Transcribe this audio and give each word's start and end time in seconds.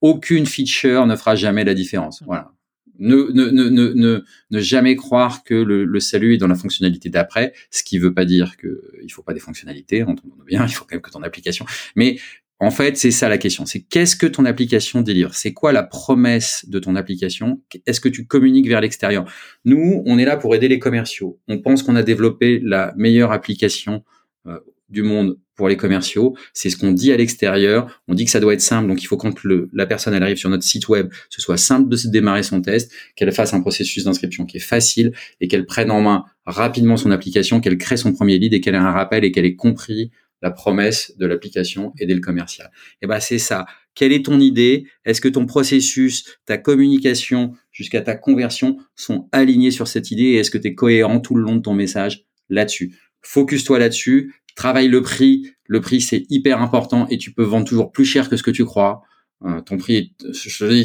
aucune 0.00 0.46
feature 0.46 1.06
ne 1.06 1.16
fera 1.16 1.34
jamais 1.34 1.64
la 1.64 1.74
différence. 1.74 2.22
Voilà. 2.24 2.52
Ne, 2.98 3.30
ne, 3.32 3.50
ne, 3.50 3.68
ne, 3.68 4.24
ne, 4.50 4.60
jamais 4.60 4.96
croire 4.96 5.44
que 5.44 5.54
le, 5.54 5.84
le, 5.84 6.00
salut 6.00 6.34
est 6.34 6.38
dans 6.38 6.46
la 6.46 6.54
fonctionnalité 6.54 7.10
d'après, 7.10 7.52
ce 7.70 7.82
qui 7.82 7.98
veut 7.98 8.14
pas 8.14 8.24
dire 8.24 8.56
que 8.56 8.90
il 9.02 9.10
faut 9.10 9.22
pas 9.22 9.34
des 9.34 9.40
fonctionnalités, 9.40 10.02
entendons 10.02 10.34
bien, 10.46 10.64
il 10.66 10.72
faut 10.72 10.84
quand 10.84 10.94
même 10.94 11.02
que 11.02 11.10
ton 11.10 11.22
application. 11.22 11.66
Mais 11.94 12.16
en 12.58 12.70
fait, 12.70 12.96
c'est 12.96 13.10
ça 13.10 13.28
la 13.28 13.36
question. 13.36 13.66
C'est 13.66 13.82
qu'est-ce 13.82 14.16
que 14.16 14.26
ton 14.26 14.46
application 14.46 15.02
délivre? 15.02 15.34
C'est 15.34 15.52
quoi 15.52 15.72
la 15.72 15.82
promesse 15.82 16.64
de 16.68 16.78
ton 16.78 16.96
application? 16.96 17.60
Est-ce 17.84 18.00
que 18.00 18.08
tu 18.08 18.26
communiques 18.26 18.68
vers 18.68 18.80
l'extérieur? 18.80 19.30
Nous, 19.66 20.02
on 20.06 20.18
est 20.18 20.24
là 20.24 20.38
pour 20.38 20.54
aider 20.54 20.68
les 20.68 20.78
commerciaux. 20.78 21.38
On 21.48 21.58
pense 21.58 21.82
qu'on 21.82 21.96
a 21.96 22.02
développé 22.02 22.60
la 22.62 22.94
meilleure 22.96 23.32
application 23.32 24.04
euh, 24.46 24.58
du 24.88 25.02
monde 25.02 25.38
pour 25.56 25.68
les 25.68 25.76
commerciaux. 25.76 26.36
C'est 26.52 26.70
ce 26.70 26.76
qu'on 26.76 26.92
dit 26.92 27.12
à 27.12 27.16
l'extérieur. 27.16 28.02
On 28.08 28.14
dit 28.14 28.24
que 28.24 28.30
ça 28.30 28.40
doit 28.40 28.52
être 28.52 28.60
simple. 28.60 28.88
Donc, 28.88 29.02
il 29.02 29.06
faut 29.06 29.16
quand 29.16 29.34
la 29.72 29.86
personne 29.86 30.14
arrive 30.14 30.36
sur 30.36 30.50
notre 30.50 30.64
site 30.64 30.88
web, 30.88 31.08
ce 31.30 31.40
soit 31.40 31.56
simple 31.56 31.88
de 31.88 31.96
démarrer 32.08 32.42
son 32.42 32.60
test, 32.60 32.92
qu'elle 33.16 33.32
fasse 33.32 33.54
un 33.54 33.60
processus 33.60 34.04
d'inscription 34.04 34.44
qui 34.44 34.58
est 34.58 34.60
facile 34.60 35.12
et 35.40 35.48
qu'elle 35.48 35.66
prenne 35.66 35.90
en 35.90 36.02
main 36.02 36.24
rapidement 36.44 36.96
son 36.96 37.10
application, 37.10 37.60
qu'elle 37.60 37.78
crée 37.78 37.96
son 37.96 38.12
premier 38.12 38.38
lead 38.38 38.52
et 38.54 38.60
qu'elle 38.60 38.74
ait 38.74 38.78
un 38.78 38.92
rappel 38.92 39.24
et 39.24 39.32
qu'elle 39.32 39.46
ait 39.46 39.56
compris 39.56 40.10
la 40.42 40.50
promesse 40.50 41.14
de 41.18 41.26
l'application 41.26 41.92
aider 41.98 42.14
le 42.14 42.20
commercial. 42.20 42.70
Et 42.76 42.98
eh 43.02 43.06
ben 43.06 43.20
c'est 43.20 43.38
ça. 43.38 43.66
Quelle 43.94 44.12
est 44.12 44.26
ton 44.26 44.38
idée? 44.38 44.86
Est-ce 45.06 45.20
que 45.22 45.28
ton 45.28 45.46
processus, 45.46 46.38
ta 46.44 46.58
communication 46.58 47.54
jusqu'à 47.72 48.02
ta 48.02 48.14
conversion 48.14 48.76
sont 48.94 49.28
alignés 49.32 49.70
sur 49.70 49.88
cette 49.88 50.10
idée? 50.10 50.24
Et 50.24 50.36
est-ce 50.36 50.50
que 50.50 50.58
tu 50.58 50.68
es 50.68 50.74
cohérent 50.74 51.20
tout 51.20 51.34
le 51.34 51.42
long 51.42 51.56
de 51.56 51.62
ton 51.62 51.72
message 51.72 52.26
là-dessus? 52.50 52.94
Focus-toi 53.22 53.78
là-dessus, 53.78 54.34
travaille 54.56 54.88
le 54.88 55.02
prix. 55.02 55.52
Le 55.66 55.80
prix, 55.80 56.00
c'est 56.00 56.24
hyper 56.28 56.60
important 56.60 57.06
et 57.08 57.18
tu 57.18 57.32
peux 57.32 57.44
vendre 57.44 57.66
toujours 57.66 57.92
plus 57.92 58.04
cher 58.04 58.28
que 58.28 58.36
ce 58.36 58.42
que 58.42 58.50
tu 58.50 58.64
crois. 58.64 59.02
Euh, 59.44 59.60
ton 59.60 59.76
prix, 59.76 60.14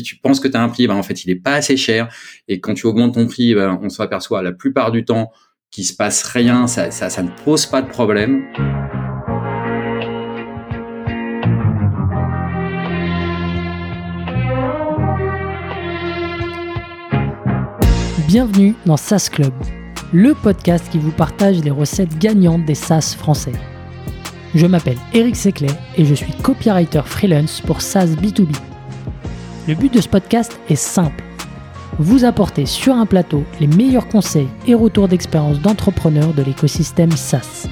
tu 0.04 0.18
penses 0.18 0.40
que 0.40 0.48
tu 0.48 0.58
as 0.58 0.62
un 0.62 0.70
prix, 0.70 0.86
ben 0.86 0.96
en 0.96 1.04
fait, 1.04 1.24
il 1.24 1.32
est 1.32 1.36
pas 1.36 1.56
assez 1.56 1.78
cher. 1.78 2.14
Et 2.48 2.60
quand 2.60 2.74
tu 2.74 2.86
augmentes 2.86 3.16
ton 3.16 3.26
prix, 3.26 3.56
ben, 3.56 3.80
on 3.82 3.90
s'aperçoit 3.90 4.44
la 4.44 4.52
plupart 4.52 4.92
du 4.92 5.06
temps 5.06 5.32
qu'il 5.72 5.86
se 5.86 5.96
passe 5.96 6.24
rien, 6.24 6.68
ça 6.68 7.24
ne 7.24 7.44
pose 7.46 7.66
pas 7.66 7.82
de 7.82 7.88
problème. 7.88 8.44
Bienvenue 18.28 18.76
dans 18.86 18.98
SaaS 18.98 19.30
Club 19.32 19.54
le 20.14 20.34
podcast 20.34 20.90
qui 20.92 20.98
vous 20.98 21.12
partage 21.12 21.64
les 21.64 21.72
recettes 21.72 22.18
gagnantes 22.18 22.66
des 22.66 22.76
SaaS 22.76 23.16
français. 23.18 23.54
Je 24.54 24.66
m'appelle 24.66 24.98
Eric 25.14 25.38
Seclet 25.38 25.70
et 25.98 26.04
je 26.04 26.14
suis 26.14 26.34
copywriter 26.34 27.04
freelance 27.06 27.62
pour 27.62 27.82
SaaS 27.82 28.08
B2B. 28.08 28.54
Le 29.68 29.76
but 29.76 29.94
de 29.94 30.02
ce 30.02 30.10
podcast 30.10 30.60
est 30.70 30.76
simple. 30.76 31.24
Vous 32.00 32.26
apporter 32.26 32.66
sur 32.66 32.94
un 32.96 33.06
plateau 33.06 33.44
les 33.62 33.68
meilleurs 33.68 34.10
conseils 34.10 34.50
et 34.68 34.74
retours 34.74 35.08
d'expérience 35.08 35.62
d'entrepreneurs 35.62 36.34
de 36.34 36.44
l'écosystème 36.44 37.12
SaaS. 37.12 37.68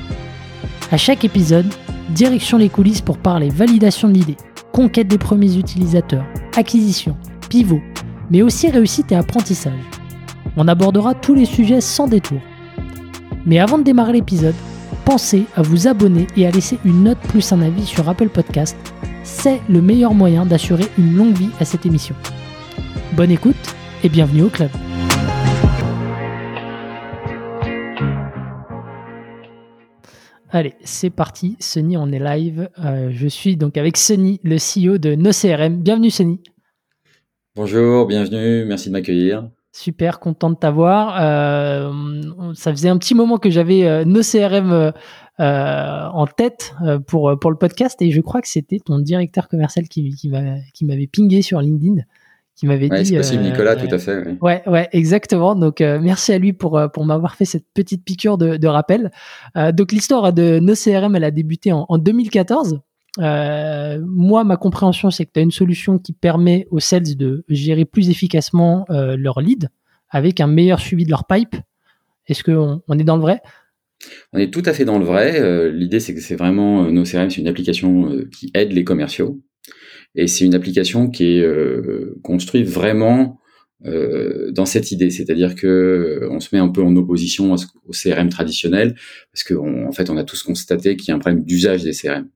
À 0.91 0.97
chaque 0.97 1.25
épisode, 1.25 1.67
direction 2.09 2.57
les 2.57 2.69
coulisses 2.69 3.01
pour 3.01 3.17
parler 3.17 3.49
validation 3.49 4.07
de 4.07 4.13
l'idée, 4.13 4.37
conquête 4.71 5.07
des 5.07 5.17
premiers 5.17 5.57
utilisateurs, 5.57 6.25
acquisition, 6.55 7.17
pivot, 7.49 7.81
mais 8.29 8.41
aussi 8.41 8.69
réussite 8.69 9.11
et 9.11 9.15
apprentissage. 9.15 9.73
On 10.55 10.67
abordera 10.67 11.13
tous 11.13 11.35
les 11.35 11.45
sujets 11.45 11.81
sans 11.81 12.07
détour. 12.07 12.39
Mais 13.45 13.59
avant 13.59 13.77
de 13.77 13.83
démarrer 13.83 14.13
l'épisode, 14.13 14.55
pensez 15.09 15.45
à 15.55 15.63
vous 15.63 15.87
abonner 15.87 16.27
et 16.37 16.45
à 16.45 16.51
laisser 16.51 16.77
une 16.85 17.05
note 17.05 17.17
plus 17.17 17.51
un 17.51 17.63
avis 17.63 17.83
sur 17.83 18.07
Apple 18.07 18.29
Podcast. 18.29 18.77
C'est 19.23 19.59
le 19.67 19.81
meilleur 19.81 20.13
moyen 20.13 20.45
d'assurer 20.45 20.83
une 20.99 21.15
longue 21.15 21.33
vie 21.33 21.49
à 21.59 21.65
cette 21.65 21.87
émission. 21.87 22.13
Bonne 23.13 23.31
écoute 23.31 23.55
et 24.03 24.09
bienvenue 24.09 24.43
au 24.43 24.49
club. 24.49 24.69
Allez, 30.51 30.75
c'est 30.83 31.09
parti. 31.09 31.57
Sunny, 31.59 31.97
on 31.97 32.11
est 32.11 32.19
live. 32.19 32.69
Euh, 32.77 33.09
je 33.11 33.27
suis 33.27 33.57
donc 33.57 33.77
avec 33.77 33.97
Sunny, 33.97 34.39
le 34.43 34.57
CEO 34.57 34.99
de 34.99 35.15
NoCRM. 35.15 35.81
Bienvenue, 35.81 36.11
Sunny. 36.11 36.39
Bonjour, 37.55 38.05
bienvenue. 38.05 38.63
Merci 38.63 38.89
de 38.89 38.93
m'accueillir. 38.93 39.49
Super 39.71 40.19
content 40.19 40.49
de 40.49 40.55
t'avoir. 40.55 41.17
Euh, 41.21 41.91
ça 42.55 42.71
faisait 42.71 42.89
un 42.89 42.97
petit 42.97 43.13
moment 43.13 43.37
que 43.37 43.51
j'avais 43.51 43.85
euh, 43.85 44.03
nos 44.03 44.21
CRM 44.21 44.71
euh, 44.71 44.91
en 45.37 46.25
tête 46.25 46.73
pour, 47.05 47.37
pour 47.39 47.51
le 47.51 47.57
podcast 47.57 48.01
et 48.01 48.09
je 48.09 48.19
crois 48.19 48.41
que 48.41 48.47
c'était 48.47 48.79
ton 48.79 48.97
directeur 48.97 49.47
commercial 49.47 49.87
qui, 49.87 50.15
qui 50.15 50.85
m'avait 50.85 51.07
pingé 51.07 51.43
sur 51.43 51.61
LinkedIn 51.61 52.01
qui 52.55 52.65
m'avait 52.65 52.89
dit. 52.89 53.05
C'est 53.05 53.15
possible, 53.15 53.43
Nicolas, 53.43 53.75
tout 53.75 53.93
à 53.93 53.99
fait. 53.99 54.37
Ouais, 54.41 54.63
ouais, 54.67 54.89
exactement. 54.91 55.55
Donc, 55.55 55.79
merci 55.79 56.33
à 56.33 56.39
lui 56.39 56.51
pour, 56.51 56.81
pour 56.91 57.05
m'avoir 57.05 57.35
fait 57.35 57.45
cette 57.45 57.65
petite 57.73 58.03
piqûre 58.03 58.37
de, 58.37 58.57
de 58.57 58.67
rappel. 58.67 59.11
donc, 59.55 59.93
l'histoire 59.93 60.33
de 60.33 60.59
nos 60.59 60.73
CRM, 60.73 61.15
elle 61.15 61.23
a 61.23 61.31
débuté 61.31 61.71
en, 61.71 61.85
en 61.87 61.97
2014. 61.97 62.81
Euh, 63.19 63.99
moi, 64.05 64.43
ma 64.43 64.57
compréhension, 64.57 65.11
c'est 65.11 65.25
que 65.25 65.31
tu 65.33 65.39
as 65.39 65.43
une 65.43 65.51
solution 65.51 65.99
qui 65.99 66.13
permet 66.13 66.67
aux 66.71 66.79
sales 66.79 67.15
de 67.15 67.43
gérer 67.49 67.85
plus 67.85 68.09
efficacement 68.09 68.85
euh, 68.89 69.17
leur 69.17 69.41
lead 69.41 69.69
avec 70.09 70.39
un 70.39 70.47
meilleur 70.47 70.79
suivi 70.79 71.05
de 71.05 71.09
leur 71.09 71.27
pipe. 71.27 71.55
Est-ce 72.27 72.43
qu'on 72.43 72.81
on 72.87 72.99
est 72.99 73.03
dans 73.03 73.17
le 73.17 73.21
vrai? 73.21 73.41
On 74.31 74.39
est 74.39 74.51
tout 74.51 74.63
à 74.65 74.73
fait 74.73 74.85
dans 74.85 74.97
le 74.97 75.05
vrai. 75.05 75.39
Euh, 75.39 75.71
l'idée, 75.71 75.99
c'est 75.99 76.15
que 76.15 76.21
c'est 76.21 76.35
vraiment 76.35 76.89
nos 76.89 77.03
CRM, 77.03 77.29
c'est 77.29 77.41
une 77.41 77.47
application 77.47 78.17
qui 78.31 78.51
aide 78.53 78.71
les 78.71 78.83
commerciaux. 78.83 79.41
Et 80.15 80.27
c'est 80.27 80.45
une 80.45 80.55
application 80.55 81.09
qui 81.09 81.25
est 81.25 81.47
construite 82.23 82.67
vraiment 82.67 83.39
dans 83.81 84.65
cette 84.65 84.91
idée, 84.91 85.09
c'est-à-dire 85.09 85.55
que 85.55 86.27
on 86.31 86.39
se 86.39 86.49
met 86.53 86.59
un 86.59 86.69
peu 86.69 86.81
en 86.81 86.95
opposition 86.95 87.53
au 87.53 87.91
CRM 87.91 88.29
traditionnel, 88.29 88.95
parce 89.31 89.43
qu'en 89.43 89.87
en 89.87 89.91
fait, 89.91 90.09
on 90.09 90.17
a 90.17 90.23
tous 90.23 90.41
constaté 90.41 90.95
qu'il 90.95 91.09
y 91.09 91.11
a 91.11 91.15
un 91.15 91.19
problème 91.19 91.43
d'usage 91.43 91.83
des 91.83 91.91
CRM. 91.91 92.27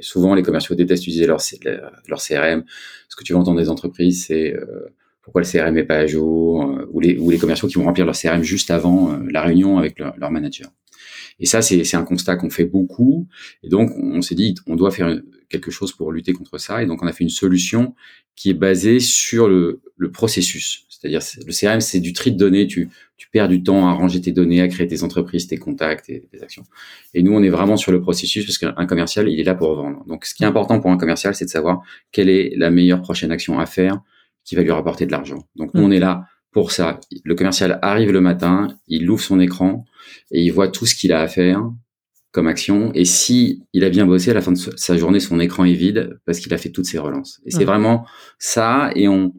Souvent, 0.00 0.34
les 0.34 0.42
commerciaux 0.42 0.74
détestent 0.74 1.04
utiliser 1.04 1.26
leur, 1.26 1.38
CRM. 1.40 2.64
Ce 3.08 3.16
que 3.16 3.24
tu 3.24 3.32
vas 3.32 3.38
entendre 3.38 3.60
des 3.60 3.68
entreprises, 3.68 4.26
c'est 4.26 4.54
euh, 4.54 4.92
pourquoi 5.22 5.42
le 5.42 5.46
CRM 5.46 5.74
n'est 5.74 5.84
pas 5.84 5.98
à 5.98 6.06
jour, 6.06 6.62
euh, 6.64 6.88
ou, 6.90 7.00
les, 7.00 7.38
commerciaux 7.38 7.68
qui 7.68 7.74
vont 7.74 7.84
remplir 7.84 8.04
leur 8.04 8.16
CRM 8.16 8.42
juste 8.42 8.70
avant 8.70 9.12
euh, 9.12 9.18
la 9.30 9.42
réunion 9.42 9.78
avec 9.78 9.98
leur, 9.98 10.30
manager. 10.30 10.68
Et 11.38 11.46
ça, 11.46 11.62
c'est 11.62 11.94
un 11.94 12.04
constat 12.04 12.36
qu'on 12.36 12.50
fait 12.50 12.64
beaucoup. 12.64 13.26
Et 13.62 13.68
donc, 13.68 13.90
on, 13.96 14.20
s'est 14.22 14.34
dit, 14.34 14.54
on 14.66 14.76
doit 14.76 14.90
faire 14.90 15.20
quelque 15.48 15.70
chose 15.70 15.92
pour 15.92 16.12
lutter 16.12 16.32
contre 16.32 16.58
ça. 16.58 16.82
Et 16.82 16.86
donc, 16.86 17.02
on 17.02 17.06
a 17.06 17.12
fait 17.12 17.24
une 17.24 17.30
solution 17.30 17.94
qui 18.36 18.50
est 18.50 18.54
basée 18.54 19.00
sur 19.00 19.48
le, 19.48 19.80
processus. 20.12 20.86
C'est-à-dire, 20.88 21.20
le 21.44 21.52
CRM, 21.52 21.80
c'est 21.80 22.00
du 22.00 22.12
tri 22.12 22.32
de 22.32 22.36
données. 22.36 22.68
Tu 23.22 23.28
perds 23.30 23.46
du 23.46 23.62
temps 23.62 23.86
à 23.86 23.92
ranger 23.92 24.20
tes 24.20 24.32
données, 24.32 24.60
à 24.60 24.66
créer 24.66 24.88
tes 24.88 25.04
entreprises, 25.04 25.46
tes 25.46 25.56
contacts, 25.56 26.06
tes, 26.06 26.22
tes 26.22 26.42
actions. 26.42 26.64
Et 27.14 27.22
nous, 27.22 27.32
on 27.32 27.40
est 27.40 27.50
vraiment 27.50 27.76
sur 27.76 27.92
le 27.92 28.00
processus 28.00 28.44
parce 28.44 28.58
qu'un 28.58 28.86
commercial, 28.86 29.28
il 29.28 29.38
est 29.38 29.44
là 29.44 29.54
pour 29.54 29.76
vendre. 29.76 30.04
Donc, 30.06 30.24
ce 30.24 30.34
qui 30.34 30.42
est 30.42 30.46
important 30.46 30.80
pour 30.80 30.90
un 30.90 30.96
commercial, 30.96 31.32
c'est 31.32 31.44
de 31.44 31.50
savoir 31.50 31.82
quelle 32.10 32.28
est 32.28 32.54
la 32.56 32.72
meilleure 32.72 33.00
prochaine 33.00 33.30
action 33.30 33.60
à 33.60 33.66
faire 33.66 34.00
qui 34.42 34.56
va 34.56 34.62
lui 34.62 34.72
rapporter 34.72 35.06
de 35.06 35.12
l'argent. 35.12 35.46
Donc, 35.54 35.72
nous, 35.72 35.84
on 35.84 35.92
est 35.92 36.00
là 36.00 36.24
pour 36.50 36.72
ça. 36.72 36.98
Le 37.24 37.36
commercial 37.36 37.78
arrive 37.80 38.10
le 38.10 38.20
matin, 38.20 38.76
il 38.88 39.08
ouvre 39.08 39.22
son 39.22 39.38
écran 39.38 39.84
et 40.32 40.42
il 40.42 40.50
voit 40.50 40.66
tout 40.66 40.84
ce 40.84 40.96
qu'il 40.96 41.12
a 41.12 41.20
à 41.20 41.28
faire 41.28 41.62
comme 42.32 42.48
action. 42.48 42.90
Et 42.92 43.04
si 43.04 43.62
il 43.72 43.84
a 43.84 43.88
bien 43.88 44.04
bossé 44.04 44.32
à 44.32 44.34
la 44.34 44.40
fin 44.40 44.50
de 44.50 44.58
sa 44.58 44.96
journée, 44.96 45.20
son 45.20 45.38
écran 45.38 45.64
est 45.64 45.74
vide 45.74 46.18
parce 46.26 46.40
qu'il 46.40 46.52
a 46.52 46.58
fait 46.58 46.70
toutes 46.70 46.86
ses 46.86 46.98
relances. 46.98 47.40
Et 47.46 47.52
c'est 47.52 47.64
vraiment 47.64 48.04
ça. 48.40 48.90
Et 48.96 49.06
on, 49.06 49.32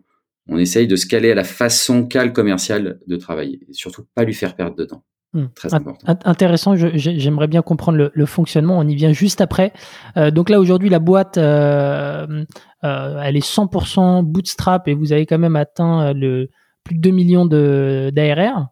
on 0.49 0.57
essaye 0.57 0.87
de 0.87 0.95
se 0.95 1.05
caler 1.05 1.31
à 1.31 1.35
la 1.35 1.43
façon 1.43 2.05
qu'a 2.05 2.25
le 2.25 2.31
commercial 2.31 2.99
de 3.07 3.15
travailler. 3.15 3.61
Et 3.69 3.73
surtout 3.73 4.05
pas 4.15 4.23
lui 4.23 4.33
faire 4.33 4.55
perdre 4.55 4.75
de 4.75 4.85
temps. 4.85 5.03
Hmm. 5.33 5.47
Très 5.55 5.73
important. 5.73 6.15
Intéressant, 6.25 6.75
j'aimerais 6.75 7.47
bien 7.47 7.63
comprendre 7.63 8.11
le, 8.13 8.25
fonctionnement, 8.27 8.77
on 8.77 8.87
y 8.87 8.93
vient 8.93 9.13
juste 9.13 9.41
après. 9.41 9.73
Euh, 10.15 10.29
donc 10.29 10.49
là 10.49 10.59
aujourd'hui 10.59 10.89
la 10.89 10.99
boîte, 10.99 11.39
euh, 11.39 12.45
euh, 12.83 13.21
elle 13.23 13.35
est 13.35 13.45
100% 13.45 14.21
bootstrap 14.23 14.87
et 14.87 14.93
vous 14.93 15.11
avez 15.11 15.25
quand 15.25 15.39
même 15.39 15.55
atteint 15.55 16.13
le 16.13 16.49
plus 16.83 16.95
de 16.95 17.01
2 17.01 17.09
millions 17.09 17.45
d'ARR, 17.47 18.67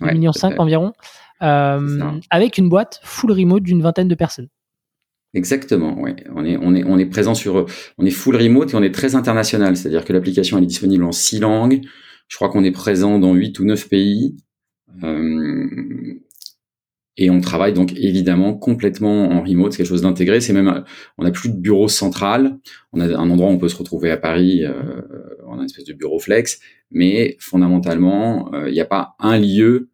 1 0.00 0.12
millions 0.12 0.32
5 0.32 0.60
environ, 0.60 0.92
avec 1.40 2.58
une 2.58 2.68
boîte 2.68 3.00
full 3.02 3.32
remote 3.32 3.64
d'une 3.64 3.82
vingtaine 3.82 4.08
de 4.08 4.14
personnes. 4.14 4.48
Exactement, 5.34 5.96
oui. 6.00 6.12
On 6.34 6.44
est, 6.44 6.56
on 6.56 6.74
est, 6.74 6.84
on 6.84 6.96
est 6.96 7.06
présent 7.06 7.34
sur, 7.34 7.66
on 7.98 8.06
est 8.06 8.10
full 8.10 8.36
remote 8.36 8.72
et 8.72 8.76
on 8.76 8.82
est 8.82 8.94
très 8.94 9.16
international. 9.16 9.76
C'est-à-dire 9.76 10.04
que 10.04 10.12
l'application 10.12 10.58
est 10.58 10.66
disponible 10.66 11.04
en 11.04 11.12
six 11.12 11.40
langues. 11.40 11.80
Je 12.28 12.36
crois 12.36 12.48
qu'on 12.48 12.64
est 12.64 12.70
présent 12.70 13.18
dans 13.18 13.34
huit 13.34 13.58
ou 13.58 13.64
neuf 13.64 13.88
pays. 13.88 14.36
Euh, 15.02 15.66
et 17.16 17.30
on 17.30 17.40
travaille 17.40 17.72
donc 17.72 17.92
évidemment 17.96 18.54
complètement 18.54 19.30
en 19.30 19.42
remote, 19.42 19.72
c'est 19.72 19.78
quelque 19.78 19.88
chose 19.88 20.02
d'intégré. 20.02 20.40
C'est 20.40 20.52
même, 20.52 20.84
on 21.18 21.24
n'a 21.24 21.30
plus 21.30 21.48
de 21.48 21.56
bureau 21.56 21.88
central. 21.88 22.58
On 22.92 23.00
a 23.00 23.06
un 23.06 23.30
endroit 23.30 23.48
où 23.48 23.52
on 23.52 23.58
peut 23.58 23.68
se 23.68 23.76
retrouver 23.76 24.10
à 24.10 24.16
Paris. 24.16 24.64
Euh, 24.64 25.00
on 25.46 25.54
a 25.54 25.58
une 25.58 25.64
espèce 25.64 25.84
de 25.84 25.94
bureau 25.94 26.18
flex, 26.18 26.60
mais 26.90 27.36
fondamentalement, 27.40 28.52
euh, 28.54 28.68
il 28.68 28.72
n'y 28.72 28.80
a 28.80 28.86
pas 28.86 29.14
un 29.18 29.38
lieu 29.38 29.90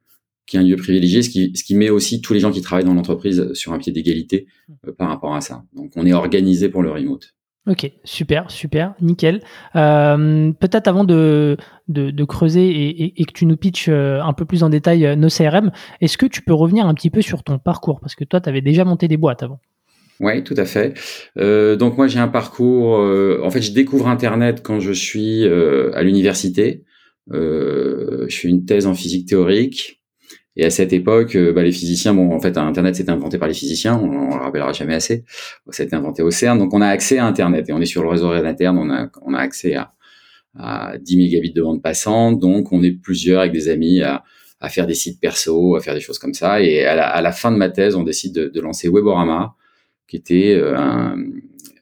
qui 0.50 0.56
est 0.56 0.60
un 0.60 0.64
lieu 0.64 0.76
privilégié, 0.76 1.22
ce 1.22 1.30
qui, 1.30 1.52
ce 1.54 1.62
qui 1.62 1.76
met 1.76 1.90
aussi 1.90 2.20
tous 2.20 2.34
les 2.34 2.40
gens 2.40 2.50
qui 2.50 2.60
travaillent 2.60 2.84
dans 2.84 2.94
l'entreprise 2.94 3.52
sur 3.52 3.72
un 3.72 3.78
pied 3.78 3.92
d'égalité 3.92 4.48
euh, 4.86 4.92
par 4.92 5.08
rapport 5.08 5.34
à 5.34 5.40
ça. 5.40 5.62
Donc 5.74 5.92
on 5.94 6.04
est 6.04 6.12
organisé 6.12 6.68
pour 6.68 6.82
le 6.82 6.90
remote. 6.90 7.34
Ok, 7.68 7.88
super, 8.02 8.50
super, 8.50 8.94
nickel. 9.00 9.42
Euh, 9.76 10.50
peut-être 10.58 10.88
avant 10.88 11.04
de, 11.04 11.56
de, 11.86 12.24
creuser 12.24 13.20
et, 13.20 13.24
que 13.24 13.32
tu 13.32 13.46
nous 13.46 13.56
pitches 13.56 13.88
euh, 13.90 14.20
un 14.22 14.32
peu 14.32 14.44
plus 14.44 14.64
en 14.64 14.70
détail 14.70 15.16
nos 15.16 15.28
CRM, 15.28 15.70
est-ce 16.00 16.18
que 16.18 16.26
tu 16.26 16.42
peux 16.42 16.54
revenir 16.54 16.86
un 16.86 16.94
petit 16.94 17.10
peu 17.10 17.22
sur 17.22 17.44
ton 17.44 17.58
parcours? 17.60 18.00
Parce 18.00 18.16
que 18.16 18.24
toi, 18.24 18.40
tu 18.40 18.48
avais 18.48 18.62
déjà 18.62 18.84
monté 18.84 19.06
des 19.06 19.18
boîtes 19.18 19.44
avant. 19.44 19.60
Oui, 20.18 20.42
tout 20.42 20.54
à 20.56 20.64
fait. 20.64 20.94
donc 21.36 21.96
moi, 21.96 22.08
j'ai 22.08 22.18
un 22.18 22.28
parcours. 22.28 22.98
en 22.98 23.50
fait, 23.50 23.62
je 23.62 23.72
découvre 23.72 24.08
Internet 24.08 24.62
quand 24.64 24.80
je 24.80 24.92
suis 24.92 25.46
à 25.46 26.02
l'université. 26.02 26.84
je 27.30 28.26
fais 28.28 28.48
une 28.48 28.64
thèse 28.64 28.86
en 28.86 28.94
physique 28.94 29.28
théorique. 29.28 29.99
Et 30.56 30.64
à 30.64 30.70
cette 30.70 30.92
époque, 30.92 31.36
euh, 31.36 31.52
bah, 31.52 31.62
les 31.62 31.72
physiciens, 31.72 32.12
bon, 32.12 32.32
en 32.32 32.40
fait, 32.40 32.56
Internet 32.58 32.96
c'était 32.96 33.10
inventé 33.10 33.38
par 33.38 33.48
les 33.48 33.54
physiciens, 33.54 33.96
on, 33.96 34.10
on 34.10 34.36
le 34.36 34.42
rappellera 34.42 34.72
jamais 34.72 34.94
assez. 34.94 35.24
Ça 35.70 35.82
a 35.82 35.86
été 35.86 35.94
inventé 35.94 36.22
au 36.22 36.30
CERN, 36.30 36.58
donc 36.58 36.74
on 36.74 36.80
a 36.80 36.88
accès 36.88 37.18
à 37.18 37.26
Internet 37.26 37.68
et 37.68 37.72
on 37.72 37.80
est 37.80 37.86
sur 37.86 38.02
le 38.02 38.08
réseau 38.08 38.30
interne, 38.30 38.78
on 38.78 38.90
a, 38.90 39.08
on 39.22 39.34
a 39.34 39.38
accès 39.38 39.74
à, 39.74 39.92
à 40.58 40.98
10 40.98 41.16
mégabits 41.16 41.52
de 41.52 41.62
bande 41.62 41.82
passante, 41.82 42.40
donc 42.40 42.72
on 42.72 42.82
est 42.82 42.92
plusieurs 42.92 43.40
avec 43.40 43.52
des 43.52 43.68
amis 43.68 44.02
à, 44.02 44.24
à 44.60 44.68
faire 44.68 44.86
des 44.86 44.94
sites 44.94 45.20
perso, 45.20 45.76
à 45.76 45.80
faire 45.80 45.94
des 45.94 46.00
choses 46.00 46.18
comme 46.18 46.34
ça. 46.34 46.60
Et 46.60 46.84
à 46.84 46.94
la, 46.94 47.08
à 47.08 47.22
la 47.22 47.32
fin 47.32 47.52
de 47.52 47.56
ma 47.56 47.70
thèse, 47.70 47.94
on 47.94 48.02
décide 48.02 48.34
de, 48.34 48.48
de 48.48 48.60
lancer 48.60 48.88
Weborama, 48.88 49.54
qui 50.08 50.16
était 50.16 50.54
euh, 50.54 50.76
un, 50.76 51.16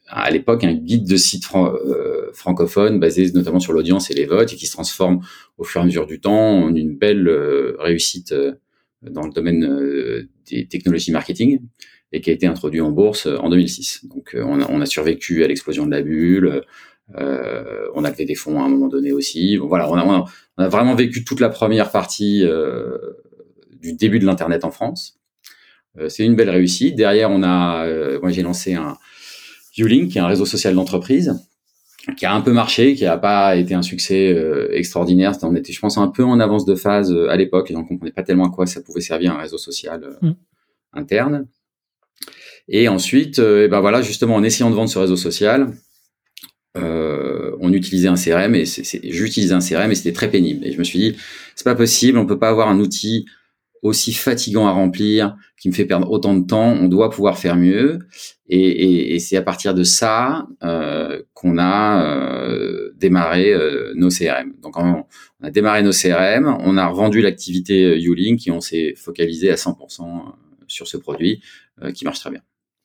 à 0.09 0.31
l'époque 0.31 0.65
un 0.65 0.75
guide 0.75 1.09
de 1.09 1.17
site 1.17 1.44
euh, 1.55 2.18
francophone 2.33 3.01
basé 3.01 3.31
notamment 3.33 3.61
sur 3.61 3.73
l'audience 3.73 4.11
et 4.11 4.15
les 4.15 4.27
votes 4.27 4.53
et 4.53 4.57
qui 4.57 4.67
se 4.67 4.73
transforme 4.73 5.21
au 5.57 5.65
fur 5.65 5.81
et 5.81 5.83
à 5.83 5.87
mesure 5.87 6.07
du 6.07 6.21
temps 6.21 6.63
en 6.63 6.75
une 6.75 6.97
belle 6.97 7.29
euh, 7.29 7.77
réussite 7.79 8.33
euh, 8.33 8.55
dans 9.03 9.25
le 9.25 9.33
domaine 9.33 10.29
des 10.51 10.67
technologies 10.67 11.13
marketing 11.13 11.61
et 12.13 12.21
qui 12.21 12.31
a 12.31 12.33
été 12.33 12.47
introduit 12.47 12.81
en 12.81 12.91
bourse 12.91 13.27
en 13.27 13.49
2006. 13.49 14.07
Donc 14.07 14.35
on 14.37 14.81
a, 14.81 14.87
survécu 14.87 15.45
à 15.45 15.47
l'explosion 15.47 15.87
de 15.87 15.93
la 15.93 16.03
bulle, 16.03 16.63
on 17.15 18.05
a 18.05 18.11
levé 18.11 18.25
des 18.25 18.35
fonds 18.35 18.61
à 18.61 18.65
un 18.65 18.69
moment 18.69 18.89
donné 18.89 19.13
aussi. 19.13 19.57
Voilà, 19.57 19.89
on 19.89 19.95
a, 19.95 20.69
vraiment 20.69 20.97
vécu 20.97 21.23
toute 21.23 21.39
la 21.39 21.49
première 21.49 21.93
partie 21.93 22.45
du 23.81 23.93
début 23.93 24.19
de 24.19 24.27
l'internet 24.27 24.65
en 24.65 24.73
France. 24.73 25.21
C'est 26.09 26.25
une 26.25 26.35
belle 26.35 26.51
réussite. 26.51 26.97
Derrière, 26.97 27.31
on 27.31 27.45
a, 27.45 28.19
moi 28.19 28.33
j'ai 28.33 28.43
lancé 28.43 28.75
un 28.75 28.99
Ulink, 29.79 30.11
qui 30.11 30.19
un 30.19 30.27
réseau 30.27 30.45
social 30.45 30.75
d'entreprise, 30.75 31.39
qui 32.16 32.26
a 32.26 32.34
un 32.34 32.40
peu 32.40 32.52
marché, 32.52 32.94
qui 32.94 33.05
n'a 33.05 33.19
pas 33.19 33.56
été 33.56 33.75
un 33.75 33.82
succès 33.82 34.32
euh, 34.32 34.69
extraordinaire. 34.72 35.32
On 35.43 35.55
était, 35.55 35.72
je 35.72 35.81
pense, 35.81 35.99
un 35.99 36.08
peu 36.08 36.25
en 36.25 36.40
avance 36.40 36.64
de 36.64 36.75
phase 36.75 37.12
euh, 37.12 37.28
à 37.28 37.37
l'époque. 37.37 37.69
Les 37.69 37.75
gens 37.75 37.82
ne 37.82 37.88
comprenaient 37.88 38.12
pas 38.12 38.22
tellement 38.22 38.46
à 38.46 38.50
quoi 38.50 38.66
ça 38.66 38.81
pouvait 38.81 39.00
servir 39.00 39.34
un 39.34 39.38
réseau 39.38 39.58
social 39.58 40.05
euh, 40.05 40.28
mm. 40.28 40.37
interne. 40.94 41.46
Et 42.69 42.88
ensuite, 42.88 43.38
et 43.38 43.66
ben 43.69 43.81
voilà, 43.81 44.02
justement, 44.02 44.34
en 44.34 44.43
essayant 44.43 44.69
de 44.69 44.75
vendre 44.75 44.90
ce 44.90 44.99
réseau 44.99 45.16
social, 45.16 45.72
on 47.60 47.72
utilisait 47.72 48.08
un 48.08 48.14
CRM 48.14 48.55
et 48.55 48.64
j'utilisais 48.64 49.55
un 49.55 49.60
CRM 49.60 49.90
et 49.90 49.94
c'était 49.94 50.12
très 50.12 50.31
pénible. 50.31 50.64
Et 50.66 50.72
je 50.72 50.78
me 50.78 50.84
suis 50.84 50.99
dit, 50.99 51.16
c'est 51.56 51.64
pas 51.64 51.75
possible, 51.75 52.19
on 52.19 52.26
peut 52.26 52.38
pas 52.38 52.50
avoir 52.50 52.69
un 52.69 52.78
outil 52.78 53.25
aussi 53.83 54.13
fatigant 54.13 54.67
à 54.67 54.73
remplir, 54.73 55.37
qui 55.61 55.69
me 55.69 55.75
fait 55.75 55.85
perdre 55.85 56.11
autant 56.11 56.35
de 56.35 56.47
temps, 56.47 56.73
on 56.73 56.89
doit 56.89 57.11
pouvoir 57.11 57.39
faire 57.39 57.57
mieux. 57.57 58.01
Et, 58.49 59.19
c'est 59.19 59.37
à 59.37 59.43
partir 59.43 59.75
de 59.75 59.83
ça 59.83 60.47
euh, 60.63 61.23
qu'on 61.35 61.59
a 61.59 62.03
euh, 62.05 62.93
démarré 62.97 63.53
euh, 63.53 63.93
nos 63.95 64.09
CRM. 64.09 64.55
Donc 64.63 64.79
on, 64.79 65.05
a 65.43 65.51
démarré 65.51 65.83
nos 65.83 65.93
CRM, 65.93 66.57
on 66.61 66.77
a 66.77 66.87
rendu 66.87 67.21
l'activité 67.21 68.01
Ulink 68.01 68.47
et 68.47 68.51
on 68.51 68.61
s'est 68.61 68.95
focalisé 68.97 69.51
à 69.51 69.55
100% 69.55 70.33
sur 70.67 70.87
ce 70.87 70.97
produit 70.97 71.43
qui 71.95 72.05
marche 72.05 72.21
très 72.21 72.31
bien. 72.31 72.41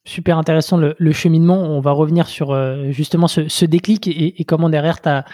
Super 0.05 0.37
intéressant 0.37 0.77
le, 0.77 1.11
cheminement. 1.13 1.63
On 1.63 1.79
va 1.79 1.91
revenir 1.91 2.27
sur 2.27 2.55
justement 2.91 3.27
ce, 3.27 3.47
ce 3.47 3.65
déclic 3.65 4.07
et, 4.07 4.39
et, 4.39 4.43
comment 4.43 4.69
derrière 4.69 5.01
tu 5.01 5.09
as 5.09 5.25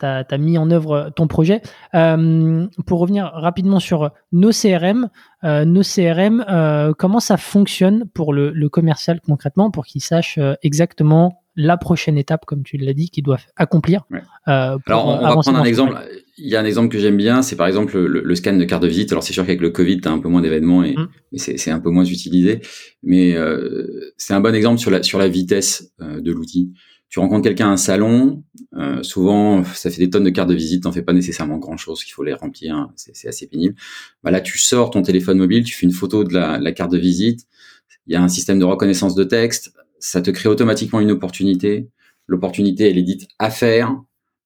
tu 0.00 0.06
as, 0.06 0.38
mis 0.38 0.58
en 0.58 0.70
œuvre 0.70 1.10
ton 1.14 1.26
projet. 1.26 1.62
Euh, 1.94 2.66
pour 2.86 3.00
revenir 3.00 3.30
rapidement 3.34 3.80
sur 3.80 4.10
nos 4.32 4.50
CRM, 4.50 5.08
euh, 5.44 5.64
nos 5.64 5.82
CRM, 5.82 6.44
euh, 6.48 6.92
comment 6.96 7.20
ça 7.20 7.36
fonctionne 7.36 8.04
pour 8.14 8.32
le, 8.32 8.50
le 8.50 8.68
commercial 8.68 9.20
concrètement, 9.20 9.70
pour 9.70 9.86
qu'il 9.86 10.02
sache 10.02 10.38
euh, 10.38 10.54
exactement 10.62 11.42
la 11.56 11.76
prochaine 11.78 12.18
étape, 12.18 12.44
comme 12.44 12.62
tu 12.62 12.76
l'as 12.76 12.92
dit, 12.92 13.08
qu'il 13.08 13.24
doit 13.24 13.38
accomplir. 13.56 14.04
Euh, 14.48 14.76
Alors, 14.86 15.06
on, 15.06 15.22
va 15.22 15.32
prendre 15.36 15.58
un 15.58 15.64
exemple. 15.64 15.96
Il 16.36 16.48
y 16.48 16.54
a 16.54 16.60
un 16.60 16.64
exemple 16.66 16.88
que 16.88 16.98
j'aime 16.98 17.16
bien, 17.16 17.40
c'est 17.40 17.56
par 17.56 17.66
exemple 17.66 17.98
le, 17.98 18.34
scan 18.34 18.56
de 18.56 18.64
carte 18.64 18.82
de 18.82 18.88
visite. 18.88 19.10
Alors, 19.12 19.22
c'est 19.22 19.32
sûr 19.32 19.44
qu'avec 19.44 19.62
le 19.62 19.70
Covid, 19.70 20.02
tu 20.02 20.08
as 20.08 20.12
un 20.12 20.18
peu 20.18 20.28
moins 20.28 20.42
d'événements 20.42 20.84
et, 20.84 20.94
mmh. 20.94 21.38
c'est 21.38 21.70
un 21.70 21.80
peu 21.80 21.88
moins 21.88 22.04
utilisé. 22.04 22.60
Mais 23.02 23.34
euh, 23.34 24.12
c'est 24.18 24.34
un 24.34 24.40
bon 24.40 24.54
exemple 24.54 24.78
sur 24.78 24.90
la, 24.90 25.02
sur 25.02 25.18
la 25.18 25.28
vitesse 25.28 25.92
de 25.98 26.30
l'outil 26.30 26.74
tu 27.08 27.20
rencontres 27.20 27.44
quelqu'un 27.44 27.68
à 27.68 27.72
un 27.72 27.76
salon, 27.76 28.42
euh, 28.74 29.02
souvent 29.02 29.62
ça 29.64 29.90
fait 29.90 29.98
des 29.98 30.10
tonnes 30.10 30.24
de 30.24 30.30
cartes 30.30 30.48
de 30.48 30.54
visite, 30.54 30.82
t'en 30.82 30.92
fais 30.92 31.02
pas 31.02 31.12
nécessairement 31.12 31.58
grand 31.58 31.76
chose, 31.76 32.02
qu'il 32.02 32.12
faut 32.12 32.24
les 32.24 32.34
remplir, 32.34 32.74
hein, 32.74 32.92
c'est 32.96 33.28
assez 33.28 33.46
pénible. 33.46 33.76
Bah 34.24 34.30
là, 34.30 34.40
tu 34.40 34.58
sors 34.58 34.90
ton 34.90 35.02
téléphone 35.02 35.38
mobile, 35.38 35.64
tu 35.64 35.74
fais 35.74 35.86
une 35.86 35.92
photo 35.92 36.24
de 36.24 36.34
la, 36.34 36.58
la 36.58 36.72
carte 36.72 36.92
de 36.92 36.98
visite, 36.98 37.46
il 38.06 38.12
y 38.12 38.16
a 38.16 38.22
un 38.22 38.28
système 38.28 38.58
de 38.58 38.64
reconnaissance 38.64 39.14
de 39.14 39.24
texte, 39.24 39.72
ça 39.98 40.20
te 40.20 40.30
crée 40.30 40.48
automatiquement 40.48 41.00
une 41.00 41.10
opportunité. 41.10 41.88
L'opportunité, 42.26 42.90
elle 42.90 42.98
est 42.98 43.02
dite 43.02 43.28
à 43.38 43.50
faire. 43.50 43.96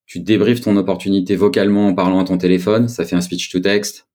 Tu 0.07 0.21
débriefes 0.21 0.61
ton 0.61 0.77
opportunité 0.77 1.37
vocalement 1.37 1.89
en 1.89 1.95
parlant 1.95 2.21
à 2.21 2.25
ton 2.25 2.39
téléphone, 2.39 2.89
ça 2.89 3.05
fait 3.05 3.17
un 3.17 3.21
speech 3.21 3.51
to 3.51 3.61
text. 3.61 4.09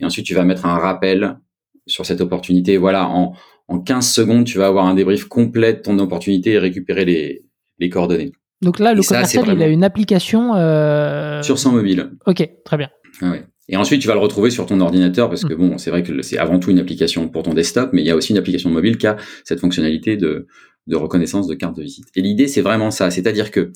Et 0.00 0.04
ensuite, 0.04 0.26
tu 0.26 0.34
vas 0.34 0.44
mettre 0.44 0.66
un 0.66 0.78
rappel 0.78 1.38
sur 1.86 2.06
cette 2.06 2.20
opportunité. 2.20 2.76
Voilà, 2.76 3.08
en, 3.08 3.34
en 3.68 3.80
15 3.80 4.08
secondes, 4.08 4.44
tu 4.44 4.58
vas 4.58 4.66
avoir 4.66 4.86
un 4.86 4.94
débrief 4.94 5.24
complet 5.24 5.74
de 5.74 5.78
ton 5.80 5.98
opportunité 5.98 6.52
et 6.52 6.58
récupérer 6.58 7.04
les, 7.04 7.44
les 7.78 7.88
coordonnées. 7.90 8.32
Donc 8.62 8.78
là, 8.78 8.94
le 8.94 9.02
commercial, 9.02 9.44
il 9.48 9.62
a 9.62 9.66
une 9.66 9.84
application 9.84 10.54
euh... 10.54 11.42
sur 11.42 11.58
son 11.58 11.72
mobile. 11.72 12.12
Ok, 12.26 12.48
très 12.64 12.76
bien. 12.76 12.90
Ah 13.20 13.34
Et 13.68 13.76
ensuite, 13.76 14.00
tu 14.00 14.08
vas 14.08 14.14
le 14.14 14.20
retrouver 14.20 14.50
sur 14.50 14.66
ton 14.66 14.80
ordinateur 14.80 15.28
parce 15.28 15.44
que 15.44 15.52
mm. 15.52 15.56
bon, 15.56 15.78
c'est 15.78 15.90
vrai 15.90 16.02
que 16.02 16.22
c'est 16.22 16.38
avant 16.38 16.60
tout 16.60 16.70
une 16.70 16.78
application 16.78 17.28
pour 17.28 17.42
ton 17.42 17.54
desktop, 17.54 17.90
mais 17.92 18.02
il 18.02 18.06
y 18.06 18.10
a 18.10 18.16
aussi 18.16 18.32
une 18.32 18.38
application 18.38 18.70
mobile 18.70 18.98
qui 18.98 19.08
a 19.08 19.16
cette 19.44 19.58
fonctionnalité 19.58 20.16
de, 20.16 20.46
de 20.86 20.96
reconnaissance 20.96 21.48
de 21.48 21.54
carte 21.54 21.76
de 21.76 21.82
visite. 21.82 22.06
Et 22.14 22.22
l'idée, 22.22 22.46
c'est 22.46 22.62
vraiment 22.62 22.92
ça, 22.92 23.10
c'est-à-dire 23.10 23.50
que 23.50 23.72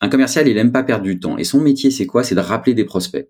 un 0.00 0.08
commercial, 0.08 0.48
il 0.48 0.56
aime 0.58 0.72
pas 0.72 0.82
perdre 0.82 1.04
du 1.04 1.18
temps. 1.20 1.38
Et 1.38 1.44
son 1.44 1.60
métier, 1.60 1.90
c'est 1.90 2.06
quoi? 2.06 2.22
C'est 2.22 2.34
de 2.34 2.40
rappeler 2.40 2.74
des 2.74 2.84
prospects 2.84 3.28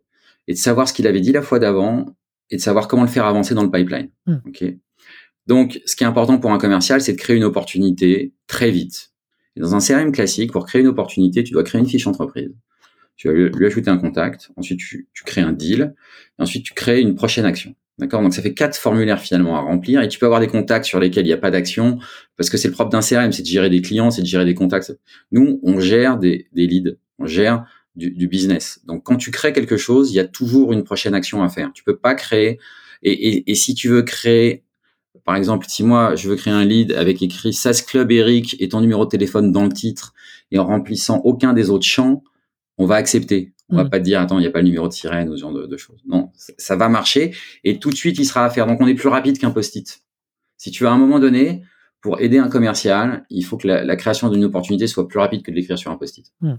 et 0.48 0.52
de 0.52 0.58
savoir 0.58 0.88
ce 0.88 0.92
qu'il 0.92 1.06
avait 1.06 1.20
dit 1.20 1.32
la 1.32 1.42
fois 1.42 1.58
d'avant 1.58 2.06
et 2.50 2.56
de 2.56 2.60
savoir 2.60 2.86
comment 2.88 3.02
le 3.02 3.08
faire 3.08 3.26
avancer 3.26 3.54
dans 3.54 3.62
le 3.64 3.70
pipeline. 3.70 4.10
Mm. 4.26 4.36
Ok? 4.46 4.64
Donc, 5.46 5.80
ce 5.84 5.94
qui 5.94 6.04
est 6.04 6.06
important 6.06 6.38
pour 6.38 6.52
un 6.52 6.58
commercial, 6.58 7.00
c'est 7.00 7.12
de 7.12 7.18
créer 7.18 7.36
une 7.36 7.44
opportunité 7.44 8.34
très 8.46 8.70
vite 8.70 9.12
dans 9.60 9.74
un 9.74 9.78
CRM 9.78 10.12
classique, 10.12 10.52
pour 10.52 10.66
créer 10.66 10.82
une 10.82 10.88
opportunité, 10.88 11.42
tu 11.44 11.52
dois 11.52 11.64
créer 11.64 11.80
une 11.80 11.86
fiche 11.86 12.06
entreprise. 12.06 12.52
Tu 13.16 13.28
vas 13.28 13.34
lui, 13.34 13.66
ajouter 13.66 13.88
un 13.88 13.96
contact, 13.96 14.50
ensuite 14.56 14.78
tu, 14.78 15.08
tu, 15.14 15.24
crées 15.24 15.40
un 15.40 15.52
deal, 15.52 15.94
et 16.38 16.42
ensuite 16.42 16.64
tu 16.64 16.74
crées 16.74 17.00
une 17.00 17.14
prochaine 17.14 17.46
action. 17.46 17.74
D'accord? 17.98 18.20
Donc 18.20 18.34
ça 18.34 18.42
fait 18.42 18.52
quatre 18.52 18.76
formulaires 18.76 19.20
finalement 19.20 19.56
à 19.56 19.60
remplir, 19.60 20.02
et 20.02 20.08
tu 20.08 20.18
peux 20.18 20.26
avoir 20.26 20.40
des 20.40 20.48
contacts 20.48 20.84
sur 20.84 21.00
lesquels 21.00 21.24
il 21.24 21.28
n'y 21.28 21.32
a 21.32 21.38
pas 21.38 21.50
d'action, 21.50 21.98
parce 22.36 22.50
que 22.50 22.58
c'est 22.58 22.68
le 22.68 22.74
propre 22.74 22.90
d'un 22.90 23.00
CRM, 23.00 23.32
c'est 23.32 23.42
de 23.42 23.46
gérer 23.46 23.70
des 23.70 23.80
clients, 23.80 24.10
c'est 24.10 24.20
de 24.20 24.26
gérer 24.26 24.44
des 24.44 24.54
contacts. 24.54 24.92
Nous, 25.32 25.60
on 25.62 25.80
gère 25.80 26.18
des, 26.18 26.48
des 26.52 26.66
leads, 26.66 26.98
on 27.18 27.24
gère 27.24 27.64
du, 27.94 28.10
du, 28.10 28.28
business. 28.28 28.80
Donc 28.84 29.04
quand 29.04 29.16
tu 29.16 29.30
crées 29.30 29.54
quelque 29.54 29.78
chose, 29.78 30.12
il 30.12 30.16
y 30.16 30.20
a 30.20 30.26
toujours 30.26 30.74
une 30.74 30.84
prochaine 30.84 31.14
action 31.14 31.42
à 31.42 31.48
faire. 31.48 31.70
Tu 31.72 31.82
peux 31.82 31.96
pas 31.96 32.14
créer, 32.14 32.58
et, 33.02 33.12
et, 33.12 33.50
et 33.50 33.54
si 33.54 33.74
tu 33.74 33.88
veux 33.88 34.02
créer 34.02 34.65
par 35.26 35.34
exemple, 35.34 35.66
si 35.68 35.82
moi 35.82 36.14
je 36.14 36.28
veux 36.28 36.36
créer 36.36 36.54
un 36.54 36.64
lead 36.64 36.92
avec 36.92 37.20
écrit 37.20 37.52
SAS 37.52 37.82
Club 37.82 38.12
Eric 38.12 38.56
et 38.60 38.68
ton 38.68 38.80
numéro 38.80 39.04
de 39.04 39.10
téléphone 39.10 39.50
dans 39.50 39.64
le 39.64 39.72
titre 39.72 40.14
et 40.52 40.58
en 40.60 40.64
remplissant 40.64 41.20
aucun 41.24 41.52
des 41.52 41.68
autres 41.68 41.84
champs, 41.84 42.22
on 42.78 42.86
va 42.86 42.94
accepter. 42.94 43.52
On 43.68 43.76
va 43.76 43.84
mm. 43.84 43.90
pas 43.90 43.98
te 43.98 44.04
dire 44.04 44.20
attends, 44.20 44.38
il 44.38 44.42
n'y 44.42 44.46
a 44.46 44.52
pas 44.52 44.60
le 44.60 44.66
numéro 44.66 44.86
de 44.86 44.92
sirène 44.92 45.28
ou 45.28 45.36
ce 45.36 45.40
genre 45.40 45.52
de, 45.52 45.76
choses. 45.76 46.00
Non, 46.06 46.30
ça 46.36 46.76
va 46.76 46.88
marcher 46.88 47.34
et 47.64 47.80
tout 47.80 47.90
de 47.90 47.96
suite 47.96 48.16
il 48.20 48.24
sera 48.24 48.44
à 48.44 48.50
faire. 48.50 48.68
Donc 48.68 48.80
on 48.80 48.86
est 48.86 48.94
plus 48.94 49.08
rapide 49.08 49.36
qu'un 49.38 49.50
post-it. 49.50 50.04
Si 50.58 50.70
tu 50.70 50.84
veux 50.84 50.88
à 50.88 50.92
un 50.92 50.98
moment 50.98 51.18
donné, 51.18 51.64
pour 52.00 52.20
aider 52.20 52.38
un 52.38 52.48
commercial, 52.48 53.26
il 53.28 53.44
faut 53.44 53.56
que 53.56 53.66
la, 53.66 53.96
création 53.96 54.28
d'une 54.30 54.44
opportunité 54.44 54.86
soit 54.86 55.08
plus 55.08 55.18
rapide 55.18 55.42
que 55.42 55.50
de 55.50 55.56
l'écrire 55.56 55.76
sur 55.76 55.90
un 55.90 55.96
post-it. 55.96 56.32
Mm. 56.40 56.54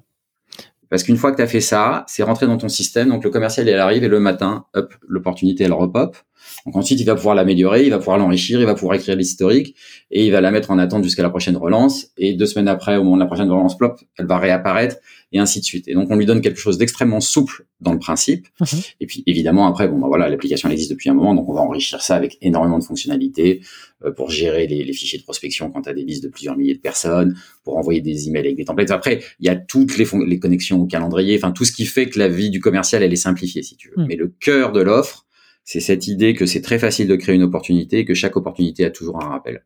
Parce 0.90 1.04
qu'une 1.04 1.18
fois 1.18 1.32
que 1.32 1.38
tu 1.38 1.42
as 1.42 1.48
fait 1.48 1.62
ça, 1.62 2.04
c'est 2.08 2.24
rentré 2.24 2.48
dans 2.48 2.58
ton 2.58 2.70
système. 2.70 3.10
Donc 3.10 3.24
le 3.24 3.30
commercial, 3.30 3.66
il 3.66 3.76
arrive 3.76 4.04
et 4.04 4.10
le 4.10 4.20
matin, 4.20 4.66
hop, 4.74 4.94
l'opportunité, 5.08 5.64
elle 5.64 5.74
repop. 5.74 6.18
Donc 6.66 6.75
ensuite, 6.75 7.00
il 7.00 7.06
va 7.06 7.16
pouvoir 7.16 7.36
l'améliorer, 7.36 7.84
il 7.84 7.89
va 7.89 8.00
pouvoir 8.00 8.18
l'enrichir, 8.18 8.60
il 8.60 8.66
va 8.66 8.75
pouvoir 8.75 8.96
écrire 8.96 9.16
l'historique 9.16 9.75
et 10.12 10.25
il 10.25 10.32
va 10.32 10.42
la 10.42 10.51
mettre 10.51 10.72
en 10.72 10.77
attente 10.77 11.04
jusqu'à 11.04 11.24
la 11.24 11.30
prochaine 11.30 11.58
relance. 11.58 12.08
Et 12.18 12.34
deux 12.34 12.46
semaines 12.46 12.68
après, 12.68 12.98
au 12.98 13.04
moment 13.04 13.18
de 13.18 13.22
la 13.22 13.27
prochaine 13.27 13.50
relance, 13.50 13.77
plop, 13.77 14.00
elle 14.18 14.27
va 14.27 14.38
réapparaître 14.38 14.98
et 15.32 15.39
ainsi 15.39 15.60
de 15.60 15.66
suite. 15.66 15.88
Et 15.88 15.94
donc 15.94 16.10
on 16.10 16.16
lui 16.16 16.25
donne 16.25 16.42
quelque 16.42 16.60
chose 16.60 16.77
d'extrêmement 16.77 17.20
souple 17.20 17.66
dans 17.82 17.94
le 17.94 18.00
principe. 18.00 18.48
Mhm. 18.62 18.80
Et 19.01 19.06
puis 19.06 19.24
évidemment 19.27 19.68
après, 19.68 19.88
bon 19.88 20.00
bah 20.00 20.08
voilà, 20.08 20.30
l'application 20.30 20.70
existe 20.70 20.89
depuis 20.89 21.10
un 21.10 21.13
moment, 21.13 21.36
donc 21.36 21.50
on 21.50 21.54
va 21.54 21.62
enrichir 21.62 22.01
ça 22.01 22.16
avec 22.16 22.38
énormément 22.42 22.80
de 22.80 22.84
fonctionnalités 22.84 23.62
euh, 24.06 24.12
pour 24.12 24.32
gérer 24.32 24.68
les, 24.68 24.84
les, 24.84 24.94
fichiers 24.94 25.20
de 25.20 25.24
prospection 25.24 25.70
quand 25.70 25.82
tu 25.82 25.89
as 25.89 25.94
des 25.94 26.04
listes 26.04 26.24
de 26.24 26.30
plusieurs 26.30 26.58
milliers 26.58 26.75
de 26.75 26.80
personnes, 26.80 27.38
pour 27.63 27.77
envoyer 27.77 28.01
des 28.01 28.27
emails 28.27 28.46
avec 28.46 28.56
des 28.56 28.66
templates. 28.66 28.92
Après, 28.92 29.22
il 29.39 29.46
y 29.46 29.50
a 29.50 29.56
toutes 29.56 29.98
les, 29.98 30.08
les 30.25 30.39
connexions 30.39 30.82
au 30.82 30.86
calendrier, 30.86 31.38
enfin 31.38 31.51
tout 31.51 31.66
ce 31.66 31.72
qui 31.72 31.86
fait 31.86 32.08
que 32.08 32.18
la 32.18 32.30
vie 32.30 32.50
du 32.50 32.60
commercial 32.60 33.04
elle 33.04 33.13
est 33.13 33.18
simplifiée 33.18 33.63
si 33.63 33.75
tu 33.75 33.89
veux. 33.89 34.04
Mhm. 34.04 34.08
Mais 34.08 34.16
le 34.16 34.27
cœur 34.39 34.72
de 34.72 34.82
l'offre, 34.82 35.27
c'est 35.68 35.82
cette 35.82 36.08
idée 36.08 36.34
que 36.34 36.46
c'est 36.46 36.62
très 36.62 36.80
facile 36.80 37.10
de 37.10 37.16
créer 37.18 37.36
une 37.36 37.44
opportunité 37.44 38.00
et 38.00 38.06
que 38.06 38.14
chaque 38.14 38.38
opportunité 38.38 38.86
a 38.86 38.90
toujours 38.90 39.22
un 39.22 39.28
rappel. 39.28 39.66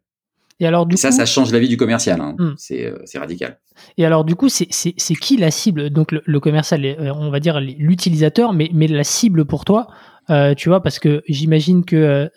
Et 0.60 0.66
alors 0.66 0.88
du 0.88 0.98
ça, 0.98 1.10
coup, 1.10 1.16
ça 1.16 1.28
change 1.28 1.54
la 1.54 1.60
vie 1.60 1.68
du 1.68 1.78
commercial. 1.78 2.20
Hein. 2.20 2.36
Hmm. 2.40 2.54
C'est 2.58 2.88
euh, 2.88 2.98
c'est 3.06 3.20
radical. 3.20 3.60
et 4.00 4.06
alors 4.06 4.26
du 4.26 4.34
coup, 4.34 4.50
c'est 4.50 4.66
c'est 4.72 4.96
c'est 4.98 5.14
qui 5.14 5.38
la 5.38 5.52
cible? 5.52 5.92
Donc 5.92 6.12
le, 6.12 6.24
le 6.26 6.40
commercial, 6.40 6.84
euh, 6.84 7.14
on 7.14 7.30
va 7.30 7.40
dire 7.40 7.62
l'utilisateur, 7.62 8.52
mais 8.54 8.72
mais 8.74 8.88
la 8.88 9.04
cible 9.04 9.46
pour 9.46 9.64
toi, 9.64 9.88
euh, 10.32 10.56
tu 10.56 10.70
vois, 10.70 10.82
parce 10.82 10.98
que 10.98 11.22
j'imagine 11.28 11.86
que 11.86 11.96
euh, 11.96 12.28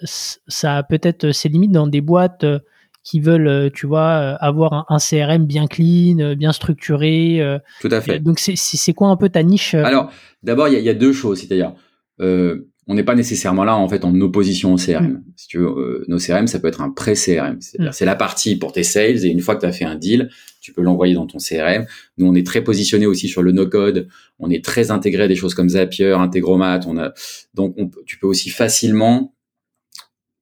ça 0.47 0.76
a 0.76 0.83
peut-être 0.83 1.33
ses 1.33 1.49
limites 1.49 1.73
dans 1.73 1.87
des 1.87 2.02
boîtes 2.02 2.44
euh, 2.44 2.59
qui 3.02 3.18
veulent, 3.21 3.71
tu 3.75 3.87
vois, 3.87 4.12
avoir 4.40 4.75
un, 4.75 4.85
un 4.90 4.99
CRM 4.99 5.47
bien 5.47 5.66
clean, 5.66 6.35
bien 6.37 6.52
structuré. 6.52 7.59
Tout 7.83 7.88
à 7.90 8.00
fait. 8.00 8.18
donc 8.18 8.38
c'est 8.38 8.92
quoi 8.94 9.09
un 9.09 9.16
peu 9.16 9.28
ta 9.28 9.42
niche 9.42 9.75
Alors, 9.75 10.11
d'abord, 10.42 10.68
il 10.68 10.78
y, 10.78 10.83
y 10.83 10.88
a 10.88 10.94
deux 10.94 11.12
choses. 11.12 11.40
C'est-à-dire, 11.40 11.75
euh, 12.21 12.71
on 12.86 12.94
n'est 12.94 13.04
pas 13.04 13.14
nécessairement 13.14 13.64
là 13.64 13.76
en 13.76 13.88
fait 13.88 14.04
en 14.04 14.18
opposition 14.20 14.74
au 14.74 14.76
CRM. 14.76 15.22
Si 15.36 15.48
tu 15.48 15.58
veux, 15.58 15.66
euh, 15.66 16.04
nos 16.08 16.18
CRM, 16.18 16.46
ça 16.46 16.58
peut 16.58 16.68
être 16.68 16.82
un 16.82 16.90
pré-CRM. 16.90 17.60
C'est-à-dire, 17.60 17.90
Mm. 17.90 17.94
c'est 17.94 18.04
la 18.04 18.14
partie 18.14 18.56
pour 18.56 18.72
tes 18.72 18.82
sales 18.82 19.24
et 19.24 19.28
une 19.28 19.40
fois 19.40 19.54
que 19.56 19.60
tu 19.60 19.66
as 19.66 19.72
fait 19.72 19.84
un 19.84 19.94
deal, 19.94 20.30
tu 20.60 20.72
peux 20.72 20.82
l'envoyer 20.82 21.14
dans 21.14 21.26
ton 21.26 21.38
CRM. 21.38 21.86
Nous, 22.18 22.26
on 22.26 22.34
est 22.34 22.46
très 22.46 22.62
positionné 22.62 23.06
aussi 23.06 23.28
sur 23.28 23.42
le 23.42 23.52
no-code. 23.52 24.08
On 24.38 24.50
est 24.50 24.64
très 24.64 24.90
intégré 24.90 25.22
à 25.22 25.28
des 25.28 25.36
choses 25.36 25.54
comme 25.54 25.70
Zapier, 25.70 26.12
Integromat. 26.12 26.80
On 26.86 26.98
a 26.98 27.12
donc, 27.54 27.74
on 27.78 27.90
tu 28.04 28.18
peux 28.18 28.26
aussi 28.26 28.50
facilement 28.50 29.34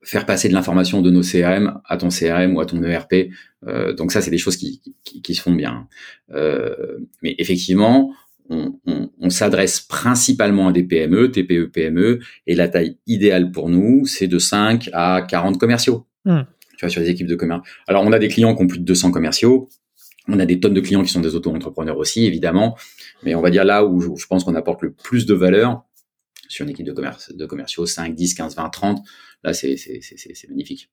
faire 0.05 0.27
passer 0.27 0.49
de 0.49 0.55
l'information 0.55 1.01
de 1.01 1.11
nos 1.11 1.23
CRM 1.23 1.81
à 1.85 1.97
ton 1.97 2.09
CRM 2.09 2.57
ou 2.57 2.61
à 2.61 2.67
ton 2.67 2.83
ERP. 2.83 3.31
Euh, 3.69 3.93
donc 3.93 4.11
ça, 4.11 4.21
c'est 4.21 4.33
des 4.33 4.39
choses 4.39 4.57
qui, 4.57 4.83
qui, 5.05 5.23
qui 5.23 5.35
se 5.35 5.43
font 5.43 5.55
bien. 5.55 5.87
Euh, 6.33 6.99
mais 7.23 7.37
effectivement, 7.39 8.13
on, 8.53 8.81
on, 8.87 9.11
on 9.19 9.31
s'adresse 9.31 9.81
principalement 9.81 10.69
à 10.69 10.73
des 10.73 10.85
PME, 10.85 11.31
TPE, 11.31 11.71
PME, 11.73 12.21
et 12.47 12.55
la 12.55 12.69
taille 12.69 12.99
idéale 13.07 13.51
pour 13.51 13.69
nous, 13.69 14.07
c'est 14.07 14.29
de 14.29 14.39
5 14.39 14.91
à 14.93 15.23
40 15.23 15.59
commerciaux. 15.59 16.07
Hmm. 16.25 16.43
Tu 16.77 16.85
vois, 16.85 16.91
sur 16.91 17.01
les 17.01 17.11
équipes 17.11 17.27
de 17.27 17.35
commerce. 17.35 17.67
Alors, 17.87 18.05
on 18.05 18.13
a 18.13 18.19
des 18.19 18.29
clients 18.29 18.55
qui 18.55 18.63
ont 18.63 18.67
plus 18.67 18.79
de 18.79 18.85
200 18.85 19.11
commerciaux. 19.11 19.69
On 20.29 20.39
a 20.39 20.47
des 20.47 20.61
tonnes 20.61 20.75
de 20.75 20.81
clients 20.81 21.03
qui 21.03 21.11
sont 21.11 21.21
des 21.21 21.35
auto-entrepreneurs 21.35 21.97
aussi, 21.97 22.27
évidemment. 22.27 22.77
Mais 23.23 23.35
on 23.35 23.41
va 23.41 23.51
dire 23.51 23.65
là 23.65 23.85
où 23.85 24.01
je, 24.01 24.09
où 24.09 24.17
je 24.17 24.27
pense 24.27 24.45
qu'on 24.45 24.55
apporte 24.55 24.83
le 24.83 24.93
plus 24.93 25.27
de 25.27 25.35
valeur 25.35 25.83
sur 26.49 26.65
une 26.65 26.71
équipe 26.71 26.87
de 26.87 26.93
commerce, 26.93 27.35
de 27.35 27.47
commerciaux, 27.47 27.87
5, 27.87 28.15
10, 28.15 28.35
15, 28.35 28.57
20, 28.57 28.69
30. 28.69 29.07
Là, 29.43 29.53
c'est 29.53 29.77
magnifique. 30.49 30.91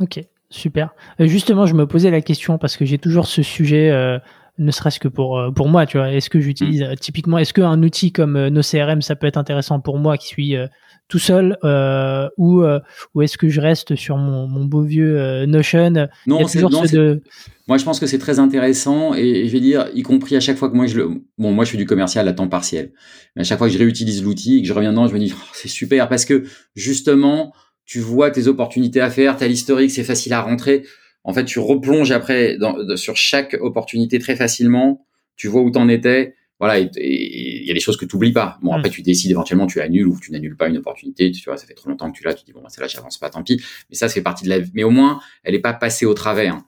Ok, 0.00 0.20
super. 0.50 0.94
Euh, 1.20 1.26
justement, 1.26 1.66
je 1.66 1.74
me 1.74 1.86
posais 1.86 2.10
la 2.10 2.20
question 2.20 2.58
parce 2.58 2.76
que 2.76 2.84
j'ai 2.84 2.98
toujours 2.98 3.26
ce 3.26 3.42
sujet, 3.42 3.90
euh, 3.90 4.18
ne 4.58 4.70
serait-ce 4.70 4.98
que 5.00 5.08
pour 5.08 5.38
euh, 5.38 5.50
pour 5.50 5.68
moi, 5.68 5.86
tu 5.86 5.98
vois. 5.98 6.12
Est-ce 6.12 6.30
que 6.30 6.40
j'utilise 6.40 6.82
euh, 6.82 6.94
typiquement, 6.94 7.38
est-ce 7.38 7.52
qu'un 7.54 7.82
outil 7.82 8.12
comme 8.12 8.36
euh, 8.36 8.50
nos 8.50 8.62
CRM, 8.62 9.02
ça 9.02 9.16
peut 9.16 9.26
être 9.26 9.36
intéressant 9.38 9.80
pour 9.80 9.98
moi 9.98 10.16
qui 10.18 10.26
suis 10.28 10.56
euh, 10.56 10.66
tout 11.08 11.18
seul, 11.18 11.56
euh, 11.64 12.28
ou 12.36 12.62
euh, 12.62 12.80
ou 13.14 13.22
est-ce 13.22 13.38
que 13.38 13.48
je 13.48 13.60
reste 13.60 13.94
sur 13.96 14.16
mon, 14.18 14.46
mon 14.46 14.64
beau 14.66 14.82
vieux 14.82 15.46
Notion? 15.46 15.90
Non, 16.26 16.38
c'est, 16.48 16.58
ce 16.86 16.96
de- 16.96 17.22
Moi, 17.66 17.78
je 17.78 17.84
pense 17.84 17.98
que 18.00 18.06
c'est 18.06 18.18
très 18.18 18.38
intéressant 18.38 19.14
et, 19.14 19.20
et 19.22 19.46
je 19.48 19.52
vais 19.52 19.60
dire, 19.60 19.86
y 19.94 20.02
compris 20.02 20.36
à 20.36 20.40
chaque 20.40 20.56
fois 20.58 20.68
que 20.68 20.74
moi 20.76 20.86
je 20.86 20.96
le, 20.96 21.08
bon, 21.38 21.52
moi 21.52 21.64
je 21.64 21.70
fais 21.70 21.76
du 21.78 21.86
commercial 21.86 22.28
à 22.28 22.32
temps 22.34 22.48
partiel, 22.48 22.92
mais 23.36 23.42
à 23.42 23.44
chaque 23.44 23.58
fois 23.58 23.68
que 23.68 23.72
je 23.72 23.78
réutilise 23.78 24.22
l'outil 24.22 24.58
et 24.58 24.62
que 24.62 24.68
je 24.68 24.72
reviens 24.74 24.90
dedans, 24.90 25.06
je 25.08 25.14
me 25.14 25.18
dis, 25.18 25.32
oh, 25.34 25.40
c'est 25.54 25.68
super 25.68 26.08
parce 26.08 26.24
que 26.26 26.44
justement, 26.76 27.52
tu 27.86 28.00
vois 28.00 28.30
tes 28.30 28.46
opportunités 28.48 29.00
à 29.00 29.08
faire, 29.10 29.36
t'as 29.36 29.46
l'historique, 29.48 29.90
c'est 29.90 30.04
facile 30.04 30.32
à 30.34 30.42
rentrer. 30.42 30.84
En 31.24 31.32
fait, 31.32 31.44
tu 31.44 31.58
replonges 31.58 32.10
après 32.10 32.56
dans, 32.58 32.72
de- 32.82 32.96
sur 32.96 33.16
chaque 33.16 33.56
opportunité 33.60 34.18
très 34.18 34.36
facilement. 34.36 35.04
Tu 35.36 35.48
vois 35.48 35.62
où 35.62 35.70
t'en 35.70 35.88
étais. 35.88 36.34
Voilà, 36.60 36.80
et 36.80 36.90
il 36.96 37.64
y 37.66 37.70
a 37.70 37.74
des 37.74 37.78
choses 37.80 37.96
que 37.96 38.04
tu 38.04 38.16
oublies 38.16 38.32
pas. 38.32 38.58
Bon, 38.62 38.72
Mm. 38.72 38.78
après, 38.78 38.90
tu 38.90 39.02
décides 39.02 39.30
éventuellement, 39.30 39.66
tu 39.68 39.80
annules 39.80 40.08
ou 40.08 40.18
tu 40.20 40.32
n'annules 40.32 40.56
pas 40.56 40.68
une 40.68 40.78
opportunité. 40.78 41.30
Tu 41.30 41.44
vois, 41.44 41.56
ça 41.56 41.66
fait 41.66 41.74
trop 41.74 41.88
longtemps 41.88 42.10
que 42.10 42.18
tu 42.18 42.24
l'as, 42.24 42.34
tu 42.34 42.44
dis, 42.44 42.52
bon, 42.52 42.60
bah, 42.62 42.68
celle-là, 42.68 42.88
j'avance 42.88 43.16
pas, 43.18 43.30
tant 43.30 43.44
pis. 43.44 43.60
Mais 43.90 43.94
ça, 43.96 44.08
fait 44.08 44.22
partie 44.22 44.42
de 44.44 44.48
la 44.48 44.58
vie. 44.58 44.70
Mais 44.74 44.82
au 44.82 44.90
moins, 44.90 45.20
elle 45.44 45.54
est 45.54 45.60
pas 45.60 45.72
passée 45.72 46.04
au 46.06 46.14
travers. 46.14 46.58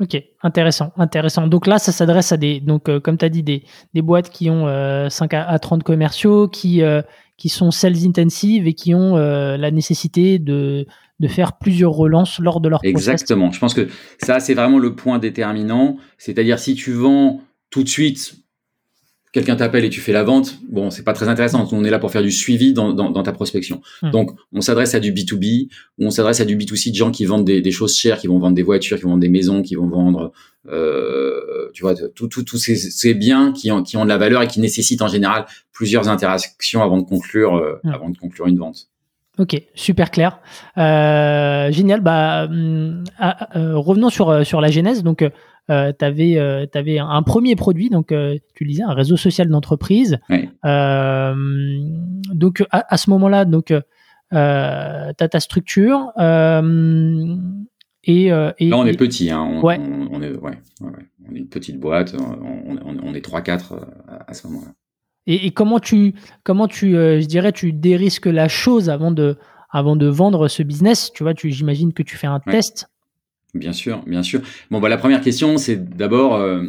Ok, 0.00 0.16
intéressant, 0.42 0.92
intéressant. 0.96 1.46
Donc 1.46 1.66
là, 1.66 1.78
ça 1.78 1.92
s'adresse 1.92 2.32
à 2.32 2.38
des, 2.38 2.60
donc 2.60 2.88
euh, 2.88 3.00
comme 3.00 3.18
tu 3.18 3.24
as 3.26 3.28
dit, 3.28 3.42
des, 3.42 3.64
des 3.92 4.00
boîtes 4.00 4.30
qui 4.30 4.48
ont 4.48 4.66
euh, 4.66 5.10
5 5.10 5.34
à, 5.34 5.46
à 5.46 5.58
30 5.58 5.82
commerciaux, 5.82 6.48
qui, 6.48 6.82
euh, 6.82 7.02
qui 7.36 7.50
sont 7.50 7.70
sales 7.70 8.06
intensives 8.06 8.66
et 8.66 8.72
qui 8.72 8.94
ont 8.94 9.16
euh, 9.18 9.58
la 9.58 9.70
nécessité 9.70 10.38
de, 10.38 10.86
de 11.20 11.28
faire 11.28 11.58
plusieurs 11.58 11.92
relances 11.92 12.38
lors 12.40 12.60
de 12.60 12.68
leur 12.68 12.80
process. 12.80 12.90
Exactement. 12.90 13.52
Je 13.52 13.60
pense 13.60 13.74
que 13.74 13.88
ça, 14.20 14.40
c'est 14.40 14.54
vraiment 14.54 14.78
le 14.78 14.96
point 14.96 15.18
déterminant. 15.18 15.98
C'est-à-dire, 16.18 16.58
si 16.58 16.74
tu 16.74 16.92
vends 16.92 17.42
tout 17.68 17.84
de 17.84 17.88
suite, 17.88 18.34
quelqu'un 19.32 19.54
t'appelle 19.54 19.84
et 19.84 19.90
tu 19.90 20.00
fais 20.00 20.12
la 20.12 20.24
vente, 20.24 20.58
bon, 20.68 20.90
c'est 20.90 21.04
pas 21.04 21.12
très 21.12 21.28
intéressant. 21.28 21.68
On 21.72 21.84
est 21.84 21.90
là 21.90 21.98
pour 21.98 22.10
faire 22.10 22.22
du 22.22 22.32
suivi 22.32 22.72
dans, 22.72 22.92
dans, 22.92 23.10
dans 23.10 23.22
ta 23.22 23.32
prospection. 23.32 23.80
Hmm. 24.02 24.10
Donc, 24.10 24.30
on 24.52 24.60
s'adresse 24.60 24.94
à 24.94 25.00
du 25.00 25.12
B2B 25.12 25.68
ou 25.98 26.06
on 26.06 26.10
s'adresse 26.10 26.40
à 26.40 26.44
du 26.44 26.56
B2C 26.56 26.90
de 26.90 26.96
gens 26.96 27.10
qui 27.10 27.26
vendent 27.26 27.44
des, 27.44 27.60
des 27.60 27.70
choses 27.70 27.94
chères, 27.94 28.18
qui 28.18 28.26
vont 28.26 28.38
vendre 28.38 28.56
des 28.56 28.62
voitures, 28.62 28.96
qui 28.96 29.04
vont 29.04 29.10
vendre 29.10 29.20
des 29.20 29.28
maisons, 29.28 29.62
qui 29.62 29.74
vont 29.76 29.86
vendre, 29.88 30.32
euh, 30.68 31.68
tu 31.74 31.82
vois, 31.82 31.94
tous 31.94 32.26
tout, 32.28 32.42
tous 32.42 32.58
ces, 32.58 32.74
ces 32.76 33.14
biens 33.14 33.52
qui 33.52 33.70
ont, 33.70 33.82
qui 33.82 33.96
ont 33.96 34.04
de 34.04 34.08
la 34.08 34.18
valeur 34.18 34.42
et 34.42 34.48
qui 34.48 34.58
nécessitent 34.60 35.02
en 35.02 35.08
général 35.08 35.46
plusieurs 35.72 36.08
interactions 36.08 36.82
avant 36.82 36.98
de 36.98 37.04
conclure, 37.04 37.56
euh, 37.56 37.74
Hmm. 37.84 37.90
avant 37.90 38.10
de 38.10 38.16
conclure 38.18 38.46
une 38.46 38.58
vente. 38.58 38.88
Ok, 39.40 39.60
super 39.74 40.10
clair. 40.10 40.38
Euh, 40.78 41.72
génial. 41.72 42.00
Bah, 42.02 42.44
hum, 42.44 43.02
ah, 43.18 43.48
euh, 43.56 43.76
revenons 43.76 44.10
sur, 44.10 44.28
euh, 44.28 44.44
sur 44.44 44.60
la 44.60 44.70
genèse. 44.70 45.02
Donc, 45.02 45.22
euh, 45.22 45.92
tu 45.98 46.04
avais, 46.04 46.38
un, 46.38 47.08
un 47.08 47.22
premier 47.22 47.56
produit, 47.56 47.88
donc 47.90 48.08
tu 48.08 48.64
le 48.64 48.68
disais, 48.68 48.82
un 48.82 48.92
réseau 48.92 49.16
social 49.16 49.48
d'entreprise. 49.48 50.18
Donc, 52.34 52.64
à, 52.70 52.94
à 52.94 52.96
ce 52.96 53.10
moment-là, 53.10 53.44
donc, 53.46 53.66
tu 53.66 53.74
as 54.36 55.14
ta 55.14 55.40
structure. 55.40 56.12
et, 58.04 58.24
et, 58.26 58.28
Là, 58.28 58.54
on 58.76 58.86
et- 58.86 58.90
est 58.90 58.96
petit, 58.98 59.30
hein. 59.30 59.40
On, 59.42 59.62
Ouais. 59.62 59.78
on, 59.80 60.08
on 60.16 60.22
est, 60.22 60.30
ouais, 60.30 60.58
ouais, 60.80 60.90
ouais. 60.90 61.06
on 61.30 61.34
est 61.34 61.38
une 61.38 61.48
petite 61.48 61.78
boîte. 61.80 62.14
On, 62.18 63.14
est 63.14 63.24
3-4 63.24 63.74
à, 64.08 64.30
à 64.30 64.34
ce 64.34 64.46
moment-là. 64.48 64.72
Et, 65.30 65.46
et 65.46 65.50
comment 65.52 65.78
tu, 65.78 66.14
comment 66.42 66.66
tu, 66.66 66.96
euh, 66.96 67.20
je 67.20 67.26
dirais, 67.26 67.52
tu 67.52 67.72
dérisques 67.72 68.26
la 68.26 68.48
chose 68.48 68.90
avant 68.90 69.12
de, 69.12 69.36
avant 69.70 69.94
de 69.94 70.06
vendre 70.06 70.48
ce 70.48 70.62
business? 70.62 71.12
Tu 71.14 71.22
vois, 71.22 71.34
tu, 71.34 71.50
j'imagine 71.50 71.92
que 71.92 72.02
tu 72.02 72.16
fais 72.16 72.26
un 72.26 72.40
Ouais. 72.46 72.52
test. 72.52 72.88
Bien 73.54 73.72
sûr, 73.72 74.02
bien 74.06 74.22
sûr. 74.22 74.40
Bon, 74.70 74.80
bah, 74.80 74.88
la 74.88 74.96
première 74.96 75.20
question, 75.20 75.56
c'est 75.56 75.76
d'abord, 75.96 76.34
euh, 76.34 76.64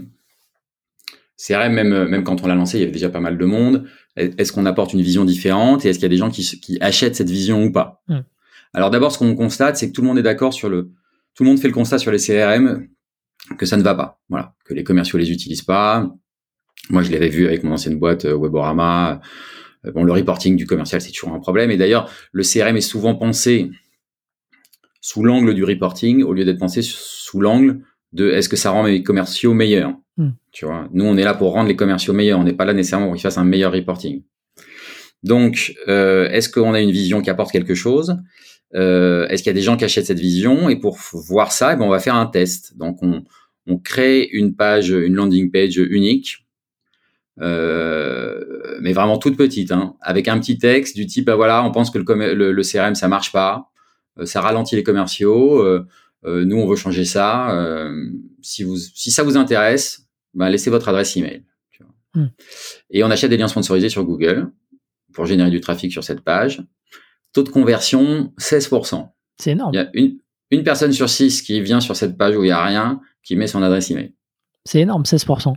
CRM, 1.38 1.74
même, 1.74 2.08
même 2.08 2.24
quand 2.24 2.44
on 2.44 2.48
l'a 2.48 2.56
lancé, 2.56 2.78
il 2.78 2.82
y 2.82 2.84
avait 2.84 2.92
déjà 2.92 3.10
pas 3.10 3.20
mal 3.20 3.38
de 3.38 3.46
monde. 3.46 3.86
Est-ce 4.16 4.52
qu'on 4.52 4.66
apporte 4.68 4.94
une 4.94 5.02
vision 5.02 5.26
différente 5.26 5.86
et 5.86 5.90
est-ce 5.90 5.98
qu'il 5.98 6.04
y 6.04 6.06
a 6.06 6.10
des 6.10 6.18
gens 6.18 6.30
qui 6.30 6.78
achètent 6.82 7.16
cette 7.16 7.30
vision 7.30 7.64
ou 7.64 7.72
pas? 7.72 8.04
Mm. 8.08 8.20
Alors 8.74 8.90
d'abord, 8.92 9.12
ce 9.12 9.18
qu'on 9.18 9.36
constate, 9.36 9.78
c'est 9.78 9.88
que 9.90 9.94
tout 9.94 10.02
le 10.02 10.08
monde 10.08 10.20
est 10.20 10.24
d'accord 10.24 10.54
sur 10.54 10.70
le, 10.70 10.92
tout 11.34 11.44
le 11.44 11.50
monde 11.50 11.60
fait 11.60 11.68
le 11.68 11.74
constat 11.74 11.98
sur 11.98 12.12
les 12.12 12.20
CRM 12.20 12.88
que 13.58 13.66
ça 13.66 13.76
ne 13.78 13.82
va 13.82 13.96
pas. 13.96 14.20
Voilà, 14.30 14.54
que 14.66 14.74
les 14.74 14.84
commerciaux 14.84 15.18
les 15.18 15.32
utilisent 15.32 15.64
pas. 15.64 16.14
Moi, 16.90 17.04
je 17.04 17.12
l'avais 17.12 17.30
vu 17.30 17.46
avec 17.46 17.64
mon 17.64 17.74
ancienne 17.74 18.00
boîte 18.00 18.26
euh, 18.26 18.38
Weborama. 18.38 19.14
Euh, 19.14 19.92
Bon, 19.94 20.04
le 20.04 20.14
reporting 20.14 20.56
du 20.56 20.68
commercial, 20.68 21.02
c'est 21.02 21.12
toujours 21.12 21.34
un 21.34 21.40
problème. 21.40 21.72
Et 21.72 21.78
d'ailleurs, 21.78 22.08
le 22.32 22.44
CRM 22.44 22.78
est 22.78 22.82
souvent 22.82 23.16
pensé 23.16 23.72
sous 25.02 25.24
l'angle 25.24 25.56
du 25.56 25.64
reporting 25.64 26.22
au 26.22 26.34
lieu 26.34 26.46
d'être 26.46 26.60
pensé 26.60 26.82
sous 26.84 27.42
l'angle 27.42 27.80
de 28.14 28.30
est-ce 28.30 28.48
que 28.48 28.56
ça 28.56 28.72
rend 28.72 28.84
mes 28.84 29.02
commerciaux 29.02 29.54
meilleurs. 29.54 29.94
Hmm. 30.18 30.32
Tu 30.52 30.66
vois, 30.66 30.88
nous, 30.94 31.06
on 31.06 31.18
est 31.18 31.24
là 31.24 31.34
pour 31.34 31.54
rendre 31.54 31.68
les 31.68 31.76
commerciaux 31.76 32.14
meilleurs. 32.14 32.40
On 32.40 32.44
n'est 32.44 32.54
pas 32.54 32.66
là 32.66 32.74
nécessairement 32.74 33.08
pour 33.08 33.16
qu'ils 33.16 33.24
fassent 33.24 33.38
un 33.38 33.44
meilleur 33.44 33.72
reporting. 33.72 34.22
Donc, 35.24 35.74
euh, 35.88 36.30
est-ce 36.30 36.50
qu'on 36.50 36.74
a 36.74 36.82
une 36.82 36.92
vision 36.92 37.22
qui 37.22 37.30
apporte 37.30 37.52
quelque 37.52 37.76
chose? 37.76 38.18
Euh, 38.76 39.28
Est-ce 39.28 39.44
qu'il 39.44 39.50
y 39.50 39.56
a 39.56 39.60
des 39.60 39.62
gens 39.62 39.78
qui 39.78 39.86
achètent 39.86 40.06
cette 40.06 40.20
vision? 40.20 40.70
Et 40.70 40.78
pour 40.78 40.98
voir 41.14 41.52
ça, 41.52 41.74
eh 41.74 41.76
ben, 41.76 41.86
on 41.86 41.90
va 41.90 42.00
faire 42.00 42.16
un 42.16 42.26
test. 42.26 42.78
Donc, 42.78 43.02
on, 43.02 43.24
on 43.68 43.78
crée 43.78 44.28
une 44.32 44.56
page, 44.56 44.90
une 44.90 45.16
landing 45.16 45.52
page 45.52 45.78
unique, 45.78 46.46
euh, 47.40 48.78
mais 48.82 48.94
vraiment 48.94 49.18
toute 49.18 49.38
petite, 49.38 49.72
hein, 49.72 49.96
avec 50.02 50.28
un 50.28 50.40
petit 50.40 50.58
texte 50.58 50.96
du 50.96 51.06
type, 51.06 51.30
ah, 51.30 51.36
voilà, 51.36 51.64
on 51.64 51.72
pense 51.72 51.90
que 51.92 51.98
le, 51.98 52.04
commer- 52.04 52.34
le, 52.34 52.52
le 52.52 52.64
CRM 52.64 52.96
ça 52.96 53.08
marche 53.08 53.32
pas, 53.32 53.70
euh, 54.20 54.26
ça 54.26 54.42
ralentit 54.42 54.76
les 54.76 54.84
commerciaux. 54.84 55.60
euh, 55.62 55.86
euh, 56.26 56.46
nous, 56.46 56.58
on 56.58 56.68
veut 56.68 56.76
changer 56.76 57.04
ça. 57.06 57.88
si 58.44 58.64
vous, 58.64 58.78
si 58.78 59.10
ça 59.12 59.24
vous 59.24 59.38
intéresse, 59.38 60.06
ben, 60.36 60.50
laissez 60.50 60.70
votre 60.70 60.88
adresse 60.90 61.18
email. 61.18 61.44
tu 61.72 61.84
vois. 61.84 61.94
Hmm. 62.24 62.30
Et 62.92 63.04
on 63.04 63.10
achète 63.10 63.30
des 63.32 63.38
liens 63.38 63.48
sponsorisés 63.48 63.90
sur 63.90 64.04
Google 64.04 64.52
pour 65.14 65.26
générer 65.26 65.50
du 65.50 65.62
trafic 65.62 65.92
sur 65.92 66.04
cette 66.04 66.22
page. 66.22 66.62
Taux 67.34 67.42
de 67.44 67.50
conversion 67.50 68.34
16%. 68.40 69.10
C'est 69.40 69.52
énorme. 69.52 69.72
Il 69.74 69.78
y 69.78 69.80
a 69.80 69.90
une, 69.94 70.18
une 70.52 70.64
personne 70.64 70.92
sur 70.92 71.10
six 71.10 71.42
qui 71.42 71.60
vient 71.62 71.80
sur 71.80 71.96
cette 71.96 72.18
page 72.18 72.36
où 72.36 72.44
il 72.44 72.48
n'y 72.48 72.52
a 72.52 72.64
rien, 72.64 73.02
qui 73.24 73.36
met 73.36 73.48
son 73.48 73.64
adresse 73.64 73.90
email. 73.90 74.14
C'est 74.66 74.82
énorme, 74.82 75.04
16%. 75.04 75.54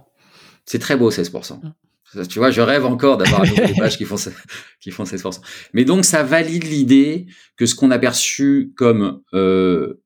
C'est 0.66 0.78
très 0.78 0.96
beau, 0.96 1.10
16%. 1.10 1.60
Mm. 1.62 2.26
Tu 2.28 2.38
vois, 2.38 2.50
je 2.50 2.60
rêve 2.60 2.86
encore 2.86 3.16
d'avoir 3.16 3.42
des 3.42 3.74
pages 3.78 3.98
qui 3.98 4.04
font, 4.04 4.16
qui 4.80 4.90
font 4.90 5.04
16%. 5.04 5.40
Mais 5.72 5.84
donc, 5.84 6.04
ça 6.04 6.22
valide 6.22 6.64
l'idée 6.64 7.26
que 7.56 7.66
ce 7.66 7.74
qu'on 7.74 7.90
a 7.90 7.98
perçu 7.98 8.72
comme 8.76 9.22
euh, 9.34 10.00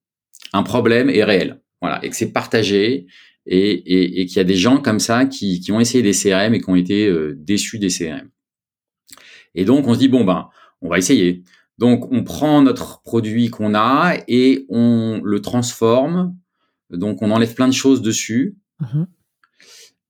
un 0.53 0.63
problème 0.63 1.11
est 1.11 1.25
réel. 1.25 1.61
Voilà, 1.81 2.05
et 2.05 2.11
que 2.11 2.17
c'est 2.17 2.33
partagé 2.33 3.07
et, 3.47 3.71
et, 3.71 4.21
et 4.21 4.27
qu'il 4.27 4.39
y 4.39 4.41
a 4.41 4.45
des 4.45 4.57
gens 4.57 4.79
comme 4.79 4.99
ça 4.99 5.27
qui, 5.27 5.61
qui 5.61 5.71
ont 5.71 5.81
essayé 5.81 6.03
des 6.03 6.13
CRM 6.13 6.55
et 6.55 6.61
qui 6.61 6.69
ont 6.71 6.77
été 6.77 7.07
euh, 7.07 7.35
déçus 7.39 7.79
des 7.79 7.89
CRM. 7.89 8.29
Et 9.55 9.65
donc, 9.65 9.87
on 9.87 9.95
se 9.95 9.99
dit, 9.99 10.09
bon, 10.09 10.25
ben, 10.25 10.49
on 10.81 10.89
va 10.89 10.99
essayer. 10.99 11.43
Donc, 11.79 12.11
on 12.11 12.25
prend 12.25 12.63
notre 12.63 13.03
produit 13.03 13.49
qu'on 13.51 13.75
a 13.75 14.17
et 14.27 14.67
on 14.69 15.21
le 15.23 15.41
transforme. 15.41 16.37
Donc, 16.91 17.23
on 17.23 17.31
enlève 17.31 17.55
plein 17.55 17.69
de 17.69 17.73
choses 17.73 18.03
dessus. 18.03 18.57
Mhm. 18.81 19.07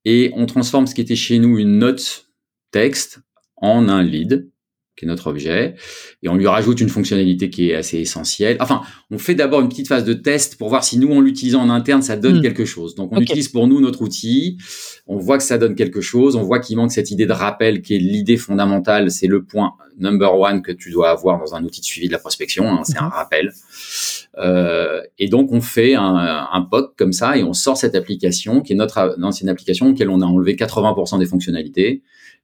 Et 0.05 0.31
on 0.35 0.47
transforme 0.47 0.87
ce 0.87 0.95
qui 0.95 1.01
était 1.01 1.17
chez 1.17 1.39
nous 1.39 1.59
une 1.59 1.79
note 1.79 2.29
texte 2.71 3.21
en 3.57 3.89
un 3.89 4.03
lead 4.03 4.51
qui 4.99 5.05
est 5.05 5.09
notre 5.09 5.29
objet, 5.29 5.77
et 6.23 6.29
on 6.29 6.35
lui 6.35 6.47
rajoute 6.47 6.81
une 6.81 6.89
fonctionnalité 6.89 7.51
qui 7.51 7.71
est 7.71 7.75
assez 7.75 7.99
essentielle. 7.99 8.57
Enfin, 8.61 8.83
on 9.11 9.19
fait 9.19 9.37
d'abord 9.37 9.61
une 9.61 9.69
petite 9.69 9.87
phase 9.87 10.05
de 10.05 10.13
test 10.13 10.59
pour 10.59 10.69
voir 10.69 10.83
si 10.83 10.99
nous, 10.99 11.13
en 11.13 11.21
l'utilisant 11.21 11.63
en 11.63 11.71
interne, 11.71 12.03
ça 12.03 12.17
donne 12.17 12.39
hmm. 12.39 12.43
quelque 12.43 12.65
chose. 12.65 12.97
Donc, 12.97 13.13
on 13.13 13.21
utilise 13.21 13.49
pour 13.49 13.69
nous 13.69 13.81
notre 13.81 14.03
outil, 14.03 14.59
on 15.07 15.17
voit 15.17 15.39
que 15.39 15.45
ça 15.45 15.57
donne 15.57 15.77
quelque 15.77 16.01
chose, 16.01 16.35
on 16.35 16.43
voit 16.43 16.59
qu'il 16.59 16.77
manque 16.77 16.91
cette 16.91 17.13
idée 17.13 17.27
de 17.27 17.33
rappel 17.33 17.81
qui 17.81 17.95
est 17.95 18.01
l'idée 18.01 18.37
fondamentale, 18.37 19.11
c'est 19.11 19.29
le 19.29 19.45
point 19.45 19.75
number 19.99 20.35
one 20.35 20.63
que 20.63 20.73
tu 20.73 20.91
dois 20.91 21.11
avoir 21.11 21.39
dans 21.39 21.55
un 21.55 21.65
outil 21.65 21.81
de 21.81 21.87
suivi 21.87 22.09
de 22.09 22.13
la 22.13 22.19
prospection, 22.19 22.69
hein, 22.69 22.83
c'est 22.85 22.99
un 22.99 23.09
rappel. 23.09 23.53
Euh, 24.39 25.03
et 25.19 25.29
donc, 25.29 25.53
on 25.53 25.61
fait 25.61 25.95
un, 25.95 26.47
un 26.53 26.63
POC 26.63 26.97
comme 26.97 27.13
ça 27.13 27.37
et 27.37 27.43
on 27.43 27.53
sort 27.53 27.77
cette 27.77 27.95
application 27.95 28.61
qui 28.61 28.73
est 28.73 28.77
notre 28.77 29.17
ancienne 29.23 29.49
application, 29.49 29.89
auquel 29.89 30.11
on 30.11 30.21
a 30.21 30.25
enlevé 30.25 30.55
80% 30.55 31.19
des 31.19 31.27
fonctionnalités. 31.27 32.03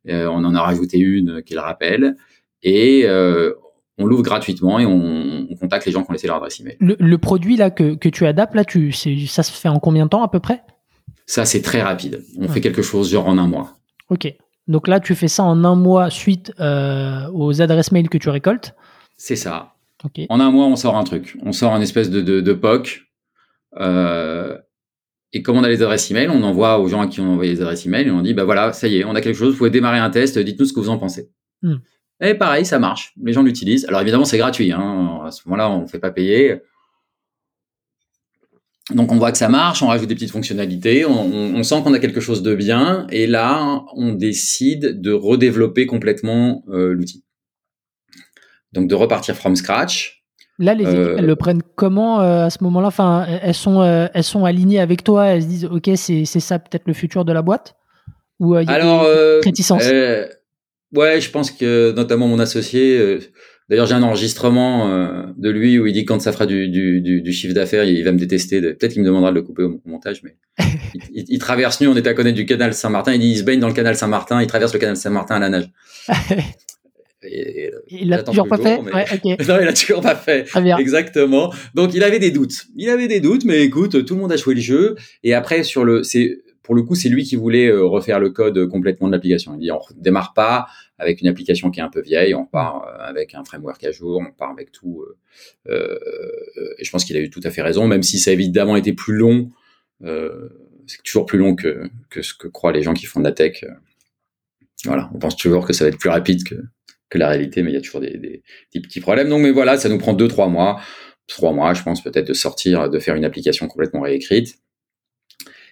Euh, 0.09 0.27
on 0.27 0.45
en 0.45 0.55
a 0.55 0.61
rajouté 0.61 0.99
une 0.99 1.43
qui 1.43 1.55
le 1.55 1.61
rappel 1.61 2.17
et 2.63 3.03
euh, 3.05 3.55
on 3.97 4.07
l'ouvre 4.07 4.23
gratuitement 4.23 4.79
et 4.79 4.85
on, 4.87 5.47
on, 5.51 5.57
contacte 5.57 5.87
les 5.87 5.93
gens 5.93 6.03
qui 6.03 6.11
ont 6.11 6.13
laissé 6.13 6.27
leur 6.27 6.37
adresse 6.37 6.61
email. 6.61 6.77
Le, 6.81 6.97
le 6.99 7.19
produit 7.19 7.57
là 7.57 7.71
que, 7.71 7.95
que 7.95 8.09
tu 8.09 8.27
adaptes 8.27 8.55
là, 8.55 8.65
tu, 8.65 8.93
ça 8.93 9.43
se 9.43 9.53
fait 9.53 9.69
en 9.69 9.79
combien 9.79 10.05
de 10.05 10.11
temps 10.11 10.23
à 10.23 10.29
peu 10.29 10.41
près? 10.41 10.63
Ça 11.27 11.47
c'est 11.47 11.63
très 11.63 11.81
rapide. 11.81 12.23
On 12.39 12.49
fait 12.49 12.61
quelque 12.61 12.83
chose 12.83 13.11
genre 13.11 13.29
en 13.29 13.39
un 13.39 13.47
mois. 13.47 13.79
Ok. 14.11 14.31
Donc 14.69 14.89
là 14.89 15.01
tu 15.01 15.15
fais 15.15 15.29
ça 15.29 15.43
en 15.45 15.65
un 15.65 15.75
mois 15.75 16.11
suite 16.11 16.53
euh, 16.61 17.31
aux 17.33 17.63
adresses 17.63 17.93
mail 17.93 18.11
que 18.11 18.19
tu 18.19 18.29
récoltes? 18.29 18.75
C'est 19.17 19.37
ça. 19.37 19.74
Okay. 20.05 20.27
En 20.29 20.41
un 20.41 20.51
mois 20.51 20.67
on 20.67 20.77
sort 20.77 20.97
un 20.97 21.05
truc. 21.05 21.37
On 21.43 21.53
sort 21.53 21.75
une 21.75 21.83
espèce 21.83 22.11
de, 22.11 22.21
de, 22.21 22.41
de 22.41 22.53
POC. 22.53 23.03
Euh, 23.81 24.59
et 25.33 25.43
comme 25.43 25.57
on 25.57 25.65
a 25.65 25.69
les 25.69 25.83
adresses 25.83 26.11
email, 26.11 26.29
on 26.29 26.43
envoie 26.43 26.79
aux 26.79 26.89
gens 26.89 27.01
à 27.01 27.07
qui 27.07 27.21
on 27.21 27.25
a 27.25 27.29
envoyé 27.29 27.53
les 27.53 27.61
adresses 27.61 27.87
email 27.87 28.07
et 28.07 28.11
on 28.11 28.23
dit 28.23 28.35
bah 28.35 28.45
voilà, 28.45 28.73
ça 28.73 28.87
y 28.87 28.99
est, 28.99 29.05
on 29.05 29.15
a 29.15 29.21
quelque 29.21 29.37
chose, 29.37 29.53
vous 29.53 29.59
pouvez 29.59 29.71
démarrer 29.71 29.99
un 29.99 30.11
test, 30.11 30.39
dites-nous 30.39 30.67
ce 30.67 30.73
que 30.73 30.81
vous 30.81 30.91
en 30.91 30.99
pensez. 30.99 31.31
Hmm. 31.63 31.77
Et 32.21 32.35
pareil, 32.35 32.65
ça 32.65 32.79
marche. 32.79 33.13
Les 33.23 33.33
gens 33.33 33.43
l'utilisent. 33.43 33.87
Alors 33.87 34.01
évidemment, 34.01 34.25
c'est 34.25 34.39
gratuit. 34.39 34.71
Hein. 34.71 35.23
À 35.27 35.33
ce 35.33 35.43
moment-là, 35.47 35.71
on 35.71 35.83
ne 35.83 35.87
fait 35.87 35.99
pas 35.99 36.13
payer. 36.13 36.61
Donc 38.91 39.11
on 39.13 39.17
voit 39.17 39.33
que 39.33 39.39
ça 39.39 39.49
marche, 39.49 39.83
on 39.83 39.87
rajoute 39.87 40.09
des 40.09 40.15
petites 40.15 40.31
fonctionnalités, 40.31 41.07
on, 41.07 41.63
sent 41.63 41.81
qu'on 41.83 41.95
a 41.95 41.99
quelque 41.99 42.21
chose 42.21 42.43
de 42.43 42.55
bien, 42.55 43.07
et 43.11 43.27
là, 43.27 43.83
on 43.95 44.13
décide 44.13 45.01
de 45.01 45.11
redévelopper 45.11 45.87
complètement 45.87 46.63
euh, 46.69 46.93
l'outil. 46.93 47.25
Donc 48.75 48.89
de 48.89 48.95
repartir 48.95 49.37
from 49.37 49.57
scratch. 49.57 50.25
Là, 50.59 50.75
les 50.75 50.85
équipes, 50.85 50.97
euh, 50.97 51.17
elles 51.19 51.27
le 51.27 51.35
prennent 51.35 51.63
comment 51.75 52.21
euh, 52.21 52.45
à 52.45 52.51
ce 52.51 52.63
moment-là? 52.63 52.87
Enfin, 52.87 53.27
elles 53.43 53.55
sont, 53.55 53.83
elles 53.83 54.23
sont 54.23 54.45
alignées 54.45 54.79
avec 54.79 55.03
toi. 55.03 55.27
Elles 55.27 55.43
se 55.43 55.47
disent, 55.49 55.65
ok, 55.65 55.91
c'est 55.97 56.25
ça 56.25 56.59
peut-être 56.59 56.87
le 56.87 56.93
futur 56.93 57.25
de 57.25 57.33
la 57.33 57.43
boîte? 57.43 57.75
Ou 58.39 58.57
il 58.59 58.67
y 58.67 58.71
a 58.71 58.73
Alors, 58.73 59.05
des 59.43 59.53
Ouais, 60.95 61.21
je 61.21 61.31
pense 61.31 61.51
que 61.51 61.93
notamment 61.93 62.29
mon 62.29 62.39
associé. 62.39 62.97
Euh, 62.99 63.19
d'ailleurs, 63.69 63.87
j'ai 63.87 63.95
un 63.95 64.03
enregistrement 64.03 64.89
euh, 64.89 65.25
de 65.37 65.51
lui 65.51 65.79
où 65.79 65.87
il 65.87 65.93
dit 65.93 66.05
quand 66.05 66.21
ça 66.21 66.33
fera 66.33 66.47
du, 66.47 66.69
du, 66.69 67.01
du, 67.01 67.33
chiffre 67.33 67.53
d'affaires, 67.53 67.85
il 67.85 68.03
va 68.05 68.13
me 68.13 68.19
détester. 68.19 68.61
Peut-être 68.61 68.93
qu'il 68.93 69.03
me 69.03 69.07
demandera 69.07 69.31
de 69.31 69.35
le 69.35 69.43
couper 69.43 69.65
au, 69.65 69.81
montage, 69.87 70.23
mais 70.23 70.37
il, 71.13 71.25
il, 71.29 71.39
traverse 71.39 71.81
nu. 71.81 71.89
On 71.89 71.97
est 71.97 72.07
à 72.07 72.15
connaître 72.15 72.37
du 72.37 72.47
canal 72.47 72.75
Saint-Martin. 72.75 73.13
Il 73.15 73.21
dit 73.21 73.31
il 73.31 73.39
se 73.39 73.43
baigne 73.43 73.59
dans 73.59 73.69
le 73.69 73.75
canal 73.75 73.97
Saint-Martin. 73.97 74.41
Il 74.41 74.47
traverse 74.47 74.73
le 74.73 74.79
canal 74.79 74.97
Saint-Martin 74.97 75.37
à 75.37 75.41
la 75.41 75.49
nage. 75.49 75.71
Et, 77.27 77.71
il 77.89 78.09
l'a 78.09 78.23
toujours 78.23 78.49
pas 78.49 78.59
fait. 78.59 78.79
Ouais, 78.79 79.05
non, 79.49 79.59
il 79.61 79.65
l'a 79.65 79.73
toujours 79.73 80.01
pas 80.01 80.17
fait. 80.17 80.45
Très 80.45 80.63
bien. 80.63 80.77
Exactement. 80.79 81.53
Donc 81.75 81.95
il 81.95 82.03
avait 82.03 82.19
des 82.19 82.31
doutes. 82.31 82.67
Il 82.77 82.89
avait 82.89 83.09
des 83.09 83.21
doutes, 83.21 83.45
mais 83.45 83.63
écoute, 83.63 84.05
tout 84.05 84.15
le 84.15 84.21
monde 84.21 84.33
a 84.33 84.37
joué 84.37 84.55
le 84.55 84.61
jeu. 84.61 84.97
Et 85.23 85.35
après 85.35 85.63
sur 85.63 85.85
le, 85.85 86.03
c'est 86.03 86.43
pour 86.63 86.75
le 86.75 86.83
coup, 86.83 86.95
c'est 86.95 87.11
lui 87.11 87.25
qui 87.25 87.37
voulait 87.37 87.67
euh, 87.67 87.85
refaire 87.85 88.19
le 88.19 88.31
code 88.31 88.67
complètement 88.69 89.09
de 89.09 89.13
l'application. 89.13 89.55
Il 89.55 89.61
dit 89.61 89.71
on 89.71 89.81
démarre 89.97 90.33
pas 90.33 90.67
avec 90.99 91.21
une 91.21 91.29
application 91.29 91.71
qui 91.71 91.81
est 91.81 91.83
un 91.83 91.91
peu 91.91 92.01
vieille, 92.01 92.35
on 92.35 92.47
part 92.47 92.87
euh, 92.87 92.99
avec 93.01 93.35
un 93.35 93.45
framework 93.45 93.83
à 93.85 93.91
jour, 93.91 94.23
on 94.27 94.33
part 94.33 94.51
avec 94.51 94.73
tout. 94.73 95.03
Euh, 95.03 95.19
euh, 95.69 96.75
et 96.79 96.85
je 96.85 96.91
pense 96.91 97.05
qu'il 97.05 97.17
a 97.17 97.21
eu 97.21 97.31
tout 97.31 97.41
à 97.45 97.51
fait 97.51 97.63
raison, 97.63 97.87
même 97.87 98.03
si 98.03 98.19
ça 98.19 98.31
a 98.31 98.35
évidemment 98.35 98.77
été 98.77 98.93
plus 98.93 99.15
long. 99.15 99.51
c'est 100.87 101.03
toujours 101.03 101.27
plus 101.27 101.39
long 101.39 101.55
que, 101.57 101.89
que 102.11 102.23
ce 102.23 102.35
que 102.35 102.49
croient 102.49 102.73
les 102.73 102.83
gens 102.83 102.95
qui 102.95 103.07
font 103.07 103.21
de 103.21 103.25
la 103.25 103.33
tech. 103.33 103.65
Voilà, 104.85 105.11
on 105.15 105.19
pense 105.19 105.37
toujours 105.37 105.67
que 105.67 105.73
ça 105.73 105.85
va 105.85 105.89
être 105.89 105.99
plus 105.99 106.11
rapide 106.11 106.45
que, 106.45 106.57
que 107.15 107.19
la 107.19 107.29
réalité, 107.29 107.63
mais 107.63 107.71
il 107.71 107.75
y 107.75 107.79
a 107.79 107.81
toujours 107.81 108.01
des, 108.01 108.19
des, 108.19 108.43
des 108.75 108.81
petits 108.81 109.01
problèmes. 109.01 109.29
Donc, 109.29 109.41
mais 109.41 109.53
voilà, 109.53 109.79
ça 109.79 109.89
nous 109.89 109.99
prend 109.99 110.13
deux, 110.13 110.29
trois 110.29 110.49
mois, 110.49 110.81
trois 111.29 111.53
mois, 111.53 111.73
je 111.73 111.83
pense 111.83 112.03
peut-être 112.03 112.27
de 112.27 112.35
sortir, 112.35 112.91
de 112.91 112.99
faire 112.99 113.15
une 113.15 113.25
application 113.25 113.69
complètement 113.69 114.01
réécrite. 114.01 114.59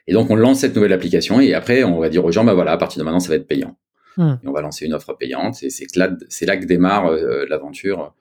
Et 0.07 0.13
donc, 0.13 0.31
on 0.31 0.37
lance 0.37 0.61
cette 0.61 0.75
nouvelle 0.75 0.93
application 0.93 1.41
et 1.41 1.53
après, 1.55 1.85
on 1.85 1.99
va 1.99 2.09
dire 2.09 2.25
aux 2.25 2.33
gens, 2.33 2.45
bah 2.45 2.55
voilà, 2.55 2.73
à 2.73 2.77
partir 2.79 3.01
de 3.01 3.05
maintenant, 3.05 3.21
ça 3.21 3.29
va 3.29 3.35
être 3.35 3.47
payant. 3.47 3.77
Hmm. 4.17 4.35
Et 4.43 4.49
on 4.49 4.53
va 4.53 4.61
lancer 4.61 4.87
une 4.87 4.95
offre 4.95 5.15
payante 5.15 5.63
et 5.63 5.71
c'est 5.71 5.95
là, 5.97 6.11
c'est 6.29 6.47
là 6.47 6.57
que 6.57 6.65
démarre 6.65 7.07
euh, 7.07 7.45
l'aventure 7.49 8.15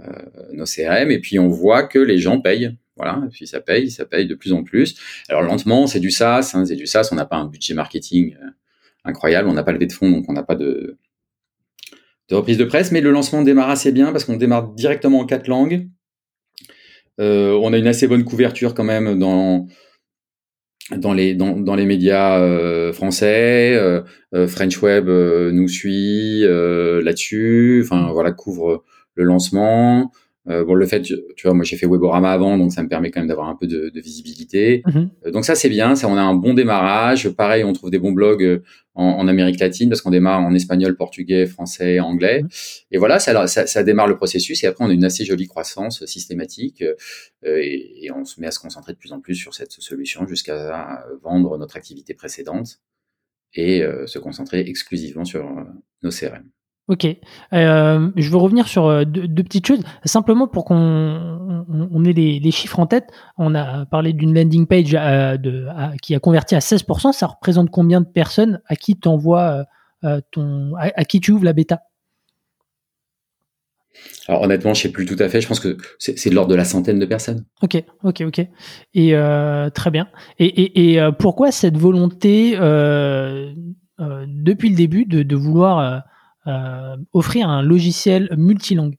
euh, 0.00 0.04
nos 0.52 0.64
CRM. 0.64 1.10
Et 1.10 1.20
puis, 1.20 1.38
on 1.38 1.48
voit 1.48 1.84
que 1.84 1.98
les 1.98 2.18
gens 2.18 2.40
payent. 2.40 2.76
Voilà, 2.96 3.20
et 3.26 3.28
puis 3.28 3.46
ça 3.46 3.60
paye, 3.60 3.90
ça 3.90 4.06
paye 4.06 4.26
de 4.26 4.34
plus 4.34 4.54
en 4.54 4.64
plus. 4.64 4.96
Alors 5.28 5.42
lentement, 5.42 5.86
c'est 5.86 6.00
du 6.00 6.10
SaaS, 6.10 6.52
hein, 6.54 6.64
c'est 6.64 6.76
du 6.76 6.86
SaaS. 6.86 7.10
On 7.12 7.16
n'a 7.16 7.26
pas 7.26 7.36
un 7.36 7.44
budget 7.44 7.74
marketing 7.74 8.34
euh, 8.42 8.46
incroyable, 9.04 9.50
on 9.50 9.52
n'a 9.52 9.62
pas 9.62 9.72
levé 9.72 9.84
de 9.84 9.92
fonds, 9.92 10.10
donc 10.10 10.24
on 10.28 10.32
n'a 10.32 10.42
pas 10.42 10.54
de, 10.54 10.96
de 12.28 12.34
reprise 12.34 12.58
de 12.58 12.64
presse. 12.64 12.92
Mais 12.92 13.00
le 13.00 13.10
lancement 13.10 13.42
démarre 13.42 13.70
assez 13.70 13.92
bien 13.92 14.12
parce 14.12 14.24
qu'on 14.24 14.36
démarre 14.36 14.68
directement 14.74 15.20
en 15.20 15.26
quatre 15.26 15.48
langues. 15.48 15.88
Euh, 17.20 17.58
on 17.62 17.72
a 17.72 17.78
une 17.78 17.86
assez 17.86 18.06
bonne 18.06 18.24
couverture 18.24 18.74
quand 18.74 18.84
même 18.84 19.18
dans 19.18 19.66
les 21.14 21.86
médias 21.86 22.38
euh, 22.40 22.92
français, 22.92 23.74
euh, 23.74 24.02
French 24.46 24.82
Web 24.82 25.08
nous 25.08 25.68
suit 25.68 26.42
là-dessus. 26.42 27.82
Enfin 27.84 28.10
voilà, 28.12 28.32
couvre 28.32 28.84
le 29.14 29.24
lancement. 29.24 30.12
Euh, 30.48 30.64
bon, 30.64 30.74
le 30.74 30.86
fait, 30.86 31.02
tu 31.02 31.16
vois, 31.44 31.54
moi 31.54 31.64
j'ai 31.64 31.76
fait 31.76 31.86
Weborama 31.86 32.30
avant, 32.30 32.56
donc 32.56 32.72
ça 32.72 32.82
me 32.82 32.88
permet 32.88 33.10
quand 33.10 33.20
même 33.20 33.28
d'avoir 33.28 33.48
un 33.48 33.56
peu 33.56 33.66
de, 33.66 33.88
de 33.88 34.00
visibilité. 34.00 34.82
Mm-hmm. 34.86 35.30
donc 35.32 35.44
ça 35.44 35.54
c'est 35.54 35.68
bien, 35.68 35.96
ça 35.96 36.08
on 36.08 36.16
a 36.16 36.20
un 36.20 36.34
bon 36.34 36.54
démarrage. 36.54 37.28
Pareil, 37.30 37.64
on 37.64 37.72
trouve 37.72 37.90
des 37.90 37.98
bons 37.98 38.12
blogs 38.12 38.62
en, 38.94 39.04
en 39.04 39.28
Amérique 39.28 39.58
latine 39.58 39.88
parce 39.88 40.02
qu'on 40.02 40.10
démarre 40.10 40.40
en 40.40 40.54
espagnol, 40.54 40.96
portugais, 40.96 41.46
français, 41.46 41.98
anglais. 42.00 42.42
Mm-hmm. 42.42 42.84
Et 42.92 42.98
voilà, 42.98 43.18
ça, 43.18 43.46
ça, 43.46 43.66
ça, 43.66 43.82
démarre 43.82 44.06
le 44.06 44.16
processus 44.16 44.62
et 44.62 44.66
après 44.66 44.84
on 44.84 44.88
a 44.88 44.92
une 44.92 45.04
assez 45.04 45.24
jolie 45.24 45.48
croissance 45.48 46.04
systématique 46.06 46.82
euh, 46.82 47.58
et, 47.60 48.06
et, 48.06 48.12
on 48.12 48.24
se 48.24 48.40
met 48.40 48.46
à 48.46 48.52
se 48.52 48.60
concentrer 48.60 48.92
de 48.92 48.98
plus 48.98 49.12
en 49.12 49.20
plus 49.20 49.34
sur 49.34 49.54
cette 49.54 49.72
solution 49.72 50.26
jusqu'à 50.26 51.04
vendre 51.22 51.58
notre 51.58 51.76
activité 51.76 52.14
précédente 52.14 52.80
et 53.54 53.82
euh, 53.82 54.06
se 54.06 54.18
concentrer 54.18 54.60
exclusivement 54.60 55.24
sur 55.24 55.44
nos 56.02 56.10
CRM. 56.10 56.50
Ok. 56.88 57.04
Euh, 57.52 58.10
je 58.14 58.30
veux 58.30 58.36
revenir 58.36 58.68
sur 58.68 58.86
euh, 58.86 59.04
deux, 59.04 59.42
petites 59.42 59.66
choses. 59.66 59.80
Simplement 60.04 60.46
pour 60.46 60.64
qu'on 60.64 61.64
on, 61.68 62.04
ait 62.04 62.12
les, 62.12 62.50
chiffres 62.52 62.78
en 62.78 62.86
tête, 62.86 63.08
on 63.38 63.56
a 63.56 63.86
parlé 63.86 64.12
d'une 64.12 64.32
landing 64.34 64.66
page 64.66 64.94
euh, 64.94 65.36
de, 65.36 65.66
qui 66.00 66.14
a 66.14 66.20
converti 66.20 66.54
à 66.54 66.60
16%. 66.60 67.12
Ça 67.12 67.26
représente 67.26 67.70
combien 67.70 68.00
de 68.00 68.06
personnes? 68.06 68.60
À 68.66 68.76
qui 68.76 68.98
tu 68.98 69.08
envoies 69.08 69.64
ton, 70.30 70.74
à, 70.76 71.04
qui 71.04 71.20
tu 71.20 71.32
ouvres 71.32 71.44
la 71.44 71.52
bêta? 71.52 71.82
Alors 74.28 74.42
honnêtement, 74.42 74.74
je 74.74 74.82
sais 74.82 74.92
plus 74.92 75.06
tout 75.06 75.16
à 75.18 75.28
fait. 75.28 75.40
Je 75.40 75.48
pense 75.48 75.58
que 75.58 75.76
c'est 75.98 76.30
de 76.30 76.34
l'ordre 76.34 76.50
de 76.50 76.54
la 76.54 76.64
centaine 76.64 77.00
de 77.00 77.06
personnes. 77.06 77.44
Ok, 77.62 77.82
ok, 78.04 78.22
ok. 78.26 78.46
Et 78.94 79.14
très 79.74 79.90
bien. 79.90 80.08
Et, 80.38 80.94
et, 80.94 81.10
pourquoi 81.18 81.50
cette 81.50 81.76
volonté 81.76 82.56
depuis 83.98 84.68
le 84.68 84.76
début 84.76 85.04
de, 85.04 85.22
de 85.22 85.36
vouloir 85.36 85.78
euh, 85.78 85.98
offrir 87.12 87.48
un 87.48 87.62
logiciel 87.62 88.28
multilingue 88.36 88.96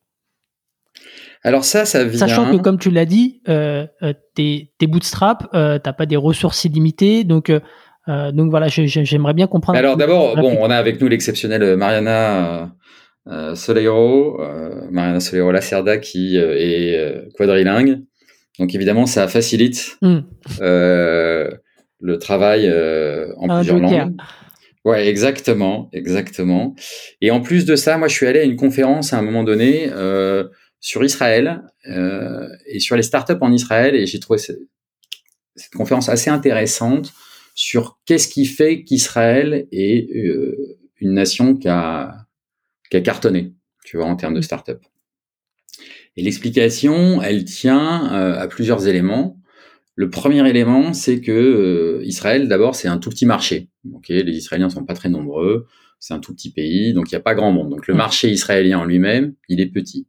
alors 1.43 1.63
ça, 1.63 1.85
ça 1.85 2.03
vient... 2.03 2.19
Sachant 2.19 2.51
que, 2.51 2.57
comme 2.57 2.79
tu 2.79 2.91
l'as 2.91 3.05
dit, 3.05 3.41
euh, 3.47 3.85
euh 4.01 4.13
t'es, 4.35 4.69
bootstrap, 4.81 5.47
euh, 5.53 5.79
t'as 5.79 5.93
pas 5.93 6.05
des 6.05 6.15
ressources 6.15 6.65
illimitées, 6.65 7.23
donc 7.23 7.49
euh, 7.49 8.31
donc 8.31 8.49
voilà, 8.49 8.67
j'aimerais 8.67 9.33
bien 9.33 9.47
comprendre. 9.47 9.77
Alors 9.77 9.97
d'abord, 9.97 10.35
bon, 10.37 10.57
on 10.59 10.69
a 10.69 10.75
avec 10.75 11.01
nous 11.01 11.07
l'exceptionnelle 11.07 11.75
Mariana 11.75 12.71
euh, 13.27 13.55
Soleiro, 13.55 14.41
Mariana 14.91 15.19
Soleiro 15.19 15.51
Lacerda 15.51 15.97
qui 15.97 16.37
est 16.37 17.29
quadrilingue. 17.35 18.01
Donc 18.59 18.73
évidemment, 18.73 19.05
ça 19.05 19.27
facilite 19.27 19.97
hmm. 20.01 20.19
le 20.59 22.17
travail 22.19 22.73
en 23.37 23.57
plusieurs 23.57 23.79
langues. 23.79 24.15
Ouais, 24.87 25.05
exactement, 25.09 25.89
exactement. 25.91 26.73
Et 27.19 27.29
en 27.29 27.41
plus 27.41 27.65
de 27.65 27.75
ça, 27.75 27.97
moi, 27.97 28.07
je 28.07 28.13
suis 28.13 28.25
allé 28.25 28.39
à 28.39 28.43
une 28.43 28.55
conférence 28.55 29.11
à 29.11 29.17
un 29.17 29.21
moment 29.21 29.43
donné 29.43 29.89
euh, 29.91 30.45
sur 30.79 31.03
Israël 31.03 31.61
euh, 31.89 32.47
et 32.67 32.79
sur 32.79 32.95
les 32.95 33.03
startups 33.03 33.41
en 33.41 33.51
Israël, 33.51 33.95
et 33.95 34.05
j'ai 34.05 34.21
trouvé 34.21 34.39
cette, 34.39 34.61
conférence 35.75 36.07
assez 36.07 36.29
intéressante 36.29 37.11
sur 37.53 37.99
qu'est-ce 38.05 38.29
qui 38.29 38.45
fait 38.45 38.85
qu'Israël 38.85 39.67
est 39.73 40.09
euh, 40.15 40.77
une 41.01 41.11
nation 41.11 41.57
qui 41.57 41.67
a, 41.67 42.25
qui 42.89 42.95
a 42.95 43.01
cartonné, 43.01 43.55
tu 43.83 43.97
vois, 43.97 44.05
en 44.05 44.15
termes 44.15 44.35
de 44.35 44.41
startups. 44.41 44.71
Et 46.15 46.21
l'explication, 46.21 47.21
elle 47.21 47.43
tient 47.43 48.13
euh, 48.13 48.39
à 48.39 48.47
plusieurs 48.47 48.87
éléments. 48.87 49.36
Le 49.97 50.11
premier 50.11 50.47
élément, 50.47 50.93
c'est 50.93 51.21
que 51.21 51.31
euh, 51.31 52.05
Israël, 52.05 52.47
d'abord, 52.47 52.75
c'est 52.75 52.87
un 52.87 52.99
tout 52.99 53.09
petit 53.09 53.25
marché. 53.25 53.69
Okay 53.95 54.21
les 54.21 54.37
Israéliens 54.37 54.69
sont 54.69 54.85
pas 54.85 54.93
très 54.93 55.09
nombreux, 55.09 55.65
c'est 55.99 56.13
un 56.13 56.19
tout 56.19 56.35
petit 56.35 56.51
pays, 56.51 56.93
donc 56.93 57.11
il 57.11 57.15
n'y 57.15 57.17
a 57.17 57.21
pas 57.21 57.33
grand 57.33 57.51
monde. 57.51 57.71
Donc 57.71 57.87
le 57.87 57.95
marché 57.95 58.29
israélien 58.29 58.77
en 58.77 58.85
lui-même, 58.85 59.33
il 59.49 59.59
est 59.59 59.65
petit. 59.65 60.05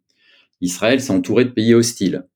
Israël 0.61 1.01
s'est 1.01 1.13
entouré 1.13 1.47
de 1.47 1.51
pays 1.51 1.73
hostiles. 1.73 2.27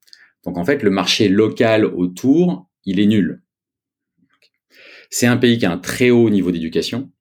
Donc 0.46 0.56
en 0.56 0.64
fait, 0.64 0.82
le 0.82 0.88
marché 0.88 1.28
local 1.28 1.84
autour, 1.84 2.70
il 2.86 2.98
est 2.98 3.06
nul. 3.06 3.42
C'est 5.10 5.26
un 5.26 5.36
pays 5.36 5.58
qui 5.58 5.66
a 5.66 5.72
un 5.72 5.78
très 5.78 6.08
haut 6.08 6.30
niveau 6.30 6.52
d'éducation. 6.52 7.12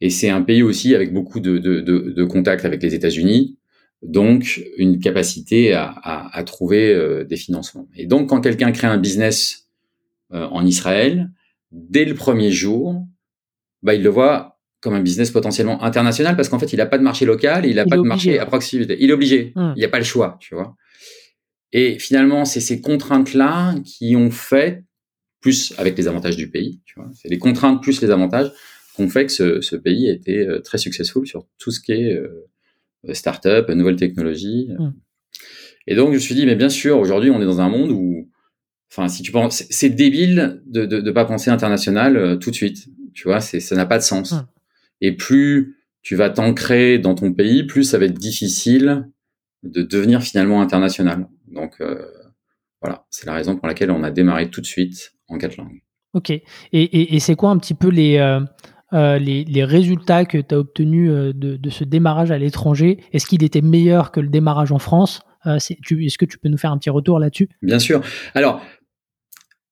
Et 0.00 0.08
c'est 0.08 0.30
un 0.30 0.40
pays 0.40 0.62
aussi 0.62 0.94
avec 0.94 1.12
beaucoup 1.12 1.40
de, 1.40 1.58
de, 1.58 1.82
de, 1.82 1.98
de 2.10 2.24
contacts 2.24 2.64
avec 2.64 2.82
les 2.82 2.94
États-Unis, 2.94 3.58
donc 4.02 4.62
une 4.76 5.00
capacité 5.00 5.72
à, 5.72 5.86
à, 5.86 6.36
à 6.36 6.44
trouver 6.44 6.92
euh, 6.92 7.24
des 7.24 7.36
financements. 7.36 7.88
Et 7.96 8.06
donc 8.06 8.28
quand 8.28 8.40
quelqu'un 8.40 8.72
crée 8.72 8.86
un 8.86 8.98
business 8.98 9.68
euh, 10.32 10.46
en 10.46 10.64
Israël, 10.64 11.30
dès 11.72 12.04
le 12.04 12.14
premier 12.14 12.50
jour, 12.50 13.06
bah, 13.82 13.94
il 13.94 14.02
le 14.02 14.10
voit 14.10 14.58
comme 14.80 14.94
un 14.94 15.00
business 15.00 15.30
potentiellement 15.30 15.82
international 15.82 16.36
parce 16.36 16.48
qu'en 16.48 16.58
fait, 16.58 16.72
il 16.72 16.76
n'a 16.76 16.86
pas 16.86 16.98
de 16.98 17.02
marché 17.02 17.24
local, 17.24 17.66
il 17.66 17.76
n'a 17.76 17.86
pas 17.86 17.96
de 17.96 18.02
marché 18.02 18.38
à 18.38 18.46
proximité. 18.46 18.96
Il 19.00 19.10
est 19.10 19.12
obligé, 19.12 19.52
hum. 19.56 19.72
il 19.76 19.80
n'y 19.80 19.84
a 19.84 19.88
pas 19.88 19.98
le 19.98 20.04
choix, 20.04 20.36
tu 20.40 20.54
vois. 20.54 20.76
Et 21.72 21.98
finalement, 21.98 22.44
c'est 22.44 22.60
ces 22.60 22.80
contraintes-là 22.80 23.74
qui 23.84 24.16
ont 24.16 24.30
fait, 24.30 24.84
plus 25.40 25.74
avec 25.78 25.96
les 25.98 26.08
avantages 26.08 26.36
du 26.36 26.50
pays, 26.50 26.80
tu 26.84 26.94
vois, 26.98 27.10
c'est 27.14 27.28
les 27.28 27.38
contraintes 27.38 27.82
plus 27.82 28.00
les 28.00 28.10
avantages 28.10 28.52
qu'on 28.96 29.08
fait 29.08 29.26
que 29.26 29.32
ce, 29.32 29.60
ce, 29.60 29.76
pays 29.76 30.08
a 30.08 30.12
été 30.12 30.38
euh, 30.38 30.60
très 30.60 30.78
successful 30.78 31.26
sur 31.26 31.46
tout 31.58 31.70
ce 31.70 31.80
qui 31.80 31.92
est 31.92 32.14
euh, 32.14 32.48
start-up, 33.14 33.68
nouvelles 33.70 33.96
technologies. 33.96 34.70
Mm. 34.78 34.92
Et 35.86 35.94
donc, 35.94 36.08
je 36.08 36.14
me 36.14 36.18
suis 36.18 36.34
dit, 36.34 36.46
mais 36.46 36.56
bien 36.56 36.68
sûr, 36.68 36.98
aujourd'hui, 36.98 37.30
on 37.30 37.40
est 37.40 37.44
dans 37.44 37.60
un 37.60 37.68
monde 37.68 37.90
où, 37.92 38.28
enfin, 38.90 39.08
si 39.08 39.22
tu 39.22 39.32
penses, 39.32 39.64
c'est 39.70 39.90
débile 39.90 40.62
de, 40.66 40.84
de, 40.84 41.00
de, 41.00 41.10
pas 41.10 41.24
penser 41.24 41.50
international 41.50 42.16
euh, 42.16 42.36
tout 42.36 42.50
de 42.50 42.56
suite. 42.56 42.88
Tu 43.14 43.24
vois, 43.24 43.40
c'est, 43.40 43.60
ça 43.60 43.76
n'a 43.76 43.86
pas 43.86 43.98
de 43.98 44.02
sens. 44.02 44.32
Mm. 44.32 44.46
Et 45.02 45.12
plus 45.12 45.76
tu 46.02 46.14
vas 46.14 46.30
t'ancrer 46.30 46.98
dans 46.98 47.14
ton 47.14 47.32
pays, 47.32 47.64
plus 47.64 47.84
ça 47.84 47.98
va 47.98 48.04
être 48.04 48.18
difficile 48.18 49.08
de 49.64 49.82
devenir 49.82 50.22
finalement 50.22 50.60
international. 50.60 51.28
Donc, 51.48 51.80
euh, 51.80 52.04
voilà, 52.80 53.06
c'est 53.10 53.26
la 53.26 53.34
raison 53.34 53.56
pour 53.56 53.66
laquelle 53.66 53.90
on 53.90 54.04
a 54.04 54.10
démarré 54.10 54.50
tout 54.50 54.60
de 54.60 54.66
suite 54.66 55.12
en 55.28 55.38
quatre 55.38 55.56
langues. 55.56 55.82
Ok. 56.14 56.30
Et, 56.30 56.44
et, 56.72 57.14
et 57.14 57.20
c'est 57.20 57.34
quoi 57.34 57.50
un 57.50 57.58
petit 57.58 57.74
peu 57.74 57.88
les, 57.88 58.18
euh, 58.18 58.40
euh, 58.92 59.18
les, 59.18 59.64
résultats 59.64 60.24
que 60.24 60.38
tu 60.38 60.54
as 60.54 60.58
obtenus 60.58 61.10
euh, 61.10 61.32
de, 61.34 61.70
ce 61.70 61.82
démarrage 61.82 62.30
à 62.30 62.38
l'étranger 62.38 63.02
Est-ce 63.12 63.26
qu'il 63.26 63.42
était 63.42 63.60
meilleur 63.60 64.12
que 64.12 64.20
le 64.20 64.28
démarrage 64.28 64.70
en 64.70 64.78
France? 64.78 65.20
Euh, 65.46 65.56
Est-ce 65.56 66.18
que 66.18 66.24
tu 66.24 66.38
peux 66.38 66.48
nous 66.48 66.58
faire 66.58 66.70
un 66.70 66.78
petit 66.78 66.90
retour 66.90 67.18
là-dessus? 67.18 67.48
Bien 67.62 67.80
sûr. 67.80 68.00
Alors, 68.34 68.62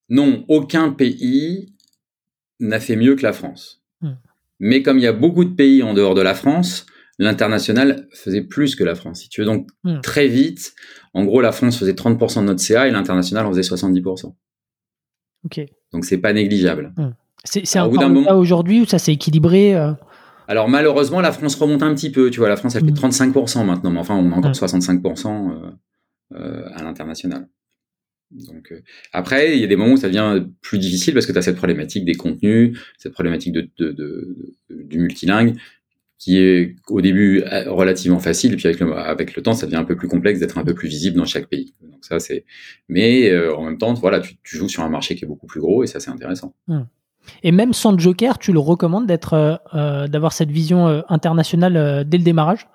non, 0.09 0.45
aucun 0.49 0.91
pays 0.91 1.75
n'a 2.59 2.81
fait 2.81 2.97
mieux 2.97 3.15
que 3.15 3.23
la 3.23 3.33
France. 3.33 3.83
Hmm. 4.01 4.15
Mais 4.59 4.83
comme 4.83 4.99
il 4.99 5.05
y 5.05 5.07
a 5.07 5.13
beaucoup 5.13 5.45
de 5.45 5.55
pays 5.55 5.83
en 5.85 5.95
dehors 5.95 6.15
de 6.15 6.23
la 6.23 6.35
France, 6.35 6.87
l'international 7.19 8.09
faisait 8.13 8.43
plus 8.43 8.75
que 8.75 8.83
la 8.83 8.97
France. 8.97 9.21
Si 9.21 9.29
tu 9.29 9.43
veux 9.43 9.47
donc 9.47 9.69
hmm. 9.85 10.01
très 10.01 10.27
vite, 10.27 10.75
en 11.13 11.25
gros, 11.25 11.41
la 11.41 11.53
France 11.53 11.79
faisait 11.79 11.93
30% 11.93 12.41
de 12.41 12.47
notre 12.47 12.61
CA 12.61 12.89
et 12.89 12.91
l'international 12.91 13.47
en 13.47 13.53
faisait 13.53 13.63
70%. 13.63 14.35
Ok. 15.45 15.61
Donc 15.93 16.05
c'est 16.05 16.19
pas 16.19 16.33
négligeable. 16.33 16.93
Hmm. 16.97 17.11
C'est 17.45 17.79
un 17.79 17.89
peu 17.89 18.33
aujourd'hui 18.33 18.81
où 18.81 18.87
ça 18.87 18.99
s'est 18.99 19.13
équilibré 19.13 19.75
euh 19.75 19.93
Alors 20.49 20.69
malheureusement, 20.69 21.21
la 21.21 21.33
France 21.33 21.55
remonte 21.57 21.83
un 21.83 21.95
petit 21.95 22.11
peu. 22.11 22.31
Tu 22.31 22.41
vois, 22.41 22.49
la 22.49 22.57
France, 22.57 22.75
elle 22.75 22.85
fait 22.85 22.91
35% 22.91 23.63
mm. 23.63 23.67
maintenant, 23.67 23.91
mais 23.91 24.01
enfin, 24.01 24.17
on 24.17 24.33
a 24.33 24.35
encore 24.35 24.53
65% 24.53 25.03
mm. 25.03 25.53
euh, 25.53 26.39
euh, 26.39 26.69
à 26.73 26.83
l'international. 26.83 27.49
Donc 28.31 28.73
après, 29.13 29.57
il 29.57 29.61
y 29.61 29.65
a 29.65 29.67
des 29.67 29.77
moments 29.77 29.93
où 29.93 29.97
ça 29.97 30.09
devient 30.09 30.45
plus 30.61 30.79
difficile 30.79 31.15
parce 31.15 31.27
que 31.27 31.33
tu 31.33 31.39
as 31.39 31.43
cette 31.43 31.57
problématique 31.57 32.05
des 32.05 32.15
contenus, 32.15 32.79
cette 32.99 33.13
problématique 33.13 33.53
de, 33.53 33.69
de, 33.79 33.93
de, 33.93 34.55
du 34.71 34.99
multilingue 34.99 35.57
qui 36.19 36.39
est 36.39 36.75
au 36.89 37.03
début 37.03 37.45
relativement 37.67 38.19
facile, 38.19 38.55
et 38.55 38.57
puis 38.57 38.67
avec 38.67 38.81
le, 38.81 38.93
avec 38.95 39.37
le 39.37 39.43
temps, 39.43 39.53
ça 39.53 39.67
devient 39.67 39.77
un 39.77 39.85
peu 39.85 39.95
plus 39.95 40.09
complexe 40.09 40.41
d'être 40.41 40.57
un 40.57 40.65
peu 40.65 40.73
plus 40.73 40.89
visible 40.89 41.19
dans 41.19 41.27
chaque 41.27 41.49
pays. 41.49 41.75
Donc 41.83 42.03
ça, 42.03 42.19
c'est. 42.19 42.47
Mais 42.89 43.37
en 43.51 43.63
même 43.65 43.77
temps, 43.77 43.93
voilà, 43.93 44.21
tu, 44.21 44.37
tu, 44.43 44.57
joues 44.57 44.69
sur 44.69 44.83
un 44.83 44.89
marché 44.89 45.17
qui 45.17 45.25
est 45.25 45.29
beaucoup 45.29 45.47
plus 45.47 45.61
gros, 45.61 45.85
et 45.85 45.87
ça, 45.87 46.01
c'est 46.01 46.11
intéressant. 46.11 46.55
Mm. 46.67 46.85
Et 47.43 47.53
même 47.53 47.73
sans 47.73 47.99
Joker, 47.99 48.39
tu 48.39 48.53
le 48.53 48.59
recommandes 48.59 49.07
d'être, 49.07 49.35
euh, 49.35 49.57
euh, 49.75 50.09
d'avoir 50.09 50.33
cette 50.33 50.51
vision 50.51 50.89
euh, 50.89 51.01
internationale 51.09 52.05
dès 52.07 52.19
le 52.19 52.25
démarrage? 52.25 52.67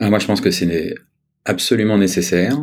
Ah, 0.00 0.10
Moi, 0.10 0.18
je 0.18 0.26
pense 0.26 0.40
que 0.40 0.50
c'est 0.50 0.94
absolument 1.44 1.98
nécessaire. 1.98 2.56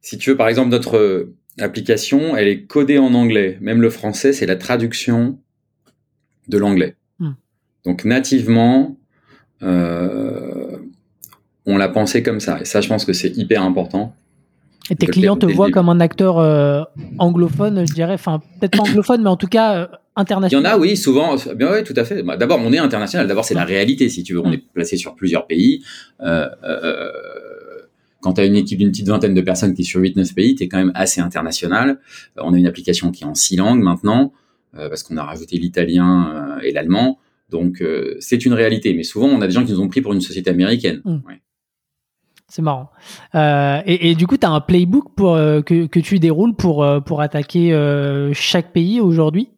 Si 0.00 0.18
tu 0.18 0.30
veux, 0.30 0.36
par 0.36 0.48
exemple, 0.48 0.70
notre 0.70 1.28
application, 1.60 2.36
elle 2.36 2.48
est 2.48 2.64
codée 2.64 2.98
en 2.98 3.14
anglais. 3.14 3.58
Même 3.60 3.80
le 3.80 3.90
français, 3.90 4.32
c'est 4.32 4.46
la 4.46 4.56
traduction 4.56 5.38
de 6.48 6.58
l'anglais. 6.58 6.96
Hmm. 7.18 7.32
Donc, 7.84 8.04
nativement, 8.04 8.96
on 9.62 10.78
l'a 11.66 11.88
pensé 11.88 12.22
comme 12.22 12.40
ça. 12.40 12.60
Et 12.60 12.66
ça, 12.66 12.82
je 12.82 12.88
pense 12.88 13.04
que 13.04 13.14
c'est 13.14 13.34
hyper 13.36 13.62
important. 13.62 14.14
Et 14.90 14.96
tes 14.96 15.06
clients 15.06 15.36
te 15.36 15.46
voient 15.46 15.70
comme 15.70 15.88
un 15.88 16.00
acteur 16.00 16.36
anglophone, 17.18 17.86
je 17.86 17.94
dirais, 17.94 18.12
enfin 18.12 18.42
peut-être 18.60 18.76
pas 18.76 18.82
anglophone, 18.82 19.22
mais 19.22 19.30
en 19.30 19.38
tout 19.38 19.46
cas 19.46 19.88
international. 20.16 20.62
Il 20.62 20.66
y 20.66 20.68
en 20.68 20.74
a, 20.74 20.78
oui, 20.78 20.96
souvent. 20.96 21.36
Bien, 21.56 21.72
oui, 21.72 21.84
tout 21.84 21.94
à 21.96 22.04
fait. 22.04 22.22
Bah, 22.22 22.36
D'abord, 22.36 22.60
on 22.62 22.72
est 22.72 22.78
international. 22.78 23.26
D'abord, 23.26 23.44
c'est 23.44 23.54
la 23.54 23.64
réalité, 23.64 24.08
si 24.08 24.22
tu 24.22 24.34
veux. 24.34 24.40
On 24.40 24.52
est 24.52 24.64
placé 24.72 24.96
sur 24.96 25.14
plusieurs 25.14 25.46
pays. 25.46 25.84
Euh, 26.20 26.48
euh, 26.64 27.10
quand 28.24 28.32
tu 28.34 28.40
as 28.40 28.46
une 28.46 28.56
équipe 28.56 28.78
d'une 28.78 28.90
petite 28.90 29.08
vingtaine 29.08 29.34
de 29.34 29.40
personnes 29.42 29.74
qui 29.74 29.82
est 29.82 29.84
sur 29.84 30.00
8-9 30.00 30.32
pays, 30.32 30.54
tu 30.54 30.64
es 30.64 30.68
quand 30.68 30.78
même 30.78 30.92
assez 30.94 31.20
international. 31.20 32.00
Euh, 32.38 32.42
on 32.42 32.54
a 32.54 32.58
une 32.58 32.66
application 32.66 33.10
qui 33.10 33.24
est 33.24 33.26
en 33.26 33.34
six 33.34 33.56
langues 33.56 33.82
maintenant, 33.82 34.32
euh, 34.78 34.88
parce 34.88 35.02
qu'on 35.02 35.18
a 35.18 35.22
rajouté 35.22 35.58
l'italien 35.58 36.56
euh, 36.58 36.60
et 36.62 36.72
l'allemand. 36.72 37.18
Donc, 37.50 37.82
euh, 37.82 38.16
c'est 38.20 38.46
une 38.46 38.54
réalité. 38.54 38.94
Mais 38.94 39.02
souvent, 39.02 39.26
on 39.26 39.42
a 39.42 39.46
des 39.46 39.52
gens 39.52 39.64
qui 39.64 39.72
nous 39.72 39.80
ont 39.80 39.88
pris 39.88 40.00
pour 40.00 40.14
une 40.14 40.22
société 40.22 40.48
américaine. 40.48 41.02
Ouais. 41.04 41.42
C'est 42.48 42.62
marrant. 42.62 42.90
Euh, 43.34 43.82
et, 43.84 44.10
et, 44.10 44.14
du 44.14 44.26
coup, 44.26 44.38
tu 44.38 44.46
as 44.46 44.50
un 44.50 44.60
playbook 44.60 45.14
pour, 45.14 45.34
que, 45.36 45.86
que, 45.86 46.00
tu 46.00 46.18
déroules 46.18 46.54
pour, 46.54 46.86
pour 47.04 47.20
attaquer 47.20 47.76
chaque 48.32 48.72
pays 48.72 49.00
aujourd'hui? 49.00 49.50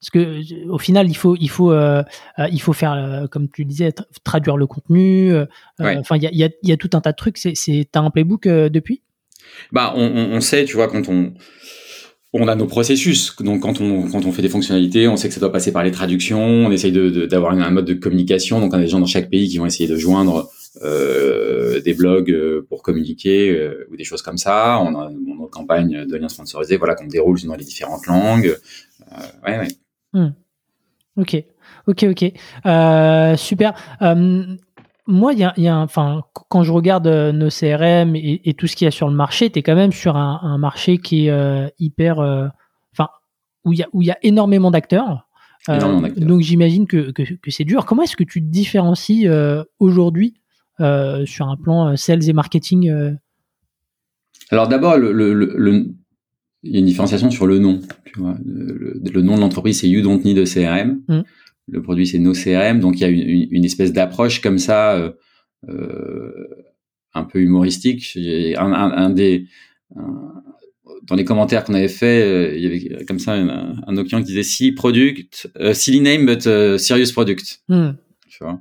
Parce 0.00 0.10
que 0.10 0.68
au 0.68 0.78
final, 0.78 1.08
il 1.08 1.16
faut, 1.16 1.36
il 1.40 1.50
faut, 1.50 1.72
euh, 1.72 2.02
euh 2.38 2.46
il 2.52 2.62
faut 2.62 2.72
faire, 2.72 2.92
euh, 2.92 3.26
comme 3.26 3.48
tu 3.48 3.64
disais, 3.64 3.92
traduire 4.22 4.56
le 4.56 4.66
contenu. 4.66 5.32
Euh, 5.32 5.46
enfin, 5.80 6.16
il 6.16 6.22
y 6.22 6.26
a, 6.26 6.30
y, 6.32 6.44
a, 6.44 6.50
y 6.62 6.72
a, 6.72 6.76
tout 6.76 6.90
un 6.92 7.00
tas 7.00 7.10
de 7.10 7.16
trucs. 7.16 7.38
C'est, 7.38 7.88
t'as 7.90 8.00
un 8.00 8.10
playbook 8.10 8.46
depuis? 8.46 9.02
Bah, 9.72 9.92
on, 9.96 10.06
on, 10.06 10.40
sait, 10.40 10.64
tu 10.66 10.76
vois, 10.76 10.86
quand 10.86 11.08
on, 11.08 11.32
on 12.32 12.46
a 12.46 12.54
nos 12.54 12.66
processus. 12.66 13.34
Donc, 13.40 13.62
quand 13.62 13.80
on, 13.80 14.08
quand 14.08 14.24
on 14.24 14.30
fait 14.30 14.42
des 14.42 14.48
fonctionnalités, 14.48 15.08
on 15.08 15.16
sait 15.16 15.26
que 15.26 15.34
ça 15.34 15.40
doit 15.40 15.50
passer 15.50 15.72
par 15.72 15.82
les 15.82 15.90
traductions. 15.90 16.40
On 16.40 16.70
essaye 16.70 16.92
de, 16.92 17.26
d'avoir 17.26 17.52
un 17.52 17.70
mode 17.70 17.86
de 17.86 17.94
communication. 17.94 18.60
Donc, 18.60 18.74
on 18.74 18.76
a 18.76 18.80
des 18.80 18.88
gens 18.88 19.00
dans 19.00 19.06
chaque 19.06 19.28
pays 19.28 19.48
qui 19.48 19.58
vont 19.58 19.66
essayer 19.66 19.88
de 19.88 19.96
joindre 19.96 20.48
euh, 20.82 21.80
des 21.80 21.94
blogs 21.94 22.62
pour 22.68 22.84
communiquer 22.84 23.50
euh, 23.50 23.88
ou 23.90 23.96
des 23.96 24.04
choses 24.04 24.22
comme 24.22 24.38
ça. 24.38 24.78
On 24.80 24.94
a 24.94 25.10
nos 25.10 25.48
campagnes 25.48 26.06
de 26.06 26.16
liens 26.16 26.28
sponsorisés, 26.28 26.76
voilà, 26.76 26.94
qu'on 26.94 27.08
déroule 27.08 27.40
dans 27.42 27.56
les 27.56 27.64
différentes 27.64 28.06
langues. 28.06 28.56
ouais, 29.44 29.58
ouais. 29.58 29.68
Hmm. 30.18 30.32
Ok, 31.16 31.44
ok, 31.86 32.06
ok. 32.10 32.32
Euh, 32.66 33.36
super. 33.36 33.74
Euh, 34.02 34.44
moi, 35.06 35.32
il 35.32 35.38
y 35.38 35.44
a, 35.44 35.52
y 35.56 35.68
a 35.68 35.76
enfin, 35.76 36.22
quand 36.48 36.62
je 36.62 36.72
regarde 36.72 37.06
euh, 37.06 37.32
nos 37.32 37.48
CRM 37.48 38.14
et, 38.16 38.40
et 38.44 38.54
tout 38.54 38.66
ce 38.66 38.76
qu'il 38.76 38.84
y 38.84 38.88
a 38.88 38.90
sur 38.90 39.08
le 39.08 39.14
marché, 39.14 39.50
tu 39.50 39.58
es 39.58 39.62
quand 39.62 39.74
même 39.74 39.92
sur 39.92 40.16
un, 40.16 40.40
un 40.42 40.58
marché 40.58 40.98
qui 40.98 41.26
est 41.26 41.30
euh, 41.30 41.68
hyper, 41.78 42.18
enfin, 42.92 43.08
où 43.64 43.72
il 43.72 43.78
y 43.78 43.82
a, 43.82 43.88
où 43.92 44.02
il 44.02 44.06
y 44.06 44.10
a 44.10 44.18
énormément 44.22 44.70
d'acteurs. 44.70 45.26
donc 45.68 46.40
j'imagine 46.40 46.86
que, 46.86 47.10
que, 47.10 47.22
que 47.22 47.50
c'est 47.50 47.64
dur. 47.64 47.84
Comment 47.84 48.02
est-ce 48.02 48.16
que 48.16 48.24
tu 48.24 48.40
te 48.40 48.46
différencies 48.46 49.28
aujourd'hui 49.78 50.34
sur 50.78 51.48
un 51.48 51.56
plan 51.56 51.96
sales 51.96 52.28
et 52.28 52.32
marketing 52.32 53.16
Alors 54.50 54.68
d'abord, 54.68 54.96
le, 54.98 55.12
le, 55.12 55.32
le, 55.32 55.94
il 56.68 56.74
y 56.74 56.76
a 56.76 56.80
une 56.80 56.86
différenciation 56.86 57.30
sur 57.30 57.46
le 57.46 57.58
nom. 57.58 57.80
Tu 58.04 58.20
vois. 58.20 58.36
Le, 58.44 59.22
nom 59.22 59.36
de 59.36 59.40
l'entreprise, 59.40 59.80
c'est 59.80 59.88
You 59.88 60.02
Don't 60.02 60.22
Need 60.24 60.38
a 60.38 60.44
CRM. 60.44 61.00
Mm. 61.08 61.22
Le 61.70 61.82
produit, 61.82 62.06
c'est 62.06 62.18
No 62.18 62.32
CRM. 62.32 62.80
Donc, 62.80 62.96
il 62.96 63.00
y 63.00 63.04
a 63.04 63.08
une, 63.08 63.48
une 63.50 63.64
espèce 63.64 63.92
d'approche 63.92 64.40
comme 64.40 64.58
ça, 64.58 64.96
euh, 64.96 65.12
euh, 65.68 66.46
un 67.14 67.24
peu 67.24 67.40
humoristique. 67.40 68.16
Un, 68.16 68.72
un, 68.72 68.90
un 68.90 69.10
des, 69.10 69.46
dans 71.04 71.14
les 71.16 71.24
commentaires 71.24 71.64
qu'on 71.64 71.74
avait 71.74 71.88
fait, 71.88 72.22
euh, 72.22 72.54
il 72.54 72.62
y 72.62 72.66
avait 72.66 73.04
comme 73.06 73.18
ça 73.18 73.32
un, 73.32 73.76
un 73.86 73.92
Nokian 73.92 74.20
qui 74.20 74.26
disait 74.26 74.42
si 74.42 74.72
product, 74.72 75.50
uh, 75.58 75.74
silly 75.74 76.00
name 76.00 76.26
but 76.26 76.44
uh, 76.46 76.78
serious 76.78 77.12
product. 77.12 77.62
Mm. 77.68 77.90
Tu 78.28 78.44
vois. 78.44 78.60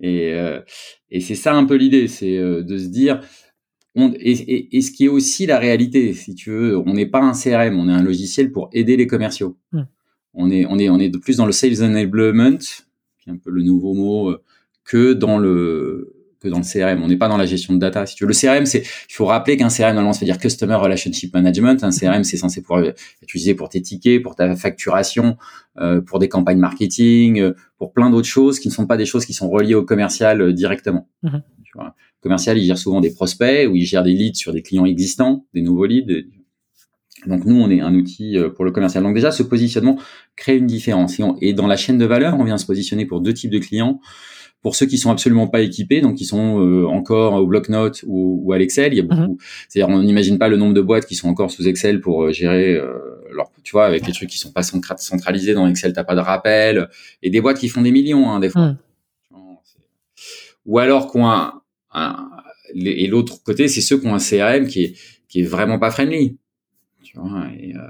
Et, 0.00 0.32
et 1.10 1.20
c'est 1.20 1.34
ça 1.34 1.54
un 1.54 1.64
peu 1.64 1.74
l'idée, 1.74 2.06
c'est 2.06 2.36
de 2.36 2.78
se 2.78 2.86
dire 2.86 3.20
et, 4.20 4.80
ce 4.80 4.90
qui 4.90 5.06
est 5.06 5.08
aussi 5.08 5.46
la 5.46 5.58
réalité, 5.58 6.12
si 6.14 6.34
tu 6.34 6.50
veux, 6.50 6.78
on 6.78 6.94
n'est 6.94 7.06
pas 7.06 7.20
un 7.20 7.32
CRM, 7.32 7.78
on 7.78 7.88
est 7.88 7.92
un 7.92 8.02
logiciel 8.02 8.52
pour 8.52 8.70
aider 8.72 8.96
les 8.96 9.06
commerciaux. 9.06 9.56
Hmm. 9.72 9.82
On 10.34 10.50
est, 10.50 10.66
on 10.66 10.78
est, 10.78 10.88
on 10.88 10.98
est 10.98 11.08
de 11.08 11.18
plus 11.18 11.36
dans 11.36 11.46
le 11.46 11.52
sales 11.52 11.82
enablement, 11.82 12.58
qui 13.18 13.30
est 13.30 13.32
un 13.32 13.38
peu 13.38 13.50
le 13.50 13.62
nouveau 13.62 13.94
mot, 13.94 14.30
euh, 14.30 14.42
que 14.84 15.12
dans 15.12 15.38
le 15.38 16.18
que 16.40 16.48
dans 16.48 16.58
le 16.58 16.64
CRM. 16.64 17.02
On 17.02 17.08
n'est 17.08 17.16
pas 17.16 17.28
dans 17.28 17.36
la 17.36 17.46
gestion 17.46 17.74
de 17.74 17.78
data. 17.78 18.06
Si 18.06 18.14
tu 18.14 18.24
veux, 18.24 18.28
le 18.28 18.34
CRM, 18.34 18.64
c'est, 18.64 18.80
il 18.80 19.12
faut 19.12 19.26
rappeler 19.26 19.56
qu'un 19.56 19.68
CRM 19.68 19.94
normalement, 19.94 20.12
ça 20.12 20.20
veut 20.20 20.26
dire 20.26 20.38
Customer 20.38 20.74
Relationship 20.74 21.34
Management. 21.34 21.82
Un 21.82 21.90
CRM, 21.90 22.24
c'est 22.24 22.36
censé 22.36 22.62
pouvoir 22.62 22.84
être 22.84 23.00
utilisé 23.22 23.54
pour 23.54 23.68
tes 23.68 23.82
tickets, 23.82 24.22
pour 24.22 24.36
ta 24.36 24.54
facturation, 24.54 25.36
euh, 25.78 26.00
pour 26.00 26.18
des 26.18 26.28
campagnes 26.28 26.58
marketing, 26.58 27.40
euh, 27.40 27.54
pour 27.76 27.92
plein 27.92 28.10
d'autres 28.10 28.28
choses 28.28 28.60
qui 28.60 28.68
ne 28.68 28.72
sont 28.72 28.86
pas 28.86 28.96
des 28.96 29.06
choses 29.06 29.26
qui 29.26 29.32
sont 29.32 29.50
reliées 29.50 29.74
au 29.74 29.84
commercial 29.84 30.40
euh, 30.40 30.52
directement. 30.52 31.08
Mm-hmm. 31.24 31.42
Tu 31.68 31.78
vois, 31.78 31.94
le 31.94 32.22
commercial, 32.22 32.58
il 32.58 32.64
gère 32.64 32.78
souvent 32.78 33.00
des 33.00 33.12
prospects 33.12 33.68
ou 33.68 33.76
il 33.76 33.84
gère 33.84 34.02
des 34.02 34.12
leads 34.12 34.38
sur 34.38 34.52
des 34.52 34.62
clients 34.62 34.86
existants, 34.86 35.46
des 35.54 35.62
nouveaux 35.62 35.86
leads. 35.86 36.24
Donc 37.26 37.44
nous, 37.44 37.56
on 37.56 37.70
est 37.70 37.80
un 37.80 37.94
outil 37.94 38.36
pour 38.56 38.64
le 38.64 38.70
commercial. 38.70 39.02
Donc 39.02 39.14
déjà, 39.14 39.30
ce 39.30 39.42
positionnement 39.42 39.98
crée 40.36 40.56
une 40.56 40.66
différence. 40.66 41.18
Et, 41.20 41.24
et 41.40 41.52
dans 41.52 41.66
la 41.66 41.76
chaîne 41.76 41.98
de 41.98 42.04
valeur, 42.04 42.38
on 42.38 42.44
vient 42.44 42.58
se 42.58 42.66
positionner 42.66 43.06
pour 43.06 43.20
deux 43.20 43.34
types 43.34 43.50
de 43.50 43.58
clients. 43.58 44.00
Pour 44.62 44.74
ceux 44.74 44.86
qui 44.86 44.98
sont 44.98 45.10
absolument 45.10 45.46
pas 45.46 45.60
équipés, 45.60 46.00
donc 46.00 46.16
qui 46.16 46.24
sont 46.24 46.60
euh, 46.60 46.84
encore 46.86 47.34
au 47.34 47.46
bloc-notes 47.46 48.04
ou, 48.08 48.40
ou, 48.44 48.52
à 48.52 48.58
l'Excel, 48.58 48.92
il 48.92 48.96
y 48.96 49.00
a 49.00 49.04
beaucoup. 49.04 49.32
Mhm. 49.32 49.36
C'est-à-dire, 49.68 49.94
on 49.94 50.02
n'imagine 50.02 50.36
pas 50.36 50.48
le 50.48 50.56
nombre 50.56 50.74
de 50.74 50.80
boîtes 50.80 51.06
qui 51.06 51.14
sont 51.14 51.28
encore 51.28 51.52
sous 51.52 51.68
Excel 51.68 52.00
pour 52.00 52.24
euh, 52.24 52.32
gérer 52.32 52.74
euh, 52.74 52.98
leur, 53.32 53.52
tu 53.62 53.70
vois, 53.70 53.86
avec 53.86 54.04
les 54.04 54.12
trucs 54.12 54.28
qui 54.28 54.38
sont 54.38 54.50
pas 54.50 54.62
centralisés 54.62 55.54
dans 55.54 55.68
Excel, 55.68 55.92
t'as 55.92 56.02
pas 56.02 56.16
de 56.16 56.20
rappel, 56.20 56.88
et 57.22 57.30
des 57.30 57.40
boîtes 57.40 57.58
qui 57.58 57.68
font 57.68 57.82
des 57.82 57.92
millions, 57.92 58.30
hein, 58.30 58.40
des 58.40 58.48
fois. 58.48 58.66
Mhm. 58.66 58.76
Ou 60.68 60.78
alors 60.78 61.08
qu'on 61.08 61.26
a 61.26 61.64
un, 61.92 62.30
et 62.74 63.08
l'autre 63.08 63.42
côté, 63.42 63.66
c'est 63.66 63.80
ceux 63.80 63.98
qui 63.98 64.06
ont 64.06 64.14
un 64.14 64.18
CRM 64.18 64.68
qui 64.68 64.84
est 64.84 64.94
qui 65.28 65.40
est 65.40 65.44
vraiment 65.44 65.78
pas 65.78 65.90
friendly 65.90 66.38
et, 67.58 67.74
euh, 67.74 67.80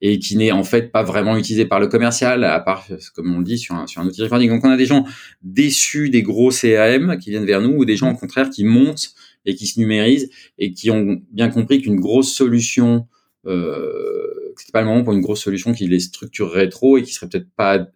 et 0.00 0.18
qui 0.18 0.36
n'est 0.36 0.52
en 0.52 0.64
fait 0.64 0.90
pas 0.92 1.02
vraiment 1.02 1.36
utilisé 1.36 1.66
par 1.66 1.80
le 1.80 1.88
commercial, 1.88 2.44
à 2.44 2.60
part, 2.60 2.86
comme 3.14 3.34
on 3.34 3.38
le 3.38 3.44
dit, 3.44 3.58
sur 3.58 3.74
un, 3.74 3.86
sur 3.86 4.00
un 4.02 4.06
outil 4.06 4.22
reporting. 4.22 4.50
Donc 4.50 4.64
on 4.64 4.70
a 4.70 4.76
des 4.76 4.86
gens 4.86 5.04
déçus 5.42 6.10
des 6.10 6.22
gros 6.22 6.50
CRM 6.50 7.18
qui 7.18 7.30
viennent 7.30 7.46
vers 7.46 7.60
nous, 7.60 7.70
ou 7.70 7.84
des 7.84 7.96
gens 7.96 8.10
au 8.10 8.16
contraire 8.16 8.50
qui 8.50 8.64
montent 8.64 9.10
et 9.44 9.54
qui 9.54 9.66
se 9.66 9.78
numérisent 9.78 10.30
et 10.58 10.72
qui 10.72 10.90
ont 10.90 11.20
bien 11.30 11.48
compris 11.48 11.80
qu'une 11.80 12.00
grosse 12.00 12.32
solution, 12.32 13.06
euh, 13.46 14.52
c'était 14.56 14.72
pas 14.72 14.80
le 14.80 14.88
moment 14.88 15.04
pour 15.04 15.12
une 15.12 15.20
grosse 15.20 15.42
solution 15.42 15.72
qui 15.72 15.86
les 15.86 16.00
structurerait 16.00 16.68
trop 16.68 16.98
et 16.98 17.02
qui 17.02 17.12
serait 17.12 17.28
peut-être 17.28 17.50
pas 17.56 17.86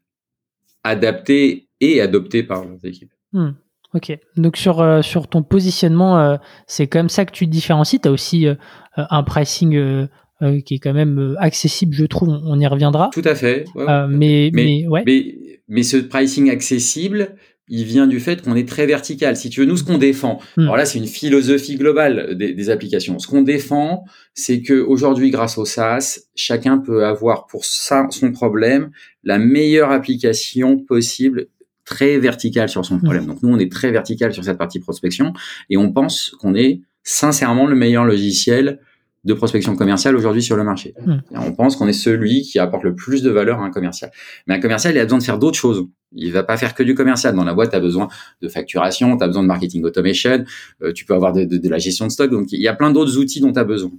adaptée 0.84 1.68
et 1.80 2.00
adoptée 2.00 2.42
par 2.42 2.64
leurs 2.64 2.84
équipes. 2.84 3.12
Hmm. 3.32 3.50
Ok, 3.94 4.16
donc 4.36 4.56
sur, 4.56 4.80
euh, 4.80 5.02
sur 5.02 5.28
ton 5.28 5.42
positionnement, 5.42 6.18
euh, 6.18 6.36
c'est 6.66 6.86
comme 6.86 7.08
ça 7.08 7.24
que 7.24 7.32
tu 7.32 7.46
te 7.46 7.50
différencies. 7.50 8.00
Tu 8.00 8.08
as 8.08 8.10
aussi 8.10 8.46
euh, 8.46 8.54
un 8.96 9.22
pricing 9.22 10.08
euh, 10.42 10.60
qui 10.60 10.74
est 10.74 10.78
quand 10.78 10.92
même 10.92 11.18
euh, 11.20 11.34
accessible, 11.38 11.94
je 11.94 12.04
trouve. 12.04 12.28
On, 12.28 12.58
y 12.58 12.66
reviendra. 12.66 13.10
Tout 13.12 13.22
à 13.24 13.36
fait. 13.36 13.64
Euh, 13.76 14.08
mais, 14.08 14.50
mais, 14.52 14.88
ouais. 14.88 15.04
mais, 15.06 15.36
mais, 15.68 15.84
ce 15.84 15.96
pricing 15.98 16.50
accessible, 16.50 17.36
il 17.68 17.84
vient 17.84 18.08
du 18.08 18.18
fait 18.18 18.42
qu'on 18.42 18.56
est 18.56 18.68
très 18.68 18.86
vertical. 18.86 19.36
Si 19.36 19.50
tu 19.50 19.60
veux, 19.60 19.66
nous, 19.66 19.76
ce 19.76 19.84
qu'on 19.84 19.98
défend, 19.98 20.40
hmm. 20.56 20.62
alors 20.62 20.76
là, 20.76 20.84
c'est 20.84 20.98
une 20.98 21.06
philosophie 21.06 21.76
globale 21.76 22.36
des, 22.36 22.54
des 22.54 22.70
applications. 22.70 23.20
Ce 23.20 23.28
qu'on 23.28 23.42
défend, 23.42 24.04
c'est 24.34 24.62
que 24.62 24.74
aujourd'hui, 24.74 25.30
grâce 25.30 25.58
au 25.58 25.64
SaaS, 25.64 26.18
chacun 26.34 26.78
peut 26.78 27.04
avoir 27.06 27.46
pour 27.46 27.64
ça, 27.64 28.08
son 28.10 28.32
problème 28.32 28.90
la 29.22 29.38
meilleure 29.38 29.92
application 29.92 30.76
possible 30.76 31.46
très 31.84 32.18
verticale 32.18 32.68
sur 32.68 32.84
son 32.84 32.98
problème. 32.98 33.26
Donc 33.26 33.42
nous, 33.42 33.50
on 33.50 33.58
est 33.58 33.70
très 33.70 33.90
vertical 33.90 34.32
sur 34.32 34.44
cette 34.44 34.58
partie 34.58 34.80
prospection 34.80 35.32
et 35.70 35.76
on 35.76 35.92
pense 35.92 36.30
qu'on 36.40 36.54
est 36.54 36.80
sincèrement 37.02 37.66
le 37.66 37.74
meilleur 37.74 38.04
logiciel 38.04 38.78
de 39.24 39.34
prospection 39.34 39.76
commerciale 39.76 40.16
aujourd'hui 40.16 40.42
sur 40.42 40.56
le 40.56 40.64
marché. 40.64 40.94
Hmm. 41.06 41.18
On 41.30 41.52
pense 41.52 41.76
qu'on 41.76 41.86
est 41.86 41.92
celui 41.92 42.42
qui 42.42 42.58
apporte 42.58 42.82
le 42.82 42.94
plus 42.94 43.22
de 43.22 43.30
valeur 43.30 43.60
à 43.60 43.64
un 43.64 43.70
commercial. 43.70 44.10
Mais 44.46 44.54
un 44.54 44.60
commercial, 44.60 44.94
il 44.94 44.98
a 44.98 45.04
besoin 45.04 45.18
de 45.18 45.22
faire 45.22 45.38
d'autres 45.38 45.58
choses. 45.58 45.86
Il 46.12 46.32
va 46.32 46.42
pas 46.42 46.56
faire 46.56 46.74
que 46.74 46.82
du 46.82 46.94
commercial. 46.94 47.34
Dans 47.34 47.44
la 47.44 47.54
boîte, 47.54 47.70
tu 47.70 47.76
as 47.76 47.80
besoin 47.80 48.08
de 48.42 48.48
facturation, 48.48 49.16
tu 49.16 49.22
as 49.22 49.28
besoin 49.28 49.42
de 49.42 49.48
marketing 49.48 49.84
automation, 49.84 50.44
euh, 50.82 50.92
tu 50.92 51.04
peux 51.04 51.14
avoir 51.14 51.32
de, 51.32 51.44
de, 51.44 51.68
la 51.68 51.78
gestion 51.78 52.06
de 52.06 52.10
stock. 52.10 52.30
Donc, 52.30 52.50
il 52.50 52.60
y 52.60 52.68
a 52.68 52.74
plein 52.74 52.90
d'autres 52.90 53.16
outils 53.16 53.40
dont 53.40 53.52
tu 53.52 53.60
as 53.60 53.64
besoin. 53.64 53.92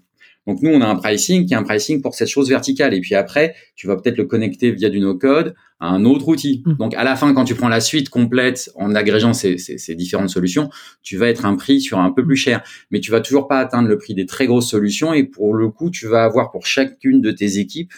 Donc 0.47 0.61
nous, 0.61 0.71
on 0.71 0.81
a 0.81 0.87
un 0.87 0.95
pricing 0.95 1.45
qui 1.45 1.53
est 1.53 1.57
un 1.57 1.63
pricing 1.63 2.01
pour 2.01 2.15
cette 2.15 2.27
chose 2.27 2.49
verticale. 2.49 2.93
Et 2.93 3.01
puis 3.01 3.15
après, 3.15 3.55
tu 3.75 3.87
vas 3.87 3.95
peut-être 3.95 4.17
le 4.17 4.25
connecter 4.25 4.71
via 4.71 4.89
du 4.89 4.99
no-code 4.99 5.55
à 5.79 5.87
un 5.87 6.05
autre 6.05 6.27
outil. 6.27 6.63
Hmm. 6.65 6.73
Donc 6.73 6.93
à 6.95 7.03
la 7.03 7.15
fin, 7.15 7.33
quand 7.33 7.45
tu 7.45 7.55
prends 7.55 7.69
la 7.69 7.79
suite 7.79 8.09
complète 8.09 8.71
en 8.75 8.93
agrégeant 8.95 9.33
ces, 9.33 9.57
ces, 9.57 9.77
ces, 9.77 9.95
différentes 9.95 10.29
solutions, 10.29 10.69
tu 11.01 11.17
vas 11.17 11.29
être 11.29 11.45
un 11.45 11.55
prix 11.55 11.81
sur 11.81 11.99
un 11.99 12.11
peu 12.11 12.25
plus 12.25 12.35
cher. 12.35 12.61
Mais 12.91 12.99
tu 12.99 13.11
vas 13.11 13.21
toujours 13.21 13.47
pas 13.47 13.59
atteindre 13.59 13.87
le 13.87 13.97
prix 13.97 14.13
des 14.13 14.25
très 14.25 14.47
grosses 14.47 14.69
solutions. 14.69 15.13
Et 15.13 15.23
pour 15.23 15.53
le 15.53 15.69
coup, 15.69 15.89
tu 15.89 16.07
vas 16.07 16.23
avoir 16.23 16.51
pour 16.51 16.65
chacune 16.65 17.21
de 17.21 17.31
tes 17.31 17.57
équipes 17.59 17.93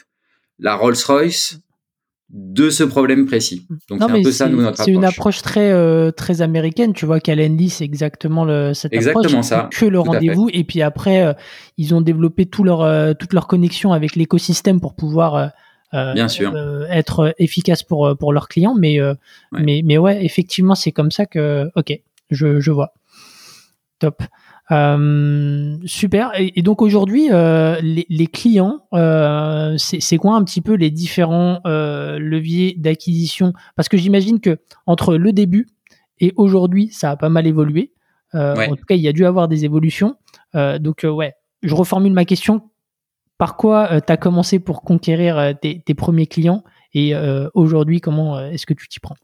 la 0.59 0.75
Rolls-Royce 0.75 1.59
de 2.29 2.69
ce 2.69 2.83
problème 2.83 3.25
précis. 3.25 3.67
Donc 3.87 4.01
c'est 4.01 4.11
un 4.11 4.21
peu 4.21 4.31
ça 4.31 4.49
nous 4.49 4.57
notre 4.57 4.69
approche. 4.69 4.85
C'est 4.85 4.91
une 4.91 5.05
approche 5.05 5.41
très 5.41 5.71
euh, 5.71 6.11
très 6.11 6.41
américaine, 6.41 6.93
tu 6.93 7.05
vois 7.05 7.19
qu'Allendy 7.19 7.69
c'est 7.69 7.85
exactement 7.85 8.45
le 8.45 8.73
cette 8.73 8.93
exactement 8.93 9.43
ça. 9.43 9.69
Que 9.71 9.85
le 9.85 9.99
rendez-vous 9.99 10.49
et 10.51 10.63
puis 10.63 10.81
après 10.81 11.23
euh, 11.23 11.33
ils 11.77 11.93
ont 11.93 12.01
développé 12.01 12.47
tout 12.47 12.63
leur 12.63 12.81
euh, 12.81 13.13
toute 13.13 13.33
leur 13.33 13.47
connexion 13.47 13.93
avec 13.93 14.15
l'écosystème 14.15 14.79
pour 14.79 14.95
pouvoir 14.95 15.51
Bien 15.93 16.27
sûr. 16.27 16.53
être 16.89 17.33
efficace 17.37 17.81
pour 17.81 18.17
pour 18.19 18.33
leurs 18.33 18.49
clients 18.49 18.75
mais 18.77 18.99
mais 19.53 19.81
mais 19.85 19.97
ouais, 19.97 20.25
effectivement, 20.25 20.75
c'est 20.75 20.91
comme 20.91 21.11
ça 21.11 21.25
que 21.25 21.69
OK, 21.75 21.97
je 22.31 22.59
je 22.59 22.71
vois. 22.71 22.93
Top. 23.99 24.21
Euh, 24.71 25.77
super. 25.85 26.31
Et, 26.35 26.61
donc 26.61 26.81
aujourd'hui, 26.81 27.31
euh, 27.31 27.79
les, 27.81 28.05
les, 28.09 28.27
clients, 28.27 28.81
euh, 28.93 29.75
c'est 29.77 30.17
quoi 30.17 30.35
un 30.35 30.43
petit 30.43 30.61
peu 30.61 30.73
les 30.73 30.91
différents 30.91 31.61
euh, 31.65 32.17
leviers 32.17 32.75
d'acquisition? 32.77 33.53
Parce 33.75 33.89
que 33.89 33.97
j'imagine 33.97 34.39
que 34.39 34.57
entre 34.85 35.17
le 35.17 35.31
début 35.33 35.67
et 36.19 36.33
aujourd'hui, 36.35 36.89
ça 36.91 37.11
a 37.11 37.17
pas 37.17 37.29
mal 37.29 37.45
évolué. 37.45 37.93
Euh, 38.33 38.55
en 38.55 38.75
tout 38.75 38.85
cas, 38.85 38.95
il 38.95 39.01
y 39.01 39.07
a 39.07 39.13
dû 39.13 39.25
avoir 39.25 39.47
des 39.47 39.65
évolutions. 39.65 40.15
donc 40.53 41.05
ouais, 41.07 41.33
je 41.61 41.75
reformule 41.75 42.13
ma 42.13 42.25
question. 42.25 42.69
Par 43.37 43.57
quoi 43.57 44.01
tu 44.01 44.11
as 44.11 44.17
commencé 44.17 44.59
pour 44.59 44.81
conquérir 44.81 45.53
tes, 45.61 45.81
tes 45.81 45.93
premiers 45.93 46.27
clients? 46.27 46.63
Et 46.93 47.13
aujourd'hui, 47.53 48.01
comment 48.01 48.39
est-ce 48.39 48.65
que 48.65 48.73
tu 48.73 48.87
t'y 48.87 48.99
prends? 48.99 49.15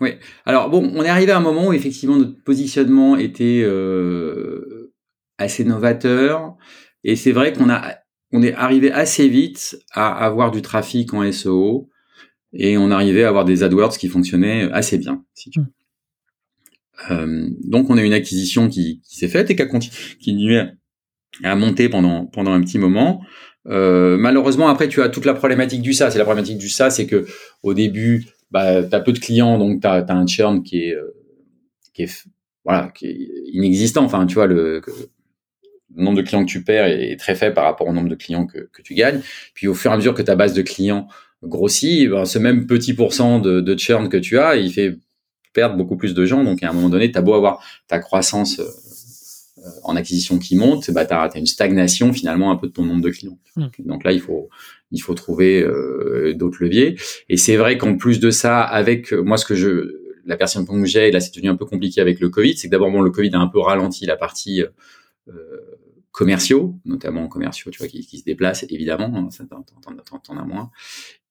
Oui. 0.00 0.10
Alors 0.44 0.70
bon, 0.70 0.92
on 0.94 1.02
est 1.02 1.08
arrivé 1.08 1.32
à 1.32 1.38
un 1.38 1.40
moment 1.40 1.68
où 1.68 1.72
effectivement 1.72 2.16
notre 2.16 2.40
positionnement 2.44 3.16
était 3.16 3.62
euh, 3.64 4.92
assez 5.38 5.64
novateur 5.64 6.56
et 7.02 7.16
c'est 7.16 7.32
vrai 7.32 7.52
qu'on 7.52 7.68
a 7.68 7.96
on 8.32 8.42
est 8.42 8.54
arrivé 8.54 8.92
assez 8.92 9.28
vite 9.28 9.78
à 9.92 10.24
avoir 10.24 10.50
du 10.50 10.62
trafic 10.62 11.14
en 11.14 11.30
SEO 11.32 11.88
et 12.52 12.78
on 12.78 12.90
arrivait 12.90 13.24
à 13.24 13.28
avoir 13.28 13.44
des 13.44 13.62
AdWords 13.62 13.96
qui 13.96 14.08
fonctionnaient 14.08 14.70
assez 14.72 14.98
bien. 14.98 15.24
Euh, 17.10 17.48
donc 17.64 17.90
on 17.90 17.96
a 17.96 18.02
une 18.02 18.12
acquisition 18.12 18.68
qui, 18.68 19.00
qui 19.02 19.16
s'est 19.16 19.28
faite 19.28 19.50
et 19.50 19.56
qui 19.56 19.62
a 19.62 19.66
continué 19.66 20.64
à 21.42 21.56
monter 21.56 21.88
pendant 21.88 22.26
pendant 22.26 22.52
un 22.52 22.60
petit 22.60 22.78
moment. 22.78 23.22
Euh, 23.66 24.16
malheureusement 24.16 24.68
après 24.68 24.88
tu 24.88 25.02
as 25.02 25.08
toute 25.08 25.24
la 25.24 25.34
problématique 25.34 25.82
du 25.82 25.92
SaaS. 25.92 26.12
C'est 26.12 26.18
la 26.18 26.24
problématique 26.24 26.58
du 26.58 26.68
SaaS, 26.68 26.90
c'est 26.90 27.06
que 27.06 27.26
au 27.62 27.74
début 27.74 28.26
bah, 28.50 28.82
tu 28.82 29.02
peu 29.04 29.12
de 29.12 29.18
clients, 29.18 29.58
donc 29.58 29.80
tu 29.80 29.86
as, 29.86 30.04
un 30.08 30.26
churn 30.26 30.62
qui 30.62 30.84
est, 30.84 30.94
euh, 30.94 31.14
qui 31.94 32.04
est, 32.04 32.26
voilà, 32.64 32.90
qui 32.94 33.06
est 33.06 33.28
inexistant. 33.52 34.04
Enfin, 34.04 34.26
tu 34.26 34.34
vois, 34.34 34.46
le, 34.46 34.80
le, 34.86 35.10
nombre 35.96 36.18
de 36.18 36.22
clients 36.22 36.44
que 36.44 36.50
tu 36.50 36.62
perds 36.62 36.86
est, 36.86 37.16
très 37.16 37.34
faible 37.34 37.54
par 37.54 37.64
rapport 37.64 37.88
au 37.88 37.92
nombre 37.92 38.08
de 38.08 38.14
clients 38.14 38.46
que, 38.46 38.68
que 38.72 38.82
tu 38.82 38.94
gagnes. 38.94 39.20
Puis 39.54 39.68
au 39.68 39.74
fur 39.74 39.90
et 39.90 39.94
à 39.94 39.96
mesure 39.96 40.14
que 40.14 40.22
ta 40.22 40.36
base 40.36 40.54
de 40.54 40.62
clients 40.62 41.08
grossit, 41.42 42.08
ben, 42.08 42.24
ce 42.24 42.38
même 42.38 42.66
petit 42.66 42.94
pourcent 42.94 43.38
de, 43.38 43.60
de 43.60 43.78
churn 43.78 44.08
que 44.08 44.16
tu 44.16 44.38
as, 44.38 44.56
il 44.56 44.72
fait 44.72 44.96
perdre 45.52 45.76
beaucoup 45.76 45.96
plus 45.96 46.14
de 46.14 46.24
gens. 46.24 46.44
Donc 46.44 46.62
à 46.62 46.70
un 46.70 46.72
moment 46.72 46.88
donné, 46.88 47.10
tu 47.10 47.18
as 47.18 47.22
beau 47.22 47.34
avoir 47.34 47.62
ta 47.86 47.98
croissance 47.98 48.60
euh, 48.60 48.64
en 49.84 49.96
acquisition 49.96 50.38
qui 50.38 50.56
monte, 50.56 50.90
bah, 50.90 51.04
tu 51.06 51.14
as, 51.14 51.30
une 51.36 51.46
stagnation 51.46 52.12
finalement 52.12 52.50
un 52.50 52.56
peu 52.56 52.68
de 52.68 52.72
ton 52.72 52.84
nombre 52.84 53.02
de 53.02 53.10
clients. 53.10 53.38
Mmh. 53.56 53.66
Donc 53.86 54.04
là, 54.04 54.12
il 54.12 54.20
faut, 54.20 54.48
il 54.90 55.00
faut 55.00 55.14
trouver 55.14 55.62
euh, 55.62 56.34
d'autres 56.34 56.62
leviers. 56.62 56.96
Et 57.28 57.36
c'est 57.36 57.56
vrai 57.56 57.78
qu'en 57.78 57.96
plus 57.96 58.20
de 58.20 58.30
ça, 58.30 58.62
avec 58.62 59.12
euh, 59.12 59.22
moi 59.22 59.36
ce 59.36 59.44
que 59.44 59.54
je 59.54 59.96
la 60.24 60.36
personne 60.36 60.66
que 60.66 60.84
j'ai, 60.84 61.10
là 61.10 61.20
c'est 61.20 61.34
devenu 61.34 61.48
un 61.48 61.56
peu 61.56 61.64
compliqué 61.64 62.02
avec 62.02 62.20
le 62.20 62.28
Covid, 62.28 62.54
c'est 62.56 62.68
que 62.68 62.72
d'abord 62.72 62.90
bon 62.90 63.00
le 63.00 63.10
Covid 63.10 63.30
a 63.32 63.38
un 63.38 63.46
peu 63.46 63.60
ralenti 63.60 64.04
la 64.04 64.16
partie 64.16 64.62
euh, 64.62 65.32
commerciaux, 66.10 66.78
notamment 66.84 67.28
commerciaux, 67.28 67.70
tu 67.70 67.78
vois, 67.78 67.88
qui, 67.88 68.06
qui 68.06 68.18
se 68.18 68.24
déplacent 68.24 68.66
évidemment, 68.68 69.10
hein, 69.14 69.28
ça 69.30 69.44
t'en 69.46 70.36
as 70.36 70.44
moins. 70.44 70.70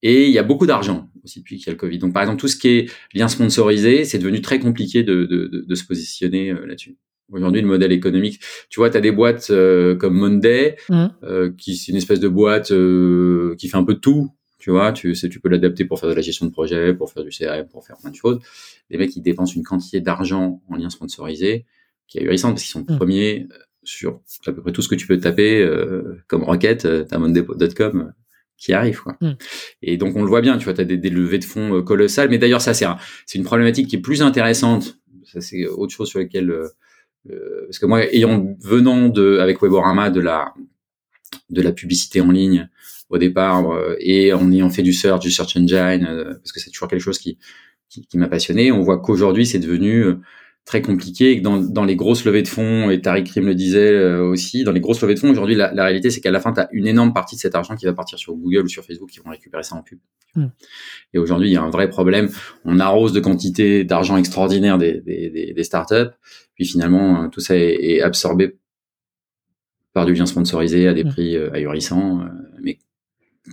Et 0.02 0.26
il 0.26 0.32
y 0.32 0.40
a 0.40 0.44
beaucoup 0.44 0.66
d'argent 0.66 1.10
aussi 1.24 1.40
depuis 1.40 1.58
qu'il 1.58 1.68
y 1.68 1.70
a 1.70 1.74
le 1.74 1.78
Covid. 1.78 2.00
Donc 2.00 2.14
par 2.14 2.24
exemple 2.24 2.40
tout 2.40 2.48
ce 2.48 2.56
qui 2.56 2.70
est 2.70 2.92
lien 3.14 3.28
sponsorisé, 3.28 4.04
c'est 4.04 4.18
devenu 4.18 4.42
très 4.42 4.60
compliqué 4.60 5.04
de, 5.04 5.26
de, 5.26 5.46
de, 5.46 5.62
de 5.68 5.76
se 5.76 5.86
positionner 5.86 6.54
là-dessus. 6.54 6.98
Aujourd'hui, 7.32 7.62
le 7.62 7.68
modèle 7.68 7.92
économique, 7.92 8.40
tu 8.70 8.80
vois, 8.80 8.90
tu 8.90 8.98
as 8.98 9.02
des 9.02 9.12
boîtes 9.12 9.50
euh, 9.50 9.96
comme 9.96 10.16
Monday, 10.16 10.78
mmh. 10.90 11.06
euh, 11.24 11.52
qui 11.58 11.76
c'est 11.76 11.92
une 11.92 11.98
espèce 11.98 12.22
de 12.22 12.30
boîte 12.30 12.72
euh, 12.72 13.56
qui 13.58 13.68
fait 13.68 13.78
un 13.78 13.84
peu 13.84 13.96
de 13.96 14.00
tout. 14.00 14.32
Tu 14.60 14.72
vois, 14.72 14.92
tu 14.92 15.14
sais, 15.14 15.30
tu 15.30 15.40
peux 15.40 15.50
l'adapter 15.50 15.86
pour 15.86 16.00
faire 16.00 16.10
de 16.10 16.16
la 16.16 16.22
gestion 16.22 16.46
de 16.46 16.52
projet, 16.52 16.94
pour 16.94 17.12
faire 17.12 17.24
du 17.24 17.30
CRM, 17.30 17.68
pour 17.68 17.86
faire 17.86 17.98
plein 17.98 18.12
de 18.12 18.16
choses. 18.16 18.40
Les 18.90 18.98
mecs, 18.98 19.16
ils 19.16 19.22
dépensent 19.22 19.54
une 19.56 19.64
quantité 19.64 20.02
d'argent 20.02 20.62
en 20.70 20.76
lien 20.76 20.90
sponsorisé 20.90 21.66
qui 22.08 22.18
est 22.18 22.22
ahurissante 22.22 22.54
parce 22.54 22.64
qu'ils 22.64 22.72
sont 22.72 22.82
mmh. 22.82 22.98
premiers 22.98 23.48
sur 23.84 24.22
à 24.46 24.52
peu 24.52 24.62
près 24.62 24.72
tout 24.72 24.82
ce 24.82 24.88
que 24.88 24.96
tu 24.96 25.06
peux 25.06 25.20
taper 25.20 25.70
comme 26.28 26.44
requête. 26.44 26.88
T'as 27.08 27.18
monday.com 27.18 28.14
qui 28.58 28.74
arrive 28.74 29.02
quoi. 29.04 29.18
Mmh. 29.22 29.34
Et 29.84 29.98
donc 29.98 30.16
on 30.16 30.24
le 30.24 30.28
voit 30.28 30.42
bien, 30.42 30.58
tu 30.58 30.64
vois, 30.64 30.74
tu 30.74 30.82
as 30.82 30.86
des, 30.86 30.98
des 30.98 31.10
levées 31.10 31.40
de 31.40 31.46
fonds 31.46 31.84
colossales. 31.84 32.30
Mais 32.30 32.38
d'ailleurs, 32.38 32.62
ça 32.62 32.74
c'est 32.74 32.88
c'est 33.26 33.38
une 33.38 33.44
problématique 33.46 33.88
qui 33.88 33.98
est 33.98 34.02
plus 34.02 34.22
intéressante 34.22 34.98
ça 35.28 35.42
c'est 35.42 35.68
autre 35.68 35.94
chose 35.94 36.10
sur 36.10 36.20
laquelle 36.20 36.52
parce 37.66 37.80
que 37.80 37.86
moi 37.86 38.06
ayant 38.14 38.56
venant 38.60 39.10
de 39.10 39.38
avec 39.40 39.62
Weborama 39.62 40.10
de 40.10 40.22
la 40.22 40.54
de 41.50 41.62
la 41.62 41.72
publicité 41.72 42.22
en 42.22 42.32
ligne 42.32 42.70
au 43.10 43.18
départ 43.18 43.66
et 44.00 44.34
en 44.34 44.52
ayant 44.52 44.70
fait 44.70 44.84
du 44.84 44.94
search, 44.94 45.22
du 45.22 45.32
search 45.32 45.56
engine 45.58 46.06
parce 46.40 46.52
que 46.52 46.60
c'est 46.60 46.72
toujours 46.72 46.88
quelque 46.88 47.02
chose 47.02 47.20
qui 47.20 47.38
qui, 47.90 48.06
qui 48.06 48.18
m'a 48.18 48.28
passionné, 48.28 48.72
on 48.72 48.82
voit 48.82 49.00
qu'aujourd'hui 49.00 49.46
c'est 49.46 49.60
devenu 49.60 50.04
très 50.68 50.82
compliqué 50.82 51.32
et 51.32 51.38
que 51.38 51.44
dans, 51.44 51.60
dans 51.60 51.86
les 51.86 51.96
grosses 51.96 52.26
levées 52.26 52.44
de 52.44 52.48
fonds, 52.48 52.90
et 52.90 53.02
Tariq 53.02 53.24
Krim 53.24 53.46
le 53.46 53.56
disait 53.56 53.90
euh, 53.90 54.22
aussi, 54.22 54.66
dans 54.66 54.74
les 54.74 54.82
grosses 54.82 55.02
levées 55.02 55.16
de 55.16 55.20
fonds, 55.20 55.30
aujourd'hui, 55.30 55.56
la, 55.56 55.74
la, 55.74 55.86
réalité, 55.86 56.12
c'est 56.12 56.20
qu'à 56.20 56.30
la 56.30 56.42
fin, 56.42 56.52
tu 56.52 56.60
as 56.60 56.68
une 56.74 56.86
énorme 56.86 57.14
partie 57.14 57.38
de 57.38 57.40
cet 57.40 57.56
argent 57.56 57.78
qui 57.78 57.86
va 57.86 57.94
partir 57.94 58.20
sur 58.20 58.36
Google 58.36 58.66
ou 58.66 58.68
sur 58.68 58.84
Facebook 58.84 59.10
qui 59.10 59.20
vont 59.20 59.32
récupérer 59.32 59.64
ça 59.64 59.76
en 59.76 59.82
pub. 59.82 59.98
Et 61.14 61.18
aujourd'hui, 61.18 61.50
il 61.50 61.54
y 61.54 61.56
a 61.56 61.64
un 61.64 61.70
vrai 61.72 61.90
problème. 61.90 62.30
On 62.64 62.80
arrose 62.80 63.12
de 63.12 63.20
quantité 63.20 63.86
d'argent 63.86 64.18
extraordinaire 64.18 64.78
des, 64.78 65.02
des, 65.02 65.32
des, 65.32 65.54
des, 65.54 65.64
startups, 65.64 66.12
puis 66.54 66.66
finalement, 66.66 67.24
euh, 67.24 67.28
tout 67.30 67.40
ça 67.40 67.56
est, 67.56 67.74
est, 67.82 68.02
absorbé 68.02 68.58
par 69.94 70.06
du 70.06 70.14
lien 70.14 70.28
sponsorisé 70.28 70.88
à 70.88 70.94
des 70.94 71.06
prix 71.06 71.38
euh, 71.38 71.50
ahurissants, 71.54 72.28
mais 72.62 72.78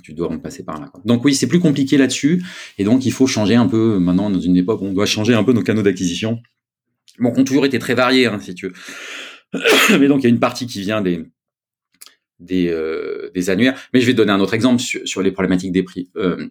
tu 0.03 0.12
dois 0.12 0.31
en 0.31 0.38
passer 0.40 0.64
par 0.64 0.81
là. 0.81 0.88
Quoi. 0.92 1.00
Donc 1.05 1.24
oui, 1.24 1.35
c'est 1.35 1.46
plus 1.46 1.61
compliqué 1.61 1.96
là-dessus, 1.96 2.42
et 2.77 2.83
donc 2.83 3.07
il 3.07 3.12
faut 3.12 3.29
changer 3.29 3.55
un 3.55 3.68
peu, 3.68 4.00
maintenant, 4.00 4.29
dans 4.31 4.40
une 4.40 4.57
époque 4.57 4.83
où 4.83 4.87
on 4.87 4.92
doit 4.92 5.07
changer 5.07 5.33
un 5.33 5.44
peu 5.44 5.53
nos 5.53 5.62
canaux 5.62 5.83
d'acquisition 5.83 6.42
bon, 7.18 7.33
qui 7.33 7.40
ont 7.40 7.44
toujours 7.44 7.66
été 7.66 7.79
très 7.79 7.94
variés, 7.94 8.27
hein, 8.27 8.38
si 8.40 8.55
tu 8.55 8.68
veux. 8.68 8.74
Mais 10.00 10.09
donc, 10.09 10.20
il 10.20 10.24
y 10.24 10.27
a 10.27 10.31
une 10.31 10.40
partie 10.40 10.66
qui 10.66 10.81
vient 10.81 11.00
des 11.00 11.24
des, 12.40 12.68
euh, 12.68 13.31
des 13.35 13.50
annuaires. 13.50 13.79
Mais 13.92 14.00
je 14.00 14.07
vais 14.07 14.14
donner 14.14 14.33
un 14.33 14.40
autre 14.40 14.55
exemple 14.55 14.81
sur, 14.81 15.00
sur 15.05 15.22
les 15.22 15.33
problématiques 15.33 15.72
des 15.72 15.83
prix. 15.83 16.11
Euh, 16.16 16.48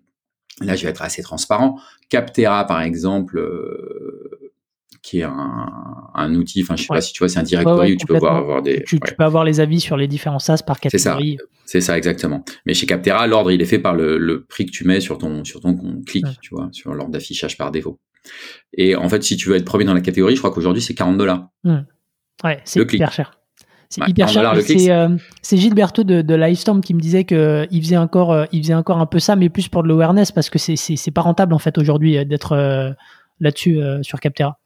là, 0.62 0.76
je 0.76 0.84
vais 0.84 0.90
être 0.90 1.02
assez 1.02 1.22
transparent. 1.22 1.80
Captera, 2.10 2.66
par 2.66 2.82
exemple, 2.82 3.38
euh, 3.38 4.52
qui 5.02 5.20
est 5.20 5.24
un, 5.24 6.12
un 6.14 6.36
outil, 6.36 6.62
enfin, 6.64 6.76
je 6.76 6.84
sais 6.84 6.88
pas 6.88 7.02
si 7.02 7.12
tu 7.12 7.20
vois, 7.20 7.30
c'est 7.30 7.40
un 7.40 7.44
directory 7.44 7.94
où 7.94 7.98
tu 7.98 8.06
peux 8.06 8.18
voir, 8.18 8.38
avoir 8.38 8.62
des. 8.62 8.84
Tu, 8.84 9.00
tu, 9.00 9.16
peux 9.16 9.24
avoir 9.24 9.44
les 9.44 9.60
avis 9.60 9.82
sur 9.82 9.98
les 9.98 10.08
différents 10.08 10.40
SaaS 10.40 10.62
par 10.66 10.80
catégorie. 10.80 11.38
C'est 11.66 11.82
ça, 11.82 11.98
exactement. 11.98 12.44
Mais 12.66 12.74
chez 12.74 12.86
Captera, 12.86 13.28
l'ordre, 13.28 13.52
il 13.52 13.62
est 13.62 13.66
fait 13.66 13.80
par 13.80 13.96
le, 13.96 14.18
le, 14.18 14.46
prix 14.46 14.66
que 14.66 14.72
tu 14.72 14.86
mets 14.86 15.02
sur 15.02 15.18
ton, 15.18 15.44
sur 15.44 15.60
ton 15.60 16.02
clic, 16.06 16.26
tu 16.42 16.56
vois, 16.56 16.70
sur 16.72 16.94
l'ordre 16.94 17.12
d'affichage 17.12 17.58
par 17.58 17.72
défaut. 17.72 18.00
Et 18.76 18.96
en 18.96 19.10
fait, 19.10 19.24
si 19.24 19.38
tu 19.38 19.50
veux 19.50 19.56
être 19.56 19.66
premier 19.66 19.86
dans 19.86 19.94
la 19.94 20.02
catégorie, 20.02 20.36
je 20.36 20.42
crois 20.42 20.52
qu'aujourd'hui, 20.52 20.82
c'est 20.82 20.96
40 20.96 21.18
dollars. 21.18 21.50
Ouais, 22.44 22.60
c'est 22.66 22.82
hyper 22.82 23.12
cher. 23.12 23.40
C'est 23.94 24.10
hyper 24.10 24.28
cher. 24.28 24.54
Euh, 24.54 25.10
c'est 25.42 25.58
Gilberto 25.58 26.04
de, 26.04 26.22
de 26.22 26.36
Livestorm 26.36 26.82
qui 26.82 26.96
me 26.96 27.00
disait 27.00 27.26
qu'il 27.26 27.38
euh, 27.38 27.66
faisait 27.70 27.98
encore, 27.98 28.32
euh, 28.32 28.46
il 28.52 28.64
faisait 28.64 28.74
encore 28.74 28.98
un 28.98 29.06
peu 29.06 29.20
ça, 29.20 29.36
mais 29.36 29.50
plus 29.50 29.68
pour 29.68 29.84
de 29.84 29.88
l'awareness 29.88 30.32
parce 30.32 30.50
que 30.50 30.58
c'est 30.58 31.12
pas 31.12 31.22
rentable 31.22 31.54
en 31.54 31.60
fait 31.60 31.78
aujourd'hui 31.78 32.26
d'être 32.26 32.96
là-dessus 33.40 33.80
sur 34.02 34.20
Captera. 34.20 34.60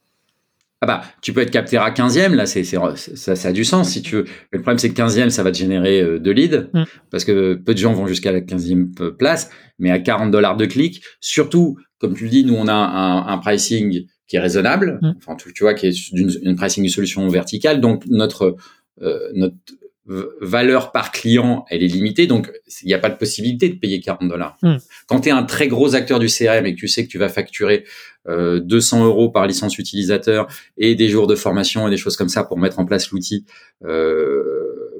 Ah 0.80 0.86
bah, 0.86 1.02
tu 1.22 1.32
peux 1.32 1.40
être 1.40 1.50
Captera 1.50 1.90
15e, 1.90 2.34
là, 2.34 2.46
c'est, 2.46 2.62
ça, 2.62 3.34
ça 3.34 3.48
a 3.48 3.52
du 3.52 3.64
sens 3.64 3.90
si 3.90 4.00
tu 4.00 4.14
veux. 4.14 4.24
Mais 4.24 4.58
le 4.58 4.62
problème, 4.62 4.78
c'est 4.78 4.90
que 4.90 5.02
15e, 5.02 5.28
ça 5.28 5.42
va 5.42 5.50
te 5.50 5.58
générer 5.58 6.20
de 6.20 6.30
leads, 6.30 6.68
hmm. 6.72 6.84
parce 7.10 7.24
que 7.24 7.54
peu 7.54 7.74
de 7.74 7.78
gens 7.78 7.92
vont 7.92 8.06
jusqu'à 8.06 8.30
la 8.30 8.40
15e 8.40 9.10
place, 9.16 9.50
mais 9.80 9.90
à 9.90 9.98
40 9.98 10.30
dollars 10.30 10.56
de 10.56 10.66
clic, 10.66 11.02
surtout 11.20 11.76
comme 11.98 12.14
tu 12.14 12.24
le 12.24 12.30
dis, 12.30 12.44
nous 12.44 12.54
on 12.54 12.68
a 12.68 12.72
un, 12.72 13.26
un 13.26 13.38
pricing 13.38 14.06
qui 14.26 14.36
est 14.36 14.40
raisonnable, 14.40 14.98
mm. 15.02 15.14
enfin 15.18 15.36
tu, 15.36 15.52
tu, 15.52 15.64
vois, 15.64 15.74
qui 15.74 15.86
est 15.86 16.10
une, 16.12 16.30
une 16.42 16.56
pricing 16.56 16.84
de 16.84 16.90
solution 16.90 17.26
verticale, 17.28 17.80
donc 17.80 18.04
notre 18.06 18.56
euh, 19.02 19.30
notre 19.34 19.56
valeur 20.08 20.90
par 20.90 21.12
client, 21.12 21.66
elle 21.68 21.82
est 21.82 21.88
limitée, 21.88 22.26
donc 22.26 22.50
il 22.82 22.86
n'y 22.86 22.94
a 22.94 22.98
pas 22.98 23.10
de 23.10 23.16
possibilité 23.16 23.68
de 23.68 23.74
payer 23.74 24.00
40 24.00 24.28
dollars. 24.28 24.56
Mm. 24.62 24.76
Quand 25.06 25.20
tu 25.20 25.28
es 25.28 25.32
un 25.32 25.42
très 25.42 25.68
gros 25.68 25.94
acteur 25.94 26.18
du 26.18 26.28
CRM 26.28 26.64
et 26.64 26.74
que 26.74 26.80
tu 26.80 26.88
sais 26.88 27.04
que 27.04 27.10
tu 27.10 27.18
vas 27.18 27.28
facturer 27.28 27.84
euh, 28.26 28.58
200 28.60 29.04
euros 29.04 29.30
par 29.30 29.46
licence 29.46 29.78
utilisateur 29.78 30.48
et 30.78 30.94
des 30.94 31.08
jours 31.08 31.26
de 31.26 31.34
formation 31.34 31.86
et 31.86 31.90
des 31.90 31.96
choses 31.96 32.16
comme 32.16 32.30
ça 32.30 32.44
pour 32.44 32.58
mettre 32.58 32.78
en 32.78 32.86
place 32.86 33.10
l'outil, 33.10 33.44
euh, 33.84 34.42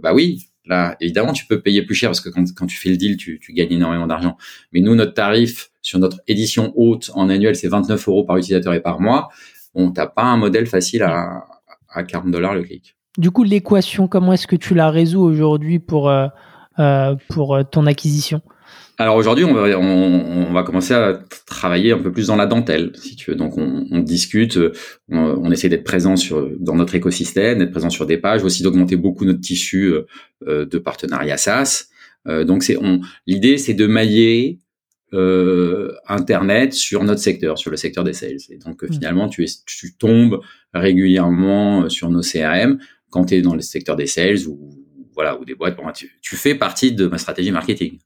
bah 0.03 0.13
oui, 0.13 0.49
là 0.69 0.97
évidemment 1.01 1.33
tu 1.33 1.47
peux 1.47 1.61
payer 1.61 1.83
plus 1.83 1.95
cher 1.95 2.11
parce 2.11 2.21
que 2.21 2.29
quand, 2.29 2.67
tu 2.67 2.77
fais 2.77 2.91
le 2.91 2.97
deal, 2.97 3.17
tu, 3.17 3.41
gagnes 3.51 3.73
énormément 3.73 4.07
d'argent. 4.07 4.37
Mais 4.73 4.81
nous, 4.81 4.95
notre 4.95 5.15
tarif 5.15 5.71
sur 5.83 5.99
notre 5.99 6.21
édition 6.29 6.73
haute 6.77 7.11
en 7.15 7.29
annuel, 7.29 7.57
c'est 7.57 7.69
29 7.69 8.09
euros 8.09 8.25
par 8.25 8.37
utilisateur 8.37 8.75
et 8.75 8.81
par 8.81 9.01
mois. 9.01 9.29
On 9.75 9.91
t'as 9.91 10.07
pas 10.07 10.25
un 10.25 10.37
modèle 10.37 10.67
facile 10.67 11.03
à, 11.03 11.45
à 11.89 12.03
40 12.03 12.31
dollars 12.31 12.55
le 12.55 12.63
clic. 12.63 12.97
Du 13.17 13.31
coup, 13.31 13.43
l'équation, 13.43 14.07
comment 14.07 14.33
est-ce 14.33 14.47
que 14.47 14.57
tu 14.57 14.75
la 14.75 14.91
résous 14.91 15.21
aujourd'hui 15.21 15.79
pour, 15.79 16.09
euh, 16.09 16.29
euh 16.79 17.17
euh, 17.37 17.63
ton 17.65 17.87
acquisition? 17.87 18.43
Alors 18.99 19.17
aujourd'hui, 19.17 19.45
on 19.45 19.55
va, 19.55 19.79
on, 19.79 20.49
on, 20.49 20.53
va 20.53 20.63
commencer 20.65 20.93
à 20.93 21.21
travailler 21.47 21.93
un 21.93 21.99
peu 21.99 22.11
plus 22.11 22.27
dans 22.27 22.37
la 22.37 22.47
dentelle, 22.47 22.93
si 22.97 23.15
tu 23.15 23.31
veux. 23.31 23.37
Donc 23.37 23.57
on, 23.57 23.87
on 23.91 24.01
discute, 24.01 24.59
on, 25.09 25.19
on 25.19 25.51
essaie 25.53 25.69
d'être 25.69 25.85
présent 25.85 26.17
sur 26.17 26.51
dans 26.59 26.75
notre 26.75 26.95
écosystème, 26.97 27.59
d'être 27.59 27.71
présent 27.71 27.91
sur 27.91 28.07
des 28.07 28.19
pages, 28.19 28.43
aussi 28.43 28.63
d'augmenter 28.63 28.97
beaucoup 28.97 29.25
notre 29.25 29.41
tissu 29.41 29.95
euh, 30.47 30.67
de 30.67 30.79
partenariat 30.79 31.37
SaaS. 31.37 31.89
Euh, 32.27 32.45
donc 32.45 32.63
c'est 32.63 32.77
l'idée, 33.27 33.57
c'est 33.57 33.75
de 33.75 33.87
mailler 33.87 34.59
euh, 35.15 35.95
Internet 36.07 36.75
sur 36.75 37.03
notre 37.05 37.21
secteur, 37.21 37.59
sur 37.59 37.71
le 37.71 37.77
secteur 37.77 38.05
des 38.05 38.13
sales. 38.13 38.37
Et 38.51 38.59
donc 38.59 38.83
mmh. 38.83 38.93
finalement, 38.93 39.29
tu, 39.29 39.45
es, 39.45 39.49
tu 39.65 39.97
tombes 39.97 40.41
régulièrement 40.75 41.85
euh, 41.85 41.89
sur 41.89 42.11
nos 42.11 42.21
CRM 42.21 42.79
quand 43.11 43.27
tu 43.27 43.35
es 43.35 43.43
dans 43.43 43.55
le 43.55 43.63
secteur 43.63 43.97
des 43.97 44.07
sales 44.07 44.47
ou 44.47 44.71
voilà 45.15 45.41
ou 45.41 45.45
des 45.45 45.55
boîtes. 45.55 45.77
Bon, 45.77 45.91
tu, 45.93 46.19
tu 46.21 46.37
fais 46.37 46.55
partie 46.55 46.93
de 46.93 47.07
ma 47.07 47.19
stratégie 47.19 47.53
marketing. 47.53 47.99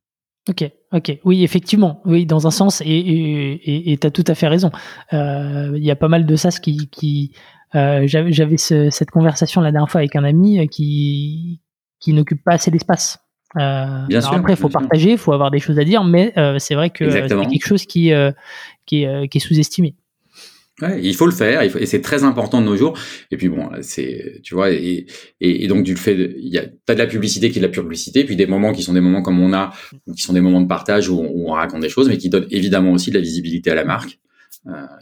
Ok, 0.48 0.68
ok, 0.92 1.18
oui, 1.24 1.44
effectivement, 1.44 2.00
oui, 2.04 2.26
dans 2.26 2.48
un 2.48 2.50
sens, 2.50 2.82
et 2.84 3.96
tu 4.00 4.06
as 4.06 4.10
tout 4.10 4.24
à 4.26 4.34
fait 4.34 4.48
raison. 4.48 4.72
Euh, 5.12 5.72
il 5.76 5.84
y 5.84 5.90
a 5.90 5.96
pas 5.96 6.08
mal 6.08 6.26
de 6.26 6.34
SaaS 6.34 6.58
qui, 6.60 6.88
qui 6.88 7.32
euh, 7.74 8.02
j'avais 8.06 8.56
cette 8.56 9.10
conversation 9.10 9.60
la 9.60 9.72
dernière 9.72 9.90
fois 9.90 10.00
avec 10.00 10.14
un 10.16 10.24
ami 10.24 10.60
euh, 10.60 10.66
qui 10.66 11.60
qui 12.00 12.12
n'occupe 12.12 12.42
pas 12.44 12.54
assez 12.54 12.70
d'espace. 12.70 13.20
Euh, 13.56 14.06
bien 14.08 14.20
sûr, 14.20 14.32
après, 14.32 14.54
il 14.54 14.58
faut 14.58 14.68
partager, 14.68 15.12
il 15.12 15.18
faut 15.18 15.32
avoir 15.32 15.50
des 15.50 15.60
choses 15.60 15.78
à 15.78 15.84
dire, 15.84 16.02
mais 16.02 16.32
c'est 16.58 16.74
vrai 16.74 16.90
que 16.90 17.08
c'est 17.08 17.28
quelque 17.28 17.66
chose 17.66 17.86
qui, 17.86 18.10
qui, 18.86 19.04
est, 19.04 19.28
qui 19.28 19.38
est 19.38 19.40
sous-estimé. 19.40 19.94
Il 21.02 21.14
faut 21.14 21.26
le 21.26 21.32
faire, 21.32 21.62
il 21.62 21.70
faut, 21.70 21.78
et 21.78 21.86
c'est 21.86 22.00
très 22.00 22.24
important 22.24 22.60
de 22.60 22.66
nos 22.66 22.76
jours. 22.76 22.98
Et 23.30 23.36
puis 23.36 23.48
bon, 23.48 23.70
c'est, 23.82 24.40
tu 24.42 24.54
vois, 24.54 24.70
et, 24.70 25.06
et, 25.40 25.66
donc 25.68 25.84
du 25.84 25.96
fait, 25.96 26.34
il 26.36 26.48
y 26.48 26.58
a 26.58 26.64
pas 26.86 26.94
de 26.94 26.98
la 26.98 27.06
publicité 27.06 27.50
qui 27.50 27.58
est 27.58 27.62
de 27.62 27.66
la 27.66 27.72
publicité, 27.72 28.24
puis 28.24 28.36
des 28.36 28.46
moments 28.46 28.72
qui 28.72 28.82
sont 28.82 28.92
des 28.92 29.00
moments 29.00 29.22
comme 29.22 29.40
on 29.40 29.52
a, 29.52 29.72
qui 30.16 30.22
sont 30.22 30.32
des 30.32 30.40
moments 30.40 30.60
de 30.60 30.68
partage 30.68 31.08
où 31.08 31.20
on, 31.20 31.50
on 31.50 31.52
raconte 31.52 31.80
des 31.80 31.88
choses, 31.88 32.08
mais 32.08 32.18
qui 32.18 32.28
donnent 32.28 32.48
évidemment 32.50 32.92
aussi 32.92 33.10
de 33.10 33.16
la 33.16 33.22
visibilité 33.22 33.70
à 33.70 33.74
la 33.74 33.84
marque 33.84 34.18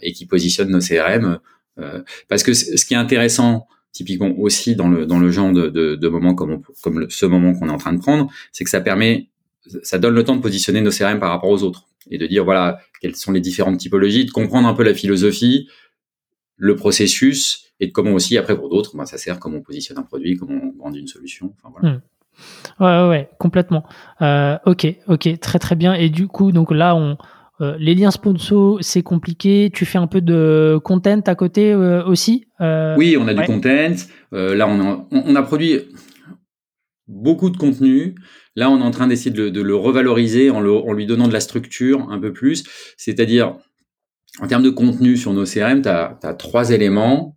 et 0.02 0.12
qui 0.12 0.26
positionnent 0.26 0.70
nos 0.70 0.80
CRM. 0.80 1.38
parce 2.28 2.42
que 2.42 2.54
ce 2.54 2.84
qui 2.84 2.94
est 2.94 2.98
intéressant, 2.98 3.66
typiquement 3.92 4.32
aussi 4.38 4.76
dans 4.76 4.88
le 4.88 5.06
dans 5.06 5.18
le 5.18 5.30
genre 5.30 5.52
de, 5.52 5.68
de, 5.68 5.96
de 5.96 6.08
moments 6.08 6.34
comme 6.34 6.62
comme 6.82 7.06
ce 7.10 7.26
moment 7.26 7.54
qu'on 7.54 7.68
est 7.68 7.72
en 7.72 7.78
train 7.78 7.92
de 7.92 7.98
prendre, 7.98 8.30
c'est 8.52 8.64
que 8.64 8.70
ça 8.70 8.80
permet, 8.80 9.28
ça 9.82 9.98
donne 9.98 10.14
le 10.14 10.24
temps 10.24 10.36
de 10.36 10.42
positionner 10.42 10.80
nos 10.80 10.90
CRM 10.90 11.18
par 11.18 11.30
rapport 11.30 11.50
aux 11.50 11.62
autres 11.62 11.89
et 12.10 12.18
de 12.18 12.26
dire 12.26 12.44
voilà 12.44 12.80
quelles 13.00 13.16
sont 13.16 13.32
les 13.32 13.40
différentes 13.40 13.78
typologies, 13.78 14.24
de 14.24 14.30
comprendre 14.30 14.68
un 14.68 14.74
peu 14.74 14.82
la 14.82 14.94
philosophie, 14.94 15.68
le 16.56 16.76
processus 16.76 17.72
et 17.80 17.86
de 17.86 17.92
comment 17.92 18.12
aussi 18.12 18.36
après 18.36 18.56
pour 18.56 18.68
d'autres, 18.68 18.96
ben, 18.96 19.06
ça 19.06 19.18
sert 19.18 19.40
comment 19.40 19.58
on 19.58 19.62
positionne 19.62 19.98
un 19.98 20.02
produit, 20.02 20.36
comment 20.36 20.60
on 20.62 20.82
vend 20.82 20.92
une 20.92 21.06
solution. 21.06 21.54
Enfin, 21.62 21.74
voilà. 21.74 21.96
Hmm. 21.96 22.00
Ouais, 22.78 23.08
ouais, 23.08 23.28
complètement. 23.38 23.84
Euh, 24.22 24.56
ok, 24.66 24.86
ok, 25.08 25.40
très 25.40 25.58
très 25.58 25.76
bien. 25.76 25.94
Et 25.94 26.10
du 26.10 26.28
coup, 26.28 26.52
donc 26.52 26.70
là, 26.70 26.94
on, 26.94 27.16
euh, 27.60 27.76
les 27.78 27.94
liens 27.94 28.10
sponsors, 28.10 28.78
c'est 28.82 29.02
compliqué. 29.02 29.70
Tu 29.72 29.84
fais 29.84 29.98
un 29.98 30.06
peu 30.06 30.20
de 30.20 30.78
content 30.82 31.20
à 31.26 31.34
côté 31.34 31.72
euh, 31.72 32.04
aussi 32.04 32.46
Oui, 32.60 33.16
on 33.18 33.26
a 33.28 33.34
du 33.34 33.42
content. 33.42 33.94
là, 34.32 34.68
on 34.68 34.80
a, 34.80 35.06
on 35.10 35.36
a, 35.36 35.42
produit 35.42 35.80
beaucoup 37.08 37.50
de 37.50 37.56
contenu. 37.56 38.14
Là, 38.60 38.70
on 38.70 38.78
est 38.78 38.84
en 38.84 38.90
train 38.90 39.06
d'essayer 39.06 39.30
de, 39.30 39.60
le 39.60 39.74
revaloriser 39.74 40.50
en, 40.50 40.60
lui 40.92 41.06
donnant 41.06 41.28
de 41.28 41.32
la 41.32 41.40
structure 41.40 42.10
un 42.10 42.20
peu 42.20 42.32
plus. 42.32 42.64
C'est-à-dire, 42.96 43.56
en 44.38 44.46
termes 44.46 44.62
de 44.62 44.70
contenu 44.70 45.16
sur 45.16 45.32
nos 45.32 45.44
CRM, 45.44 45.82
tu 45.82 45.88
as, 45.88 46.34
trois 46.38 46.70
éléments. 46.70 47.36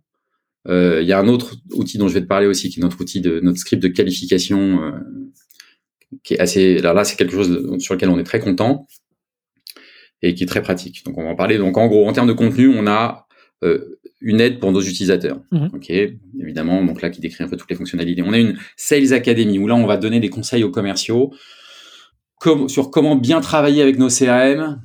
Il 0.68 1.02
y 1.02 1.12
a 1.12 1.18
un 1.18 1.28
autre 1.28 1.56
outil 1.72 1.96
dont 1.96 2.08
je 2.08 2.14
vais 2.14 2.20
te 2.20 2.26
parler 2.26 2.46
aussi, 2.46 2.68
qui 2.68 2.78
est 2.78 2.82
notre 2.82 3.00
outil 3.00 3.22
de 3.22 3.40
notre 3.40 3.58
script 3.58 3.82
de 3.82 3.88
qualification, 3.88 4.92
qui 6.22 6.34
est 6.34 6.40
assez. 6.40 6.78
Là, 6.78 7.04
c'est 7.04 7.16
quelque 7.16 7.32
chose 7.32 7.78
sur 7.78 7.94
lequel 7.94 8.10
on 8.10 8.18
est 8.18 8.24
très 8.24 8.40
content 8.40 8.86
et 10.24 10.34
qui 10.34 10.44
est 10.44 10.46
très 10.46 10.62
pratique. 10.62 11.04
Donc 11.04 11.18
on 11.18 11.24
va 11.24 11.30
en 11.30 11.36
parler. 11.36 11.58
Donc 11.58 11.76
en 11.76 11.86
gros, 11.86 12.06
en 12.06 12.12
termes 12.12 12.28
de 12.28 12.32
contenu, 12.32 12.68
on 12.68 12.86
a 12.86 13.26
euh, 13.62 13.98
une 14.24 14.40
aide 14.40 14.58
pour 14.58 14.72
nos 14.72 14.80
utilisateurs. 14.80 15.40
Mhm. 15.52 15.70
Ok, 15.74 15.90
évidemment. 15.90 16.82
Donc 16.82 17.02
là, 17.02 17.10
qui 17.10 17.20
décrit 17.20 17.44
un 17.44 17.48
peu 17.48 17.56
toutes 17.56 17.70
les 17.70 17.76
fonctionnalités. 17.76 18.22
On 18.22 18.32
a 18.32 18.38
une 18.38 18.56
Sales 18.76 19.12
Academy 19.12 19.58
où 19.58 19.68
là, 19.68 19.76
on 19.76 19.86
va 19.86 19.98
donner 19.98 20.18
des 20.18 20.30
conseils 20.30 20.64
aux 20.64 20.70
commerciaux 20.70 21.32
sur 22.68 22.90
comment 22.90 23.16
bien 23.16 23.40
travailler 23.40 23.80
avec 23.80 23.98
nos 23.98 24.08
CRM, 24.08 24.82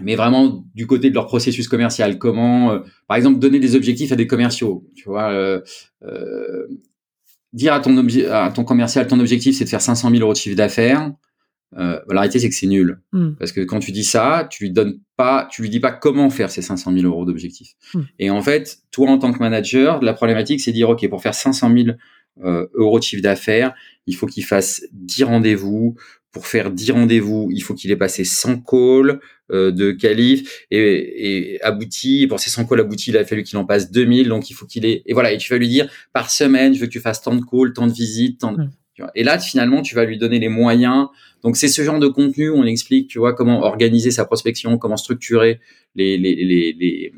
mais 0.00 0.16
vraiment 0.16 0.64
du 0.74 0.86
côté 0.86 1.10
de 1.10 1.14
leur 1.14 1.26
processus 1.26 1.68
commercial. 1.68 2.18
Comment, 2.18 2.72
euh, 2.72 2.78
par 3.08 3.16
exemple, 3.16 3.38
donner 3.38 3.58
des 3.58 3.74
objectifs 3.74 4.12
à 4.12 4.16
des 4.16 4.26
commerciaux. 4.26 4.86
Tu 4.94 5.04
vois, 5.04 5.30
euh, 5.32 5.60
euh 6.04 6.66
dire 7.52 7.74
à 7.74 7.80
ton, 7.80 7.94
à 8.30 8.50
ton 8.50 8.64
commercial, 8.64 9.06
ton 9.06 9.20
objectif, 9.20 9.56
c'est 9.56 9.64
de 9.64 9.68
faire 9.68 9.82
500 9.82 10.08
000 10.10 10.22
euros 10.22 10.32
de 10.32 10.38
chiffre 10.38 10.56
d'affaires. 10.56 11.12
Euh, 11.78 12.00
bah, 12.06 12.14
la 12.14 12.20
réalité 12.20 12.38
c'est 12.38 12.48
que 12.48 12.54
c'est 12.54 12.66
nul. 12.66 13.00
Hmm. 13.12 13.32
Parce 13.38 13.52
que 13.52 13.60
quand 13.60 13.78
tu 13.78 13.92
dis 13.92 14.04
ça, 14.04 14.46
tu 14.50 14.64
lui 14.64 14.70
donnes 14.70 15.00
pas, 15.16 15.48
tu 15.50 15.62
lui 15.62 15.70
dis 15.70 15.80
pas 15.80 15.92
comment 15.92 16.28
faire 16.30 16.50
ces 16.50 16.62
500 16.62 16.92
000 16.92 17.06
euros 17.06 17.24
d'objectifs. 17.24 17.72
Hmm. 17.94 18.02
Et 18.18 18.30
en 18.30 18.42
fait, 18.42 18.78
toi 18.90 19.10
en 19.10 19.18
tant 19.18 19.32
que 19.32 19.38
manager, 19.38 20.02
la 20.02 20.12
problématique 20.12 20.60
c'est 20.60 20.70
de 20.70 20.76
dire 20.76 20.90
ok 20.90 21.08
pour 21.08 21.22
faire 21.22 21.34
500 21.34 21.72
000 21.74 21.96
euh, 22.44 22.66
euros 22.74 22.98
de 22.98 23.04
chiffre 23.04 23.22
d'affaires, 23.22 23.74
il 24.06 24.16
faut 24.16 24.26
qu'il 24.26 24.44
fasse 24.44 24.82
10 24.92 25.24
rendez-vous. 25.24 25.96
Pour 26.30 26.46
faire 26.46 26.70
10 26.70 26.92
rendez-vous, 26.92 27.50
il 27.52 27.62
faut 27.62 27.74
qu'il 27.74 27.90
ait 27.90 27.96
passé 27.96 28.24
100 28.24 28.62
calls 28.62 29.20
euh, 29.50 29.70
de 29.70 29.92
qualif 29.92 30.64
et, 30.70 31.56
et 31.56 31.62
abouti. 31.62 32.26
Pour 32.26 32.40
ces 32.40 32.48
100 32.48 32.64
calls 32.64 32.80
aboutis, 32.80 33.10
il 33.10 33.18
a 33.18 33.24
fallu 33.26 33.42
qu'il 33.42 33.58
en 33.58 33.66
passe 33.66 33.90
2000. 33.92 34.28
Donc 34.28 34.48
il 34.48 34.54
faut 34.54 34.64
qu'il 34.64 34.86
ait 34.86 35.02
et 35.04 35.12
voilà. 35.12 35.30
Et 35.32 35.36
tu 35.36 35.52
vas 35.52 35.58
lui 35.58 35.68
dire 35.68 35.90
par 36.14 36.30
semaine, 36.30 36.74
je 36.74 36.80
veux 36.80 36.86
que 36.86 36.92
tu 36.92 37.00
fasses 37.00 37.20
tant 37.20 37.34
de 37.34 37.42
calls, 37.42 37.74
tant 37.74 37.86
de 37.86 37.92
visites, 37.92 38.40
tant 38.40 38.52
de... 38.52 38.66
Vois. 38.98 39.10
Et 39.14 39.24
là, 39.24 39.38
finalement, 39.38 39.82
tu 39.82 39.94
vas 39.94 40.04
lui 40.04 40.18
donner 40.18 40.38
les 40.38 40.48
moyens. 40.48 41.08
Donc 41.42 41.56
c'est 41.56 41.68
ce 41.68 41.82
genre 41.82 41.98
de 41.98 42.08
contenu 42.08 42.48
où 42.50 42.56
on 42.56 42.64
explique, 42.64 43.08
tu 43.08 43.18
vois, 43.18 43.34
comment 43.34 43.62
organiser 43.62 44.10
sa 44.10 44.24
prospection, 44.24 44.78
comment 44.78 44.96
structurer 44.96 45.60
les 45.94 46.16
les 46.18 46.34
les, 46.36 46.72
les 46.78 47.12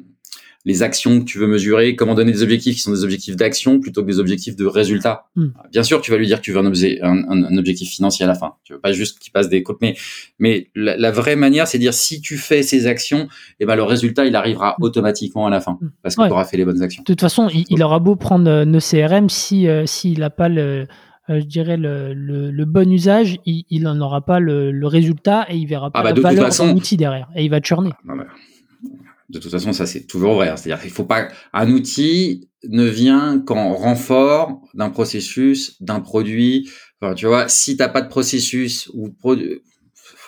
les 0.66 0.83
actions 0.83 1.20
que 1.20 1.27
tu 1.27 1.37
veux 1.37 1.47
mesurer, 1.47 1.95
comment 1.95 2.14
donner 2.14 2.33
des 2.33 2.43
objectifs 2.43 2.77
qui 2.77 2.81
sont 2.81 2.91
des 2.93 3.05
objectifs 3.05 3.37
d'action 3.37 3.81
plutôt 3.81 4.01
que 4.01 4.07
des 4.07 4.18
objectifs 4.18 4.57
de 4.57 4.64
résultat. 4.64 5.27
Hmm. 5.37 5.49
Bien 5.70 5.83
sûr, 5.83 6.01
tu 6.01 6.11
vas 6.11 6.16
lui 6.16 6.27
dire 6.27 6.39
que 6.39 6.43
tu 6.43 6.53
veux 6.53 6.59
un, 6.59 6.64
objet, 6.64 7.01
un, 7.03 7.18
un, 7.29 7.45
un 7.45 7.59
objectif 7.59 7.91
financier 7.91 8.25
à 8.25 8.29
la 8.29 8.35
fin. 8.35 8.55
Tu 8.64 8.72
veux 8.72 8.81
pas 8.81 8.93
juste 8.93 9.18
qu'il 9.18 9.31
passe 9.31 9.51
des 9.51 9.62
côtes, 9.62 9.77
mais, 9.83 9.95
mais 10.39 10.68
la, 10.75 10.97
la 10.97 11.11
vraie 11.11 11.37
manière, 11.37 11.68
c'est 11.68 11.77
de 11.77 11.83
dire 11.83 11.93
si 11.93 12.22
tu 12.22 12.39
fais 12.39 12.62
ces 12.62 12.87
actions, 12.87 13.29
eh 13.61 13.66
ben 13.66 13.77
le 13.77 13.83
résultat, 13.83 14.25
il 14.25 14.35
arrivera 14.37 14.75
automatiquement 14.81 15.47
à 15.47 15.51
la 15.51 15.61
fin 15.61 15.77
Hmm. 15.83 15.91
parce 16.03 16.16
que 16.16 16.22
Ouais. 16.22 16.29
tu 16.29 16.33
auras 16.33 16.47
fait 16.47 16.57
les 16.57 16.64
bonnes 16.64 16.81
actions. 16.81 17.03
De 17.03 17.12
toute 17.12 17.20
façon, 17.20 17.51
il, 17.53 17.66
il 17.68 17.83
aura 17.83 17.99
beau 17.99 18.16
prendre 18.16 18.49
euh, 18.51 18.64
nos 18.64 18.79
CRM, 18.81 19.29
si 19.29 19.68
euh, 19.68 19.85
s'il 19.85 20.20
n'a 20.20 20.31
pas 20.31 20.49
le, 20.49 20.87
je 21.29 21.45
dirais 21.45 21.77
le, 21.77 22.12
le, 22.14 22.51
le 22.51 22.64
bon 22.64 22.91
usage, 22.93 23.39
il, 23.47 23.64
il 23.70 23.87
en 23.87 24.01
aura 24.01 24.20
pas 24.25 24.41
le, 24.41 24.70
le 24.72 24.87
résultat 24.87 25.47
et 25.49 25.57
il 25.57 25.66
verra 25.66 25.91
pas 25.91 26.01
Ah 26.01 26.03
bah, 26.03 26.09
la 26.11 26.12
de 26.12 26.16
toute 26.20 26.25
valeur 26.25 26.45
façon- 26.47 26.68
de 26.68 26.72
l'outil 26.72 26.97
derrière 26.97 27.29
et 27.35 27.45
il 27.45 27.51
va 27.51 27.61
churner. 27.62 27.91
Mais- 28.05 28.14
De 29.31 29.39
toute 29.39 29.51
façon, 29.51 29.72
ça 29.72 29.87
c'est 29.87 30.07
toujours 30.07 30.35
vrai. 30.35 30.49
hein. 30.51 30.57
C'est-à-dire 30.57 30.83
qu'il 30.83 30.91
faut 30.93 31.05
pas 31.07 31.29
un 31.55 31.70
outil 31.70 32.49
ne 32.68 32.85
vient 32.85 33.41
qu'en 33.41 33.72
renfort 33.75 34.61
d'un 34.75 34.91
processus, 34.91 35.81
d'un 35.83 36.01
produit. 36.01 36.68
Enfin, 37.01 37.14
tu 37.14 37.27
vois, 37.27 37.49
si 37.49 37.77
t'as 37.77 37.89
pas 37.89 38.03
de 38.03 38.09
processus 38.09 38.91
ou 38.95 39.09
de 39.09 39.14
produ- 39.14 39.61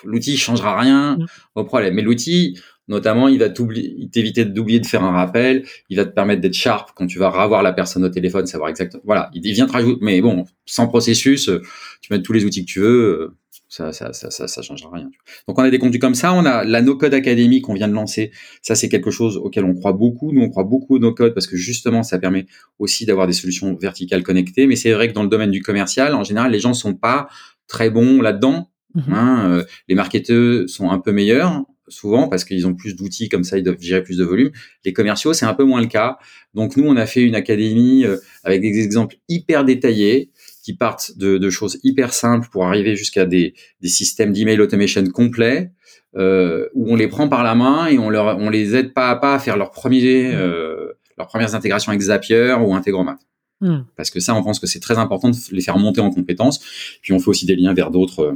l'outil 0.03 0.35
changera 0.37 0.79
rien 0.79 1.17
Mm. 1.17 1.25
au 1.55 1.63
problème. 1.63 1.93
Mais 1.93 2.01
l'outil, 2.01 2.59
notamment, 2.87 3.27
il 3.27 3.39
va 3.39 3.49
t'éviter 3.49 4.45
d'oublier 4.45 4.79
de 4.79 4.85
faire 4.85 5.03
un 5.03 5.11
rappel. 5.11 5.65
Il 5.89 5.97
va 5.97 6.05
te 6.05 6.13
permettre 6.13 6.41
d'être 6.41 6.53
sharp 6.53 6.91
quand 6.95 7.07
tu 7.07 7.19
vas 7.19 7.29
revoir 7.29 7.63
la 7.63 7.73
personne 7.73 8.03
au 8.03 8.09
téléphone, 8.09 8.45
savoir 8.47 8.69
exactement. 8.69 9.03
Voilà, 9.05 9.29
il 9.33 9.41
vient 9.53 9.67
te 9.67 9.73
rajouter. 9.73 9.99
Mais 10.01 10.21
bon, 10.21 10.45
sans 10.65 10.87
processus, 10.87 11.49
euh, 11.49 11.61
tu 12.01 12.13
mets 12.13 12.21
tous 12.21 12.33
les 12.33 12.45
outils 12.45 12.65
que 12.65 12.71
tu 12.71 12.79
veux. 12.79 13.03
euh, 13.21 13.35
Ça, 13.69 13.91
ça, 13.91 14.13
ça, 14.13 14.31
ça, 14.31 14.47
ça 14.47 14.61
changera 14.61 14.89
rien. 14.93 15.09
Donc 15.47 15.59
on 15.59 15.63
a 15.63 15.69
des 15.69 15.77
contenus 15.79 15.99
comme 15.99 16.15
ça. 16.15 16.31
On 16.33 16.45
a 16.45 16.63
la 16.63 16.81
No 16.81 16.95
Code 16.95 17.13
Academy 17.13 17.59
qu'on 17.59 17.73
vient 17.73 17.89
de 17.89 17.93
lancer. 17.93 18.31
Ça, 18.61 18.75
c'est 18.75 18.87
quelque 18.87 19.11
chose 19.11 19.35
auquel 19.35 19.65
on 19.65 19.73
croit 19.73 19.91
beaucoup. 19.91 20.31
Nous, 20.31 20.41
on 20.41 20.49
croit 20.49 20.63
beaucoup 20.63 20.95
au 20.95 20.99
No 20.99 21.13
Code 21.13 21.33
parce 21.33 21.47
que 21.47 21.57
justement, 21.57 22.01
ça 22.03 22.17
permet 22.17 22.45
aussi 22.79 23.05
d'avoir 23.05 23.27
des 23.27 23.33
solutions 23.33 23.75
verticales 23.75 24.23
connectées. 24.23 24.65
Mais 24.67 24.77
c'est 24.77 24.93
vrai 24.93 25.09
que 25.09 25.13
dans 25.13 25.23
le 25.23 25.29
domaine 25.29 25.51
du 25.51 25.61
commercial, 25.61 26.13
en 26.13 26.23
général, 26.23 26.51
les 26.53 26.59
gens 26.61 26.73
sont 26.73 26.93
pas 26.95 27.27
très 27.67 27.89
bons 27.89 28.21
là-dedans. 28.21 28.69
Mhm. 28.95 29.03
Hein, 29.13 29.51
euh, 29.51 29.63
les 29.89 29.95
marketeurs 29.95 30.69
sont 30.69 30.89
un 30.89 30.99
peu 30.99 31.11
meilleurs 31.11 31.65
souvent 31.87 32.27
parce 32.27 32.43
qu'ils 32.43 32.67
ont 32.67 32.73
plus 32.73 32.95
d'outils 32.95 33.29
comme 33.29 33.43
ça 33.43 33.57
ils 33.57 33.63
doivent 33.63 33.79
gérer 33.79 34.03
plus 34.03 34.17
de 34.17 34.23
volume. 34.23 34.51
Les 34.85 34.93
commerciaux 34.93 35.33
c'est 35.33 35.45
un 35.45 35.53
peu 35.53 35.63
moins 35.63 35.81
le 35.81 35.87
cas. 35.87 36.17
Donc 36.53 36.77
nous 36.77 36.85
on 36.85 36.95
a 36.95 37.05
fait 37.05 37.21
une 37.21 37.35
académie 37.35 38.05
euh, 38.05 38.17
avec 38.43 38.61
des 38.61 38.79
exemples 38.79 39.17
hyper 39.29 39.65
détaillés 39.65 40.31
qui 40.63 40.75
partent 40.75 41.17
de, 41.17 41.37
de 41.37 41.49
choses 41.49 41.79
hyper 41.83 42.13
simples 42.13 42.49
pour 42.51 42.65
arriver 42.65 42.95
jusqu'à 42.95 43.25
des, 43.25 43.53
des 43.81 43.87
systèmes 43.87 44.33
d'email 44.33 44.59
automation 44.59 45.03
complets 45.05 45.71
euh, 46.15 46.67
où 46.73 46.91
on 46.91 46.95
les 46.95 47.07
prend 47.07 47.29
par 47.29 47.43
la 47.43 47.55
main 47.55 47.87
et 47.87 47.97
on 47.97 48.09
leur 48.09 48.37
on 48.37 48.49
les 48.49 48.75
aide 48.75 48.93
pas 48.93 49.09
à 49.09 49.15
pas 49.15 49.35
à 49.35 49.39
faire 49.39 49.57
leur 49.57 49.71
premier 49.71 50.33
euh, 50.33 50.93
leurs 51.17 51.27
premières 51.27 51.55
intégrations 51.55 51.91
avec 51.91 52.01
Zapier 52.01 52.55
ou 52.59 52.73
Integromat 52.73 53.17
Hmm. 53.59 53.85
parce 53.95 54.11
que 54.11 54.19
ça, 54.19 54.35
on 54.35 54.43
pense 54.43 54.59
que 54.59 54.67
c'est 54.67 54.79
très 54.79 54.99
important 54.99 55.31
de 55.31 55.37
les 55.51 55.61
faire 55.61 55.79
monter 55.79 55.99
en 55.99 56.11
compétences. 56.11 56.59
Puis 57.01 57.11
on 57.13 57.19
fait 57.19 57.29
aussi 57.29 57.47
des 57.47 57.55
liens 57.55 57.73
vers 57.73 57.89
d'autres 57.89 58.35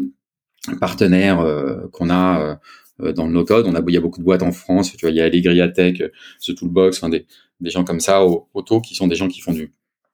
euh, 0.70 0.76
partenaires 0.80 1.42
euh, 1.42 1.88
qu'on 1.92 2.10
a 2.10 2.42
euh, 2.42 2.56
dans 3.00 3.26
le 3.28 3.34
no-code. 3.34 3.66
On 3.68 3.76
a, 3.76 3.82
il 3.88 3.94
y 3.94 3.98
a 3.98 4.02
beaucoup 4.02 4.20
de 4.20 4.26
boîtes 4.26 4.44
en 4.44 4.52
France. 4.52 4.92
Tu 4.92 5.06
vois, 5.06 5.10
il 5.12 5.18
y 5.18 5.22
a 5.22 5.26
Allegria 5.26 5.68
Tech, 5.70 6.02
euh, 6.02 6.10
The 6.46 6.56
Toolbox, 6.56 6.98
enfin 6.98 7.10
des, 7.10 7.26
des 7.60 7.70
gens 7.70 7.84
comme 7.84 8.00
ça 8.00 8.26
au, 8.26 8.48
auto 8.54 8.82
qui 8.82 8.96
sont 8.96 9.08
des 9.08 9.16
gens 9.16 9.28
qui 9.28 9.42
font 9.42 9.54
du 9.54 9.72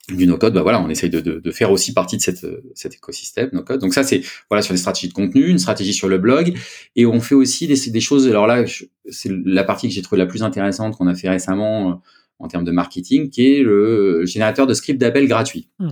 du 0.09 0.25
no-code. 0.25 0.53
Bah 0.53 0.61
voilà, 0.61 0.81
on 0.81 0.89
essaye 0.89 1.09
de, 1.09 1.19
de, 1.19 1.39
de 1.39 1.51
faire 1.51 1.69
aussi 1.69 1.93
partie 1.93 2.15
de 2.15 2.21
cette, 2.21 2.45
euh, 2.45 2.61
cet 2.75 2.93
écosystème 2.95 3.49
no-code. 3.51 3.81
Donc 3.81 3.93
ça, 3.93 4.03
c'est 4.03 4.21
voilà 4.49 4.61
sur 4.61 4.73
les 4.73 4.79
stratégies 4.79 5.09
de 5.09 5.13
contenu, 5.13 5.47
une 5.47 5.59
stratégie 5.59 5.93
sur 5.93 6.07
le 6.07 6.17
blog, 6.17 6.53
et 6.95 7.05
on 7.05 7.19
fait 7.19 7.35
aussi 7.35 7.67
des, 7.67 7.89
des 7.89 7.99
choses. 7.99 8.25
Alors 8.27 8.47
là, 8.47 8.63
c'est 9.09 9.31
la 9.45 9.65
partie 9.65 9.89
que 9.89 9.93
j'ai 9.93 10.01
trouvée 10.01 10.19
la 10.19 10.25
plus 10.25 10.43
intéressante 10.43 10.95
qu'on 10.95 11.07
a 11.07 11.15
fait 11.15 11.29
récemment. 11.29 11.91
euh, 11.91 11.93
en 12.39 12.47
termes 12.47 12.65
de 12.65 12.71
marketing, 12.71 13.31
qui 13.31 13.51
est 13.51 13.63
le 13.63 14.23
générateur 14.25 14.67
de 14.67 14.73
scripts 14.75 14.99
d'appel 15.01 15.27
gratuit. 15.27 15.69
Hmm. 15.79 15.87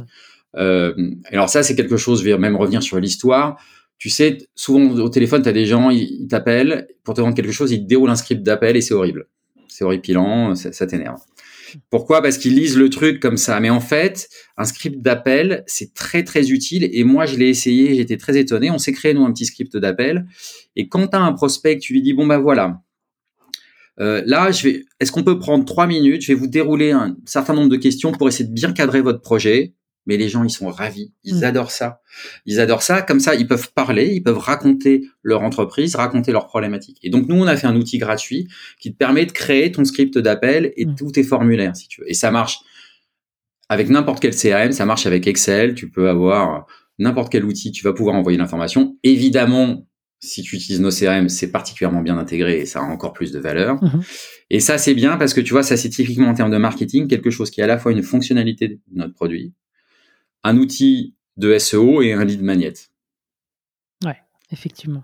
Euh, 0.57 0.93
alors 1.31 1.49
ça, 1.49 1.63
c'est 1.63 1.75
quelque 1.75 1.97
chose, 1.97 2.19
je 2.19 2.25
vais 2.25 2.38
même 2.38 2.55
revenir 2.55 2.83
sur 2.83 2.99
l'histoire. 2.99 3.59
Tu 3.98 4.10
sais, 4.10 4.38
souvent 4.56 4.89
au 5.00 5.10
téléphone, 5.10 5.41
tu 5.41 5.50
as 5.50 5.54
des 5.54 5.66
gens, 5.66 5.89
ils, 5.89 6.28
t'appellent 6.28 6.88
pour 7.04 7.14
te 7.14 7.22
vendre 7.22 7.36
quelque 7.36 7.52
chose, 7.52 7.72
ils 7.72 7.82
te 7.82 7.88
déroulent 7.88 8.10
un 8.10 8.16
script 8.16 8.43
d'appel 8.43 8.76
et 8.76 8.82
c'est 8.82 8.93
horrible. 8.93 9.28
C'est 9.68 9.84
horripilant, 9.84 10.56
ça, 10.56 10.72
ça 10.72 10.86
t'énerve. 10.86 11.20
Pourquoi? 11.89 12.22
Parce 12.22 12.38
qu'ils 12.38 12.56
lisent 12.56 12.78
le 12.78 12.89
truc 12.89 13.20
comme 13.20 13.38
ça. 13.38 13.60
Mais 13.60 13.70
en 13.70 13.80
fait, 13.80 14.30
un 14.58 14.66
script 14.66 15.02
d'appel, 15.02 15.64
c'est 15.68 15.93
très 15.93 16.24
très 16.24 16.52
utile. 16.52 16.89
Et 16.91 17.04
moi, 17.04 17.26
je 17.26 17.38
l'ai 17.38 17.50
essayé, 17.50 17.96
j'étais 17.96 18.18
très 18.18 18.38
étonné. 18.38 18.72
On 18.72 18.78
s'est 18.78 18.93
créé, 18.93 19.14
nous, 19.14 19.26
un 19.26 19.32
petit 19.32 19.46
script 19.46 19.76
d'appel. 19.78 20.26
Et 20.76 20.88
quand 20.88 21.08
tu 21.08 21.18
as 21.18 21.22
un 21.22 21.34
prospect, 21.34 21.78
tu 21.80 21.93
lui 21.93 22.02
dis, 22.02 22.14
bon, 22.14 22.28
bah 22.28 22.38
voilà, 22.38 22.82
euh, 24.00 24.22
là, 24.26 24.52
je 24.52 24.68
vais. 24.68 24.86
Est-ce 25.00 25.12
qu'on 25.12 25.24
peut 25.24 25.39
prendre 25.39 25.66
trois 25.66 25.88
minutes? 25.88 26.22
Je 26.22 26.28
vais 26.28 26.39
vous 26.39 26.48
dérouler 26.48 26.91
un 26.91 27.16
certain 27.26 27.54
nombre 27.54 27.70
de 27.70 27.78
questions 27.78 28.12
pour 28.12 28.28
essayer 28.28 28.46
de 28.46 28.54
bien 28.54 28.74
cadrer 28.74 29.02
votre 29.02 29.22
projet. 29.22 29.74
Mais 30.06 30.18
les 30.18 30.30
gens, 30.30 30.43
ils 30.43 30.49
sont 30.51 30.68
ravis. 30.70 31.12
Ils 31.24 31.39
Mm. 31.39 31.43
adorent 31.45 31.72
ça. 31.72 32.01
Ils 32.45 32.60
adorent 32.60 32.84
ça. 32.84 33.01
Comme 33.01 33.20
ça, 33.20 33.34
ils 33.36 33.47
peuvent 33.47 33.72
parler, 33.74 34.14
ils 34.14 34.22
peuvent 34.22 34.38
raconter 34.38 35.03
leur 35.24 35.41
entreprise, 35.41 35.95
raconter 35.95 36.32
leurs 36.32 36.45
problématiques. 36.47 36.99
Et 37.03 37.10
donc, 37.10 37.28
nous, 37.28 37.36
on 37.36 37.47
a 37.47 37.56
fait 37.58 37.68
un 37.68 37.76
outil 37.76 37.97
gratuit 37.97 38.47
qui 38.80 38.91
te 38.93 38.97
permet 38.97 39.26
de 39.26 39.32
créer 39.32 39.72
ton 39.72 39.84
script 39.84 40.18
d'appel 40.18 40.72
et 40.78 40.86
Mm. 40.86 40.95
tous 40.95 41.12
tes 41.12 41.24
formulaires, 41.24 41.76
si 41.76 41.88
tu 41.88 42.01
veux. 42.01 42.10
Et 42.10 42.14
ça 42.14 42.30
marche 42.32 42.60
avec 43.70 43.89
n'importe 43.89 44.22
quel 44.22 44.36
CRM. 44.36 44.72
Ça 44.72 44.86
marche 44.86 45.06
avec 45.08 45.26
Excel. 45.28 45.74
Tu 45.76 45.89
peux 45.89 46.10
avoir 46.10 46.68
n'importe 46.99 47.32
quel 47.32 47.43
outil. 47.45 47.72
Tu 47.72 47.84
vas 47.84 47.93
pouvoir 47.93 48.16
envoyer 48.16 48.38
l'information. 48.38 48.97
Évidemment, 49.03 49.88
si 50.20 50.43
tu 50.43 50.56
utilises 50.56 50.80
nos 50.82 50.91
CRM, 50.91 51.30
c'est 51.30 51.51
particulièrement 51.51 52.01
bien 52.01 52.18
intégré 52.18 52.60
et 52.62 52.66
ça 52.66 52.80
a 52.80 52.84
encore 52.84 53.14
plus 53.14 53.32
de 53.32 53.39
valeur. 53.39 53.84
Mhm. 53.84 54.01
Et 54.49 54.60
ça, 54.60 54.78
c'est 54.78 54.93
bien 54.93 55.18
parce 55.18 55.34
que 55.34 55.41
tu 55.41 55.51
vois, 55.51 55.62
ça, 55.64 55.78
c'est 55.78 55.89
typiquement 55.89 56.30
en 56.30 56.34
termes 56.34 56.51
de 56.51 56.58
marketing, 56.58 57.08
quelque 57.08 57.30
chose 57.32 57.49
qui 57.51 57.60
est 57.60 57.64
à 57.64 57.68
la 57.68 57.78
fois 57.78 57.91
une 57.91 58.01
fonctionnalité 58.03 58.68
de 58.70 58.80
notre 58.93 59.14
produit, 59.14 59.53
un 60.46 60.58
outil 60.58 61.16
de 61.38 61.58
SEO 61.58 62.02
et 62.02 62.14
un 62.14 62.24
lead 62.24 62.41
magnet. 62.41 62.74
Effectivement. 64.52 65.04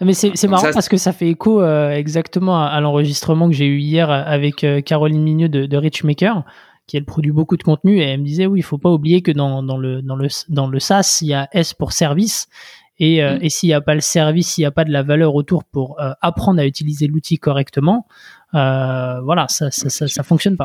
Mais 0.00 0.14
c'est 0.14 0.48
marrant 0.48 0.62
ça, 0.62 0.72
parce 0.72 0.88
que 0.88 0.96
ça 0.96 1.12
fait 1.12 1.28
écho 1.28 1.62
euh, 1.62 1.90
exactement 1.90 2.60
à, 2.60 2.66
à 2.66 2.80
l'enregistrement 2.80 3.48
que 3.48 3.54
j'ai 3.54 3.66
eu 3.66 3.78
hier 3.78 4.10
avec 4.10 4.64
euh, 4.64 4.80
Caroline 4.80 5.22
Migneux 5.22 5.48
de, 5.48 5.66
de 5.66 5.76
Richmaker, 5.76 6.42
qui 6.86 6.96
elle 6.96 7.04
produit 7.04 7.30
beaucoup 7.30 7.56
de 7.56 7.62
contenu 7.62 7.98
et 8.00 8.04
elle 8.04 8.20
me 8.20 8.24
disait 8.24 8.46
oui, 8.46 8.60
il 8.60 8.62
faut 8.62 8.78
pas 8.78 8.90
oublier 8.90 9.22
que 9.22 9.30
dans, 9.30 9.62
dans, 9.62 9.76
le, 9.76 10.02
dans, 10.02 10.16
le, 10.16 10.26
dans 10.48 10.66
le 10.66 10.80
SaaS, 10.80 11.18
il 11.20 11.28
y 11.28 11.34
a 11.34 11.48
S 11.52 11.74
pour 11.74 11.92
service. 11.92 12.48
Et, 12.98 13.22
euh, 13.22 13.36
Mm. 13.36 13.38
et 13.42 13.50
s'il 13.50 13.68
n'y 13.68 13.74
a 13.74 13.80
pas 13.80 13.94
le 13.94 14.00
service, 14.00 14.48
s'il 14.48 14.62
n'y 14.62 14.66
a 14.66 14.70
pas 14.70 14.84
de 14.84 14.90
la 14.90 15.02
valeur 15.02 15.34
autour 15.34 15.64
pour 15.64 16.00
euh, 16.00 16.12
apprendre 16.20 16.60
à 16.60 16.66
utiliser 16.66 17.06
l'outil 17.06 17.36
correctement, 17.36 18.06
euh, 18.54 19.20
voilà, 19.22 19.46
ça, 19.48 19.70
ça, 19.70 19.88
ça, 19.88 20.22
fonctionne 20.22 20.56
pas. 20.56 20.64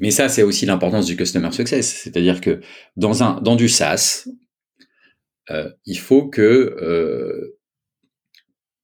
Mais 0.00 0.10
ça, 0.10 0.28
c'est 0.28 0.42
aussi 0.42 0.66
l'importance 0.66 1.06
du 1.06 1.16
customer 1.16 1.50
success. 1.50 1.86
C'est-à-dire 1.86 2.40
que 2.40 2.60
dans, 2.96 3.22
un, 3.22 3.40
dans 3.40 3.56
du 3.56 3.68
SaaS, 3.68 4.28
euh, 5.50 5.68
il 5.84 5.98
faut 5.98 6.28
que 6.28 6.42
euh, 6.42 7.58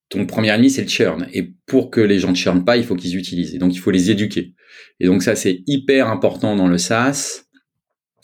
ton 0.09 0.25
premier 0.25 0.49
ennemi, 0.49 0.69
c'est 0.69 0.81
le 0.81 0.89
churn. 0.89 1.27
Et 1.31 1.53
pour 1.65 1.89
que 1.89 2.01
les 2.01 2.19
gens 2.19 2.31
ne 2.31 2.35
churnent 2.35 2.65
pas, 2.65 2.75
il 2.75 2.83
faut 2.83 2.95
qu'ils 2.95 3.15
utilisent. 3.15 3.55
Et 3.55 3.57
donc, 3.57 3.73
il 3.73 3.79
faut 3.79 3.91
les 3.91 4.11
éduquer. 4.11 4.53
Et 4.99 5.05
donc, 5.05 5.23
ça, 5.23 5.35
c'est 5.35 5.63
hyper 5.65 6.09
important 6.09 6.57
dans 6.57 6.67
le 6.67 6.77
SaaS 6.77 7.45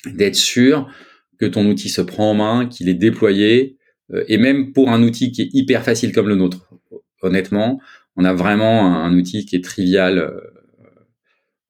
d'être 0.05 0.35
sûr 0.35 0.89
que 1.39 1.45
ton 1.45 1.65
outil 1.67 1.89
se 1.89 2.01
prend 2.01 2.31
en 2.31 2.33
main, 2.33 2.65
qu'il 2.67 2.89
est 2.89 2.95
déployé. 2.95 3.77
et 4.27 4.37
même 4.37 4.73
pour 4.73 4.89
un 4.89 5.01
outil 5.03 5.31
qui 5.31 5.43
est 5.43 5.49
hyper 5.53 5.83
facile 5.83 6.11
comme 6.11 6.27
le 6.27 6.35
nôtre, 6.35 6.69
honnêtement, 7.21 7.79
on 8.15 8.25
a 8.25 8.33
vraiment 8.33 8.85
un, 8.85 9.05
un 9.05 9.17
outil 9.17 9.45
qui 9.45 9.55
est 9.55 9.63
trivial. 9.63 10.17
euh, 10.19 10.39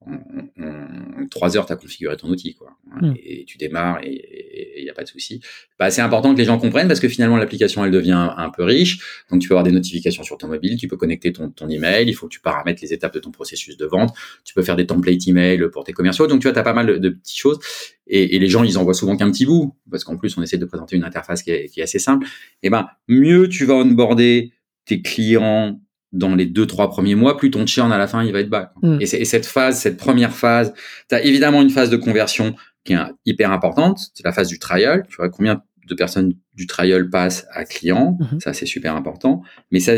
en, 0.05 0.13
en- 0.13 0.91
en 1.21 1.27
trois 1.27 1.55
heures, 1.55 1.65
tu 1.65 1.73
as 1.73 1.75
configuré 1.75 2.17
ton 2.17 2.29
outil, 2.29 2.55
quoi. 2.55 2.71
Mm. 3.01 3.13
Et 3.23 3.45
tu 3.45 3.57
démarres 3.57 3.99
et, 4.03 4.77
il 4.79 4.83
n'y 4.83 4.89
a 4.89 4.93
pas 4.93 5.03
de 5.03 5.07
souci. 5.07 5.39
Bah, 5.77 5.91
c'est 5.91 6.01
important 6.01 6.33
que 6.33 6.39
les 6.39 6.45
gens 6.45 6.57
comprennent 6.57 6.87
parce 6.87 6.99
que 6.99 7.07
finalement 7.07 7.37
l'application 7.37 7.85
elle 7.85 7.91
devient 7.91 8.31
un, 8.35 8.49
peu 8.49 8.63
riche. 8.63 9.23
Donc 9.29 9.41
tu 9.41 9.47
peux 9.47 9.53
avoir 9.53 9.63
des 9.63 9.71
notifications 9.71 10.23
sur 10.23 10.37
ton 10.37 10.47
mobile, 10.47 10.75
tu 10.77 10.87
peux 10.87 10.97
connecter 10.97 11.31
ton, 11.31 11.51
ton 11.51 11.69
email, 11.69 12.07
il 12.07 12.13
faut 12.13 12.27
que 12.27 12.33
tu 12.33 12.41
paramètres 12.41 12.81
les 12.81 12.93
étapes 12.93 13.13
de 13.13 13.19
ton 13.19 13.31
processus 13.31 13.77
de 13.77 13.85
vente, 13.85 14.15
tu 14.43 14.53
peux 14.55 14.63
faire 14.63 14.75
des 14.75 14.87
templates 14.87 15.27
email 15.27 15.69
pour 15.71 15.83
tes 15.83 15.93
commerciaux. 15.93 16.25
Donc 16.27 16.41
tu 16.41 16.47
vois, 16.47 16.53
tu 16.53 16.59
as 16.59 16.63
pas 16.63 16.73
mal 16.73 16.87
de, 16.87 16.97
de 16.97 17.09
petites 17.09 17.37
choses 17.37 17.59
et, 18.07 18.35
et, 18.35 18.39
les 18.39 18.47
gens 18.47 18.63
ils 18.63 18.77
en 18.77 18.83
voient 18.83 18.93
souvent 18.95 19.15
qu'un 19.15 19.31
petit 19.31 19.45
bout 19.45 19.75
parce 19.89 20.03
qu'en 20.03 20.17
plus 20.17 20.35
on 20.37 20.41
essaie 20.41 20.57
de 20.57 20.65
présenter 20.65 20.95
une 20.95 21.03
interface 21.03 21.43
qui 21.43 21.51
est, 21.51 21.67
qui 21.67 21.79
est 21.79 21.83
assez 21.83 21.99
simple. 21.99 22.25
Et 22.63 22.69
ben 22.69 22.87
mieux 23.07 23.47
tu 23.49 23.65
vas 23.65 23.75
onboarder 23.75 24.51
tes 24.85 25.01
clients 25.01 25.79
dans 26.11 26.35
les 26.35 26.45
deux 26.45 26.67
trois 26.67 26.89
premiers 26.89 27.15
mois, 27.15 27.37
plus 27.37 27.51
ton 27.51 27.65
churn 27.65 27.91
à 27.91 27.97
la 27.97 28.07
fin 28.07 28.23
il 28.23 28.33
va 28.33 28.39
être 28.39 28.49
bas. 28.49 28.73
Mm. 28.81 28.97
Et, 28.99 29.03
et, 29.03 29.25
cette 29.25 29.45
phase, 29.45 29.79
cette 29.79 29.97
première 29.97 30.33
phase, 30.33 30.73
tu 31.09 31.15
as 31.15 31.23
évidemment 31.23 31.61
une 31.61 31.69
phase 31.69 31.89
de 31.89 31.97
conversion 31.97 32.55
qui 32.83 32.93
est 32.93 32.97
hyper 33.25 33.51
importante, 33.51 33.99
c'est 34.13 34.25
la 34.25 34.33
phase 34.33 34.47
du 34.47 34.59
trial. 34.59 35.05
Tu 35.09 35.15
vois 35.17 35.29
combien 35.29 35.61
de 35.87 35.95
personnes 35.95 36.33
du 36.53 36.67
trial 36.67 37.09
passent 37.09 37.47
à 37.53 37.65
client, 37.65 38.17
mm-hmm. 38.19 38.39
ça 38.39 38.53
c'est 38.53 38.65
super 38.65 38.95
important. 38.95 39.41
Mais 39.71 39.79
ça, 39.79 39.93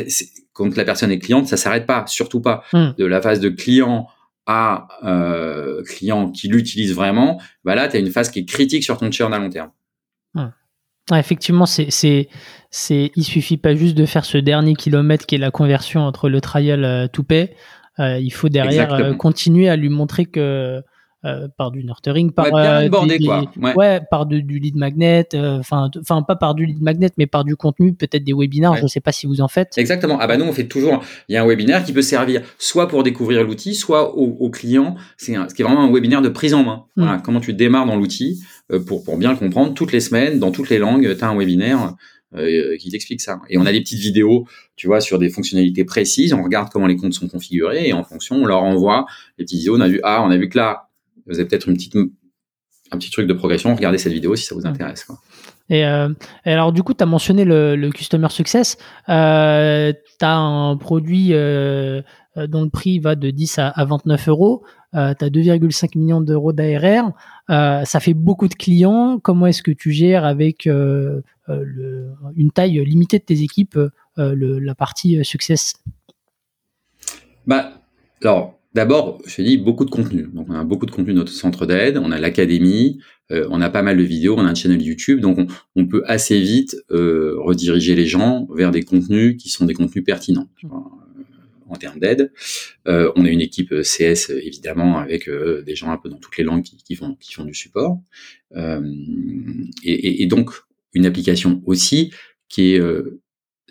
quand 0.54 0.76
la 0.76 0.86
personne 0.86 1.12
est 1.12 1.20
cliente, 1.20 1.48
ça 1.48 1.58
s'arrête 1.58 1.86
pas, 1.86 2.06
surtout 2.08 2.42
pas. 2.42 2.64
Mm. 2.74 2.92
De 2.98 3.06
la 3.06 3.22
phase 3.22 3.40
de 3.40 3.50
client 3.50 4.08
à 4.46 4.88
euh, 5.04 5.84
client 5.84 6.30
qui 6.30 6.48
l'utilise 6.48 6.94
vraiment, 6.94 7.42
bah 7.64 7.76
là 7.76 7.88
tu 7.88 7.96
as 7.96 8.00
une 8.00 8.12
phase 8.12 8.30
qui 8.30 8.40
est 8.40 8.46
critique 8.46 8.84
sur 8.84 8.98
ton 8.98 9.12
churn 9.12 9.34
à 9.34 9.40
long 9.40 9.50
terme. 9.50 9.72
Effectivement, 11.12 11.66
c'est 11.66 11.90
c'est 11.90 13.12
il 13.16 13.24
suffit 13.24 13.58
pas 13.58 13.76
juste 13.76 13.96
de 13.96 14.06
faire 14.06 14.24
ce 14.24 14.38
dernier 14.38 14.74
kilomètre 14.74 15.26
qui 15.26 15.36
est 15.36 15.40
la 15.40 15.52
conversion 15.52 16.02
entre 16.02 16.30
le 16.30 16.40
trial 16.40 16.86
euh, 16.86 17.08
to 17.08 17.24
pay. 17.24 17.54
Euh, 18.00 18.20
il 18.20 18.32
faut 18.32 18.50
derrière 18.50 18.94
euh, 18.94 19.14
continuer 19.14 19.70
à 19.70 19.76
lui 19.76 19.90
montrer 19.90 20.26
que 20.26 20.82
euh, 21.26 21.48
par 21.58 21.72
du 21.72 21.84
nurturing, 21.84 22.32
par 22.32 22.48
euh, 22.54 22.90
quoi. 22.90 23.74
Ouais. 23.76 24.02
par 24.10 24.26
du 24.26 24.42
lead 24.42 24.76
magnet, 24.76 25.28
enfin, 25.34 25.90
enfin 26.00 26.22
pas 26.22 26.36
par 26.36 26.56
du 26.56 26.66
lead 26.66 26.82
magnet, 26.82 27.12
mais 27.18 27.28
par 27.28 27.44
du 27.44 27.56
contenu, 27.56 27.94
peut-être 27.94 28.24
des 28.24 28.34
webinaires. 28.34 28.76
Je 28.76 28.88
sais 28.88 29.00
pas 29.00 29.12
si 29.12 29.26
vous 29.26 29.42
en 29.42 29.48
faites. 29.48 29.78
Exactement. 29.78 30.18
Ah 30.20 30.28
bah 30.28 30.38
nous 30.38 30.46
on 30.46 30.54
fait 30.54 30.68
toujours. 30.68 31.04
Il 31.30 31.34
y 31.34 31.38
a 31.38 31.44
un 31.44 31.48
webinaire 31.48 31.84
qui 31.84 31.94
peut 31.94 32.02
servir 32.02 32.42
soit 32.58 32.88
pour 32.88 33.04
découvrir 33.04 33.44
l'outil, 33.44 33.76
soit 33.76 34.18
au, 34.18 34.38
au 34.40 34.50
client. 34.50 34.96
C'est 35.18 35.34
ce 35.34 35.54
qui 35.54 35.62
est 35.62 35.66
vraiment 35.66 35.84
un 35.84 35.92
webinaire 35.92 36.22
de 36.22 36.30
prise 36.30 36.54
en 36.54 36.64
main. 36.64 36.86
Voilà, 36.96 37.18
mm. 37.18 37.22
comment 37.22 37.40
tu 37.40 37.54
démarres 37.54 37.86
dans 37.86 37.96
l'outil 37.96 38.44
pour 38.86 39.04
pour 39.04 39.18
bien 39.18 39.32
le 39.32 39.38
comprendre. 39.38 39.74
Toutes 39.74 39.92
les 39.92 40.02
semaines, 40.02 40.40
dans 40.40 40.52
toutes 40.52 40.70
les 40.70 40.78
langues, 40.78 41.16
tu 41.18 41.24
as 41.24 41.30
un 41.30 41.38
webinaire 41.38 41.96
euh, 42.36 42.78
qui 42.78 42.90
t'explique 42.90 43.22
ça. 43.22 43.40
Et 43.48 43.60
on 43.60 43.66
a 43.68 43.72
des 43.72 43.82
petites 43.82 44.00
vidéos, 44.00 44.48
tu 44.76 44.88
vois, 44.88 45.02
sur 45.02 45.20
des 45.20 45.30
fonctionnalités 45.30 45.86
précises. 45.86 46.34
On 46.34 46.42
regarde 46.42 46.70
comment 46.72 46.88
les 46.88 46.96
comptes 46.96 47.14
sont 47.14 47.28
configurés 47.28 47.88
et 47.88 47.94
en 47.94 48.04
fonction, 48.04 48.38
on 48.38 48.46
leur 48.46 48.64
envoie 48.64 49.06
les 49.38 49.46
petites 49.46 49.60
vidéos. 49.60 49.78
On 49.78 49.82
a 49.82 49.88
vu, 49.88 50.00
ah, 50.04 50.24
on 50.26 50.32
a 50.32 50.38
vu 50.38 50.50
que 50.50 50.58
là, 50.58 50.90
vous 51.28 51.40
avez 51.40 51.48
peut-être 51.48 51.68
une 51.68 51.76
petite, 51.76 51.96
un 51.96 52.98
petit 52.98 53.12
truc 53.12 53.28
de 53.28 53.34
progression. 53.34 53.76
Regardez 53.76 53.98
cette 53.98 54.14
vidéo 54.14 54.36
si 54.36 54.46
ça 54.46 54.56
vous 54.56 54.66
intéresse. 54.66 55.04
Quoi. 55.04 55.20
Et, 55.70 55.86
euh, 55.86 56.10
et, 56.46 56.52
alors, 56.52 56.74
du 56.74 56.84
coup, 56.84 56.94
tu 56.94 57.04
as 57.04 57.08
mentionné 57.08 57.46
le, 57.46 57.76
le, 57.76 57.90
Customer 57.92 58.30
Success. 58.30 58.78
Euh, 59.10 59.94
tu 60.20 60.26
as 60.26 60.36
un 60.36 60.78
produit 60.78 61.30
euh, 61.32 62.02
dont 62.36 62.64
le 62.64 62.70
prix 62.70 63.00
va 63.00 63.16
de 63.16 63.30
10 63.30 63.60
à, 63.60 63.70
à 63.70 63.86
29 63.86 64.30
euros. 64.30 64.64
Tu 64.94 65.00
as 65.00 65.14
2,5 65.14 65.98
millions 65.98 66.22
d'euros 66.22 66.54
d'ARR. 66.54 67.14
Ça 67.48 68.00
fait 68.00 68.14
beaucoup 68.14 68.48
de 68.48 68.54
clients. 68.54 69.20
Comment 69.20 69.48
est-ce 69.48 69.64
que 69.64 69.72
tu 69.72 69.92
gères 69.92 70.26
avec 70.26 70.66
le, 70.66 71.24
une 72.36 72.52
taille 72.52 72.84
limitée 72.86 73.20
de 73.20 73.24
tes 73.24 73.42
équipes 73.42 73.80
le, 74.18 74.60
la 74.60 74.76
partie 74.76 75.24
success? 75.26 75.74
Bah, 77.48 77.72
Alors, 78.22 78.60
d'abord, 78.74 79.22
je 79.26 79.36
te 79.36 79.42
dis 79.42 79.58
beaucoup 79.58 79.86
de 79.86 79.90
contenu. 79.90 80.28
Donc, 80.34 80.48
on 80.50 80.54
a 80.54 80.64
beaucoup 80.64 80.86
de 80.86 80.92
contenu 80.92 81.14
dans 81.14 81.20
notre 81.20 81.32
centre 81.32 81.66
d'aide, 81.66 81.98
on 81.98 82.12
a 82.12 82.20
l'académie, 82.20 83.00
euh, 83.32 83.48
on 83.50 83.62
a 83.62 83.70
pas 83.70 83.82
mal 83.82 83.98
de 83.98 84.04
vidéos, 84.04 84.36
on 84.38 84.46
a 84.46 84.50
un 84.50 84.56
channel 84.56 84.82
YouTube, 84.82 85.20
donc 85.20 85.40
on, 85.76 85.88
peut 85.88 86.04
assez 86.06 86.40
vite 86.40 86.76
euh, 86.92 87.36
rediriger 87.40 87.96
les 87.96 88.06
gens 88.06 88.48
vers 88.54 88.72
des 88.72 88.84
contenus 88.84 89.38
qui 89.42 89.50
sont 89.50 89.66
des 89.66 89.74
contenus 89.74 90.04
pertinents. 90.04 90.50
Vois, 90.64 90.92
en 91.70 91.76
termes 91.76 92.00
d'aide. 92.00 92.32
Euh, 92.88 93.12
on 93.16 93.26
a 93.26 93.30
une 93.30 93.42
équipe 93.42 93.74
CS 93.82 94.30
évidemment 94.30 95.00
avec 95.00 95.28
des 95.28 95.76
gens 95.76 95.90
un 95.90 95.98
peu 95.98 96.08
dans 96.08 96.20
toutes 96.20 96.38
les 96.38 96.44
langues 96.44 96.62
qui, 96.62 96.96
font 96.96 97.16
du 97.46 97.54
support. 97.56 98.00
Euh, 98.56 98.82
et, 99.84 100.22
et, 100.22 100.28
donc 100.28 100.52
une 100.94 101.06
application 101.08 101.64
aussi 101.66 102.12
qui 102.50 102.76
est 102.76 102.80
euh, 102.80 103.20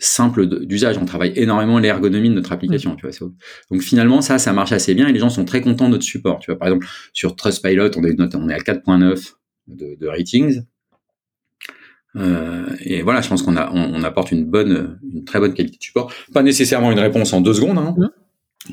simple 0.03 0.46
d'usage. 0.66 0.98
On 0.98 1.05
travaille 1.05 1.32
énormément 1.36 1.78
l'ergonomie 1.78 2.28
de 2.28 2.34
notre 2.34 2.53
application. 2.53 2.96
Tu 2.96 3.07
vois, 3.07 3.30
donc 3.70 3.82
finalement, 3.82 4.20
ça, 4.20 4.38
ça 4.38 4.53
marche 4.53 4.72
assez 4.72 4.94
bien 4.94 5.09
et 5.09 5.12
les 5.12 5.18
gens 5.18 5.30
sont 5.30 5.44
très 5.44 5.61
contents 5.61 5.86
de 5.86 5.92
notre 5.92 6.05
support. 6.05 6.40
Tu 6.40 6.50
vois, 6.50 6.59
par 6.59 6.68
exemple, 6.68 6.86
sur 7.12 7.36
Trustpilot, 7.36 7.90
on, 7.96 8.00
note, 8.00 8.34
on 8.34 8.48
est 8.48 8.55
à 8.55 8.59
4.9 8.59 9.32
de, 9.68 9.96
de, 9.98 10.07
ratings. 10.07 10.62
Euh, 12.16 12.66
et 12.80 13.03
voilà, 13.03 13.20
je 13.20 13.28
pense 13.28 13.42
qu'on 13.42 13.57
a, 13.57 13.70
on, 13.72 14.03
apporte 14.03 14.32
une 14.32 14.44
bonne, 14.44 14.98
une 15.12 15.24
très 15.24 15.38
bonne 15.38 15.55
qualité 15.55 15.78
de 15.78 15.82
support. 15.82 16.12
Pas 16.34 16.42
nécessairement 16.42 16.92
une 16.92 16.98
réponse 16.98 17.32
en 17.32 17.40
deux 17.40 17.55
secondes, 17.55 17.78
hein, 17.78 17.94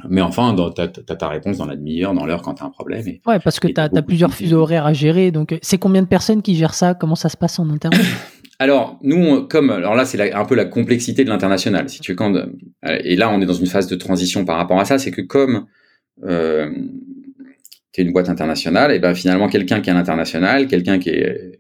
mais 0.08 0.22
enfin, 0.22 0.56
tu 0.76 0.82
as, 0.82 0.88
ta 0.88 1.28
réponse 1.28 1.58
dans 1.58 1.66
la 1.66 1.76
demi-heure, 1.76 2.14
dans 2.14 2.26
l'heure 2.26 2.42
quand 2.42 2.56
tu 2.56 2.64
as 2.64 2.66
un 2.66 2.70
problème. 2.70 3.08
Et, 3.08 3.22
ouais, 3.26 3.40
parce 3.40 3.60
que 3.60 3.68
tu 3.68 3.80
as, 3.80 3.90
plusieurs 4.02 4.34
fuseaux 4.34 4.60
horaires 4.60 4.86
à 4.86 4.94
gérer. 4.94 5.32
Donc, 5.32 5.58
c'est 5.62 5.78
combien 5.78 6.02
de 6.02 6.08
personnes 6.08 6.42
qui 6.42 6.56
gèrent 6.56 6.74
ça? 6.74 6.94
Comment 6.94 7.16
ça 7.16 7.30
se 7.30 7.38
passe 7.38 7.60
en 7.60 7.70
interne? 7.70 7.98
Alors, 8.60 9.00
nous, 9.02 9.48
comme 9.48 9.70
alors 9.70 9.96
là, 9.96 10.06
c'est 10.06 10.34
un 10.34 10.46
peu 10.46 10.56
la 10.56 10.66
complexité 10.66 11.24
de 11.24 11.30
l'international. 11.30 11.90
Si 11.90 12.02
tu 12.02 12.16
quand, 12.16 12.34
et 12.86 13.16
là, 13.16 13.30
on 13.30 13.42
est 13.42 13.46
dans 13.46 13.54
une 13.54 13.68
phase 13.68 13.88
de 13.88 13.96
transition 13.96 14.44
par 14.44 14.58
rapport 14.58 14.80
à 14.80 14.86
ça, 14.86 15.00
c'est 15.00 15.12
que 15.12 15.22
comme 15.22 15.68
euh, 16.24 16.70
tu 17.94 18.02
es 18.02 18.04
une 18.04 18.12
boîte 18.12 18.30
internationale, 18.30 18.92
et 18.92 19.00
ben 19.00 19.16
finalement, 19.16 19.48
quelqu'un 19.48 19.80
qui 19.80 19.90
est 19.90 19.94
à 19.94 19.96
l'international, 19.96 20.68
quelqu'un 20.68 21.00
qui 21.00 21.10
est 21.10 21.60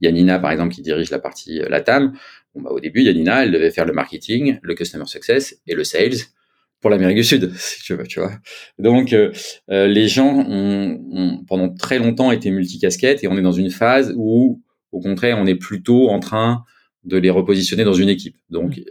Yanina, 0.00 0.38
par 0.38 0.52
exemple, 0.52 0.74
qui 0.74 0.82
dirige 0.82 1.10
la 1.10 1.18
partie 1.18 1.60
euh, 1.60 1.68
Latam, 1.68 2.12
bon, 2.54 2.62
bah, 2.62 2.70
au 2.70 2.80
début, 2.80 3.02
Yanina, 3.02 3.44
elle 3.44 3.52
devait 3.52 3.70
faire 3.70 3.84
le 3.84 3.92
marketing, 3.92 4.58
le 4.62 4.74
customer 4.74 5.06
success 5.06 5.60
et 5.66 5.74
le 5.74 5.84
sales 5.84 6.16
pour 6.80 6.90
l'Amérique 6.90 7.16
du 7.16 7.24
Sud, 7.24 7.52
si 7.56 7.82
tu 7.82 7.94
veux, 7.94 8.06
tu 8.06 8.20
vois. 8.20 8.32
Donc, 8.78 9.12
euh, 9.12 9.32
euh, 9.70 9.86
les 9.86 10.08
gens 10.08 10.32
ont, 10.32 11.00
ont, 11.10 11.44
pendant 11.46 11.68
très 11.68 11.98
longtemps 11.98 12.30
été 12.30 12.50
multicasquettes 12.50 13.24
et 13.24 13.28
on 13.28 13.36
est 13.36 13.42
dans 13.42 13.52
une 13.52 13.70
phase 13.70 14.14
où, 14.16 14.62
au 14.92 15.00
contraire, 15.00 15.38
on 15.38 15.46
est 15.46 15.54
plutôt 15.54 16.08
en 16.08 16.20
train 16.20 16.64
de 17.04 17.16
les 17.16 17.30
repositionner 17.30 17.84
dans 17.84 17.92
une 17.92 18.08
équipe. 18.08 18.36
Donc, 18.50 18.76
mmh. 18.76 18.82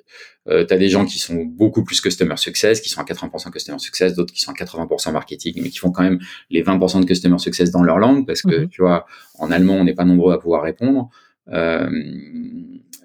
euh, 0.50 0.66
tu 0.66 0.74
as 0.74 0.78
des 0.78 0.90
gens 0.90 1.06
qui 1.06 1.20
sont 1.20 1.44
beaucoup 1.44 1.84
plus 1.84 2.02
customer 2.02 2.38
success, 2.38 2.82
qui 2.82 2.90
sont 2.90 3.02
à 3.02 3.04
80% 3.04 3.52
customer 3.52 3.80
success, 3.80 4.16
d'autres 4.16 4.34
qui 4.34 4.42
sont 4.42 4.52
à 4.52 4.56
80% 4.56 5.12
marketing, 5.12 5.60
mais 5.62 5.70
qui 5.70 5.78
font 5.78 5.92
quand 5.92 6.04
même 6.04 6.20
les 6.50 6.64
20% 6.64 7.02
de 7.02 7.06
customer 7.06 7.38
success 7.38 7.70
dans 7.70 7.84
leur 7.84 8.00
langue, 8.00 8.26
parce 8.26 8.42
que, 8.42 8.66
mmh. 8.66 8.70
tu 8.70 8.82
vois, 8.82 9.06
en 9.40 9.52
allemand, 9.52 9.76
on 9.76 9.84
n'est 9.84 9.94
pas 9.94 10.06
nombreux 10.06 10.34
à 10.34 10.40
pouvoir 10.40 10.64
répondre. 10.64 11.10
Euh, 11.50 11.90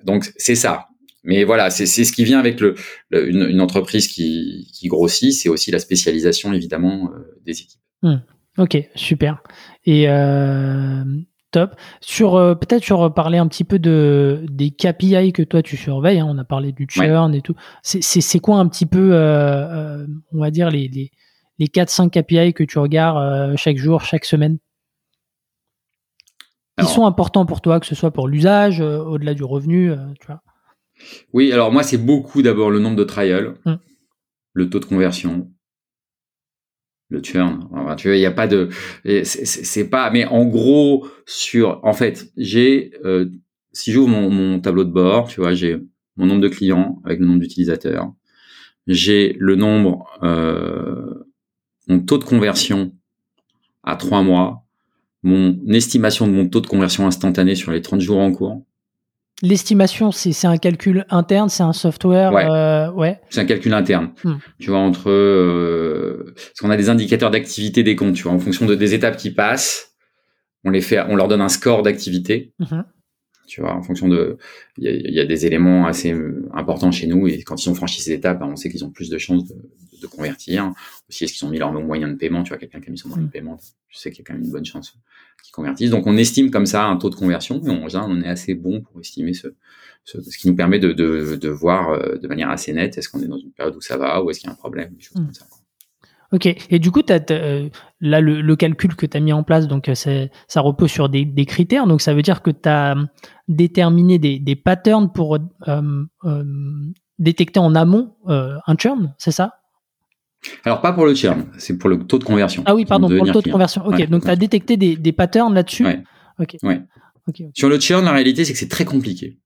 donc, 0.05 0.31
c'est 0.37 0.55
ça. 0.55 0.89
Mais 1.25 1.45
voilà, 1.45 1.71
c'est 1.71 1.87
ce 1.87 2.13
qui 2.13 2.25
vient 2.25 2.41
avec 2.41 2.59
le, 2.59 2.75
une, 3.13 3.47
une, 3.49 3.61
entreprise 3.61 4.09
qui, 4.09 4.69
qui 4.73 4.89
grossit, 4.89 5.33
c'est 5.33 5.49
aussi 5.49 5.71
la 5.71 5.79
spécialisation 5.79 6.53
évidemment 6.53 7.13
euh, 7.15 7.39
des 7.45 7.53
équipes. 7.53 7.81
Mmh. 8.03 8.17
Ok, 8.59 8.77
super. 8.97 9.43
Et 9.87 10.09
euh, 10.09 11.05
top. 11.53 11.77
Sur 12.01 12.35
euh, 12.35 12.55
peut-être 12.55 12.83
sur 12.83 13.13
parler 13.15 13.39
un 13.39 13.47
petit 13.47 13.65
peu 13.65 13.79
de 13.79 14.45
des 14.51 14.71
KPI 14.71 15.33
que 15.33 15.43
toi 15.43 15.63
tu 15.63 15.77
surveilles. 15.77 16.19
Hein, 16.19 16.27
on 16.29 16.39
a 16.39 16.45
parlé 16.45 16.73
du 16.73 16.87
churn 16.89 17.35
et 17.35 17.43
tout. 17.43 17.55
C'est 17.83 18.41
quoi 18.41 18.57
un 18.57 18.67
petit 18.67 18.87
peu, 18.87 19.11
euh, 19.13 20.05
on 20.33 20.41
va 20.41 20.51
dire 20.51 20.71
les 20.71 20.89
les 20.89 21.13
les 21.59 21.67
4-5 21.67 22.11
KPI 22.11 22.55
que 22.55 22.65
tu 22.65 22.79
regardes 22.79 23.57
chaque 23.57 23.77
jour, 23.77 24.01
chaque 24.01 24.25
semaine? 24.25 24.59
Ils 26.79 26.89
sont 26.89 27.07
importants 27.07 27.47
pour 27.47 27.61
toi, 27.61 27.79
que 27.79 27.87
ce 27.87 27.95
soit 27.95 28.11
pour 28.11 28.27
l'usage, 28.27 28.81
au-delà 28.81 29.35
du 29.35 29.45
revenu, 29.45 29.93
tu 30.19 30.27
vois? 30.27 30.41
Oui, 31.33 31.53
alors 31.53 31.71
moi, 31.71 31.83
c'est 31.83 31.99
beaucoup 31.99 32.43
d'abord 32.43 32.71
le 32.71 32.79
nombre 32.79 32.97
de 32.97 33.05
trials, 33.05 33.55
mm. 33.65 33.75
le 34.55 34.71
taux 34.71 34.81
de 34.81 34.85
conversion, 34.87 35.51
le 37.13 37.23
churn. 37.23 37.69
tu 37.97 38.09
vois, 38.09 38.17
il 38.17 38.21
n'y 38.21 38.27
a 38.27 38.33
pas 38.33 38.49
de, 38.49 38.69
c'est 39.25 39.89
pas, 39.89 40.11
mais 40.11 40.25
en 40.25 40.45
gros, 40.45 41.07
sur, 41.27 41.81
en 41.85 41.93
fait, 41.93 42.33
j'ai, 42.37 42.93
euh, 43.05 43.31
si 43.73 43.93
j'ouvre 43.93 44.09
mon, 44.09 44.31
mon, 44.31 44.61
tableau 44.61 44.85
de 44.85 44.91
bord, 44.91 45.29
tu 45.29 45.41
vois, 45.41 45.55
j'ai 45.55 45.79
mon 46.17 46.27
nombre 46.27 46.41
de 46.41 46.49
clients 46.49 47.01
avec 47.05 47.21
le 47.21 47.27
nombre 47.27 47.41
d'utilisateurs, 47.41 48.13
j'ai 48.87 49.37
le 49.39 49.55
nombre, 49.55 50.07
euh, 50.23 51.25
mon 51.89 52.01
taux 52.01 52.19
de 52.19 52.25
conversion 52.25 52.93
à 53.85 53.97
trois 53.97 54.23
mois, 54.23 54.65
mon 55.23 55.57
estimation 55.69 56.27
de 56.27 56.33
mon 56.33 56.49
taux 56.49 56.61
de 56.61 56.67
conversion 56.67 57.07
instantané 57.07 57.55
sur 57.55 57.71
les 57.71 57.83
30 57.83 58.01
jours 58.01 58.19
en 58.19 58.33
cours, 58.33 58.65
L'estimation, 59.43 60.13
c'est 60.13 60.47
un 60.47 60.57
calcul 60.57 61.05
interne, 61.11 61.49
c'est 61.49 61.65
un 61.65 61.73
software. 61.73 62.33
Ouais. 62.33 62.47
Euh, 62.49 62.93
ouais. 62.93 63.21
C'est 63.29 63.41
un 63.41 63.45
calcul 63.45 63.75
interne. 63.75 64.13
Hmm. 64.23 64.35
Tu 64.61 64.71
vois 64.71 64.79
entre 64.79 65.11
euh, 65.11 66.33
parce 66.37 66.61
qu'on 66.61 66.71
a 66.71 66.77
des 66.77 66.89
indicateurs 66.89 67.33
d'activité 67.33 67.83
des 67.83 67.97
comptes. 67.97 68.15
Tu 68.15 68.23
vois 68.23 68.33
en 68.33 68.39
fonction 68.39 68.67
de 68.67 68.77
des 68.77 68.95
étapes 68.95 69.17
qui 69.17 69.33
passent, 69.33 69.97
on 70.65 70.71
les 70.71 70.81
fait, 70.81 71.01
on 71.09 71.17
leur 71.17 71.27
donne 71.27 71.41
un 71.41 71.49
score 71.49 71.83
d'activité. 71.83 72.55
Mhm. 72.61 72.85
Tu 73.47 73.61
vois, 73.61 73.75
en 73.75 73.83
fonction 73.83 74.09
de, 74.09 74.39
il 74.79 75.15
y 75.15 75.21
a, 75.21 75.25
des 75.25 75.47
éléments 75.47 75.87
assez 75.87 76.13
euh, 76.13 76.49
importants 76.55 76.91
chez 76.91 77.07
nous 77.07 77.27
et 77.27 77.43
quand 77.43 77.63
ils 77.63 77.69
ont 77.69 77.75
franchi 77.75 78.01
ces 78.01 78.13
étapes, 78.13 78.41
ben, 78.41 78.47
on 78.47 78.57
sait 78.57 78.71
qu'ils 78.71 78.85
ont 78.85 78.91
plus 78.91 79.11
de 79.11 79.19
chances 79.19 79.45
de, 79.47 79.57
de 80.03 80.07
convertir. 80.07 80.73
Aussi, 81.09 81.25
est-ce 81.25 81.33
qu'ils 81.33 81.47
ont 81.47 81.51
mis 81.51 81.59
leur 81.59 81.73
moyen 81.73 82.09
de 82.09 82.15
paiement? 82.15 82.43
Tu 82.43 82.51
vois, 82.51 82.59
quelqu'un 82.59 82.81
qui 82.81 82.89
a 82.89 82.93
mis 82.93 82.99
son 82.99 83.09
moyen 83.09 83.23
de 83.23 83.29
mm. 83.29 83.33
paiement, 83.33 83.59
je 83.89 83.99
sais 83.99 84.11
qu'il 84.11 84.21
y 84.21 84.23
a 84.23 84.25
quand 84.27 84.35
même 84.35 84.45
une 84.45 84.51
bonne 84.51 84.65
chance 84.65 84.95
qu'ils 85.43 85.53
convertissent. 85.53 85.91
Donc, 85.91 86.07
on 86.07 86.17
estime 86.17 86.51
comme 86.51 86.67
ça 86.67 86.85
un 86.85 86.97
taux 86.97 87.11
de 87.11 87.15
conversion 87.15 87.63
et 87.65 87.71
en 87.71 87.89
général, 87.89 88.11
on 88.11 88.21
est 88.21 88.29
assez 88.29 88.55
bon 88.55 88.81
pour 88.83 89.01
estimer 89.01 89.33
ce, 89.33 89.49
ce, 90.05 90.19
qui 90.37 90.49
nous 90.49 90.57
permet 90.57 90.79
de, 90.79 90.93
de, 90.93 91.37
de, 91.37 91.49
voir 91.49 91.91
euh, 91.91 92.17
de 92.17 92.29
manière 92.29 92.51
assez 92.51 92.73
nette 92.73 92.99
est-ce 92.99 93.09
qu'on 93.09 93.21
est 93.21 93.29
dans 93.29 93.39
une 93.39 93.53
période 93.53 93.77
où 93.77 93.81
ça 93.81 93.97
va 93.97 94.23
ou 94.23 94.31
est-ce 94.31 94.41
qu'il 94.41 94.49
y 94.49 94.51
a 94.51 94.53
un 94.53 94.57
problème, 94.57 94.95
des 94.95 95.03
choses 95.03 95.21
mm. 95.21 95.25
comme 95.25 95.35
ça. 95.35 95.47
Ok, 96.33 96.47
et 96.47 96.79
du 96.79 96.91
coup, 96.91 97.03
euh, 97.11 97.69
là, 98.01 98.21
le, 98.21 98.57
calcul 98.57 98.97
que 98.97 99.05
tu 99.05 99.17
as 99.17 99.21
mis 99.21 99.33
en 99.33 99.43
place, 99.43 99.69
donc 99.69 99.89
euh, 99.89 99.95
ça 99.95 100.61
repose 100.61 100.91
sur 100.91 101.09
des, 101.09 101.47
critères, 101.47 101.87
donc 101.87 102.01
ça 102.01 102.15
veut 102.15 102.23
dire 102.23 102.41
que 102.41 102.51
tu 102.51 102.69
as 102.69 102.97
déterminé 103.49 104.19
des, 104.19 104.39
des 104.39 104.57
patterns 104.57 105.13
pour 105.13 105.39
détecter 107.19 107.61
en 107.61 107.75
amont 107.75 108.15
un 108.27 108.77
churn, 108.79 109.15
c'est 109.19 109.33
ça? 109.33 109.59
Alors, 110.65 110.81
pas 110.81 110.93
pour 110.93 111.07
le 111.07 111.15
churn, 111.15 111.47
c'est 111.59 111.79
pour 111.79 111.89
le 111.89 112.05
taux 112.05 112.19
de 112.19 112.25
conversion. 112.25 112.63
Ah 112.67 112.75
oui, 112.75 112.85
pardon, 112.85 113.09
pour 113.09 113.27
le 113.27 113.33
taux 113.33 113.43
de 113.43 113.51
conversion. 113.51 113.87
Ok, 113.87 114.09
donc 114.09 114.25
tu 114.25 114.31
as 114.31 114.37
détecté 114.37 114.77
des, 114.77 114.97
des 114.97 115.13
patterns 115.13 115.55
là-dessus? 115.55 115.85
Ouais. 115.85 116.03
Okay. 116.39 116.59
Sur 117.55 117.69
le 117.69 117.79
churn, 117.79 118.05
la 118.05 118.13
réalité, 118.13 118.45
c'est 118.45 118.53
que 118.53 118.59
c'est 118.59 118.69
très 118.69 118.85
compliqué. 118.85 119.39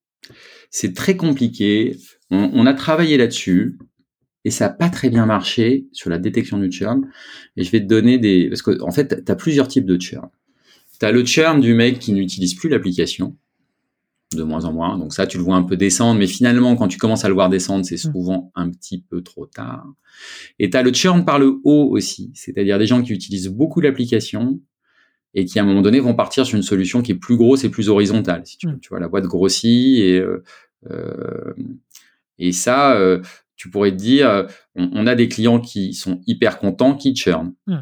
C'est 0.71 0.95
très 0.95 1.17
compliqué. 1.17 1.97
On, 2.31 2.67
a 2.67 2.75
travaillé 2.75 3.17
là-dessus 3.17 3.79
et 4.47 4.51
ça 4.51 4.69
n'a 4.69 4.73
pas 4.73 4.89
très 4.91 5.11
bien 5.11 5.27
marché 5.27 5.89
sur 5.91 6.09
la 6.09 6.19
détection 6.19 6.57
du 6.59 6.71
churn. 6.71 7.11
Et 7.57 7.65
je 7.65 7.71
vais 7.73 7.81
te 7.81 7.87
donner 7.87 8.17
des... 8.17 8.49
Parce 8.49 8.63
qu'en 8.63 8.87
en 8.87 8.93
fait, 8.93 9.25
tu 9.25 9.33
as 9.33 9.35
plusieurs 9.35 9.67
types 9.67 9.85
de 9.85 10.01
churn. 10.01 10.29
Tu 11.01 11.05
as 11.05 11.11
le 11.11 11.25
churn 11.27 11.61
du 11.61 11.75
mec 11.75 11.99
qui 11.99 12.13
n'utilise 12.13 12.55
plus 12.55 12.69
l'application 12.69 13.37
de 14.37 14.45
moins 14.45 14.65
en 14.65 14.73
moins. 14.73 14.99
Donc 14.99 15.13
ça, 15.13 15.27
tu 15.27 15.37
le 15.37 15.43
vois 15.43 15.57
un 15.57 15.65
peu 15.65 15.77
descendre, 15.77 16.21
mais 16.21 16.29
finalement, 16.29 16.77
quand 16.77 16.87
tu 16.87 16.97
commences 16.97 17.25
à 17.25 17.29
le 17.29 17.35
voir 17.35 17.49
descendre, 17.49 17.85
c'est 17.85 17.97
mm. 17.97 18.13
souvent 18.13 18.53
un 18.55 18.71
petit 18.71 19.03
peu 19.03 19.21
trop 19.21 19.47
tard. 19.47 19.85
Et 20.61 20.71
tu 20.71 20.77
as 20.77 20.83
le 20.85 20.93
churn 20.93 21.25
par 21.25 21.41
le 21.41 21.59
haut 21.65 21.89
aussi, 21.91 22.31
c'est-à-dire 22.35 22.79
des 22.79 22.87
gens 22.87 23.03
qui 23.03 23.13
utilisent 23.13 23.49
beaucoup 23.49 23.81
l'application 23.81 24.61
et 25.35 25.45
qui 25.45 25.59
à 25.59 25.65
un 25.65 25.67
moment 25.67 25.83
donné 25.83 25.99
vont 25.99 26.15
partir 26.15 26.47
sur 26.47 26.57
une 26.57 26.63
solution 26.63 27.03
qui 27.03 27.11
est 27.11 27.17
plus 27.17 27.37
grosse 27.37 27.65
et 27.65 27.69
plus 27.69 27.89
horizontale. 27.89 28.43
Si 28.45 28.59
tu, 28.59 28.69
mm. 28.69 28.79
tu 28.79 28.91
vois, 28.91 29.01
la 29.01 29.09
boîte 29.09 29.25
grossit 29.25 29.99
et 29.99 30.21
euh, 30.21 30.45
euh 30.89 31.53
et 32.39 32.53
ça, 32.53 32.97
euh, 32.97 33.23
tu 33.57 33.71
pourrais 33.71 33.91
te 33.91 33.97
dire, 33.97 34.47
on, 34.75 35.07
a 35.07 35.15
des 35.15 35.29
clients 35.29 35.61
qui 35.61 35.95
sont 35.95 36.21
hyper 36.27 36.59
contents, 36.59 36.95
qui 36.95 37.15
churn. 37.15 37.53
Mm. 37.67 37.77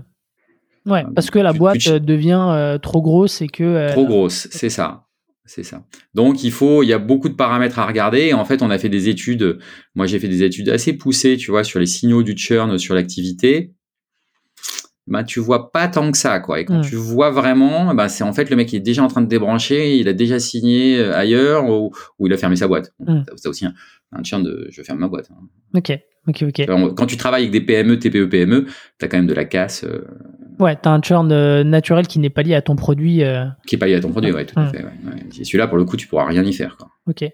Ouais, 0.86 1.04
parce 1.14 1.30
que 1.30 1.38
la 1.38 1.52
boîte 1.52 1.88
devient 1.88 2.78
trop 2.82 3.02
grosse 3.02 3.40
et 3.40 3.48
que 3.48 3.90
trop 3.92 4.06
grosse, 4.06 4.48
c'est 4.50 4.70
ça. 4.70 5.04
C'est 5.46 5.62
ça. 5.62 5.84
Donc 6.14 6.42
il 6.42 6.52
faut, 6.52 6.82
il 6.82 6.86
y 6.86 6.92
a 6.94 6.98
beaucoup 6.98 7.28
de 7.28 7.34
paramètres 7.34 7.78
à 7.78 7.86
regarder. 7.86 8.32
en 8.32 8.44
fait, 8.44 8.62
on 8.62 8.70
a 8.70 8.78
fait 8.78 8.88
des 8.88 9.08
études. 9.08 9.58
Moi, 9.94 10.06
j'ai 10.06 10.18
fait 10.18 10.28
des 10.28 10.42
études 10.42 10.70
assez 10.70 10.94
poussées, 10.94 11.36
tu 11.36 11.50
vois, 11.50 11.64
sur 11.64 11.78
les 11.78 11.86
signaux 11.86 12.22
du 12.22 12.36
churn 12.36 12.78
sur 12.78 12.94
l'activité. 12.94 13.74
Ben, 15.06 15.22
tu 15.22 15.38
vois 15.38 15.70
pas 15.70 15.86
tant 15.86 16.10
que 16.10 16.16
ça, 16.16 16.40
quoi. 16.40 16.60
Et 16.60 16.64
quand 16.64 16.78
hmm. 16.78 16.88
tu 16.88 16.96
vois 16.96 17.30
vraiment, 17.30 17.94
ben, 17.94 18.08
c'est 18.08 18.24
en 18.24 18.32
fait 18.32 18.48
le 18.48 18.56
mec 18.56 18.68
qui 18.68 18.76
est 18.76 18.80
déjà 18.80 19.02
en 19.02 19.08
train 19.08 19.20
de 19.20 19.26
débrancher, 19.26 19.98
il 19.98 20.08
a 20.08 20.14
déjà 20.14 20.40
signé 20.40 20.98
euh, 20.98 21.14
ailleurs 21.14 21.68
ou, 21.68 21.92
il 22.20 22.32
a 22.32 22.38
fermé 22.38 22.56
sa 22.56 22.68
boîte. 22.68 22.94
C'est 23.36 23.48
aussi 23.48 23.66
un, 23.66 23.74
un, 24.14 24.22
churn 24.22 24.42
de 24.42 24.68
je 24.70 24.82
ferme 24.82 24.98
ma 24.98 25.08
boîte. 25.08 25.30
Hein. 25.30 25.46
Ok, 25.74 25.98
ok, 26.28 26.44
ok. 26.48 26.94
Quand 26.94 27.06
tu 27.06 27.16
travailles 27.16 27.42
avec 27.42 27.52
des 27.52 27.60
PME, 27.60 27.98
TPE, 27.98 28.28
PME, 28.28 28.66
tu 28.98 29.04
as 29.04 29.08
quand 29.08 29.16
même 29.16 29.26
de 29.26 29.34
la 29.34 29.44
casse. 29.44 29.84
Euh, 29.84 30.06
Ouais, 30.60 30.76
tu 30.80 30.88
as 30.88 30.92
un 30.92 31.02
churn 31.02 31.32
euh, 31.32 31.64
naturel 31.64 32.06
qui 32.06 32.20
n'est 32.20 32.30
pas 32.30 32.42
lié 32.42 32.54
à 32.54 32.62
ton 32.62 32.76
produit. 32.76 33.24
Euh. 33.24 33.44
Qui 33.66 33.74
n'est 33.74 33.78
pas 33.80 33.86
lié 33.86 33.96
à 33.96 34.00
ton 34.00 34.10
produit, 34.10 34.30
ouais, 34.30 34.46
tout 34.46 34.58
à 34.58 34.68
fait. 34.68 34.84
Ouais. 34.84 35.42
Celui-là, 35.42 35.66
pour 35.66 35.76
le 35.76 35.84
coup, 35.84 35.96
tu 35.96 36.06
pourras 36.06 36.26
rien 36.26 36.44
y 36.44 36.52
faire. 36.52 36.76
Quoi. 36.76 36.88
Ok. 37.08 37.28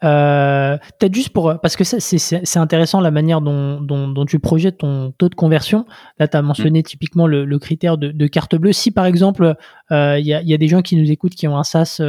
Peut-être 0.00 1.14
juste 1.14 1.30
pour. 1.30 1.58
Parce 1.60 1.74
que 1.74 1.82
c'est 1.82 2.58
intéressant 2.58 3.00
la 3.00 3.10
manière 3.10 3.40
dont, 3.40 3.80
dont, 3.80 4.06
dont, 4.06 4.24
tu 4.26 4.38
projettes 4.38 4.78
ton 4.78 5.12
taux 5.18 5.28
de 5.28 5.34
conversion. 5.34 5.86
Là, 6.20 6.28
tu 6.28 6.36
as 6.36 6.42
mentionné 6.42 6.80
mm. 6.80 6.84
typiquement 6.84 7.26
le, 7.26 7.44
le, 7.44 7.58
critère 7.58 7.98
de, 7.98 8.12
de, 8.12 8.26
carte 8.28 8.54
bleue. 8.54 8.72
Si 8.72 8.92
par 8.92 9.06
exemple, 9.06 9.56
il 9.90 10.24
y, 10.24 10.32
a, 10.32 10.40
y, 10.40 10.54
a, 10.54 10.56
des 10.56 10.68
gens 10.68 10.82
qui 10.82 10.94
nous 10.94 11.10
écoutent 11.10 11.34
qui 11.34 11.48
ont 11.48 11.56
un 11.56 11.64
SaaS 11.64 12.00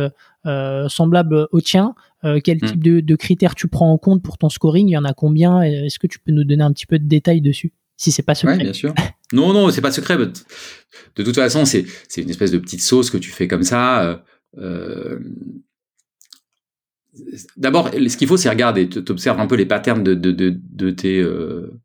semblable 0.46 1.48
au 1.52 1.62
tien, 1.62 1.96
quel 2.44 2.58
mm. 2.58 2.66
type 2.66 2.84
de, 2.84 3.00
de 3.00 3.16
critères 3.16 3.56
tu 3.56 3.68
prends 3.68 3.92
en 3.92 3.98
compte 3.98 4.22
pour 4.22 4.38
ton 4.38 4.50
scoring? 4.50 4.88
Il 4.88 4.92
y 4.92 4.98
en 4.98 5.06
a 5.06 5.14
combien? 5.14 5.62
Est-ce 5.62 6.00
que 6.00 6.08
tu 6.08 6.20
peux 6.20 6.32
nous 6.32 6.44
donner 6.44 6.64
un 6.64 6.72
petit 6.72 6.86
peu 6.86 7.00
de 7.00 7.06
détails 7.06 7.42
dessus 7.42 7.74
si 7.98 8.12
c'est 8.12 8.24
pas 8.24 8.36
secret? 8.36 8.58
Oui, 8.58 8.64
bien 8.64 8.74
sûr. 8.74 8.94
Non, 9.32 9.54
non, 9.54 9.70
c'est 9.72 9.82
pas 9.82 9.92
secret. 9.92 10.18
De 10.18 11.24
toute 11.24 11.36
façon, 11.36 11.66
c'est 11.66 11.86
une 12.18 12.30
espèce 12.30 12.52
de 12.52 12.58
petite 12.58 12.82
sauce 12.82 13.10
que 13.10 13.18
tu 13.18 13.32
fais 13.32 13.48
comme 13.48 13.64
ça. 13.64 14.04
Euh, 14.04 14.18
euh, 14.60 15.20
d'abord, 17.58 17.90
ce 17.92 18.18
qu'il 18.18 18.28
faut, 18.28 18.38
c'est 18.38 18.50
regarder. 18.50 18.90
Tu 18.90 19.00
observes 19.10 19.40
un 19.40 19.48
peu 19.48 19.56
les 19.56 19.66
patterns 19.66 20.04
de, 20.04 20.14
de, 20.14 20.32
de, 20.32 20.56
de 20.72 20.92
tes 20.92 21.20
euh, 21.20 21.82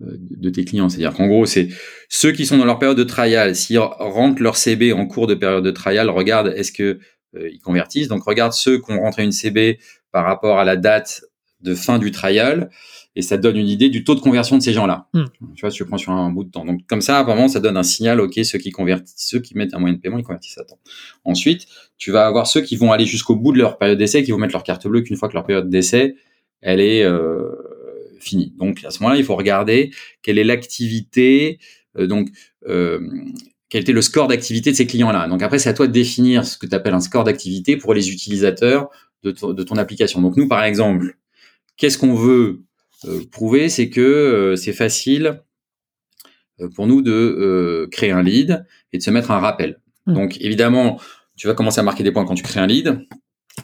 de 0.00 0.50
tes 0.50 0.64
clients. 0.64 0.88
C'est-à-dire 0.88 1.14
qu'en 1.14 1.26
gros, 1.26 1.46
c'est 1.46 1.68
ceux 2.08 2.32
qui 2.32 2.44
sont 2.44 2.58
dans 2.58 2.64
leur 2.64 2.78
période 2.78 2.98
de 2.98 3.04
trial, 3.04 3.54
s'ils 3.54 3.78
rentrent 3.78 4.42
leur 4.42 4.56
CB 4.56 4.92
en 4.92 5.06
cours 5.06 5.26
de 5.26 5.34
période 5.34 5.64
de 5.64 5.70
trial, 5.70 6.10
regarde 6.10 6.52
est-ce 6.54 6.72
que 6.72 6.98
ils 7.52 7.60
convertissent. 7.60 8.08
Donc 8.08 8.24
regarde 8.24 8.52
ceux 8.52 8.78
qui 8.80 8.92
ont 8.92 9.00
rentré 9.00 9.24
une 9.24 9.32
CB 9.32 9.78
par 10.12 10.24
rapport 10.24 10.58
à 10.58 10.64
la 10.64 10.76
date 10.76 11.22
de 11.60 11.74
fin 11.74 11.98
du 11.98 12.10
trial 12.10 12.70
et 13.16 13.22
ça 13.22 13.38
donne 13.38 13.56
une 13.56 13.68
idée 13.68 13.88
du 13.88 14.04
taux 14.04 14.14
de 14.14 14.20
conversion 14.20 14.58
de 14.58 14.62
ces 14.62 14.74
gens-là. 14.74 15.08
Hmm. 15.14 15.24
Tu 15.54 15.62
vois, 15.62 15.70
si 15.70 15.78
tu 15.78 15.86
prends 15.86 15.96
sur 15.96 16.12
un 16.12 16.30
bout 16.30 16.44
de 16.44 16.50
temps. 16.50 16.66
Donc 16.66 16.86
comme 16.86 17.00
ça, 17.00 17.18
apparemment, 17.18 17.48
ça 17.48 17.60
donne 17.60 17.78
un 17.78 17.82
signal. 17.82 18.20
Ok, 18.20 18.34
ceux 18.44 18.58
qui 18.58 18.70
convertissent, 18.70 19.14
ceux 19.16 19.40
qui 19.40 19.56
mettent 19.56 19.74
un 19.74 19.78
moyen 19.78 19.94
de 19.94 20.00
paiement, 20.00 20.18
ils 20.18 20.24
convertissent 20.24 20.58
à 20.58 20.64
temps. 20.64 20.78
Ensuite, 21.24 21.66
tu 21.96 22.10
vas 22.10 22.26
avoir 22.26 22.46
ceux 22.46 22.60
qui 22.60 22.76
vont 22.76 22.92
aller 22.92 23.06
jusqu'au 23.06 23.34
bout 23.34 23.52
de 23.52 23.58
leur 23.58 23.78
période 23.78 23.98
d'essai, 23.98 24.22
qui 24.22 24.32
vont 24.32 24.38
mettre 24.38 24.52
leur 24.52 24.64
carte 24.64 24.86
bleue 24.86 25.00
qu'une 25.00 25.16
fois 25.16 25.28
que 25.28 25.34
leur 25.34 25.46
période 25.46 25.70
d'essai, 25.70 26.14
elle 26.60 26.80
est 26.80 27.04
euh, 27.04 27.50
finie. 28.20 28.52
Donc 28.58 28.84
à 28.84 28.90
ce 28.90 29.02
moment-là, 29.02 29.18
il 29.18 29.24
faut 29.24 29.36
regarder 29.36 29.92
quelle 30.22 30.38
est 30.38 30.44
l'activité. 30.44 31.58
Euh, 31.98 32.06
donc 32.06 32.28
euh, 32.68 33.00
quel 33.68 33.82
était 33.82 33.92
le 33.92 34.02
score 34.02 34.28
d'activité 34.28 34.70
de 34.70 34.76
ces 34.76 34.86
clients-là. 34.86 35.28
Donc 35.28 35.42
après, 35.42 35.58
c'est 35.58 35.68
à 35.68 35.74
toi 35.74 35.86
de 35.86 35.92
définir 35.92 36.44
ce 36.44 36.56
que 36.56 36.66
tu 36.66 36.74
appelles 36.74 36.94
un 36.94 37.00
score 37.00 37.24
d'activité 37.24 37.76
pour 37.76 37.94
les 37.94 38.10
utilisateurs 38.10 38.90
de, 39.22 39.32
de 39.32 39.62
ton 39.62 39.76
application. 39.76 40.20
Donc 40.20 40.36
nous, 40.36 40.48
par 40.48 40.62
exemple, 40.62 41.16
qu'est-ce 41.76 41.98
qu'on 41.98 42.14
veut 42.14 42.62
euh, 43.04 43.24
prouver, 43.30 43.68
c'est 43.68 43.90
que 43.90 44.00
euh, 44.00 44.56
c'est 44.56 44.72
facile 44.72 45.42
euh, 46.60 46.68
pour 46.74 46.86
nous 46.86 47.02
de 47.02 47.88
créer 47.90 48.10
un 48.10 48.22
lead 48.22 48.64
et 48.92 48.98
de 48.98 49.02
se 49.02 49.10
mettre 49.10 49.30
un 49.30 49.38
rappel. 49.38 49.80
Mmh. 50.06 50.14
Donc 50.14 50.40
évidemment, 50.40 51.00
tu 51.36 51.46
vas 51.46 51.54
commencer 51.54 51.80
à 51.80 51.82
marquer 51.82 52.02
des 52.02 52.12
points 52.12 52.24
quand 52.24 52.34
tu 52.34 52.42
crées 52.42 52.60
un 52.60 52.66
lead. 52.66 53.06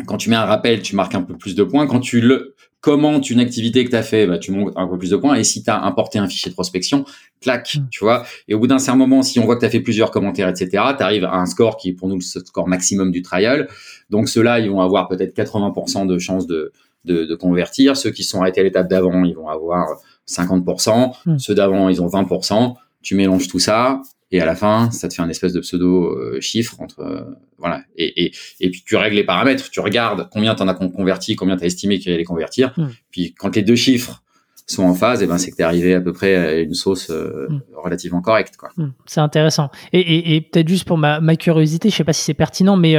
Quand 0.06 0.16
tu 0.16 0.30
mets 0.30 0.36
un 0.36 0.44
rappel, 0.44 0.82
tu 0.82 0.96
marques 0.96 1.14
un 1.14 1.22
peu 1.22 1.36
plus 1.36 1.54
de 1.54 1.62
points. 1.64 1.86
Quand 1.86 2.00
tu 2.00 2.20
le 2.20 2.54
commentes 2.80 3.30
une 3.30 3.40
activité 3.40 3.84
que 3.84 3.90
tu 3.90 3.96
as 3.96 4.02
fait, 4.02 4.26
bah, 4.26 4.38
tu 4.38 4.50
montes 4.50 4.72
un 4.74 4.88
peu 4.88 4.98
plus 4.98 5.10
de 5.10 5.16
points. 5.16 5.36
Et 5.36 5.44
si 5.44 5.62
tu 5.62 5.70
as 5.70 5.82
importé 5.82 6.18
un 6.18 6.26
fichier 6.26 6.50
de 6.50 6.54
prospection, 6.54 7.04
clac, 7.40 7.76
mmh. 7.76 7.88
tu 7.90 8.04
vois. 8.04 8.24
Et 8.48 8.54
au 8.54 8.58
bout 8.58 8.66
d'un 8.66 8.78
certain 8.78 8.98
moment, 8.98 9.22
si 9.22 9.38
on 9.38 9.44
voit 9.44 9.54
que 9.54 9.60
tu 9.60 9.66
as 9.66 9.70
fait 9.70 9.80
plusieurs 9.80 10.10
commentaires, 10.10 10.48
etc., 10.48 10.68
tu 10.96 11.02
arrives 11.02 11.24
à 11.24 11.34
un 11.34 11.46
score 11.46 11.76
qui 11.76 11.90
est 11.90 11.92
pour 11.92 12.08
nous 12.08 12.16
le 12.16 12.20
score 12.20 12.66
maximum 12.68 13.12
du 13.12 13.22
trial. 13.22 13.68
Donc 14.10 14.28
ceux-là, 14.28 14.58
ils 14.58 14.70
vont 14.70 14.80
avoir 14.80 15.08
peut-être 15.08 15.36
80% 15.36 16.06
de 16.06 16.18
chances 16.18 16.46
de, 16.46 16.72
de, 17.04 17.34
convertir. 17.34 17.96
Ceux 17.96 18.10
qui 18.10 18.24
sont 18.24 18.40
arrêtés 18.40 18.60
à 18.60 18.64
l'étape 18.64 18.88
d'avant, 18.88 19.24
ils 19.24 19.34
vont 19.34 19.48
avoir 19.48 19.86
50%. 20.28 21.12
Hmm. 21.24 21.38
Ceux 21.38 21.54
d'avant, 21.54 21.88
ils 21.88 22.02
ont 22.02 22.08
20%. 22.08 22.74
Tu 23.02 23.14
mélanges 23.14 23.46
tout 23.46 23.58
ça 23.58 24.02
et 24.32 24.40
à 24.40 24.46
la 24.46 24.54
fin, 24.56 24.90
ça 24.90 25.08
te 25.08 25.14
fait 25.14 25.22
un 25.22 25.28
espèce 25.28 25.52
de 25.52 25.60
pseudo 25.60 26.06
euh, 26.06 26.40
chiffre 26.40 26.80
entre 26.80 27.00
euh, 27.00 27.22
voilà. 27.58 27.82
Et, 27.96 28.24
et, 28.24 28.32
et 28.60 28.70
puis 28.70 28.82
tu 28.84 28.96
règles 28.96 29.16
les 29.16 29.24
paramètres. 29.24 29.70
Tu 29.70 29.80
regardes 29.80 30.28
combien 30.30 30.54
t'en 30.54 30.66
as 30.68 30.74
converti, 30.74 31.36
combien 31.36 31.56
t'as 31.56 31.66
estimé 31.66 31.98
qu'il 31.98 32.12
allait 32.12 32.24
convertir. 32.24 32.72
Hmm. 32.78 32.88
Puis 33.10 33.34
quand 33.34 33.54
les 33.54 33.62
deux 33.62 33.76
chiffres 33.76 34.22
sont 34.66 34.84
en 34.84 34.94
phase, 34.94 35.20
et 35.20 35.24
eh 35.24 35.28
ben 35.28 35.36
c'est 35.36 35.50
que 35.50 35.56
t'es 35.56 35.62
arrivé 35.62 35.92
à 35.94 36.00
peu 36.00 36.14
près 36.14 36.34
à 36.34 36.60
une 36.60 36.72
sauce 36.72 37.10
euh, 37.10 37.46
hmm. 37.50 37.60
relativement 37.76 38.22
correcte. 38.22 38.56
Quoi. 38.56 38.70
C'est 39.04 39.20
intéressant. 39.20 39.70
Et, 39.92 40.34
et 40.34 40.40
peut-être 40.40 40.68
juste 40.68 40.86
pour 40.86 40.96
ma, 40.96 41.20
ma, 41.20 41.36
curiosité, 41.36 41.90
je 41.90 41.96
sais 41.96 42.04
pas 42.04 42.14
si 42.14 42.24
c'est 42.24 42.34
pertinent, 42.34 42.76
mais 42.76 42.96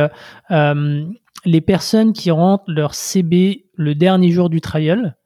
les 1.45 1.61
personnes 1.61 2.13
qui 2.13 2.29
rentrent 2.29 2.63
leur 2.67 2.93
CB 2.93 3.65
le 3.73 3.95
dernier 3.95 4.31
jour 4.31 4.49
du 4.49 4.61
trial, 4.61 5.17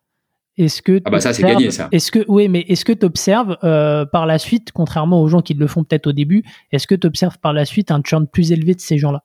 est-ce 0.58 0.82
que 0.82 1.02
ah 1.06 1.10
bah 1.10 1.20
ça 1.20 1.34
c'est 1.34 1.44
gagné 1.44 1.70
ça. 1.72 1.88
Est-ce 1.92 2.12
que 2.12 2.26
oui 2.28 2.48
mais 2.48 2.62
est-ce 2.68 2.84
que 2.84 2.94
tu 2.94 3.06
observes 3.06 3.58
euh, 3.64 4.06
par 4.06 4.26
la 4.26 4.40
suite, 4.40 4.72
contrairement 4.72 5.22
aux 5.22 5.28
gens 5.28 5.42
qui 5.42 5.54
le 5.54 5.68
font 5.68 5.84
peut-être 5.84 6.08
au 6.08 6.12
début, 6.14 6.44
est-ce 6.72 6.88
que 6.88 6.96
tu 6.96 7.06
observes 7.06 7.38
par 7.40 7.54
la 7.54 7.66
suite 7.66 7.92
un 7.92 8.02
churn 8.04 8.28
plus 8.28 8.52
élevé 8.52 8.74
de 8.74 8.82
ces 8.82 8.98
gens-là? 8.98 9.24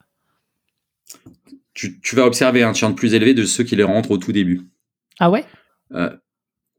Tu, 1.75 1.99
vas 2.15 2.27
observer 2.27 2.63
un 2.63 2.75
churn 2.75 2.95
plus 2.95 3.15
élevé 3.15 3.33
de 3.33 3.47
ceux 3.47 3.65
qui 3.65 3.77
les 3.77 3.83
rentrent 3.83 4.11
au 4.11 4.19
tout 4.19 4.33
début. 4.33 4.61
Ah 5.19 5.31
ouais? 5.31 5.45
Euh, 5.95 6.11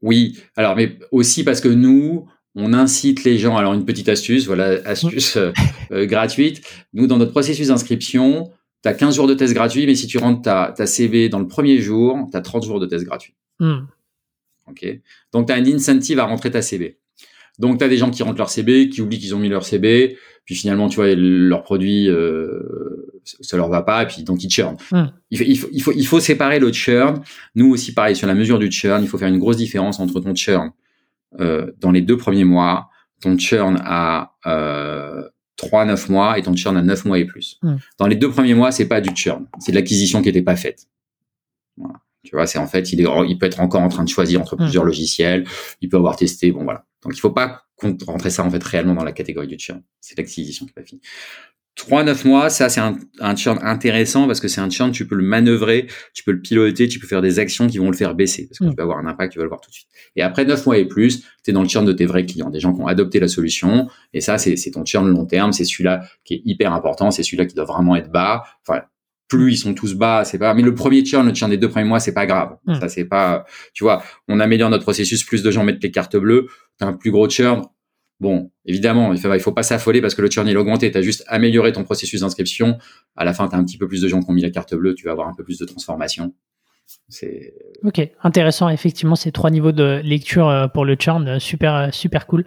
Oui. 0.02 0.38
Alors 0.56 0.76
mais 0.76 0.98
aussi 1.10 1.42
parce 1.42 1.60
que 1.60 1.68
nous 1.68 2.28
on 2.54 2.72
incite 2.72 3.24
les 3.24 3.38
gens. 3.38 3.56
Alors 3.56 3.74
une 3.74 3.84
petite 3.84 4.08
astuce, 4.08 4.46
voilà 4.46 4.78
astuce 4.84 5.36
euh, 5.36 6.06
gratuite. 6.06 6.62
Nous 6.92 7.08
dans 7.08 7.18
notre 7.18 7.32
processus 7.32 7.68
d'inscription 7.68 8.52
tu 8.84 8.88
as 8.88 8.94
15 8.94 9.16
jours 9.16 9.26
de 9.26 9.32
test 9.32 9.54
gratuit, 9.54 9.86
mais 9.86 9.94
si 9.94 10.06
tu 10.06 10.18
rentres 10.18 10.42
ta, 10.42 10.74
ta 10.76 10.86
CV 10.86 11.30
dans 11.30 11.38
le 11.38 11.48
premier 11.48 11.78
jour, 11.78 12.28
tu 12.30 12.36
as 12.36 12.42
30 12.42 12.64
jours 12.64 12.80
de 12.80 12.86
test 12.86 13.06
gratuit. 13.06 13.34
Hmm. 13.58 13.86
OK 14.68 14.86
Donc, 15.32 15.46
tu 15.46 15.52
as 15.52 15.56
un 15.56 15.66
incentive 15.66 16.18
à 16.18 16.24
rentrer 16.24 16.50
ta 16.50 16.62
CV. 16.62 16.98
Donc, 17.58 17.78
tu 17.78 17.84
as 17.84 17.88
des 17.88 17.96
gens 17.96 18.10
qui 18.10 18.22
rentrent 18.22 18.38
leur 18.38 18.50
CB, 18.50 18.88
qui 18.88 19.00
oublient 19.00 19.18
qu'ils 19.18 19.34
ont 19.34 19.38
mis 19.38 19.48
leur 19.48 19.64
CB. 19.64 20.16
puis 20.44 20.54
finalement, 20.54 20.88
tu 20.88 20.96
vois, 20.96 21.14
leur 21.14 21.62
produit, 21.62 22.08
euh, 22.08 23.12
ça 23.40 23.56
leur 23.56 23.68
va 23.68 23.82
pas, 23.82 24.02
et 24.02 24.06
puis 24.06 24.22
donc 24.22 24.42
ils 24.42 24.50
churn. 24.50 24.76
Il, 25.30 25.38
faut, 25.38 25.44
il, 25.46 25.58
faut, 25.58 25.68
il, 25.72 25.82
faut, 25.82 25.92
il 25.92 26.06
faut 26.06 26.20
séparer 26.20 26.58
le 26.58 26.72
churn. 26.72 27.22
Nous 27.54 27.70
aussi, 27.70 27.94
pareil, 27.94 28.16
sur 28.16 28.26
la 28.26 28.34
mesure 28.34 28.58
du 28.58 28.70
churn, 28.70 29.02
il 29.02 29.08
faut 29.08 29.18
faire 29.18 29.28
une 29.28 29.38
grosse 29.38 29.56
différence 29.56 30.00
entre 30.00 30.20
ton 30.20 30.34
churn 30.34 30.72
euh, 31.40 31.72
dans 31.80 31.90
les 31.90 32.02
deux 32.02 32.16
premiers 32.16 32.44
mois, 32.44 32.90
ton 33.20 33.38
churn 33.38 33.80
à 33.84 34.34
euh, 34.46 35.28
3 35.56 35.84
9 35.86 36.08
mois 36.08 36.38
et 36.38 36.42
ton 36.42 36.54
churn 36.54 36.76
à 36.76 36.82
9 36.82 37.04
mois 37.04 37.18
et 37.18 37.24
plus. 37.24 37.60
Dans 37.98 38.06
les 38.06 38.16
deux 38.16 38.30
premiers 38.30 38.54
mois, 38.54 38.72
c'est 38.72 38.88
pas 38.88 39.00
du 39.00 39.14
churn, 39.14 39.46
c'est 39.58 39.72
de 39.72 39.76
l'acquisition 39.76 40.20
qui 40.20 40.28
n'était 40.28 40.42
pas 40.42 40.56
faite. 40.56 40.86
Voilà. 41.76 42.00
Tu 42.24 42.34
vois, 42.34 42.46
c'est 42.46 42.58
en 42.58 42.66
fait, 42.66 42.92
il, 42.92 43.00
est, 43.00 43.06
il 43.28 43.38
peut 43.38 43.46
être 43.46 43.60
encore 43.60 43.82
en 43.82 43.88
train 43.88 44.02
de 44.04 44.08
choisir 44.08 44.40
entre 44.40 44.54
Hum. 44.54 44.60
plusieurs 44.60 44.84
logiciels, 44.84 45.44
il 45.80 45.88
peut 45.88 45.96
avoir 45.98 46.16
testé, 46.16 46.50
bon 46.52 46.64
voilà. 46.64 46.86
Donc 47.02 47.14
il 47.16 47.20
faut 47.20 47.30
pas 47.32 47.62
rentrer 48.06 48.30
ça 48.30 48.42
en 48.44 48.50
fait 48.50 48.62
réellement 48.64 48.94
dans 48.94 49.04
la 49.04 49.12
catégorie 49.12 49.46
du 49.46 49.58
churn. 49.58 49.82
C'est 50.00 50.16
l'acquisition 50.16 50.64
qui 50.64 50.72
pas 50.72 50.82
finie. 50.82 51.02
3-9 51.76 52.28
mois, 52.28 52.50
ça 52.50 52.68
c'est 52.68 52.80
un, 52.80 52.96
un 53.18 53.34
churn 53.34 53.58
intéressant 53.62 54.28
parce 54.28 54.38
que 54.38 54.46
c'est 54.46 54.60
un 54.60 54.70
churn, 54.70 54.92
tu 54.92 55.08
peux 55.08 55.16
le 55.16 55.24
manœuvrer, 55.24 55.88
tu 56.14 56.22
peux 56.22 56.30
le 56.30 56.40
piloter, 56.40 56.86
tu 56.86 57.00
peux 57.00 57.06
faire 57.08 57.20
des 57.20 57.40
actions 57.40 57.66
qui 57.66 57.78
vont 57.78 57.90
le 57.90 57.96
faire 57.96 58.14
baisser 58.14 58.46
parce 58.46 58.60
que 58.60 58.64
Mm. 58.64 58.70
tu 58.70 58.76
peux 58.76 58.82
avoir 58.82 58.98
un 58.98 59.06
impact, 59.06 59.32
tu 59.32 59.38
vas 59.40 59.42
le 59.44 59.48
voir 59.48 59.60
tout 59.60 59.70
de 59.70 59.74
suite. 59.74 59.88
Et 60.14 60.22
après 60.22 60.44
9 60.44 60.64
mois 60.66 60.78
et 60.78 60.84
plus, 60.86 61.22
tu 61.42 61.50
es 61.50 61.52
dans 61.52 61.62
le 61.62 61.68
churn 61.68 61.84
de 61.84 61.92
tes 61.92 62.06
vrais 62.06 62.24
clients, 62.26 62.48
des 62.48 62.60
gens 62.60 62.72
qui 62.72 62.80
ont 62.80 62.86
adopté 62.86 63.18
la 63.18 63.26
solution 63.26 63.88
et 64.12 64.20
ça 64.20 64.38
c'est 64.38 64.54
c'est 64.56 64.70
ton 64.70 64.84
churn 64.84 65.08
long 65.08 65.26
terme, 65.26 65.52
c'est 65.52 65.64
celui-là 65.64 66.04
qui 66.24 66.34
est 66.34 66.42
hyper 66.44 66.72
important, 66.72 67.10
c'est 67.10 67.24
celui-là 67.24 67.44
qui 67.46 67.56
doit 67.56 67.64
vraiment 67.64 67.96
être 67.96 68.10
bas. 68.12 68.44
Enfin, 68.66 68.82
plus 69.36 69.52
ils 69.52 69.56
sont 69.56 69.74
tous 69.74 69.94
bas, 69.94 70.24
c'est 70.24 70.38
pas. 70.38 70.54
Mais 70.54 70.62
le 70.62 70.74
premier 70.74 71.04
churn, 71.04 71.26
le 71.26 71.34
churn 71.34 71.50
des 71.50 71.56
deux 71.56 71.68
premiers 71.68 71.88
mois, 71.88 72.00
c'est 72.00 72.14
pas 72.14 72.26
grave. 72.26 72.56
Mm. 72.66 72.80
Ça 72.80 72.88
c'est 72.88 73.04
pas. 73.04 73.44
Tu 73.72 73.84
vois, 73.84 74.02
on 74.28 74.40
améliore 74.40 74.70
notre 74.70 74.84
processus, 74.84 75.24
plus 75.24 75.42
de 75.42 75.50
gens 75.50 75.64
mettent 75.64 75.82
les 75.82 75.90
cartes 75.90 76.16
bleues, 76.16 76.46
t'as 76.78 76.86
un 76.86 76.92
plus 76.92 77.10
gros 77.10 77.28
churn. 77.28 77.62
Bon, 78.20 78.50
évidemment, 78.64 79.12
il 79.12 79.18
faut, 79.18 79.34
il 79.34 79.40
faut 79.40 79.52
pas 79.52 79.64
s'affoler 79.64 80.00
parce 80.00 80.14
que 80.14 80.22
le 80.22 80.30
churn 80.30 80.46
il 80.46 80.56
a 80.56 80.60
augmenté. 80.60 80.90
T'as 80.90 81.02
juste 81.02 81.24
amélioré 81.26 81.72
ton 81.72 81.84
processus 81.84 82.20
d'inscription. 82.20 82.78
À 83.16 83.24
la 83.24 83.34
fin, 83.34 83.48
t'as 83.48 83.56
un 83.56 83.64
petit 83.64 83.78
peu 83.78 83.88
plus 83.88 84.00
de 84.00 84.08
gens 84.08 84.20
qui 84.20 84.30
ont 84.30 84.34
mis 84.34 84.42
la 84.42 84.50
carte 84.50 84.74
bleue. 84.74 84.94
Tu 84.94 85.04
vas 85.04 85.12
avoir 85.12 85.28
un 85.28 85.34
peu 85.34 85.44
plus 85.44 85.58
de 85.58 85.64
transformation. 85.64 86.32
Ok, 87.84 88.10
intéressant. 88.22 88.68
Effectivement, 88.68 89.14
ces 89.14 89.30
trois 89.30 89.50
niveaux 89.50 89.72
de 89.72 90.00
lecture 90.02 90.48
euh, 90.48 90.68
pour 90.68 90.84
le 90.84 90.96
churn, 90.96 91.26
euh, 91.28 91.38
super, 91.38 91.74
euh, 91.74 91.88
super 91.90 92.26
cool. 92.26 92.44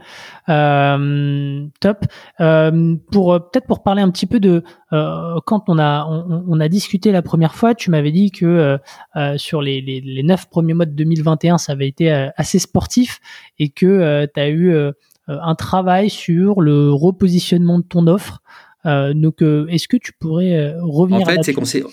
Euh, 0.49 1.65
top. 1.79 2.05
Euh, 2.39 2.95
pour 3.11 3.33
peut-être 3.51 3.67
pour 3.67 3.83
parler 3.83 4.01
un 4.01 4.09
petit 4.09 4.25
peu 4.25 4.39
de 4.39 4.63
euh, 4.93 5.39
quand 5.45 5.65
on 5.69 5.79
a 5.79 6.05
on, 6.05 6.43
on 6.47 6.59
a 6.59 6.67
discuté 6.69 7.11
la 7.11 7.21
première 7.21 7.55
fois, 7.55 7.75
tu 7.75 7.91
m'avais 7.91 8.11
dit 8.11 8.31
que 8.31 8.79
sur 9.37 9.61
les, 9.61 9.81
les, 9.81 10.01
les 10.01 10.23
neuf 10.23 10.49
premiers 10.49 10.73
mois 10.73 10.85
de 10.85 10.91
2021, 10.91 11.57
ça 11.57 11.73
avait 11.73 11.87
été 11.87 12.11
assez 12.35 12.59
sportif 12.59 13.19
et 13.59 13.69
que 13.69 14.27
tu 14.33 14.39
as 14.39 14.49
eu 14.49 14.75
un 15.27 15.55
travail 15.55 16.09
sur 16.09 16.61
le 16.61 16.91
repositionnement 16.91 17.79
de 17.79 17.83
ton 17.83 18.07
offre. 18.07 18.41
Euh, 18.85 19.13
donc, 19.13 19.41
euh, 19.41 19.67
est-ce 19.67 19.87
que 19.87 19.97
tu 19.97 20.13
pourrais 20.13 20.73
revenir 20.79 21.27
En 21.27 21.31
fait, 21.31 21.43
c'est 21.43 21.53
qu'on 21.53 21.65
s'est. 21.65 21.83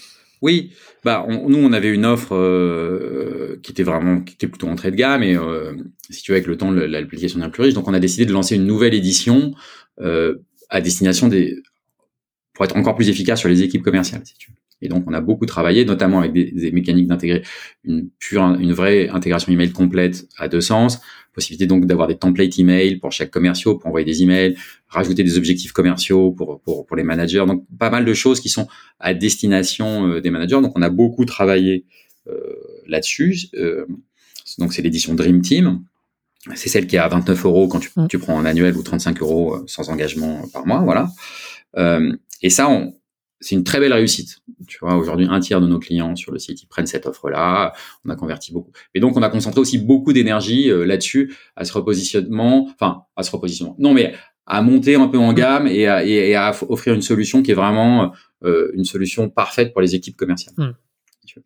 Oui, 0.44 0.72
bah 1.04 1.24
on- 1.26 1.48
nous 1.48 1.56
on 1.58 1.72
avait 1.72 1.88
une 1.88 2.04
offre 2.04 2.34
euh, 2.36 3.58
qui 3.62 3.72
était 3.72 3.82
vraiment 3.82 4.20
qui 4.20 4.34
était 4.34 4.46
plutôt 4.46 4.68
entrée 4.68 4.90
de 4.90 4.96
gamme 4.96 5.22
et 5.22 5.34
euh, 5.36 5.72
si 6.10 6.22
tu 6.22 6.32
veux 6.32 6.36
avec 6.36 6.46
le 6.46 6.58
temps 6.58 6.70
l'application 6.70 7.38
devient 7.38 7.50
plus 7.50 7.62
riche. 7.62 7.72
Donc 7.74 7.88
on 7.88 7.94
a 7.94 7.98
décidé 7.98 8.26
de 8.26 8.32
lancer 8.32 8.56
une 8.56 8.66
nouvelle 8.66 8.92
édition 8.92 9.54
euh, 10.00 10.36
à 10.68 10.82
destination 10.82 11.28
des 11.28 11.62
pour 12.54 12.64
être 12.66 12.76
encore 12.76 12.96
plus 12.96 13.08
efficace 13.08 13.40
sur 13.40 13.48
les 13.48 13.62
équipes 13.62 13.82
commerciales. 13.82 14.22
Si 14.26 14.36
tu 14.36 14.50
veux. 14.50 14.56
Et 14.84 14.88
donc 14.88 15.04
on 15.06 15.12
a 15.12 15.20
beaucoup 15.20 15.46
travaillé, 15.46 15.84
notamment 15.84 16.20
avec 16.20 16.32
des, 16.32 16.50
des 16.50 16.70
mécaniques 16.70 17.08
d'intégrer 17.08 17.42
une 17.84 18.08
pure, 18.18 18.42
une 18.42 18.72
vraie 18.72 19.08
intégration 19.08 19.52
email 19.52 19.72
complète 19.72 20.28
à 20.38 20.48
deux 20.48 20.60
sens. 20.60 21.00
Possibilité 21.32 21.66
donc 21.66 21.86
d'avoir 21.86 22.06
des 22.06 22.16
templates 22.16 22.58
email 22.58 22.96
pour 22.96 23.10
chaque 23.10 23.30
commerciaux 23.30 23.76
pour 23.76 23.88
envoyer 23.88 24.04
des 24.04 24.22
emails, 24.22 24.56
rajouter 24.88 25.24
des 25.24 25.36
objectifs 25.36 25.72
commerciaux 25.72 26.30
pour 26.30 26.60
pour 26.60 26.86
pour 26.86 26.96
les 26.96 27.02
managers. 27.02 27.44
Donc 27.46 27.64
pas 27.78 27.90
mal 27.90 28.04
de 28.04 28.14
choses 28.14 28.40
qui 28.40 28.48
sont 28.48 28.68
à 29.00 29.14
destination 29.14 30.06
euh, 30.06 30.20
des 30.20 30.30
managers. 30.30 30.60
Donc 30.60 30.72
on 30.76 30.82
a 30.82 30.90
beaucoup 30.90 31.24
travaillé 31.24 31.86
euh, 32.28 32.38
là-dessus. 32.86 33.48
Euh, 33.54 33.86
donc 34.58 34.72
c'est 34.72 34.82
l'édition 34.82 35.14
Dream 35.14 35.40
Team. 35.40 35.82
C'est 36.54 36.68
celle 36.68 36.86
qui 36.86 36.96
est 36.96 36.98
à 36.98 37.08
29 37.08 37.46
euros 37.46 37.68
quand 37.68 37.80
tu, 37.80 37.90
Mm. 37.96 38.08
tu 38.08 38.18
prends 38.18 38.36
en 38.36 38.44
annuel 38.44 38.76
ou 38.76 38.82
35 38.82 39.20
euros 39.22 39.58
sans 39.66 39.88
engagement 39.90 40.42
par 40.52 40.66
mois, 40.66 40.80
voilà. 40.80 41.08
Euh, 41.76 42.12
et 42.42 42.50
ça, 42.50 42.68
on, 42.68 42.94
c'est 43.40 43.54
une 43.54 43.64
très 43.64 43.80
belle 43.80 43.92
réussite. 43.92 44.38
Tu 44.66 44.78
vois, 44.80 44.96
aujourd'hui, 44.96 45.26
un 45.28 45.40
tiers 45.40 45.60
de 45.60 45.66
nos 45.66 45.78
clients 45.78 46.16
sur 46.16 46.32
le 46.32 46.38
site, 46.38 46.62
ils 46.62 46.66
prennent 46.66 46.86
cette 46.86 47.06
offre-là. 47.06 47.72
On 48.04 48.10
a 48.10 48.16
converti 48.16 48.52
beaucoup. 48.52 48.72
Et 48.94 49.00
donc, 49.00 49.16
on 49.16 49.22
a 49.22 49.28
concentré 49.28 49.60
aussi 49.60 49.78
beaucoup 49.78 50.12
d'énergie 50.12 50.70
euh, 50.70 50.84
là-dessus, 50.84 51.34
à 51.56 51.64
ce 51.64 51.72
repositionnement, 51.72 52.68
enfin, 52.72 53.02
à 53.16 53.22
ce 53.22 53.30
repositionnement. 53.30 53.76
Non, 53.78 53.92
mais 53.92 54.14
à 54.46 54.62
monter 54.62 54.94
un 54.94 55.08
peu 55.08 55.18
en 55.18 55.32
gamme 55.32 55.66
et 55.66 55.86
à, 55.86 56.04
et, 56.04 56.30
et 56.30 56.34
à 56.34 56.54
offrir 56.68 56.94
une 56.94 57.02
solution 57.02 57.42
qui 57.42 57.50
est 57.50 57.54
vraiment 57.54 58.12
euh, 58.44 58.70
une 58.74 58.84
solution 58.84 59.30
parfaite 59.30 59.72
pour 59.72 59.80
les 59.80 59.94
équipes 59.94 60.16
commerciales. 60.16 60.54
Mm. 60.56 60.72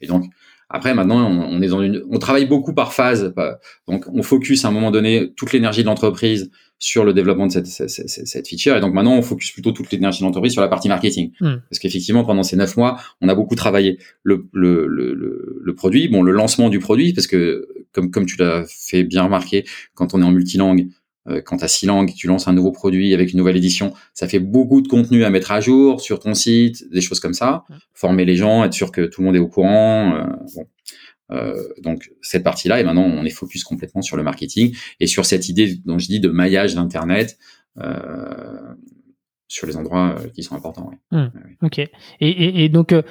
Et 0.00 0.06
donc, 0.06 0.24
après, 0.70 0.94
maintenant, 0.94 1.30
on, 1.30 1.56
on 1.56 1.62
est 1.62 1.68
dans 1.68 1.82
une, 1.82 2.02
on 2.10 2.18
travaille 2.18 2.46
beaucoup 2.46 2.74
par 2.74 2.92
phase. 2.92 3.32
Donc, 3.86 4.04
on 4.12 4.22
focus 4.22 4.64
à 4.64 4.68
un 4.68 4.70
moment 4.70 4.90
donné 4.90 5.32
toute 5.36 5.52
l'énergie 5.52 5.82
de 5.82 5.86
l'entreprise 5.86 6.50
sur 6.78 7.04
le 7.04 7.12
développement 7.12 7.46
de 7.46 7.52
cette, 7.52 7.66
cette, 7.66 7.88
cette, 8.08 8.48
feature. 8.48 8.76
Et 8.76 8.80
donc, 8.80 8.94
maintenant, 8.94 9.14
on 9.14 9.22
focus 9.22 9.50
plutôt 9.50 9.72
toute 9.72 9.90
l'énergie 9.90 10.20
de 10.20 10.24
l'entreprise 10.24 10.52
sur 10.52 10.62
la 10.62 10.68
partie 10.68 10.88
marketing. 10.88 11.32
Mm. 11.40 11.54
Parce 11.68 11.78
qu'effectivement, 11.80 12.24
pendant 12.24 12.42
ces 12.42 12.56
neuf 12.56 12.76
mois, 12.76 13.00
on 13.20 13.28
a 13.28 13.34
beaucoup 13.34 13.56
travaillé 13.56 13.98
le, 14.22 14.46
le, 14.52 14.86
le, 14.86 15.58
le, 15.60 15.74
produit, 15.74 16.08
bon, 16.08 16.22
le 16.22 16.32
lancement 16.32 16.68
du 16.68 16.78
produit, 16.78 17.14
parce 17.14 17.26
que, 17.26 17.66
comme, 17.92 18.10
comme 18.10 18.26
tu 18.26 18.36
l'as 18.38 18.64
fait 18.68 19.02
bien 19.02 19.24
remarquer, 19.24 19.64
quand 19.94 20.14
on 20.14 20.20
est 20.20 20.24
en 20.24 20.30
multilangue, 20.30 20.88
quand 21.44 21.58
tu 21.58 21.64
as 21.64 21.68
six 21.68 21.86
langues, 21.86 22.12
tu 22.14 22.26
lances 22.26 22.48
un 22.48 22.52
nouveau 22.52 22.72
produit 22.72 23.14
avec 23.14 23.32
une 23.32 23.38
nouvelle 23.38 23.56
édition, 23.56 23.92
ça 24.14 24.28
fait 24.28 24.38
beaucoup 24.38 24.80
de 24.80 24.88
contenu 24.88 25.24
à 25.24 25.30
mettre 25.30 25.52
à 25.52 25.60
jour 25.60 26.00
sur 26.00 26.20
ton 26.20 26.34
site, 26.34 26.90
des 26.90 27.00
choses 27.00 27.20
comme 27.20 27.34
ça. 27.34 27.64
Former 27.94 28.24
les 28.24 28.36
gens, 28.36 28.64
être 28.64 28.72
sûr 28.72 28.92
que 28.92 29.02
tout 29.02 29.20
le 29.20 29.26
monde 29.26 29.36
est 29.36 29.40
au 29.40 29.48
courant. 29.48 30.14
euh, 30.16 30.24
bon. 30.54 30.66
Euh, 31.30 31.62
donc 31.82 32.10
cette 32.22 32.42
partie-là, 32.42 32.80
et 32.80 32.84
maintenant 32.84 33.04
on 33.04 33.24
est 33.24 33.30
focus 33.30 33.62
complètement 33.62 34.00
sur 34.00 34.16
le 34.16 34.22
marketing 34.22 34.74
et 34.98 35.06
sur 35.06 35.26
cette 35.26 35.48
idée 35.50 35.76
dont 35.84 35.98
je 35.98 36.06
dis 36.06 36.20
de 36.20 36.30
maillage 36.30 36.74
d'internet 36.74 37.36
euh, 37.80 38.58
sur 39.48 39.66
les 39.66 39.76
endroits 39.76 40.14
euh, 40.20 40.28
qui 40.28 40.42
sont 40.42 40.54
importants. 40.54 40.90
ouais. 41.10 41.18
Ok. 41.62 41.78
Et, 41.78 41.88
et, 42.20 42.64
et 42.64 42.68
donc, 42.68 42.92
euh, 42.92 43.02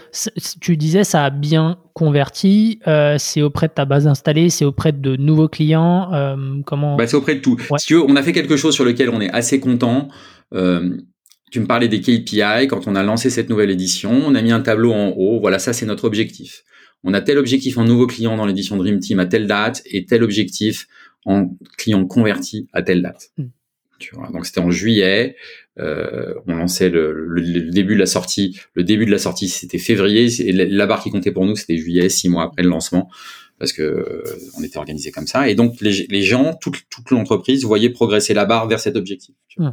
tu 0.62 0.78
disais, 0.78 1.04
ça 1.04 1.26
a 1.26 1.30
bien 1.32 1.80
converti. 1.94 2.80
euh, 2.88 3.16
c'est 3.18 3.42
auprès 3.42 3.68
de 3.68 3.74
ta 3.74 3.86
base 3.86 4.08
installée, 4.08 4.50
c'est 4.50 4.64
auprès 4.66 4.92
de 4.92 5.16
nouveaux 5.16 5.48
clients. 5.50 6.14
euh, 6.14 6.62
comment 6.66 6.96
Bah, 6.96 7.08
c'est 7.08 7.18
auprès 7.18 7.36
de 7.36 7.40
tout. 7.42 7.58
Ouais. 7.72 7.80
Si 7.80 7.88
tu 7.88 7.96
veux, 7.96 8.04
on 8.04 8.16
a 8.16 8.24
fait 8.24 8.34
quelque 8.34 8.56
chose 8.56 8.74
sur 8.76 8.86
lequel 8.86 9.10
on 9.10 9.20
est 9.20 9.32
assez 9.32 9.60
content. 9.60 10.08
Tu 11.50 11.62
me 11.62 11.66
parlais 11.66 11.88
des 11.88 12.02
KPI. 12.02 12.68
Quand 12.70 12.88
on 12.88 12.96
a 12.96 13.04
lancé 13.04 13.30
cette 13.30 13.50
nouvelle 13.50 13.70
édition, 13.72 14.12
on 14.12 14.36
a 14.36 14.42
mis 14.42 14.52
un 14.52 14.60
tableau 14.62 14.92
en 14.94 15.10
haut. 15.10 15.40
Voilà, 15.40 15.60
ça 15.60 15.72
c'est 15.74 15.86
notre 15.86 16.04
objectif. 16.06 16.64
On 17.04 17.14
a 17.14 17.22
tel 17.22 17.38
objectif 17.38 17.78
en 17.78 17.86
nouveau 17.86 18.06
client 18.06 18.36
dans 18.36 18.46
l'édition 18.46 18.76
Dream 18.76 19.00
Team 19.00 19.20
à 19.20 19.26
telle 19.26 19.48
date 19.48 19.82
et 19.86 20.06
tel 20.06 20.24
objectif 20.24 20.88
en 21.26 21.50
client 21.78 22.06
converti 22.06 22.68
à 22.74 22.82
telle 22.82 23.02
date. 23.02 23.30
Mm. 23.38 23.46
Tu 24.00 24.14
vois, 24.16 24.30
donc 24.32 24.46
c'était 24.46 24.60
en 24.60 24.70
juillet. 24.72 25.36
Euh, 25.80 26.34
on 26.48 26.56
lançait 26.56 26.90
le, 26.90 27.12
le- 27.14 27.42
le 27.42 27.70
début 27.72 27.94
de 27.96 28.00
la 28.00 28.06
sortie. 28.08 28.60
Le 28.74 28.84
début 28.84 29.06
de 29.06 29.12
la 29.12 29.18
sortie, 29.20 29.48
c'était 29.48 29.78
février. 29.78 30.28
Et 30.42 30.52
la, 30.52 30.66
la 30.66 30.86
barre 30.88 31.04
qui 31.04 31.12
comptait 31.12 31.32
pour 31.32 31.46
nous, 31.46 31.56
c'était 31.56 31.78
juillet, 31.78 32.10
six 32.10 32.30
mois 32.30 32.44
après 32.44 32.64
le 32.64 32.70
lancement, 32.70 33.10
parce 33.60 33.74
que 33.74 33.84
euh, 33.84 34.24
on 34.58 34.64
était 34.64 34.78
organisé 34.78 35.12
comme 35.12 35.28
ça. 35.28 35.50
Et 35.50 35.56
donc 35.56 35.80
les, 35.82 36.08
les 36.10 36.22
gens, 36.24 36.56
toute, 36.60 36.78
toute 36.90 37.12
l'entreprise 37.12 37.64
voyait 37.64 37.90
progresser 37.92 38.34
la 38.34 38.46
barre 38.46 38.68
vers 38.68 38.80
cet 38.80 38.96
objectif. 38.96 39.36
tu 39.50 39.60
vois. 39.62 39.70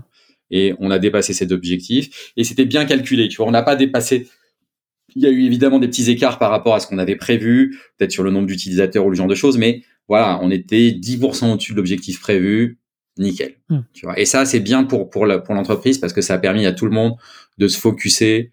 Et 0.51 0.75
on 0.79 0.91
a 0.91 0.99
dépassé 0.99 1.33
cet 1.33 1.53
objectif. 1.53 2.33
Et 2.37 2.45
c'était 2.45 2.67
bien 2.67 2.85
calculé. 2.85 3.29
Tu 3.29 3.39
vois, 3.39 3.47
on 3.47 3.51
n'a 3.51 3.63
pas 3.63 3.77
dépassé. 3.77 4.29
Il 5.17 5.23
y 5.23 5.27
a 5.27 5.31
eu 5.31 5.45
évidemment 5.45 5.79
des 5.79 5.89
petits 5.89 6.11
écarts 6.11 6.39
par 6.39 6.51
rapport 6.51 6.75
à 6.75 6.81
ce 6.81 6.87
qu'on 6.87 6.99
avait 6.99 7.17
prévu, 7.17 7.79
peut-être 7.97 8.11
sur 8.13 8.25
le 8.25 8.31
nombre 8.31 8.47
d'utilisateurs 8.47 9.07
ou 9.07 9.11
le 9.11 9.17
genre 9.17 9.27
de 9.29 9.35
choses, 9.35 9.57
mais 9.59 9.83
voilà, 10.09 10.39
on 10.43 10.51
était 10.51 10.91
10% 10.91 11.53
au-dessus 11.53 11.73
de 11.73 11.77
l'objectif 11.79 12.21
prévu. 12.21 12.79
Nickel. 13.19 13.55
Mm. 13.71 13.79
Tu 13.93 14.07
vois. 14.07 14.19
Et 14.19 14.25
ça, 14.25 14.45
c'est 14.45 14.61
bien 14.61 14.85
pour, 14.85 15.09
pour 15.11 15.27
la- 15.27 15.39
pour 15.39 15.55
l'entreprise 15.55 15.99
parce 15.99 16.13
que 16.13 16.21
ça 16.21 16.35
a 16.35 16.39
permis 16.39 16.67
à 16.67 16.73
tout 16.73 16.85
le 16.87 16.91
monde 16.93 17.15
de 17.59 17.69
se 17.69 17.79
focuser, 17.79 18.53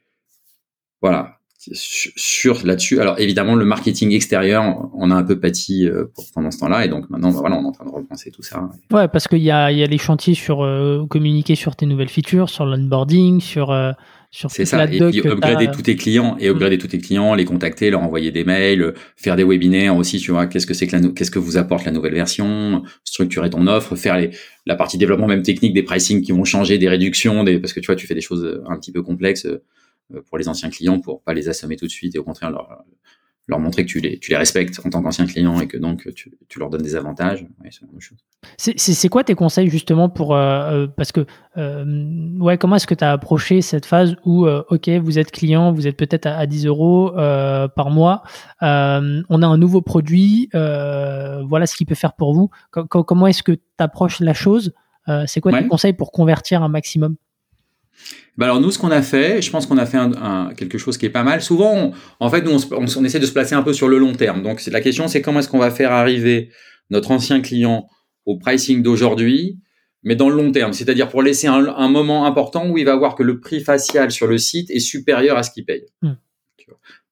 voilà, 1.02 1.38
sur, 1.58 2.66
là-dessus. 2.66 3.00
Alors 3.00 3.20
évidemment, 3.20 3.56
le 3.56 3.66
marketing 3.66 4.12
extérieur, 4.14 4.90
on 4.96 5.12
a 5.12 5.16
un 5.16 5.24
peu 5.24 5.40
pâti 5.40 5.88
euh, 5.88 6.06
pour- 6.14 6.26
pendant 6.34 6.50
ce 6.52 6.60
temps-là, 6.60 6.86
et 6.86 6.90
donc 6.90 7.10
maintenant, 7.10 7.32
bah, 7.32 7.40
voilà, 7.40 7.58
on 7.58 7.64
est 7.64 7.68
en 7.68 7.72
train 7.72 7.86
de 7.86 7.92
repenser 7.92 8.32
tout 8.32 8.42
ça. 8.44 8.70
Ouais, 8.92 9.08
parce 9.08 9.28
qu'il 9.28 9.40
y 9.44 9.52
a, 9.52 9.72
il 9.72 9.78
y 9.78 9.84
a 9.84 9.88
les 9.88 9.98
chantiers 9.98 10.34
sur 10.34 10.64
euh, 10.64 11.06
communiquer 11.08 11.56
sur 11.56 11.76
tes 11.76 11.86
nouvelles 11.86 12.10
features, 12.10 12.50
sur 12.50 12.66
l'onboarding, 12.66 13.40
sur, 13.42 13.70
euh, 13.72 13.92
sur 13.92 13.98
C'est 14.32 14.66
ça. 14.66 14.86
Et 14.86 15.00
puis 15.10 15.28
upgrader 15.28 15.70
tous 15.72 15.82
tes 15.82 15.98
clients 15.98 16.38
et 16.40 16.48
upgrader 16.48 16.78
tous 16.78 16.88
tes 16.88 17.00
clients, 17.00 17.36
les 17.36 17.44
contacter, 17.44 17.90
leur 17.90 18.02
envoyer 18.02 18.32
des 18.32 18.46
mails, 18.46 18.82
euh, 18.82 18.94
faire 19.18 19.36
des 19.36 19.44
webinaires 19.44 19.96
aussi. 19.98 20.20
Tu 20.20 20.32
vois, 20.32 20.48
qu'est-ce 20.48 20.66
que 20.66 20.74
c'est 20.74 20.88
que 20.88 20.96
la, 20.96 21.10
qu'est-ce 21.10 21.32
que 21.32 21.40
vous 21.40 21.58
apporte 21.58 21.84
la 21.84 21.92
nouvelle 21.92 22.14
version, 22.14 22.84
structurer 23.04 23.50
ton 23.50 23.68
offre, 23.68 23.98
faire 23.98 24.18
les, 24.18 24.32
la 24.66 24.76
partie 24.76 24.98
développement 24.98 25.28
même 25.28 25.44
technique 25.44 25.74
des 25.74 25.84
pricing 25.84 26.22
qui 26.22 26.32
vont 26.32 26.46
changer, 26.46 26.78
des 26.78 26.88
réductions, 26.88 27.44
des, 27.44 27.60
parce 27.60 27.74
que 27.74 27.82
tu 27.82 27.88
vois, 27.88 27.98
tu 27.98 28.08
fais 28.08 28.16
des 28.16 28.22
choses 28.22 28.46
euh, 28.46 28.64
un 28.68 28.80
petit 28.80 28.94
peu 28.94 29.04
complexes 29.04 29.46
euh, 29.46 30.22
pour 30.30 30.38
les 30.38 30.48
anciens 30.48 30.70
clients 30.70 31.00
pour 31.00 31.22
pas 31.24 31.34
les 31.34 31.50
assommer 31.50 31.76
tout 31.76 31.86
de 31.86 31.92
suite 31.92 32.16
et 32.16 32.20
au 32.20 32.24
contraire 32.24 32.52
leur 32.52 32.84
leur 33.48 33.60
montrer 33.60 33.86
que 33.86 33.92
tu 33.92 34.00
les, 34.00 34.20
tu 34.20 34.32
les 34.32 34.38
respectes 34.38 34.80
en 34.86 34.90
tant 34.90 35.02
qu'ancien 35.02 35.26
client 35.26 35.60
et 35.60 35.68
que 35.68 35.78
donc 35.78 36.14
tu, 36.14 36.32
tu 36.48 36.60
leur 36.60 36.70
donnes 36.70 36.82
des 36.82 36.96
avantages. 36.96 37.46
c'est 38.58 39.10
quoi 39.10 39.24
tes 39.24 39.36
conseils 39.36 39.70
justement 39.70 40.10
pour 40.10 40.36
euh, 40.36 40.86
euh, 40.86 40.88
parce 40.88 41.12
que 41.12 41.26
euh, 41.58 42.38
ouais 42.40 42.58
comment 42.58 42.76
est-ce 42.76 42.88
que 42.88 42.96
tu 42.96 43.04
as 43.04 43.12
approché 43.12 43.62
cette 43.62 43.86
phase 43.86 44.16
où 44.26 44.48
ok 44.48 44.90
vous 44.90 45.20
êtes 45.20 45.32
client 45.32 45.72
vous 45.72 45.88
êtes 45.88 45.98
peut-être 45.98 46.28
à, 46.28 46.46
10 46.46 46.68
euros 46.68 47.12
par 47.14 47.90
mois 47.90 48.24
on 48.62 49.42
a 49.42 49.48
un 49.48 49.58
nouveau 49.58 49.82
produit 49.82 50.50
voilà 50.54 51.66
ce 51.66 51.76
qu'il 51.76 51.88
peut 51.88 51.96
faire 51.96 52.14
pour 52.14 52.34
vous. 52.34 52.50
Comment 52.72 53.28
est-ce 53.28 53.44
que 53.44 53.54
tu 53.54 53.62
approches 53.80 54.20
la 54.20 54.34
chose 54.34 54.74
c'est 55.26 55.42
quoi 55.42 55.52
tes 55.52 55.68
conseils 55.68 55.94
pour 55.94 56.12
convertir 56.12 56.64
un 56.64 56.70
maximum? 56.70 57.16
Bah 58.38 58.46
alors 58.46 58.62
nous, 58.62 58.72
ce 58.72 58.80
qu'on 58.80 58.92
a 58.92 59.02
fait, 59.02 59.42
je 59.42 59.52
pense 59.52 59.66
qu'on 59.66 59.78
a 59.78 59.86
fait 59.86 59.98
un, 59.98 60.54
quelque 60.56 60.78
chose 60.78 60.98
qui 60.98 61.06
est 61.06 61.10
pas 61.10 61.24
mal. 61.24 61.42
Souvent, 61.42 61.92
en 62.20 62.30
fait, 62.30 62.42
nous, 62.42 62.58
on, 62.72 63.04
essaie 63.04 63.20
de 63.20 63.26
se 63.26 63.34
placer 63.34 63.56
un 63.56 63.62
peu 63.62 63.74
sur 63.74 63.90
le 63.90 63.98
long 63.98 64.14
terme. 64.14 64.42
Donc, 64.42 64.66
la 64.66 64.82
question, 64.82 65.08
c'est 65.08 65.22
comment 65.22 65.40
est-ce 65.40 65.50
qu'on 65.50 65.60
va 65.60 65.72
faire 65.72 65.92
arriver 65.92 66.50
notre 66.90 67.12
ancien 67.12 67.42
client 67.42 67.88
au 68.26 68.38
pricing 68.38 68.84
d'aujourd'hui, 68.84 69.60
mais 70.04 70.16
dans 70.16 70.30
le 70.30 70.36
long 70.36 70.52
terme. 70.52 70.72
C'est-à-dire 70.74 71.10
pour 71.10 71.22
laisser 71.22 71.48
un, 71.48 71.90
moment 71.90 72.26
important 72.26 72.70
où 72.70 72.78
il 72.78 72.86
va 72.86 72.96
voir 72.96 73.16
que 73.16 73.24
le 73.24 73.40
prix 73.40 73.62
facial 73.62 74.12
sur 74.12 74.28
le 74.28 74.38
site 74.38 74.72
est 74.72 74.80
supérieur 74.80 75.38
à 75.38 75.44
ce 75.44 75.52
qu'il 75.52 75.66
paye. 75.66 75.86
Hmm. 76.02 76.14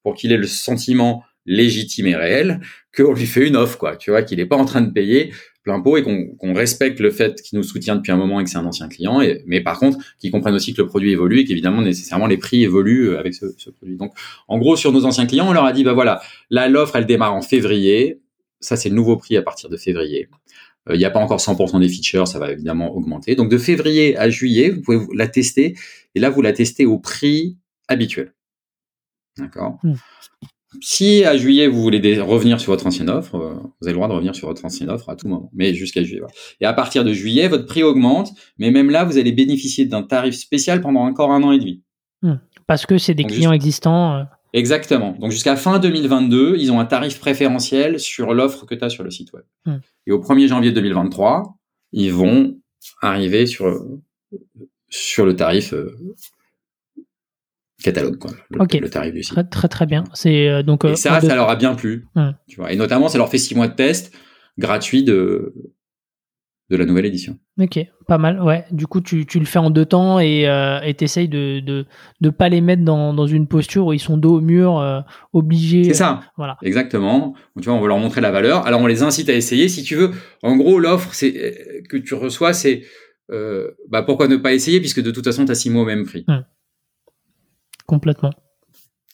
Pour 0.04 0.16
qu'il 0.16 0.32
ait 0.32 0.38
le 0.38 0.48
sentiment 0.48 1.24
légitime 1.46 2.08
et 2.08 2.16
réel 2.16 2.62
qu'on 2.96 3.14
lui 3.14 3.26
fait 3.26 3.48
une 3.48 3.58
offre, 3.58 3.78
quoi. 3.78 3.98
Tu 3.98 4.12
vois, 4.12 4.24
qu'il 4.24 4.38
n'est 4.38 4.46
pas 4.46 4.56
en 4.56 4.66
train 4.66 4.82
de 4.82 4.92
payer 4.92 5.34
plein 5.64 5.80
pot 5.82 5.98
et 5.98 6.04
qu'on 6.04 6.54
respecte 6.54 7.00
le 7.00 7.12
fait 7.12 7.42
qu'il 7.42 7.58
nous 7.58 7.64
soutient 7.64 7.96
depuis 7.96 8.12
un 8.12 8.18
moment 8.18 8.40
et 8.40 8.44
que 8.44 8.50
c'est 8.50 8.58
un 8.58 8.66
ancien 8.66 8.88
client, 8.88 9.22
mais 9.46 9.62
par 9.62 9.80
contre, 9.80 9.98
qu'ils 10.18 10.32
comprennent 10.32 10.56
aussi 10.56 10.74
que 10.74 10.82
le 10.82 10.88
produit 10.88 11.12
évolue 11.12 11.40
et 11.40 11.46
qu'évidemment, 11.46 11.82
nécessairement, 11.82 12.28
les 12.28 12.38
prix 12.38 12.64
évoluent 12.64 13.10
euh, 13.10 13.20
avec 13.20 13.34
ce, 13.34 13.70
produit. 13.70 13.98
Donc, 13.98 14.14
en 14.48 14.58
gros, 14.58 14.76
sur 14.76 14.92
nos 14.92 15.06
anciens 15.06 15.26
clients, 15.26 15.50
on 15.50 15.54
leur 15.54 15.66
a 15.66 15.74
dit, 15.74 15.84
bah 15.84 15.94
voilà, 15.94 16.22
là, 16.50 16.68
l'offre, 16.70 16.96
elle 16.96 17.06
démarre 17.06 17.36
en 17.36 17.42
février. 17.42 18.22
Ça, 18.62 18.76
c'est 18.76 18.90
le 18.90 18.96
nouveau 18.96 19.18
prix 19.18 19.38
à 19.38 19.42
partir 19.42 19.70
de 19.70 19.78
février. 19.78 20.30
Euh, 20.90 20.96
il 20.96 20.98
n'y 20.98 21.06
a 21.06 21.10
pas 21.10 21.20
encore 21.20 21.40
100% 21.40 21.80
des 21.80 21.90
features, 21.90 22.28
ça 22.28 22.40
va 22.40 22.52
évidemment 22.52 22.96
augmenter. 22.96 23.36
Donc, 23.36 23.50
de 23.50 23.58
février 23.58 24.18
à 24.18 24.30
juillet, 24.30 24.70
vous 24.70 24.82
pouvez 24.82 25.00
la 25.14 25.28
tester. 25.28 25.76
Et 26.16 26.20
là, 26.20 26.30
vous 26.30 26.42
la 26.42 26.54
testez 26.54 26.86
au 26.86 26.98
prix 26.98 27.58
habituel. 27.88 28.34
D'accord? 29.38 29.80
Mmh. 29.84 29.94
Si 30.82 31.24
à 31.24 31.36
juillet 31.36 31.68
vous 31.68 31.82
voulez 31.82 32.20
revenir 32.20 32.60
sur 32.60 32.72
votre 32.72 32.86
ancienne 32.86 33.10
offre, 33.10 33.36
euh, 33.36 33.54
vous 33.56 33.88
avez 33.88 33.92
le 33.92 33.96
droit 33.96 34.08
de 34.08 34.14
revenir 34.14 34.36
sur 34.36 34.48
votre 34.48 34.64
ancienne 34.66 34.90
offre 34.90 35.10
à 35.10 35.16
tout 35.16 35.28
moment, 35.28 35.50
mais 35.54 35.74
jusqu'à 35.74 36.04
juillet. 36.04 36.22
Et 36.62 36.66
à 36.66 36.74
partir 36.74 37.04
de 37.04 37.12
juillet, 37.12 37.48
votre 37.48 37.66
prix 37.66 37.82
augmente, 37.82 38.32
mais 38.60 38.70
même 38.70 38.92
là, 38.92 39.04
vous 39.04 39.18
allez 39.18 39.32
bénéficier 39.32 39.86
d'un 39.86 40.04
tarif 40.04 40.36
spécial 40.36 40.82
pendant 40.82 41.02
encore 41.02 41.32
un 41.32 41.42
an 41.42 41.52
et 41.52 41.60
demi. 41.60 41.84
Hmm. 42.22 42.36
Parce 42.68 42.86
que 42.86 43.00
c'est 43.00 43.16
des 43.16 43.24
clients 43.24 43.52
existants. 43.52 44.16
Euh. 44.16 44.24
Exactement. 44.54 45.16
Donc 45.20 45.32
jusqu'à 45.32 45.56
fin 45.56 45.80
2022, 45.80 46.56
ils 46.58 46.72
ont 46.72 46.80
un 46.80 46.86
tarif 46.86 47.20
préférentiel 47.20 48.00
sur 48.00 48.34
l'offre 48.34 48.66
que 48.66 48.76
tu 48.76 48.84
as 48.84 48.90
sur 48.90 49.04
le 49.04 49.10
site 49.10 49.34
web. 49.34 49.44
Hmm. 49.66 49.78
Et 50.06 50.12
au 50.12 50.20
1er 50.20 50.48
janvier 50.48 50.72
2023, 50.72 51.58
ils 51.94 52.14
vont 52.14 52.58
arriver 53.02 53.48
sur, 53.48 53.86
sur 54.90 55.26
le 55.26 55.36
tarif 55.36 55.74
euh, 55.74 55.98
catalogue, 57.84 58.18
quoi, 58.18 58.32
le, 58.50 58.90
tarif 58.90 59.14
du 59.14 59.24
site. 59.24 59.34
Très 59.34 59.44
très, 59.44 59.68
très 59.68 59.86
bien. 59.86 60.04
C'est 60.14 60.50
euh, 60.50 60.64
donc. 60.64 60.86
Et 60.86 60.90
euh, 60.90 60.96
ça, 60.96 61.20
ça 61.22 61.36
leur 61.36 61.50
a 61.50 61.56
bien 61.56 61.76
plu. 61.76 62.08
Tu 62.48 62.58
vois. 62.58 62.72
Et 62.72 62.76
notamment, 62.76 63.10
ça 63.10 63.18
leur 63.18 63.30
fait 63.30 63.38
six 63.38 63.56
mois 63.56 63.68
de 63.68 63.76
test 63.76 64.14
gratuit 64.58 65.04
de 65.04 65.54
de 66.70 66.78
la 66.78 66.86
nouvelle 66.86 67.06
édition. 67.06 67.40
Ok, 67.60 67.80
pas 68.08 68.20
mal. 68.20 68.44
Ouais. 68.44 68.64
Du 68.72 68.86
coup, 68.86 69.02
tu, 69.02 69.26
tu 69.26 69.40
le 69.40 69.46
fais 69.46 69.58
en 69.58 69.72
deux 69.72 69.86
temps 69.86 70.20
et 70.20 70.48
euh, 70.48 70.80
t'essayes 70.94 71.28
de, 71.28 71.62
de 71.62 71.86
de 72.22 72.30
pas 72.30 72.48
les 72.48 72.62
mettre 72.62 72.84
dans, 72.84 73.12
dans 73.12 73.26
une 73.26 73.48
posture 73.48 73.88
où 73.88 73.94
ils 73.94 74.00
sont 74.00 74.18
dos 74.18 74.36
au 74.36 74.42
mur, 74.42 74.78
euh, 74.78 75.00
obligés. 75.34 75.86
C'est 75.86 75.96
ça. 75.96 76.20
voilà. 76.38 76.58
Exactement. 76.62 77.34
tu 77.60 77.66
vois, 77.66 77.74
on 77.74 77.82
veut 77.82 77.88
leur 77.88 77.98
montrer 77.98 78.22
la 78.22 78.30
valeur. 78.30 78.68
Alors, 78.68 78.82
on 78.82 78.88
les 78.88 79.02
incite 79.02 79.30
à 79.30 79.34
essayer. 79.34 79.68
Si 79.68 79.82
tu 79.82 79.96
veux, 79.96 80.12
en 80.44 80.58
gros, 80.58 80.80
l'offre 80.80 81.14
c'est 81.14 81.84
que 81.90 81.98
tu 81.98 82.14
reçois, 82.14 82.54
c'est 82.54 82.84
bah 83.90 84.04
pourquoi 84.04 84.28
ne 84.28 84.38
pas 84.38 84.54
essayer 84.54 84.80
puisque 84.80 85.02
de 85.02 85.12
toute 85.12 85.26
façon, 85.26 85.46
tu 85.46 85.52
as 85.52 85.56
six 85.56 85.72
mois 85.72 85.84
au 85.84 85.88
même 85.88 86.06
prix. 86.06 86.26
Complètement. 87.90 88.30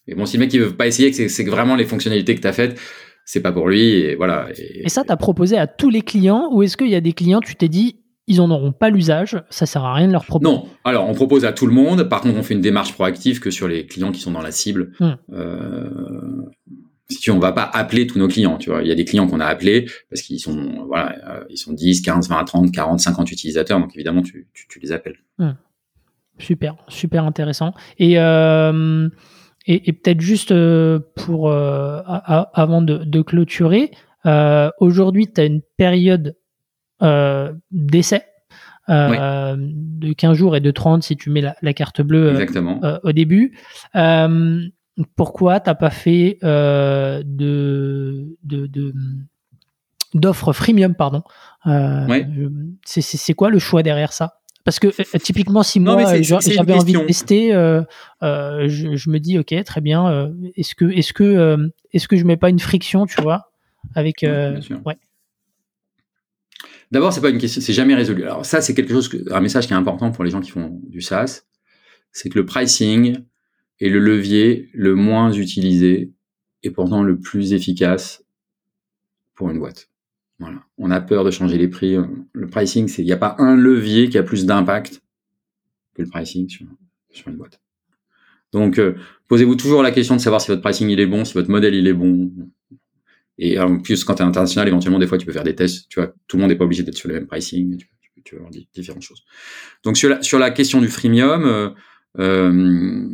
Et 0.08 0.16
bon, 0.16 0.26
si 0.26 0.36
le 0.36 0.42
mec 0.42 0.54
il 0.54 0.62
veut 0.62 0.76
pas 0.76 0.86
essayer, 0.86 1.12
que 1.12 1.28
c'est 1.30 1.44
vraiment 1.46 1.76
les 1.76 1.86
fonctionnalités 1.86 2.36
que 2.36 2.42
tu 2.42 2.48
as 2.48 2.54
faites, 2.54 2.78
c'est 3.24 3.40
pas 3.40 3.54
pour 3.54 3.70
lui. 3.70 3.82
Et 3.82 4.16
voilà. 4.16 4.50
Et, 4.58 4.90
ça, 4.90 5.06
tu 5.06 5.12
as 5.12 5.18
proposé 5.18 5.58
à 5.58 5.66
tous 5.66 5.90
les 5.90 6.02
clients 6.02 6.50
ou 6.52 6.62
est-ce 6.62 6.76
qu'il 6.76 6.90
y 6.90 6.96
a 6.96 7.02
des 7.02 7.14
clients, 7.14 7.40
tu 7.40 7.56
t'es 7.56 7.70
dit, 7.70 8.02
ils 8.28 8.42
en 8.42 8.52
auront 8.52 8.74
pas 8.74 8.90
l'usage, 8.90 9.42
ça 9.50 9.66
sert 9.66 9.86
à 9.86 9.94
rien 9.94 10.08
de 10.08 10.12
leur 10.12 10.26
proposer? 10.26 10.52
Non, 10.52 10.68
alors 10.84 11.08
on 11.08 11.14
propose 11.14 11.46
à 11.46 11.54
tout 11.54 11.68
le 11.68 11.74
monde. 11.74 12.04
Par 12.04 12.20
contre, 12.20 12.38
on 12.38 12.44
fait 12.44 12.54
une 12.54 12.62
démarche 12.62 12.94
proactive 12.94 13.40
que 13.40 13.50
sur 13.50 13.70
les 13.70 13.86
clients 13.86 14.12
qui 14.12 14.20
sont 14.20 14.32
dans 14.32 14.42
la 14.42 14.52
cible. 14.52 14.92
Hmm. 15.00 15.14
Euh, 15.32 15.90
si 17.10 17.20
tu 17.20 17.32
on 17.32 17.40
va 17.40 17.52
pas 17.52 17.64
appeler 17.64 18.08
tous 18.08 18.20
nos 18.20 18.28
clients, 18.28 18.58
tu 18.58 18.72
vois. 18.72 18.82
Il 18.82 18.88
y 18.88 18.92
a 18.92 18.96
des 18.96 19.06
clients 19.06 19.28
qu'on 19.28 19.40
a 19.40 19.46
appelés 19.46 19.88
parce 20.10 20.22
qu'ils 20.22 20.40
sont, 20.40 20.86
voilà, 20.88 21.16
euh, 21.30 21.44
ils 21.50 21.58
sont 21.58 21.74
10, 21.74 22.02
15, 22.02 22.30
20, 22.30 22.44
30, 22.44 22.72
40, 22.72 23.00
50 23.00 23.32
utilisateurs. 23.32 23.80
Donc 23.80 23.96
évidemment, 23.96 24.22
tu, 24.22 24.48
les 24.82 24.92
appelles. 24.92 25.18
Hmm. 25.38 25.52
Super, 26.38 26.76
super 26.90 27.24
intéressant. 27.26 27.74
Et, 27.98 28.20
euh, 28.20 29.10
et, 29.68 29.94
peut-être 29.94 30.20
juste 30.20 30.52
euh, 30.52 31.00
pour 31.16 31.50
euh, 31.50 32.02
avant 32.06 32.82
de, 32.82 33.22
clôturer, 33.22 33.92
aujourd'hui, 34.80 35.32
tu 35.32 35.42
as 35.42 35.46
une 35.46 35.62
période 35.78 36.36
d'essai 37.72 38.24
de 38.90 40.14
15 40.14 40.38
jours 40.38 40.56
et 40.56 40.62
de 40.62 40.72
30 40.72 41.04
si 41.04 41.16
tu 41.16 41.30
mets 41.30 41.42
la, 41.42 41.74
carte 41.74 42.02
bleue 42.02 42.46
au 43.04 43.12
début. 43.14 43.58
pourquoi 45.16 45.60
t'as 45.62 45.76
pas 45.76 45.90
fait 45.90 46.38
de, 46.42 47.24
de, 48.44 48.94
d'offres 50.14 50.52
freemium 50.52 50.96
pardon? 50.96 51.24
C'est 52.86 53.34
quoi 53.34 53.50
le 53.50 53.60
choix 53.60 53.84
derrière 53.84 54.12
ça? 54.12 54.42
Parce 54.66 54.80
que 54.80 54.88
euh, 54.88 55.20
typiquement, 55.20 55.62
si 55.64 55.80
moi 55.80 55.96
j'avais 56.22 56.74
envie 56.74 56.94
de 56.94 57.00
tester, 57.06 57.54
euh, 57.54 57.84
euh, 58.24 58.68
je, 58.68 59.10
me 59.10 59.20
dis 59.20 59.38
ok, 59.38 59.54
très 59.64 59.80
bien. 59.80 60.34
est-ce 60.56 60.74
que 60.76 60.86
est-ce 60.86 61.14
que 61.14 61.72
est-ce 61.94 62.08
que 62.08 62.18
je 62.18 62.26
mets 62.26 62.36
pas 62.36 62.50
une 62.50 62.60
friction, 62.60 63.06
tu 63.06 63.22
vois, 63.22 63.52
avec 63.94 64.24
ouais. 64.24 64.98
D'abord, 66.92 67.14
c'est 67.14 67.22
pas 67.22 67.30
une 67.30 67.38
question, 67.38 67.62
c'est 67.62 67.74
jamais 67.74 67.96
résolu. 67.96 68.24
Alors 68.24 68.46
ça, 68.46 68.60
c'est 68.62 68.74
quelque 68.74 68.92
chose, 68.92 69.10
un 69.32 69.40
message 69.40 69.68
qui 69.68 69.74
est 69.74 69.78
important 69.78 70.12
pour 70.12 70.24
les 70.24 70.32
gens 70.32 70.42
qui 70.42 70.52
font 70.52 70.82
du 70.88 71.02
SaaS, 71.02 71.44
c'est 72.12 72.30
que 72.30 72.40
le 72.40 72.46
pricing 72.46 73.18
est 73.80 73.90
le 73.90 74.00
levier 74.00 74.70
le 74.74 74.96
moins 74.96 75.32
utilisé 75.32 76.12
et 76.64 76.72
pourtant 76.72 77.04
le 77.04 77.20
plus 77.20 77.54
efficace 77.54 78.24
pour 79.36 79.52
une 79.52 79.60
boîte. 79.60 79.90
Voilà. 80.40 80.65
On 80.78 80.92
a 80.92 81.02
peur 81.02 81.24
de 81.24 81.32
changer 81.32 81.58
les 81.58 81.68
prix. 81.68 81.98
Le 82.34 82.48
pricing, 82.48 82.88
c'est 82.88 83.02
il 83.02 83.06
n'y 83.06 83.14
a 83.14 83.18
pas 83.18 83.36
un 83.40 83.56
levier 83.56 84.10
qui 84.10 84.18
a 84.18 84.24
plus 84.24 84.46
d'impact 84.46 85.02
que 85.94 86.02
le 86.02 86.10
pricing 86.10 86.50
sur, 86.50 87.28
une 87.28 87.38
boîte. 87.38 87.62
Donc, 88.52 88.78
euh, 88.78 88.96
posez-vous 89.28 89.56
toujours 89.56 89.82
la 89.82 89.92
question 89.92 90.16
de 90.16 90.22
savoir 90.22 90.42
si 90.42 90.50
votre 90.50 90.62
pricing 90.62 90.90
il 90.90 91.00
est 91.00 91.08
bon, 91.08 91.26
si 91.26 91.34
votre 91.34 91.50
modèle 91.50 91.74
il 91.74 91.88
est 91.88 91.94
bon. 91.94 92.32
Et 93.38 93.60
en 93.60 93.80
plus, 93.80 94.04
quand 94.04 94.16
tu 94.16 94.24
es 94.24 94.26
international, 94.26 94.68
éventuellement, 94.68 95.00
des 95.00 95.08
fois, 95.08 95.18
tu 95.18 95.26
peux 95.26 95.32
faire 95.32 95.44
des 95.44 95.56
tests. 95.56 95.90
Tu 95.90 96.00
vois, 96.00 96.14
tout 96.28 96.38
le 96.38 96.42
monde 96.42 96.52
n'est 96.52 96.58
pas 96.58 96.66
obligé 96.66 96.84
d'être 96.84 96.98
sur 96.98 97.10
le 97.10 97.16
même 97.16 97.28
pricing. 97.28 97.78
Tu, 97.78 97.88
peux, 98.30 98.38
avoir 98.38 98.52
différentes 98.74 99.04
choses. 99.04 99.24
Donc, 99.84 99.98
sur 99.98 100.40
la, 100.40 100.52
question 100.52 100.82
du 100.82 100.88
freemium, 100.88 101.46
euh, 101.46 101.70
euh 102.20 103.08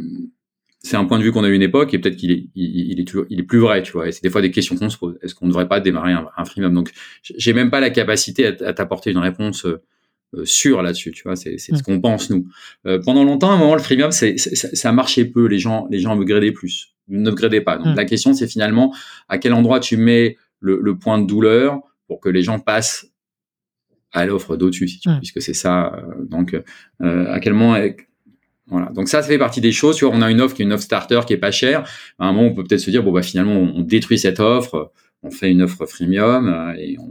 c'est 0.83 0.97
un 0.97 1.05
point 1.05 1.19
de 1.19 1.23
vue 1.23 1.31
qu'on 1.31 1.43
a 1.43 1.47
eu 1.47 1.53
une 1.53 1.61
époque 1.61 1.93
et 1.93 1.99
peut-être 1.99 2.15
qu'il 2.15 2.31
est, 2.31 2.47
il, 2.55 2.99
est 2.99 3.03
toujours, 3.05 3.25
il 3.29 3.39
est 3.39 3.43
plus 3.43 3.59
vrai, 3.59 3.83
tu 3.83 3.91
vois. 3.91 4.07
Et 4.07 4.11
c'est 4.11 4.23
des 4.23 4.29
fois 4.29 4.41
des 4.41 4.51
questions 4.51 4.75
qu'on 4.75 4.89
se 4.89 4.97
pose. 4.97 5.17
Est-ce 5.21 5.35
qu'on 5.35 5.45
ne 5.45 5.51
devrait 5.51 5.67
pas 5.67 5.79
démarrer 5.79 6.13
un, 6.13 6.27
un 6.35 6.45
freemium? 6.45 6.73
Donc, 6.73 6.91
j'ai 7.21 7.53
même 7.53 7.69
pas 7.69 7.79
la 7.79 7.91
capacité 7.91 8.47
à, 8.47 8.73
t'apporter 8.73 9.11
une 9.11 9.19
réponse 9.19 9.65
euh, 9.65 9.79
sûre 10.43 10.81
là-dessus, 10.81 11.11
tu 11.11 11.23
vois. 11.23 11.35
C'est, 11.35 11.59
c'est 11.59 11.75
ce 11.75 11.79
mm. 11.79 11.83
qu'on 11.83 12.01
pense 12.01 12.31
nous. 12.31 12.47
Euh, 12.87 12.99
pendant 13.03 13.23
longtemps, 13.23 13.51
à 13.51 13.53
un 13.53 13.57
moment, 13.57 13.75
le 13.75 13.81
freemium, 13.81 14.11
c'est, 14.11 14.37
ça 14.37 14.91
marchait 14.91 15.25
peu. 15.25 15.45
Les 15.45 15.59
gens, 15.59 15.87
les 15.91 15.99
gens 15.99 16.19
upgradaient 16.19 16.51
plus, 16.51 16.95
ne 17.09 17.29
upgradaient 17.29 17.61
pas. 17.61 17.77
Donc, 17.77 17.93
mm. 17.93 17.95
la 17.95 18.05
question, 18.05 18.33
c'est 18.33 18.47
finalement 18.47 18.93
à 19.29 19.37
quel 19.37 19.53
endroit 19.53 19.79
tu 19.79 19.97
mets 19.97 20.37
le, 20.59 20.79
le, 20.81 20.97
point 20.97 21.19
de 21.19 21.27
douleur 21.27 21.79
pour 22.07 22.19
que 22.19 22.29
les 22.29 22.41
gens 22.41 22.59
passent 22.59 23.05
à 24.13 24.25
l'offre 24.25 24.57
d'au-dessus, 24.57 24.87
si 24.87 24.99
tu 24.99 25.09
mm. 25.09 25.17
puisque 25.19 25.43
c'est 25.43 25.53
ça. 25.53 25.93
Euh, 25.93 26.25
donc, 26.25 26.59
à 27.01 27.39
quel 27.39 27.53
moment 27.53 27.75
voilà. 28.67 28.87
Donc 28.93 29.09
ça, 29.09 29.21
ça 29.21 29.27
fait 29.27 29.37
partie 29.37 29.61
des 29.61 29.71
choses. 29.71 30.01
On 30.03 30.21
a 30.21 30.31
une 30.31 30.41
offre 30.41 30.55
qui 30.55 30.61
est 30.61 30.65
une 30.65 30.73
offre 30.73 30.83
starter 30.83 31.21
qui 31.27 31.33
est 31.33 31.37
pas 31.37 31.51
chère. 31.51 31.83
À 32.19 32.27
un 32.27 32.33
moment, 32.33 32.47
on 32.47 32.53
peut 32.53 32.63
peut-être 32.63 32.81
se 32.81 32.89
dire 32.89 33.03
bon 33.03 33.11
bah 33.11 33.21
finalement, 33.21 33.53
on 33.53 33.81
détruit 33.81 34.19
cette 34.19 34.39
offre, 34.39 34.91
on 35.23 35.31
fait 35.31 35.51
une 35.51 35.61
offre 35.61 35.85
freemium 35.85 36.47
euh, 36.47 36.73
et 36.77 36.97
on, 36.99 37.07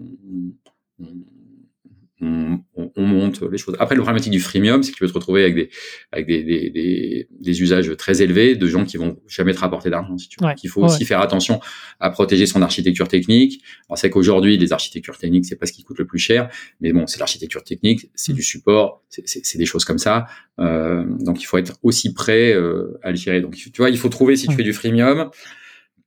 monte 2.96 3.42
les 3.42 3.58
choses. 3.58 3.76
Après, 3.78 3.94
le 3.94 4.02
problématique 4.02 4.32
du 4.32 4.40
freemium, 4.40 4.82
c'est 4.82 4.92
que 4.92 4.96
tu 4.96 5.00
peux 5.00 5.08
te 5.08 5.14
retrouver 5.14 5.42
avec 5.42 5.54
des 5.54 5.70
avec 6.12 6.26
des, 6.26 6.42
des, 6.42 7.28
des, 7.30 7.62
usages 7.62 7.94
très 7.96 8.22
élevés 8.22 8.56
de 8.56 8.66
gens 8.66 8.84
qui 8.84 8.96
vont 8.96 9.18
jamais 9.26 9.52
te 9.54 9.60
rapporter 9.60 9.90
d'argent. 9.90 10.16
Si 10.18 10.28
tu 10.28 10.36
veux. 10.40 10.48
Il 10.62 10.68
faut 10.68 10.82
aussi 10.82 11.04
faire 11.04 11.20
attention 11.20 11.60
à 11.98 12.10
protéger 12.10 12.46
son 12.46 12.62
architecture 12.62 13.08
technique. 13.08 13.62
On 13.88 13.96
sait 13.96 14.10
qu'aujourd'hui, 14.10 14.56
les 14.56 14.72
architectures 14.72 15.18
techniques, 15.18 15.46
c'est 15.46 15.56
pas 15.56 15.66
ce 15.66 15.72
qui 15.72 15.82
coûte 15.82 15.98
le 15.98 16.06
plus 16.06 16.18
cher, 16.18 16.48
mais 16.80 16.92
bon, 16.92 17.06
c'est 17.06 17.18
l'architecture 17.18 17.64
technique, 17.64 18.10
c'est 18.14 18.32
du 18.32 18.42
support, 18.42 19.02
c'est 19.08 19.58
des 19.58 19.66
choses 19.66 19.84
comme 19.84 19.98
ça. 19.98 20.26
Euh, 20.58 21.04
donc, 21.20 21.40
il 21.42 21.44
faut 21.44 21.58
être 21.58 21.78
aussi 21.82 22.12
prêt 22.12 22.52
euh, 22.52 22.98
à 23.02 23.10
le 23.10 23.16
gérer. 23.16 23.40
Donc, 23.40 23.54
tu 23.54 23.70
vois, 23.76 23.90
il 23.90 23.98
faut 23.98 24.08
trouver 24.08 24.36
si 24.36 24.46
tu 24.48 24.54
fais 24.54 24.62
du 24.62 24.72
freemium 24.72 25.30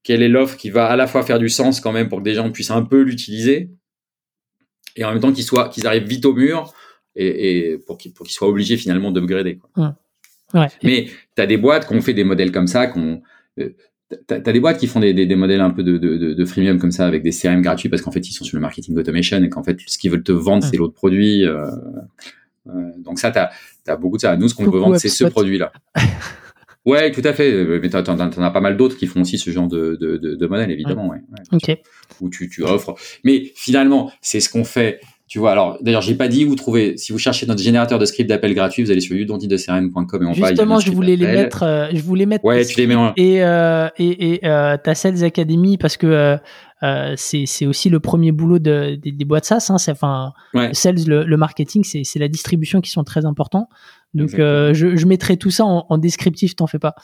quelle 0.03 0.21
est 0.21 0.29
l'offre 0.29 0.57
qui 0.57 0.69
va 0.69 0.87
à 0.87 0.95
la 0.95 1.07
fois 1.07 1.23
faire 1.23 1.39
du 1.39 1.49
sens 1.49 1.79
quand 1.79 1.91
même 1.91 2.09
pour 2.09 2.19
que 2.19 2.23
des 2.23 2.33
gens 2.33 2.51
puissent 2.51 2.71
un 2.71 2.83
peu 2.83 3.01
l'utiliser 3.01 3.69
et 4.95 5.03
en 5.03 5.11
même 5.11 5.19
temps 5.19 5.31
qu'ils 5.31 5.43
soient 5.43 5.69
qu'ils 5.69 5.87
arrivent 5.87 6.07
vite 6.07 6.25
au 6.25 6.33
mur 6.33 6.73
et, 7.15 7.73
et 7.73 7.77
pour 7.77 7.97
qu'ils 7.97 8.13
pour 8.13 8.25
qu'ils 8.25 8.35
soient 8.35 8.47
obligés 8.47 8.77
finalement 8.77 9.11
d'upgrader. 9.11 9.57
Quoi. 9.57 9.95
Ouais. 10.53 10.67
Mais 10.83 11.07
tu 11.35 11.41
as 11.41 11.47
des 11.47 11.57
boîtes 11.57 11.87
qui 11.87 11.93
ont 11.93 12.01
fait 12.01 12.13
des 12.13 12.23
modèles 12.23 12.51
comme 12.51 12.67
ça, 12.67 12.87
qui 12.87 12.99
ont, 12.99 13.21
euh, 13.59 13.69
T'as 14.27 14.35
as 14.35 14.51
des 14.51 14.59
boîtes 14.59 14.77
qui 14.77 14.85
font 14.85 14.99
des, 14.99 15.11
des, 15.11 15.25
des, 15.25 15.35
modèles 15.35 15.61
un 15.61 15.71
peu 15.71 15.81
de, 15.81 15.97
de, 15.97 16.33
de, 16.33 16.45
freemium 16.45 16.77
comme 16.77 16.91
ça 16.91 17.07
avec 17.07 17.23
des 17.23 17.31
CRM 17.31 17.61
gratuits 17.61 17.89
parce 17.89 18.03
qu'en 18.03 18.11
fait 18.11 18.27
ils 18.27 18.31
sont 18.33 18.43
sur 18.43 18.57
le 18.57 18.61
marketing 18.61 18.95
automation 18.95 19.41
et 19.41 19.49
qu'en 19.49 19.63
fait 19.63 19.79
ce 19.87 19.97
qu'ils 19.97 20.11
veulent 20.11 20.23
te 20.23 20.31
vendre 20.31 20.63
c'est 20.63 20.77
l'autre 20.77 20.93
produit. 20.93 21.43
Euh, 21.45 21.65
euh, 22.67 22.91
donc 22.99 23.17
ça 23.17 23.31
t'as 23.31 23.49
as 23.87 23.95
beaucoup 23.95 24.17
de 24.17 24.21
ça. 24.21 24.35
Nous 24.37 24.49
ce 24.49 24.55
qu'on 24.55 24.69
veut 24.69 24.79
vendre 24.79 24.97
c'est 24.97 25.09
ce 25.09 25.23
produit 25.23 25.57
là. 25.57 25.71
ouais 26.85 27.11
tout 27.11 27.21
à 27.23 27.33
fait. 27.33 27.79
Mais 27.81 27.89
t'en 27.89 27.99
as, 27.99 28.45
as 28.45 28.51
pas 28.51 28.61
mal 28.61 28.77
d'autres 28.77 28.97
qui 28.97 29.07
font 29.07 29.21
aussi 29.21 29.37
ce 29.37 29.49
genre 29.49 29.67
de, 29.67 29.97
de, 29.99 30.17
de, 30.17 30.35
de 30.35 30.47
modèle 30.47 30.71
évidemment. 30.71 31.07
Ouais. 31.09 31.17
ouais 31.31 31.57
ok. 31.75 31.79
Où 32.21 32.29
tu, 32.29 32.49
tu 32.49 32.63
offres. 32.63 32.95
Mais 33.23 33.51
finalement 33.55 34.11
c'est 34.21 34.39
ce 34.39 34.49
qu'on 34.49 34.63
fait 34.63 34.99
tu 35.33 35.39
vois, 35.39 35.51
alors 35.51 35.79
d'ailleurs, 35.81 36.03
j'ai 36.03 36.13
pas 36.13 36.27
dit 36.27 36.45
où 36.45 36.53
trouver. 36.55 36.95
Si 36.97 37.11
vous 37.11 37.17
cherchez 37.17 37.47
notre 37.47 37.61
générateur 37.61 37.97
de 37.97 38.05
script 38.05 38.29
d'appel 38.29 38.53
gratuit, 38.53 38.83
vous 38.83 38.91
allez 38.91 39.01
sur 39.01 39.15
udondidecrm.com 39.15 40.21
et 40.21 40.25
on 40.27 40.31
va. 40.33 40.49
Justement, 40.49 40.79
je 40.79 40.91
voulais 40.91 41.15
les 41.15 41.25
mettre. 41.25 41.63
Euh, 41.63 41.87
je 41.91 42.03
voulais 42.03 42.27
mettre. 42.27 42.45
Ouais, 42.45 42.63
tu 42.63 42.77
les 42.77 42.85
mets 42.85 42.93
en... 42.93 43.13
Et 43.15 43.43
euh, 43.43 43.87
et, 43.97 44.33
et 44.33 44.45
euh, 44.45 44.77
ta 44.77 44.93
Sales 44.93 45.23
Academy 45.23 45.79
parce 45.79 45.97
que 45.97 46.05
euh, 46.05 46.37
euh, 46.83 47.13
c'est 47.17 47.45
c'est 47.47 47.65
aussi 47.65 47.89
le 47.89 47.99
premier 47.99 48.31
boulot 48.31 48.59
de, 48.59 48.93
des, 48.93 49.11
des 49.11 49.25
boîtes 49.25 49.45
SaaS. 49.45 49.69
Hein, 49.69 49.79
c'est 49.79 49.91
enfin 49.91 50.33
ouais. 50.53 50.71
sales, 50.73 51.03
le, 51.07 51.23
le 51.23 51.37
marketing, 51.37 51.83
c'est 51.83 52.03
c'est 52.03 52.19
la 52.19 52.27
distribution 52.27 52.79
qui 52.79 52.91
sont 52.91 53.03
très 53.03 53.25
importants. 53.25 53.69
Donc 54.13 54.37
euh, 54.39 54.73
je, 54.73 54.95
je 54.95 55.05
mettrai 55.05 55.37
tout 55.37 55.51
ça 55.51 55.65
en, 55.65 55.85
en 55.89 55.97
descriptif, 55.97 56.55
t'en 56.55 56.67
fais 56.67 56.79
pas. 56.79 56.95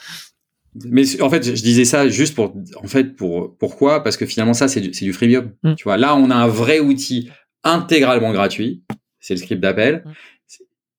Mais 0.86 1.22
en 1.22 1.30
fait, 1.30 1.44
je 1.56 1.62
disais 1.64 1.86
ça 1.86 2.08
juste 2.08 2.36
pour, 2.36 2.56
en 2.82 2.88
fait, 2.88 3.16
pour 3.16 3.58
pourquoi? 3.58 4.04
Parce 4.04 4.18
que 4.18 4.26
finalement, 4.26 4.54
ça, 4.54 4.68
c'est 4.68 4.82
du, 4.82 4.94
c'est 4.94 5.06
du 5.06 5.14
freemium. 5.14 5.52
Mm. 5.64 5.74
Tu 5.76 5.84
vois, 5.84 5.98
là, 5.98 6.16
on 6.16 6.30
a 6.30 6.36
un 6.36 6.48
vrai 6.48 6.80
outil 6.80 7.30
intégralement 7.64 8.32
gratuit. 8.32 8.84
C'est 9.20 9.34
le 9.34 9.40
script 9.40 9.62
d'appel. 9.62 10.04
Mm. 10.06 10.12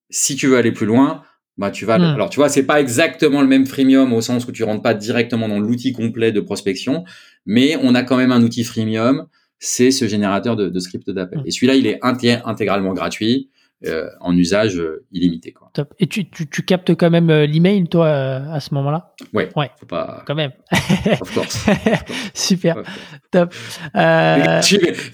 Si 0.09 0.35
tu 0.35 0.47
veux 0.47 0.57
aller 0.57 0.73
plus 0.73 0.85
loin, 0.85 1.23
bah 1.57 1.71
tu 1.71 1.85
vas. 1.85 1.97
Mm. 1.97 2.03
Alors 2.03 2.29
tu 2.29 2.35
vois, 2.35 2.49
c'est 2.49 2.63
pas 2.65 2.81
exactement 2.81 3.41
le 3.41 3.47
même 3.47 3.65
freemium 3.65 4.11
au 4.11 4.21
sens 4.21 4.45
où 4.45 4.51
tu 4.51 4.63
rentres 4.63 4.81
pas 4.81 4.93
directement 4.93 5.47
dans 5.47 5.59
l'outil 5.59 5.93
complet 5.93 6.33
de 6.33 6.41
prospection, 6.41 7.05
mais 7.45 7.77
on 7.81 7.95
a 7.95 8.03
quand 8.03 8.17
même 8.17 8.33
un 8.33 8.43
outil 8.43 8.65
freemium. 8.65 9.27
C'est 9.63 9.91
ce 9.91 10.07
générateur 10.07 10.55
de, 10.55 10.69
de 10.69 10.79
script 10.79 11.09
d'appel. 11.11 11.43
Et 11.45 11.51
celui-là, 11.51 11.75
il 11.75 11.85
est 11.85 11.99
inté- 12.01 12.41
intégralement 12.45 12.93
gratuit. 12.93 13.51
Euh, 13.87 14.09
en 14.19 14.37
usage 14.37 14.77
euh, 14.77 15.03
illimité. 15.11 15.53
Quoi. 15.53 15.71
Top. 15.73 15.93
Et 15.97 16.05
tu, 16.05 16.29
tu, 16.29 16.47
tu 16.47 16.61
captes 16.63 16.93
quand 16.93 17.09
même 17.09 17.31
euh, 17.31 17.47
l'email, 17.47 17.87
toi, 17.87 18.09
à 18.09 18.59
ce 18.59 18.75
moment-là? 18.75 19.15
Ouais. 19.33 19.49
Ouais. 19.55 19.71
Faut 19.79 19.87
pas. 19.87 20.23
Quand 20.27 20.35
même. 20.35 20.51
Of 21.19 21.33
course. 21.33 21.65
Super. 22.35 22.77
Of 22.77 22.85
course. 22.85 22.97
Top. 23.31 23.55
Mais, 23.95 24.61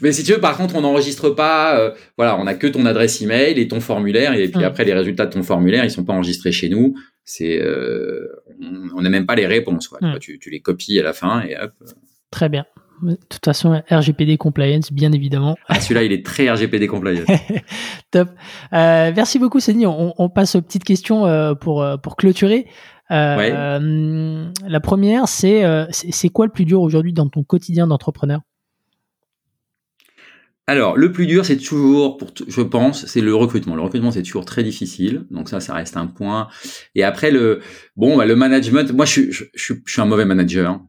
mais 0.01 0.11
si 0.11 0.23
tu 0.23 0.33
veux, 0.33 0.41
par 0.41 0.57
contre, 0.57 0.75
on 0.75 0.81
n'enregistre 0.81 1.29
pas. 1.29 1.93
voilà, 2.17 2.37
on 2.37 2.45
a 2.45 2.55
que 2.55 2.67
ton 2.67 2.85
adresse 2.85 3.21
email 3.21 3.57
et 3.57 3.67
ton 3.69 3.79
formulaire, 3.79 4.33
et 4.33 4.49
puis 4.49 4.65
après 4.65 4.83
les 4.83 4.93
résultats 4.93 5.25
de 5.27 5.31
ton 5.31 5.43
formulaire, 5.43 5.85
ils 5.85 5.91
sont 5.91 6.03
pas 6.03 6.13
enregistrés 6.13 6.51
chez 6.51 6.67
nous. 6.67 6.95
C'est, 7.23 7.61
euh, 7.61 8.27
on 8.95 9.01
n'a 9.01 9.09
même 9.09 9.25
pas 9.25 9.35
les 9.35 9.47
réponses. 9.47 9.87
Quoi. 9.87 9.99
Mm. 10.01 10.19
Tu, 10.19 10.39
tu 10.39 10.49
les 10.49 10.61
copies 10.61 10.99
à 10.99 11.03
la 11.03 11.13
fin 11.13 11.41
et 11.41 11.57
hop. 11.57 11.71
Très 12.31 12.49
bien. 12.49 12.65
De 13.01 13.15
toute 13.29 13.45
façon, 13.45 13.81
RGPD 13.89 14.37
compliance, 14.37 14.91
bien 14.91 15.11
évidemment. 15.11 15.55
Ah, 15.67 15.79
celui-là, 15.79 16.03
il 16.03 16.11
est 16.11 16.25
très 16.25 16.49
RGPD 16.51 16.87
compliant. 16.87 17.23
Top. 18.11 18.29
Euh, 18.73 19.11
merci 19.15 19.37
beaucoup, 19.39 19.59
Céline. 19.59 19.85
On, 19.87 20.13
on 20.17 20.29
passe 20.29 20.55
aux 20.55 20.61
petites 20.61 20.83
questions 20.83 21.25
euh, 21.27 21.53
pour 21.53 21.83
euh, 21.83 21.97
pour 21.97 22.15
clôturer. 22.15 22.65
Euh, 23.11 23.37
Ouais. 23.37 23.51
euh, 23.55 24.49
la 24.67 24.79
première, 24.79 25.27
c'est 25.27 25.63
c'est 25.91 26.29
quoi 26.29 26.45
le 26.45 26.51
plus 26.51 26.65
dur 26.65 26.81
aujourd'hui 26.81 27.13
dans 27.13 27.29
ton 27.29 27.43
quotidien 27.43 27.87
d'entrepreneur? 27.87 28.41
Alors, 30.69 30.97
le 30.97 31.13
plus 31.13 31.27
dur, 31.27 31.45
c'est 31.45 31.55
toujours, 31.55 32.17
pour, 32.17 32.29
je 32.45 32.61
pense, 32.61 33.05
c'est 33.05 33.21
le 33.21 33.33
recrutement. 33.33 33.75
Le 33.75 33.81
recrutement, 33.81 34.11
c'est 34.11 34.23
toujours 34.23 34.43
très 34.43 34.63
difficile. 34.63 35.25
Donc 35.31 35.47
ça, 35.47 35.61
ça 35.61 35.73
reste 35.73 35.95
un 35.95 36.07
point. 36.07 36.49
Et 36.93 37.03
après, 37.05 37.31
le, 37.31 37.61
bon, 37.95 38.17
bah, 38.17 38.25
le 38.25 38.35
management, 38.35 38.91
moi, 38.91 39.05
je, 39.05 39.11
suis- 39.11 39.31
je, 39.31 39.45
je, 39.55 39.63
suis- 39.63 39.81
je 39.85 39.91
suis 39.93 40.01
un 40.01 40.05
mauvais 40.05 40.25
manager. 40.25 40.81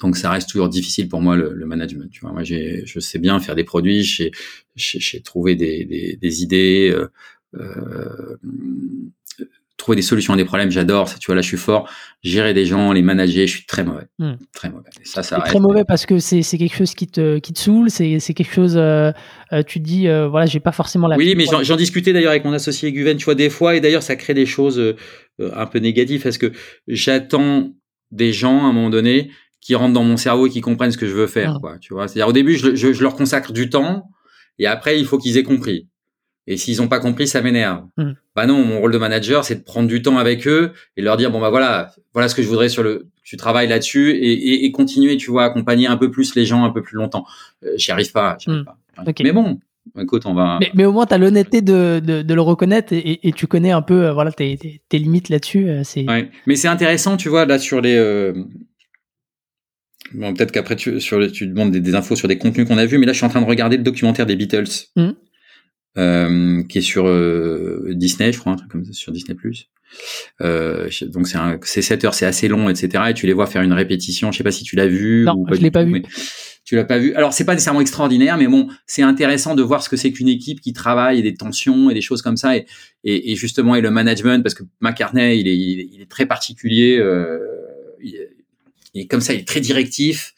Donc 0.00 0.16
ça 0.16 0.30
reste 0.30 0.48
toujours 0.48 0.68
difficile 0.68 1.08
pour 1.08 1.20
moi 1.20 1.36
le, 1.36 1.52
le 1.52 1.66
management. 1.66 2.10
Tu 2.10 2.20
vois, 2.20 2.32
moi, 2.32 2.42
j'ai, 2.42 2.82
je 2.86 3.00
sais 3.00 3.18
bien 3.18 3.38
faire 3.40 3.54
des 3.54 3.64
produits, 3.64 4.02
je 4.02 4.30
sais 4.98 5.20
trouver 5.20 5.56
des, 5.56 5.84
des, 5.84 6.16
des 6.16 6.42
idées, 6.42 6.90
euh, 6.92 7.08
euh, 7.54 8.36
trouver 9.76 9.96
des 9.96 10.02
solutions 10.02 10.34
à 10.34 10.36
des 10.36 10.44
problèmes. 10.44 10.70
J'adore 10.70 11.08
ça. 11.08 11.16
Tu 11.18 11.26
vois, 11.26 11.34
là, 11.34 11.42
je 11.42 11.48
suis 11.48 11.56
fort. 11.56 11.88
Gérer 12.22 12.52
des 12.54 12.66
gens, 12.66 12.92
les 12.92 13.02
manager, 13.02 13.46
je 13.46 13.52
suis 13.52 13.66
très 13.66 13.82
mauvais, 13.82 14.06
Hmm. 14.18 14.34
très 14.54 14.68
mauvais. 14.70 14.90
Et 15.00 15.06
ça, 15.06 15.22
ça 15.22 15.36
reste. 15.38 15.48
très 15.48 15.60
mauvais 15.60 15.84
parce 15.86 16.04
que 16.06 16.18
c'est 16.18 16.42
c'est 16.42 16.58
quelque 16.58 16.76
chose 16.76 16.94
qui 16.94 17.06
te 17.06 17.38
qui 17.38 17.52
te 17.54 17.58
saoule. 17.58 17.90
C'est 17.90 18.20
c'est 18.20 18.34
quelque 18.34 18.52
chose. 18.54 18.76
euh, 18.76 19.10
euh, 19.52 19.62
tu 19.62 19.80
te 19.80 19.84
dis 19.84 20.06
euh, 20.08 20.28
voilà, 20.28 20.46
j'ai 20.46 20.60
pas 20.60 20.72
forcément 20.72 21.08
la. 21.08 21.16
Oui, 21.16 21.34
mais 21.34 21.46
j'en, 21.46 21.76
discutais 21.76 22.12
d'ailleurs 22.12 22.30
avec 22.30 22.44
mon 22.44 22.52
associé 22.52 22.92
Guven, 22.92 23.16
tu 23.16 23.24
vois, 23.24 23.34
des 23.34 23.50
fois, 23.50 23.74
et 23.74 23.80
d'ailleurs, 23.80 24.02
ça 24.02 24.16
crée 24.16 24.34
des 24.34 24.46
choses 24.46 24.78
euh, 24.78 24.96
un 25.38 25.66
peu 25.66 25.78
négatives, 25.78 26.22
parce 26.22 26.38
que 26.38 26.52
j'attends 26.86 27.72
des 28.10 28.32
gens, 28.32 28.64
à 28.66 28.68
un 28.68 28.72
moment 28.72 28.90
donné, 28.90 29.30
qui 29.60 29.74
rentrent 29.74 29.92
dans 29.94 30.04
mon 30.04 30.16
cerveau 30.16 30.46
et 30.46 30.50
qui 30.50 30.60
comprennent 30.60 30.90
ce 30.92 30.98
que 30.98 31.06
je 31.06 31.14
veux 31.14 31.26
faire, 31.26 31.54
Ah. 31.56 31.58
quoi, 31.60 31.78
tu 31.78 31.92
vois. 31.94 32.08
C'est-à-dire, 32.08 32.28
au 32.28 32.32
début, 32.32 32.54
je, 32.56 32.74
je, 32.74 32.92
je 32.92 33.02
leur 33.02 33.14
consacre 33.14 33.52
du 33.52 33.68
temps, 33.70 34.10
et 34.58 34.66
après, 34.66 34.98
il 34.98 35.04
faut 35.06 35.18
qu'ils 35.18 35.36
aient 35.38 35.42
compris. 35.42 35.86
Et 36.46 36.56
s'ils 36.56 36.80
ont 36.82 36.88
pas 36.88 36.98
compris, 36.98 37.28
ça 37.28 37.42
m'énerve. 37.42 37.84
Mm. 37.96 38.12
Bah 38.34 38.46
non, 38.46 38.64
mon 38.64 38.80
rôle 38.80 38.92
de 38.92 38.98
manager, 38.98 39.44
c'est 39.44 39.56
de 39.56 39.62
prendre 39.62 39.86
du 39.88 40.02
temps 40.02 40.16
avec 40.18 40.46
eux 40.48 40.72
et 40.96 41.02
leur 41.02 41.16
dire, 41.16 41.30
bon, 41.30 41.40
bah 41.40 41.50
voilà, 41.50 41.92
voilà 42.14 42.28
ce 42.28 42.34
que 42.34 42.42
je 42.42 42.48
voudrais 42.48 42.68
sur 42.70 42.82
le, 42.82 43.08
tu 43.22 43.36
travailles 43.36 43.68
là-dessus 43.68 44.10
et, 44.12 44.32
et, 44.32 44.64
et 44.64 44.72
continuer, 44.72 45.16
tu 45.18 45.30
vois, 45.30 45.44
accompagner 45.44 45.86
un 45.86 45.96
peu 45.96 46.10
plus 46.10 46.34
les 46.34 46.46
gens 46.46 46.64
un 46.64 46.70
peu 46.70 46.82
plus 46.82 46.96
longtemps. 46.96 47.24
Euh, 47.64 47.68
j'y 47.76 47.92
arrive 47.92 48.10
pas, 48.12 48.36
j'y 48.40 48.50
arrive 48.50 48.62
Mm. 48.62 48.64
pas. 48.64 48.78
Ok. 49.06 49.20
Mais 49.22 49.32
bon, 49.32 49.60
écoute, 49.98 50.22
on 50.26 50.34
va. 50.34 50.56
Mais, 50.60 50.70
mais 50.74 50.84
au 50.86 50.92
moins, 50.92 51.06
tu 51.06 51.14
as 51.14 51.18
l'honnêteté 51.18 51.60
de, 51.62 52.00
de, 52.04 52.22
de 52.22 52.34
le 52.34 52.40
reconnaître 52.40 52.92
et, 52.92 52.98
et, 52.98 53.28
et 53.28 53.32
tu 53.32 53.46
connais 53.46 53.70
un 53.70 53.82
peu 53.82 54.06
euh, 54.06 54.12
voilà, 54.12 54.32
tes, 54.32 54.56
tes, 54.56 54.80
tes 54.88 54.98
limites 54.98 55.28
là-dessus. 55.28 55.68
euh, 55.68 55.82
Ouais. 56.08 56.30
Mais 56.46 56.56
c'est 56.56 56.68
intéressant, 56.68 57.16
tu 57.16 57.28
vois, 57.28 57.44
là 57.44 57.58
sur 57.58 57.80
les. 57.80 57.96
euh, 57.96 58.32
Bon, 60.14 60.34
peut-être 60.34 60.52
qu'après 60.52 60.76
tu, 60.76 61.00
sur 61.00 61.18
les- 61.20 61.30
tu 61.30 61.46
demandes 61.46 61.70
des, 61.70 61.80
des 61.80 61.94
infos 61.94 62.16
sur 62.16 62.28
des 62.28 62.38
contenus 62.38 62.66
qu'on 62.66 62.78
a 62.78 62.86
vus, 62.86 62.98
mais 62.98 63.06
là 63.06 63.12
je 63.12 63.18
suis 63.18 63.26
en 63.26 63.30
train 63.30 63.40
de 63.42 63.46
regarder 63.46 63.76
le 63.76 63.82
documentaire 63.82 64.26
des 64.26 64.36
Beatles, 64.36 64.64
Mhm. 64.96 65.14
euh, 65.98 66.62
qui 66.68 66.78
est 66.78 66.82
sur 66.82 67.06
euh, 67.06 67.90
Disney, 67.94 68.32
je 68.32 68.38
crois, 68.38 68.52
un 68.52 68.56
truc 68.56 68.70
comme 68.70 68.84
ça, 68.84 68.92
sur 68.92 69.12
Disney 69.12 69.36
euh, 70.40 70.86
je- 70.88 71.04
donc 71.04 71.26
c'est 71.26 71.36
un- 71.36 71.58
c'est 71.62 71.82
7 71.82 72.04
heures, 72.04 72.14
c'est 72.14 72.26
assez 72.26 72.46
long, 72.46 72.68
etc. 72.70 73.04
Et 73.10 73.14
tu 73.14 73.26
les 73.26 73.32
vois 73.32 73.46
faire 73.46 73.62
une 73.62 73.72
répétition. 73.72 74.30
Je 74.30 74.38
sais 74.38 74.44
pas 74.44 74.52
si 74.52 74.62
tu 74.62 74.76
l'as 74.76 74.86
vu. 74.86 75.24
Non, 75.24 75.34
ou 75.36 75.46
je 75.50 75.56
du 75.58 75.64
l'ai 75.64 75.70
pas 75.72 75.82
vu. 75.82 76.02
Tu 76.64 76.76
l'as 76.76 76.84
pas 76.84 76.98
vu. 76.98 77.12
Alors 77.14 77.32
c'est 77.32 77.44
pas 77.44 77.54
nécessairement 77.54 77.80
extraordinaire, 77.80 78.36
mais 78.38 78.46
bon, 78.46 78.68
c'est 78.86 79.02
intéressant 79.02 79.56
de 79.56 79.62
voir 79.62 79.82
ce 79.82 79.88
que 79.88 79.96
c'est 79.96 80.12
qu'une 80.12 80.28
équipe 80.28 80.60
qui 80.60 80.72
travaille 80.72 81.18
et 81.18 81.22
des 81.22 81.34
tensions 81.34 81.90
et 81.90 81.94
des 81.94 82.02
choses 82.02 82.22
comme 82.22 82.36
ça. 82.36 82.56
Et, 82.56 82.66
et, 83.02 83.32
et 83.32 83.34
justement, 83.34 83.74
et 83.74 83.80
le 83.80 83.90
management, 83.90 84.44
parce 84.44 84.54
que 84.54 84.62
McCartney, 84.80 85.40
il 85.40 85.48
est, 85.48 85.56
il 85.56 85.80
est, 85.80 85.88
il 85.92 86.00
est 86.02 86.08
très 86.10 86.26
particulier. 86.26 86.96
Euh, 86.98 87.40
il 88.94 89.02
est 89.02 89.06
comme 89.06 89.20
ça, 89.20 89.32
il 89.34 89.40
est 89.40 89.48
très 89.48 89.60
directif. 89.60 90.34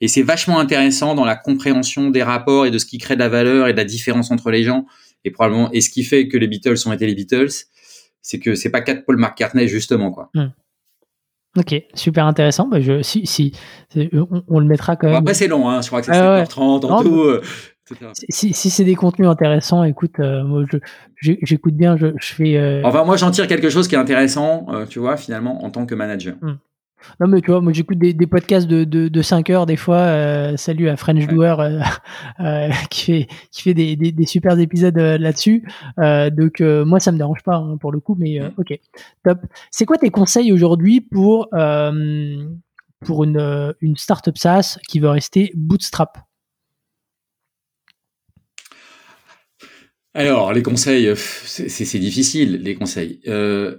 Et 0.00 0.08
c'est 0.08 0.22
vachement 0.22 0.58
intéressant 0.58 1.14
dans 1.14 1.24
la 1.24 1.36
compréhension 1.36 2.10
des 2.10 2.22
rapports 2.22 2.64
et 2.66 2.70
de 2.70 2.78
ce 2.78 2.86
qui 2.86 2.98
crée 2.98 3.14
de 3.14 3.20
la 3.20 3.28
valeur 3.28 3.68
et 3.68 3.72
de 3.72 3.76
la 3.76 3.84
différence 3.84 4.30
entre 4.30 4.50
les 4.50 4.62
gens. 4.62 4.86
Et 5.24 5.30
probablement, 5.30 5.70
et 5.72 5.80
ce 5.82 5.90
qui 5.90 6.02
fait 6.04 6.28
que 6.28 6.38
les 6.38 6.46
Beatles 6.48 6.76
ont 6.86 6.92
été 6.92 7.06
les 7.06 7.14
Beatles, 7.14 7.50
c'est 8.22 8.38
que 8.38 8.54
c'est 8.54 8.70
pas 8.70 8.80
quatre 8.80 9.04
Paul 9.04 9.18
McCartney 9.18 9.68
justement 9.68 10.10
quoi. 10.10 10.30
Ok, 11.58 11.74
super 11.94 12.26
intéressant. 12.26 12.68
Bah, 12.68 12.80
je, 12.80 13.02
si, 13.02 13.26
si, 13.26 13.52
c'est- 13.92 14.08
on, 14.14 14.44
on 14.46 14.60
le 14.60 14.66
mettra 14.66 14.94
quand 14.96 15.08
même. 15.08 15.16
après 15.16 15.34
c'est 15.34 15.48
long, 15.48 15.68
hein. 15.68 15.82
je 15.82 15.88
crois 15.88 16.00
que 16.00 16.06
c'est 16.06 16.12
Ah 16.12 16.36
ouais. 16.38 16.44
7h30 16.44 16.86
en 16.86 16.88
Non, 16.90 17.02
tout. 17.02 17.20
euh. 17.22 17.42
Si, 18.30 18.52
c'est 18.54 18.84
des 18.84 18.94
contenus 18.94 19.26
intéressants, 19.28 19.82
écoute, 19.82 20.12
euh, 20.20 20.44
moi, 20.44 20.62
j'écoute 21.20 21.74
bien, 21.74 21.96
je, 21.96 22.06
je 22.20 22.32
fais. 22.34 22.56
euh, 22.56 22.82
Enfin 22.84 23.02
moi 23.04 23.16
j'en 23.16 23.32
tire 23.32 23.48
quelque 23.48 23.68
chose 23.68 23.88
qui 23.88 23.96
est 23.96 23.98
intéressant, 23.98 24.66
euh, 24.70 24.86
tu 24.86 25.00
vois 25.00 25.16
finalement 25.16 25.64
en 25.64 25.70
tant 25.70 25.86
que 25.86 25.96
manager. 25.96 26.36
Non, 27.20 27.26
mais 27.28 27.40
tu 27.40 27.50
vois, 27.50 27.60
moi 27.60 27.72
j'écoute 27.72 27.98
des, 27.98 28.12
des 28.12 28.26
podcasts 28.26 28.66
de, 28.66 28.84
de, 28.84 29.08
de 29.08 29.22
5 29.22 29.50
heures 29.50 29.66
des 29.66 29.76
fois. 29.76 29.96
euh, 29.98 30.56
salut 30.56 30.88
à 30.88 30.96
French 30.96 31.26
Ouais. 31.26 31.26
Doer 31.26 31.56
euh, 31.60 31.80
euh, 32.40 32.68
qui 32.90 33.04
fait, 33.04 33.28
qui 33.50 33.62
fait 33.62 33.74
des, 33.74 33.96
des, 33.96 34.12
des 34.12 34.26
super 34.26 34.58
épisodes 34.58 34.96
là-dessus. 34.96 35.64
Donc, 35.98 36.60
moi 36.60 37.00
ça 37.00 37.12
me 37.12 37.18
dérange 37.18 37.42
pas 37.42 37.56
hein, 37.56 37.76
pour 37.78 37.92
le 37.92 38.00
coup, 38.00 38.16
mais 38.18 38.40
ok, 38.58 38.78
top. 39.24 39.38
C'est 39.70 39.86
quoi 39.86 39.96
tes 39.98 40.10
conseils 40.10 40.52
aujourd'hui 40.52 41.00
pour, 41.00 41.48
pour 43.04 43.24
une, 43.24 43.74
une 43.80 43.96
startup 43.96 44.36
SaaS 44.38 44.78
qui 44.88 45.00
veut 45.00 45.08
rester 45.10 45.52
bootstrap? 45.54 46.18
Alors 50.14 50.52
les 50.52 50.62
conseils, 50.62 51.12
c'est 51.16 51.98
difficile 51.98 52.56
les 52.62 52.74
conseils. 52.74 53.20
Euh, 53.28 53.78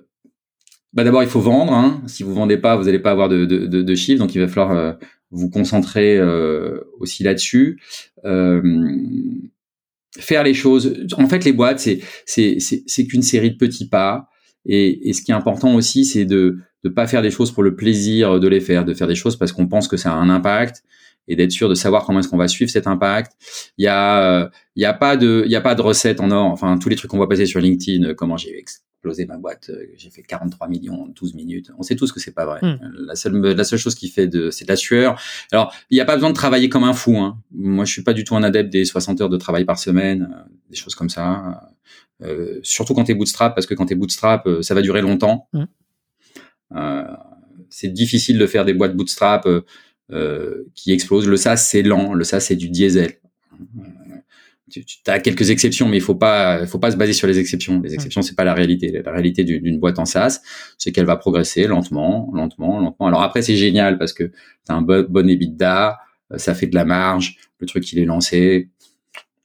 bah 0.94 1.04
d'abord 1.04 1.24
il 1.24 1.30
faut 1.30 1.40
vendre. 1.40 1.74
Hein. 1.74 2.02
Si 2.08 2.24
vous 2.24 2.34
vendez 2.34 2.58
pas, 2.58 2.76
vous 2.76 2.86
n'allez 2.86 3.00
pas 3.00 3.12
avoir 3.12 3.30
de, 3.30 3.46
de, 3.46 3.66
de, 3.66 3.82
de 3.82 3.96
chiffre, 3.96 4.20
donc 4.20 4.36
il 4.36 4.40
va 4.40 4.48
falloir 4.48 4.72
euh, 4.72 4.94
vous 5.32 5.50
concentrer 5.50 6.18
euh, 6.18 6.80
aussi 7.00 7.24
là-dessus. 7.24 7.80
Euh, 8.26 8.62
faire 10.20 10.44
les 10.44 10.54
choses. 10.54 10.94
En 11.18 11.28
fait, 11.28 11.46
les 11.46 11.54
boîtes, 11.54 11.80
c'est 11.80 12.00
c'est 12.26 12.58
c'est 12.60 12.84
c'est 12.86 13.06
qu'une 13.06 13.22
série 13.22 13.52
de 13.52 13.58
petits 13.58 13.88
pas. 13.88 14.28
Et, 14.66 15.10
et 15.10 15.14
ce 15.14 15.22
qui 15.22 15.32
est 15.32 15.36
important 15.36 15.74
aussi, 15.76 16.06
c'est 16.06 16.26
de 16.26 16.58
ne 16.84 16.90
pas 16.90 17.08
faire 17.08 17.22
des 17.22 17.32
choses 17.32 17.52
pour 17.52 17.64
le 17.64 17.76
plaisir 17.76 18.40
de 18.40 18.48
les 18.48 18.60
faire, 18.60 18.86
de 18.86 18.94
faire 18.94 19.08
des 19.08 19.16
choses 19.16 19.36
parce 19.36 19.52
qu'on 19.52 19.68
pense 19.68 19.88
que 19.88 19.98
ça 19.98 20.14
a 20.14 20.16
un 20.16 20.30
impact 20.30 20.84
et 21.28 21.36
d'être 21.36 21.52
sûr 21.52 21.70
de 21.70 21.76
savoir 21.76 22.06
comment 22.06 22.20
est-ce 22.20 22.28
qu'on 22.28 22.38
va 22.38 22.48
suivre 22.48 22.72
cet 22.72 22.88
impact. 22.88 23.34
Il 23.78 23.86
y 23.86 23.88
a, 23.88 24.50
il 24.76 24.82
y 24.82 24.86
a 24.86 24.94
pas 24.94 25.18
de, 25.18 25.44
il 25.46 25.52
y 25.52 25.56
a 25.56 25.62
pas 25.62 25.76
de 25.76 25.82
recette 25.82 26.20
en 26.20 26.32
or. 26.32 26.48
Enfin, 26.48 26.78
tous 26.78 26.90
les 26.90 26.96
trucs 26.96 27.12
qu'on 27.12 27.18
voit 27.18 27.30
passer 27.30 27.46
sur 27.46 27.60
LinkedIn, 27.60 28.10
euh, 28.10 28.14
comment 28.14 28.38
j'ai 28.38 28.58
explosé 28.58 29.26
ma 29.26 29.38
boîte, 29.38 29.70
euh, 29.70 29.86
j'ai 29.96 30.10
fait 30.10 30.24
43 30.24 30.68
millions 30.68 31.04
en 31.04 31.08
12 31.08 31.34
minutes. 31.36 31.72
On 31.78 31.84
sait 31.84 31.96
tous 31.96 32.12
que 32.12 32.20
c'est 32.20 32.34
pas 32.34 32.46
vrai. 32.46 32.60
Hmm. 32.62 32.78
La 33.06 33.16
seule, 33.16 33.40
la 33.40 33.64
seule 33.64 33.80
chose 33.80 33.96
qui 33.96 34.10
fait 34.10 34.28
de, 34.28 34.50
c'est 34.50 34.66
de 34.66 34.70
la 34.70 34.76
sueur. 34.76 35.22
Alors, 35.52 35.74
il 35.90 35.96
n'y 35.96 36.02
a 36.02 36.06
pas 36.06 36.16
besoin 36.16 36.30
de 36.30 36.36
travailler 36.36 36.70
comme 36.70 36.84
un 36.84 36.94
fou. 36.94 37.18
Hein. 37.18 37.38
Moi, 37.52 37.86
je 37.86 37.92
suis 37.92 38.04
pas 38.04 38.14
du 38.14 38.24
tout 38.24 38.36
un 38.36 38.44
adepte 38.44 38.72
des 38.72 38.86
60 38.86 39.22
heures 39.22 39.30
de 39.30 39.38
travail 39.38 39.66
par 39.66 39.80
semaine, 39.80 40.30
euh, 40.34 40.44
des 40.70 40.76
choses 40.76 40.96
comme 40.96 41.10
ça. 41.10 41.72
Euh, 42.24 42.60
surtout 42.64 42.94
quand 42.94 43.06
tu 43.06 43.12
es 43.12 43.16
bootstrap, 43.16 43.56
parce 43.56 43.66
que 43.66 43.74
quand 43.74 43.88
tu 43.88 43.94
es 43.94 43.96
bootstrap, 43.96 44.48
ça 44.62 44.74
va 44.74 44.82
durer 44.82 45.02
longtemps. 45.02 45.48
Hmm. 45.54 45.66
Euh, 46.76 47.04
c'est 47.70 47.90
difficile 47.90 48.38
de 48.38 48.48
faire 48.48 48.66
des 48.66 48.74
boîtes 48.74 48.96
bootstrap 48.96 49.46
euh, 49.46 49.62
qui 50.76 50.92
explose. 50.92 51.28
Le 51.28 51.38
SaaS, 51.38 51.58
c'est 51.58 51.82
lent. 51.82 52.14
Le 52.14 52.24
SaaS, 52.24 52.42
c'est 52.42 52.56
du 52.56 52.70
diesel. 52.70 53.14
Tu, 54.70 54.86
tu 54.86 55.02
as 55.08 55.20
quelques 55.20 55.50
exceptions, 55.50 55.88
mais 55.90 55.98
il 55.98 56.02
faut 56.02 56.16
pas, 56.16 56.66
faut 56.66 56.80
pas 56.80 56.92
se 56.92 56.98
baser 56.98 57.14
sur 57.14 57.28
les 57.28 57.40
exceptions. 57.40 57.82
Les 57.82 57.94
exceptions, 57.94 58.22
c'est 58.22 58.36
pas 58.36 58.46
la 58.46 58.54
réalité. 58.54 59.02
La 59.04 59.12
réalité 59.12 59.44
d'une 59.44 59.80
boîte 59.80 60.00
en 60.00 60.06
SaaS, 60.06 60.42
c'est 60.78 60.92
qu'elle 60.92 61.06
va 61.06 61.18
progresser 61.18 61.68
lentement, 61.68 62.32
lentement, 62.34 62.80
lentement. 62.80 63.08
Alors 63.08 63.22
après, 63.22 63.42
c'est 63.42 63.58
génial 63.58 63.98
parce 63.98 64.14
que 64.14 64.24
tu 64.24 64.34
as 64.70 64.74
un 64.74 64.82
bon, 64.82 65.06
bon 65.10 65.30
EBITDA, 65.30 66.00
euh, 66.32 66.38
ça 66.38 66.54
fait 66.54 66.68
de 66.68 66.76
la 66.76 66.86
marge, 66.86 67.38
le 67.60 67.68
truc 67.68 67.92
il 67.92 68.00
est 68.00 68.06
lancé, 68.06 68.70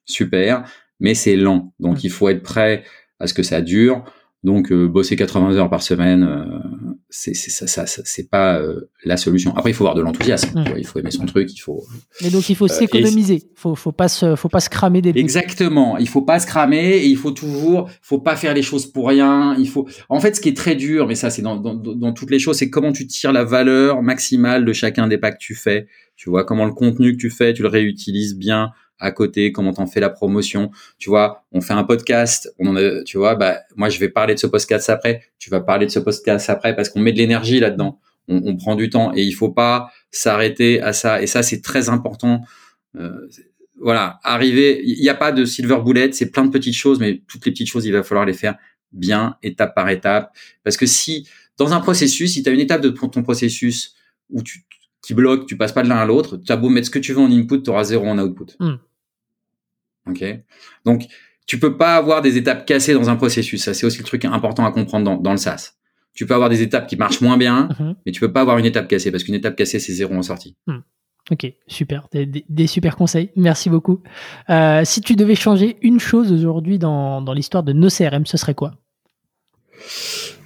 super, 0.04 0.64
mais 1.00 1.14
c'est 1.14 1.36
lent. 1.36 1.72
Donc 1.80 2.04
il 2.04 2.10
faut 2.10 2.28
être 2.28 2.42
prêt 2.42 2.84
à 3.20 3.26
ce 3.26 3.34
que 3.34 3.42
ça 3.42 3.60
dure. 3.60 4.04
Donc 4.44 4.70
euh, 4.70 4.86
bosser 4.86 5.16
80 5.16 5.56
heures 5.56 5.70
par 5.70 5.82
semaine, 5.82 6.22
euh, 6.22 6.85
c'est 7.08 7.34
ça, 7.34 7.66
ça, 7.66 7.86
c'est 7.86 8.28
pas 8.28 8.58
euh, 8.58 8.90
la 9.04 9.16
solution. 9.16 9.56
Après, 9.56 9.70
il 9.70 9.74
faut 9.74 9.84
avoir 9.84 9.94
de 9.94 10.02
l'enthousiasme. 10.02 10.58
Mmh. 10.58 10.74
Il 10.78 10.86
faut 10.86 10.98
aimer 10.98 11.12
son 11.12 11.24
truc. 11.24 11.52
Il 11.54 11.58
faut. 11.58 11.84
Mais 12.22 12.30
donc, 12.30 12.48
il 12.50 12.56
faut 12.56 12.66
s'économiser. 12.66 13.42
Faut, 13.54 13.74
faut 13.76 13.92
pas 13.92 14.08
se, 14.08 14.34
faut 14.34 14.48
pas 14.48 14.60
se 14.60 14.68
cramer 14.68 15.02
des. 15.02 15.10
Exactement. 15.18 15.98
Il 15.98 16.08
faut 16.08 16.22
pas 16.22 16.40
se 16.40 16.46
cramer 16.46 16.96
et 16.96 17.06
il 17.06 17.16
faut 17.16 17.30
toujours, 17.30 17.88
faut 18.02 18.18
pas 18.18 18.34
faire 18.34 18.54
les 18.54 18.62
choses 18.62 18.86
pour 18.86 19.08
rien. 19.08 19.54
Il 19.58 19.68
faut. 19.68 19.88
En 20.08 20.18
fait, 20.18 20.34
ce 20.34 20.40
qui 20.40 20.48
est 20.48 20.56
très 20.56 20.74
dur, 20.74 21.06
mais 21.06 21.14
ça, 21.14 21.30
c'est 21.30 21.42
dans, 21.42 21.56
dans, 21.56 21.74
dans 21.74 22.12
toutes 22.12 22.30
les 22.30 22.40
choses, 22.40 22.56
c'est 22.56 22.70
comment 22.70 22.92
tu 22.92 23.06
tires 23.06 23.32
la 23.32 23.44
valeur 23.44 24.02
maximale 24.02 24.64
de 24.64 24.72
chacun 24.72 25.06
des 25.06 25.18
pas 25.18 25.30
que 25.30 25.38
tu 25.38 25.54
fais. 25.54 25.86
Tu 26.16 26.28
vois 26.28 26.44
comment 26.44 26.64
le 26.64 26.72
contenu 26.72 27.12
que 27.12 27.20
tu 27.20 27.30
fais, 27.30 27.52
tu 27.52 27.62
le 27.62 27.68
réutilises 27.68 28.36
bien 28.36 28.72
à 28.98 29.10
côté, 29.10 29.52
comment 29.52 29.72
t'en 29.72 29.86
fais 29.86 30.00
la 30.00 30.10
promotion. 30.10 30.70
Tu 30.98 31.10
vois, 31.10 31.44
on 31.52 31.60
fait 31.60 31.74
un 31.74 31.84
podcast, 31.84 32.54
tu 33.04 33.18
vois, 33.18 33.34
bah 33.34 33.60
moi 33.76 33.88
je 33.88 33.98
vais 33.98 34.08
parler 34.08 34.34
de 34.34 34.38
ce 34.38 34.46
podcast 34.46 34.88
après, 34.90 35.22
tu 35.38 35.50
vas 35.50 35.60
parler 35.60 35.86
de 35.86 35.90
ce 35.90 35.98
podcast 35.98 36.48
après 36.50 36.74
parce 36.74 36.88
qu'on 36.88 37.00
met 37.00 37.12
de 37.12 37.18
l'énergie 37.18 37.60
là-dedans. 37.60 38.00
On, 38.28 38.42
on, 38.44 38.56
prend 38.56 38.74
du 38.74 38.90
temps 38.90 39.12
et 39.14 39.22
il 39.22 39.32
faut 39.32 39.50
pas 39.50 39.92
s'arrêter 40.10 40.80
à 40.80 40.92
ça. 40.92 41.22
Et 41.22 41.28
ça 41.28 41.42
c'est 41.42 41.62
très 41.62 41.88
important. 41.88 42.40
Euh, 42.96 43.28
voilà, 43.78 44.18
arriver, 44.24 44.82
il 44.84 45.00
n'y 45.00 45.08
a 45.08 45.14
pas 45.14 45.32
de 45.32 45.44
silver 45.44 45.78
bullet, 45.84 46.10
c'est 46.12 46.30
plein 46.30 46.44
de 46.44 46.50
petites 46.50 46.74
choses, 46.74 46.98
mais 46.98 47.22
toutes 47.28 47.44
les 47.44 47.52
petites 47.52 47.68
choses, 47.68 47.84
il 47.84 47.92
va 47.92 48.02
falloir 48.02 48.24
les 48.24 48.32
faire 48.32 48.56
bien, 48.92 49.36
étape 49.42 49.74
par 49.74 49.88
étape. 49.90 50.34
Parce 50.64 50.76
que 50.76 50.86
si, 50.86 51.28
dans 51.58 51.72
un 51.72 51.80
processus, 51.80 52.32
si 52.32 52.42
tu 52.42 52.48
as 52.48 52.52
une 52.52 52.60
étape 52.60 52.80
de 52.80 52.88
ton 52.88 53.22
processus 53.22 53.94
où 54.30 54.42
tu, 54.42 54.64
qui 55.02 55.14
bloque, 55.14 55.46
tu 55.46 55.56
passes 55.56 55.72
pas 55.72 55.82
de 55.82 55.88
l'un 55.88 55.98
à 55.98 56.06
l'autre, 56.06 56.36
tu 56.36 56.50
as 56.50 56.56
beau 56.56 56.68
mettre 56.68 56.86
ce 56.86 56.90
que 56.90 56.98
tu 56.98 57.12
veux 57.12 57.20
en 57.20 57.30
input, 57.30 57.62
tu 57.62 57.70
auras 57.70 57.84
zéro 57.84 58.06
en 58.06 58.18
output. 58.18 58.56
Hmm. 58.58 58.76
Ok. 60.08 60.24
Donc, 60.84 61.06
tu 61.46 61.58
peux 61.58 61.76
pas 61.76 61.96
avoir 61.96 62.22
des 62.22 62.36
étapes 62.36 62.66
cassées 62.66 62.94
dans 62.94 63.08
un 63.08 63.16
processus. 63.16 63.62
Ça, 63.62 63.74
c'est 63.74 63.86
aussi 63.86 63.98
le 63.98 64.04
truc 64.04 64.24
important 64.24 64.66
à 64.66 64.72
comprendre 64.72 65.04
dans, 65.04 65.16
dans, 65.16 65.30
le 65.30 65.36
SaaS. 65.36 65.74
Tu 66.12 66.26
peux 66.26 66.34
avoir 66.34 66.48
des 66.48 66.62
étapes 66.62 66.86
qui 66.86 66.96
marchent 66.96 67.20
moins 67.20 67.36
bien, 67.36 67.68
mhm. 67.78 67.94
mais 68.04 68.12
tu 68.12 68.20
peux 68.20 68.32
pas 68.32 68.40
avoir 68.40 68.58
une 68.58 68.66
étape 68.66 68.88
cassée 68.88 69.10
parce 69.10 69.22
qu'une 69.22 69.34
étape 69.34 69.56
cassée, 69.56 69.78
c'est 69.78 69.92
zéro 69.92 70.14
en 70.14 70.22
sortie. 70.22 70.56
Hmm. 70.66 70.78
Ok, 71.30 71.52
super. 71.66 72.08
Des, 72.12 72.26
des, 72.26 72.66
super 72.68 72.96
conseils. 72.96 73.30
Merci 73.34 73.68
beaucoup. 73.68 74.00
Euh, 74.48 74.82
si 74.84 75.00
tu 75.00 75.16
devais 75.16 75.34
changer 75.34 75.76
une 75.82 75.98
chose 75.98 76.30
aujourd'hui 76.30 76.78
dans, 76.78 77.20
dans 77.20 77.32
l'histoire 77.32 77.64
de 77.64 77.72
nos 77.72 77.88
CRM, 77.88 78.26
ce 78.26 78.36
serait 78.36 78.54
quoi? 78.54 78.74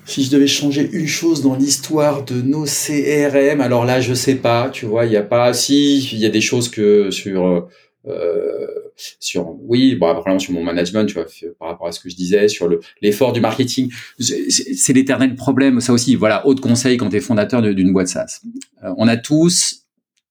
Si 0.06 0.24
je 0.24 0.30
devais 0.30 0.46
changer 0.46 0.88
une 0.92 1.06
chose 1.06 1.42
dans 1.42 1.54
l'histoire 1.54 2.24
de 2.24 2.40
nos 2.40 2.64
CRM, 2.64 3.60
alors 3.60 3.84
là, 3.84 4.00
je 4.00 4.14
sais 4.14 4.36
pas, 4.36 4.70
tu 4.70 4.86
vois, 4.86 5.04
il 5.04 5.12
y 5.12 5.16
a 5.16 5.22
pas, 5.22 5.52
si, 5.52 5.98
il 6.12 6.18
y 6.18 6.26
a 6.26 6.30
des 6.30 6.40
choses 6.40 6.70
que 6.70 7.10
sur, 7.10 7.46
euh, 7.46 7.68
sur, 8.96 9.56
oui, 9.62 9.94
bon, 9.94 10.08
après, 10.08 10.38
sur 10.38 10.52
mon 10.52 10.62
management, 10.62 11.06
tu 11.06 11.14
vois, 11.14 11.26
par 11.58 11.68
rapport 11.68 11.86
à 11.86 11.92
ce 11.92 12.00
que 12.00 12.08
je 12.08 12.16
disais, 12.16 12.48
sur 12.48 12.68
le, 12.68 12.80
l'effort 13.02 13.32
du 13.32 13.40
marketing, 13.40 13.90
c'est 14.18 14.92
l'éternel 14.92 15.34
problème, 15.34 15.80
ça 15.80 15.92
aussi, 15.92 16.14
voilà, 16.14 16.46
autre 16.46 16.62
conseil 16.62 16.96
quand 16.96 17.08
tu 17.10 17.16
es 17.16 17.20
fondateur 17.20 17.62
d'une 17.62 17.92
boîte 17.92 18.08
SaaS. 18.08 18.40
Euh, 18.84 18.92
on 18.96 19.08
a 19.08 19.16
tous 19.16 19.86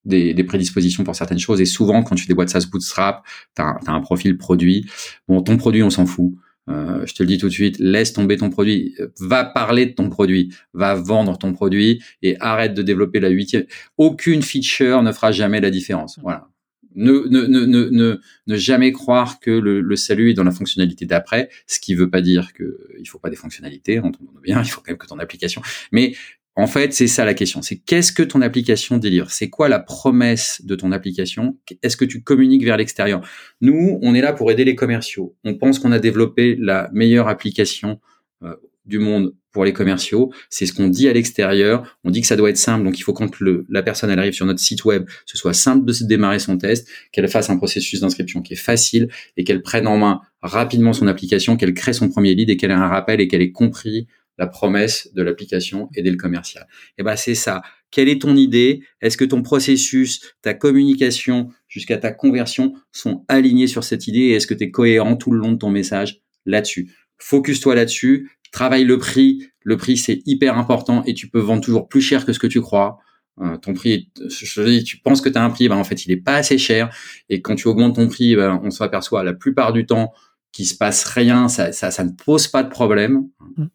des, 0.05 0.33
des, 0.33 0.43
prédispositions 0.43 1.03
pour 1.03 1.15
certaines 1.15 1.39
choses 1.39 1.61
et 1.61 1.65
souvent, 1.65 2.03
quand 2.03 2.15
tu 2.15 2.23
fais 2.23 2.29
des 2.29 2.33
boîtes 2.33 2.49
SaaS 2.49 2.65
bootstrap, 2.71 3.23
tu 3.55 3.61
as, 3.61 3.77
un 3.87 4.01
profil 4.01 4.37
produit. 4.37 4.85
Bon, 5.27 5.41
ton 5.41 5.57
produit, 5.57 5.83
on 5.83 5.89
s'en 5.89 6.05
fout 6.05 6.33
euh, 6.69 7.03
je 7.05 7.15
te 7.15 7.23
le 7.23 7.27
dis 7.27 7.37
tout 7.37 7.47
de 7.47 7.53
suite, 7.53 7.77
laisse 7.79 8.13
tomber 8.13 8.37
ton 8.37 8.49
produit, 8.49 8.95
va 9.19 9.43
parler 9.43 9.87
de 9.87 9.93
ton 9.93 10.09
produit, 10.09 10.53
va 10.73 10.93
vendre 10.93 11.37
ton 11.37 11.51
produit 11.51 12.03
et 12.21 12.37
arrête 12.39 12.75
de 12.75 12.83
développer 12.83 13.19
la 13.19 13.29
huitième. 13.29 13.65
Aucune 13.97 14.43
feature 14.43 15.01
ne 15.01 15.11
fera 15.11 15.31
jamais 15.31 15.61
la 15.61 15.71
différence. 15.71 16.19
Voilà. 16.21 16.48
Ne, 16.95 17.11
ne, 17.29 17.45
ne, 17.45 17.65
ne, 17.65 18.19
ne 18.47 18.55
jamais 18.55 18.91
croire 18.91 19.39
que 19.39 19.51
le, 19.51 19.79
le 19.79 19.95
salut 19.95 20.31
est 20.31 20.33
dans 20.33 20.43
la 20.43 20.51
fonctionnalité 20.51 21.05
d'après, 21.05 21.49
ce 21.67 21.79
qui 21.79 21.93
veut 21.93 22.09
pas 22.09 22.21
dire 22.21 22.51
que 22.53 22.79
il 22.99 23.05
faut 23.05 23.19
pas 23.19 23.29
des 23.29 23.35
fonctionnalités, 23.35 23.99
on 23.99 24.11
bien, 24.41 24.61
il 24.63 24.69
faut 24.69 24.81
quand 24.81 24.91
même 24.91 24.97
que 24.97 25.05
ton 25.05 25.19
application, 25.19 25.61
mais 25.91 26.13
en 26.59 26.67
fait, 26.67 26.93
c'est 26.93 27.07
ça 27.07 27.23
la 27.23 27.33
question. 27.33 27.61
C'est 27.61 27.77
qu'est-ce 27.77 28.11
que 28.11 28.21
ton 28.21 28.41
application 28.41 28.97
délivre? 28.97 29.31
C'est 29.31 29.49
quoi 29.49 29.69
la 29.69 29.79
promesse 29.79 30.61
de 30.65 30.75
ton 30.75 30.91
application? 30.91 31.57
Est-ce 31.83 31.95
que 31.95 32.03
tu 32.03 32.21
communiques 32.21 32.65
vers 32.65 32.75
l'extérieur? 32.75 33.21
Nous, 33.61 33.97
on 34.01 34.13
est 34.13 34.19
là 34.19 34.33
pour 34.33 34.51
aider 34.51 34.65
les 34.65 34.75
commerciaux. 34.75 35.37
On 35.45 35.55
pense 35.55 35.79
qu'on 35.79 35.93
a 35.93 35.99
développé 35.99 36.57
la 36.59 36.89
meilleure 36.91 37.29
application 37.29 38.01
euh, 38.43 38.55
du 38.89 38.99
monde 38.99 39.33
pour 39.51 39.65
les 39.65 39.73
commerciaux. 39.73 40.31
C'est 40.49 40.65
ce 40.65 40.73
qu'on 40.73 40.89
dit 40.89 41.07
à 41.07 41.13
l'extérieur. 41.13 41.97
On 42.03 42.11
dit 42.11 42.21
que 42.21 42.27
ça 42.27 42.35
doit 42.35 42.49
être 42.49 42.57
simple. 42.57 42.83
Donc, 42.83 42.99
il 42.99 43.03
faut 43.03 43.13
quand 43.13 43.29
la 43.69 43.81
personne 43.81 44.09
arrive 44.11 44.33
sur 44.33 44.45
notre 44.45 44.59
site 44.59 44.83
web, 44.85 45.05
ce 45.25 45.37
soit 45.37 45.53
simple 45.53 45.85
de 45.85 45.93
démarrer 46.05 46.39
son 46.39 46.57
test, 46.57 46.87
qu'elle 47.11 47.27
fasse 47.27 47.49
un 47.49 47.57
processus 47.57 48.01
d'inscription 48.01 48.41
qui 48.41 48.53
est 48.53 48.57
facile 48.57 49.09
et 49.37 49.43
qu'elle 49.43 49.61
prenne 49.61 49.87
en 49.87 49.97
main 49.97 50.21
rapidement 50.41 50.93
son 50.93 51.07
application, 51.07 51.57
qu'elle 51.57 51.73
crée 51.73 51.93
son 51.93 52.09
premier 52.09 52.35
lead 52.35 52.49
et 52.49 52.57
qu'elle 52.57 52.71
ait 52.71 52.75
un 52.75 52.87
rappel 52.87 53.21
et 53.21 53.27
qu'elle 53.27 53.41
ait 53.41 53.51
compris 53.51 54.07
la 54.39 54.47
promesse 54.47 55.09
de 55.13 55.21
l'application 55.21 55.89
et 55.93 56.01
le 56.01 56.15
commercial. 56.15 56.65
Et 56.97 57.01
eh 57.01 57.03
ben 57.03 57.17
c'est 57.17 57.35
ça. 57.35 57.61
Quelle 57.91 58.07
est 58.07 58.21
ton 58.21 58.35
idée? 58.35 58.81
Est-ce 59.01 59.17
que 59.17 59.25
ton 59.25 59.41
processus, 59.41 60.21
ta 60.41 60.53
communication 60.53 61.49
jusqu'à 61.67 61.97
ta 61.97 62.11
conversion 62.11 62.73
sont 62.91 63.25
alignés 63.27 63.67
sur 63.67 63.83
cette 63.83 64.07
idée? 64.07 64.19
Et 64.19 64.31
est-ce 64.33 64.47
que 64.47 64.53
tu 64.53 64.63
es 64.63 64.71
cohérent 64.71 65.17
tout 65.17 65.31
le 65.31 65.39
long 65.39 65.51
de 65.51 65.57
ton 65.57 65.69
message 65.69 66.21
là-dessus? 66.45 66.89
Focus-toi 67.17 67.75
là-dessus, 67.75 68.31
travaille 68.51 68.83
le 68.83 68.97
prix. 68.97 69.47
Le 69.63 69.77
prix 69.77 69.97
c'est 69.97 70.21
hyper 70.25 70.57
important 70.57 71.03
et 71.05 71.13
tu 71.13 71.29
peux 71.29 71.39
vendre 71.39 71.61
toujours 71.61 71.87
plus 71.87 72.01
cher 72.01 72.25
que 72.25 72.33
ce 72.33 72.39
que 72.39 72.47
tu 72.47 72.61
crois. 72.61 72.99
Euh, 73.41 73.55
ton 73.57 73.73
prix, 73.73 74.09
je 74.27 74.61
dis, 74.63 74.83
tu 74.83 74.97
penses 74.97 75.21
que 75.21 75.29
tu 75.29 75.37
as 75.37 75.43
un 75.43 75.49
prix, 75.49 75.69
ben 75.69 75.77
en 75.77 75.85
fait 75.85 76.05
il 76.05 76.11
est 76.11 76.17
pas 76.17 76.35
assez 76.35 76.57
cher 76.57 76.93
et 77.29 77.41
quand 77.41 77.55
tu 77.55 77.67
augmentes 77.67 77.95
ton 77.95 78.07
prix, 78.07 78.35
ben, 78.35 78.59
on 78.63 78.69
s'aperçoit 78.69 79.23
la 79.23 79.33
plupart 79.33 79.71
du 79.71 79.85
temps 79.85 80.11
qu'il 80.51 80.65
se 80.65 80.75
passe 80.75 81.05
rien, 81.05 81.47
ça, 81.47 81.71
ça, 81.71 81.91
ça 81.91 82.03
ne 82.03 82.11
pose 82.11 82.47
pas 82.47 82.63
de 82.63 82.69
problème. 82.69 83.27
Mmh. 83.55 83.65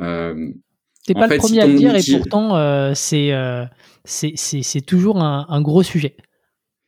Euh, 0.00 0.48
T'es 1.06 1.14
pas 1.14 1.26
le 1.26 1.36
premier 1.36 1.60
à 1.60 1.66
le 1.66 1.74
dire 1.74 1.94
et 1.96 2.02
pourtant 2.18 2.56
euh, 2.56 2.92
euh, 3.12 3.66
c'est 4.04 4.86
toujours 4.86 5.20
un, 5.20 5.46
un, 5.48 5.60
gros 5.60 5.82
sujet. 5.82 6.16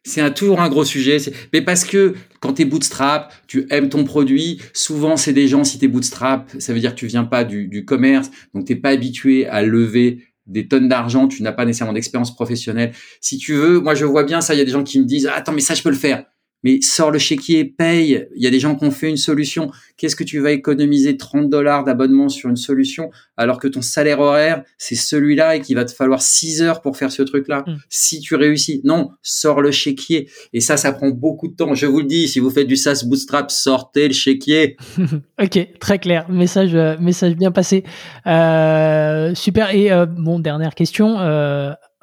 C'est 0.05 0.35
toujours 0.35 0.61
un 0.61 0.69
gros 0.69 0.85
sujet. 0.85 1.17
Mais 1.53 1.63
parce 1.63 1.85
que 1.85 2.15
quand 2.45 2.53
tu 2.53 2.63
es 2.63 2.65
bootstrap, 2.67 3.33
tu 3.47 3.67
aimes 3.71 3.89
ton 3.89 4.05
produit. 4.05 4.61
Souvent, 4.75 5.17
c'est 5.17 5.33
des 5.33 5.49
gens, 5.49 5.65
si 5.65 5.79
tu 5.79 5.87
es 5.87 5.89
bootstrap, 5.89 6.51
ça 6.59 6.75
veut 6.75 6.81
dire 6.81 6.95
que 6.95 7.01
tu 7.01 7.07
viens 7.07 7.25
pas 7.25 7.43
du, 7.43 7.69
du 7.69 7.87
commerce, 7.87 8.31
donc 8.53 8.67
t'es 8.67 8.77
pas 8.77 8.91
habitué 8.91 9.47
à 9.47 9.63
lever 9.63 10.19
des 10.47 10.69
tonnes 10.69 10.87
d'argent, 10.87 11.27
tu 11.27 11.43
n'as 11.43 11.53
pas 11.53 11.65
nécessairement 11.65 11.95
d'expérience 11.95 12.35
professionnelle. 12.35 12.93
Si 13.23 13.39
tu 13.39 13.55
veux, 13.55 13.81
moi 13.81 13.95
je 13.95 14.05
vois 14.05 14.25
bien 14.25 14.43
ça, 14.43 14.55
il 14.55 14.59
y 14.59 14.61
a 14.61 14.65
des 14.67 14.73
gens 14.73 14.85
qui 14.85 15.01
me 15.01 15.07
disent, 15.07 15.27
attends, 15.27 15.53
mais 15.53 15.63
ça 15.63 15.73
je 15.73 15.83
peux 15.83 15.89
le 15.89 15.97
faire 15.97 16.27
mais 16.65 16.81
sors 16.81 17.11
le 17.11 17.19
chéquier, 17.19 17.65
paye. 17.65 18.27
Il 18.35 18.43
y 18.43 18.47
a 18.47 18.51
des 18.51 18.59
gens 18.59 18.75
qui 18.75 18.85
ont 18.85 18.91
fait 18.91 19.09
une 19.09 19.17
solution. 19.17 19.71
Qu'est-ce 19.97 20.17
que 20.17 20.25
tu 20.25 20.41
vas 20.41 20.51
économiser 20.51 21.17
30 21.17 21.49
dollars 21.49 21.85
d'abonnement 21.85 22.29
sur 22.29 22.49
une 22.49 22.57
solution 22.57 23.11
alors 23.37 23.59
que 23.59 23.69
ton 23.69 23.83
salaire 23.83 24.21
horaire, 24.21 24.63
c'est 24.79 24.95
celui-là 24.95 25.57
et 25.57 25.61
qu'il 25.61 25.77
va 25.77 25.85
te 25.85 25.93
falloir 25.93 26.23
6 26.23 26.63
heures 26.63 26.81
pour 26.81 26.97
faire 26.97 27.13
ce 27.13 27.23
truc-là. 27.23 27.65
Hmm. 27.67 27.77
Si 27.89 28.21
tu 28.21 28.35
réussis? 28.35 28.81
Non, 28.85 29.11
sors 29.23 29.61
le 29.61 29.71
chéquier. 29.71 30.29
Et 30.53 30.61
ça, 30.61 30.77
ça 30.77 30.93
prend 30.93 31.11
beaucoup 31.11 31.49
de 31.49 31.55
temps. 31.55 31.75
Je 31.75 31.87
vous 31.87 32.01
le 32.01 32.07
dis, 32.07 32.29
si 32.29 32.41
vous 32.41 32.51
faites 32.51 32.67
du 32.67 32.77
SaaS 32.77 33.05
Bootstrap, 33.05 33.51
sortez 33.51 34.09
le 34.09 34.15
chéquier. 34.15 34.77
ok, 35.43 35.69
très 35.81 35.99
clair. 35.99 36.31
Message, 36.31 36.75
euh, 36.75 36.97
message 36.99 37.37
bien 37.37 37.53
passé. 37.53 37.85
Euh, 38.27 39.35
super. 39.35 39.75
Et 39.75 39.93
euh, 39.93 40.07
bon, 40.07 40.39
dernière 40.39 40.75
question. 40.75 41.17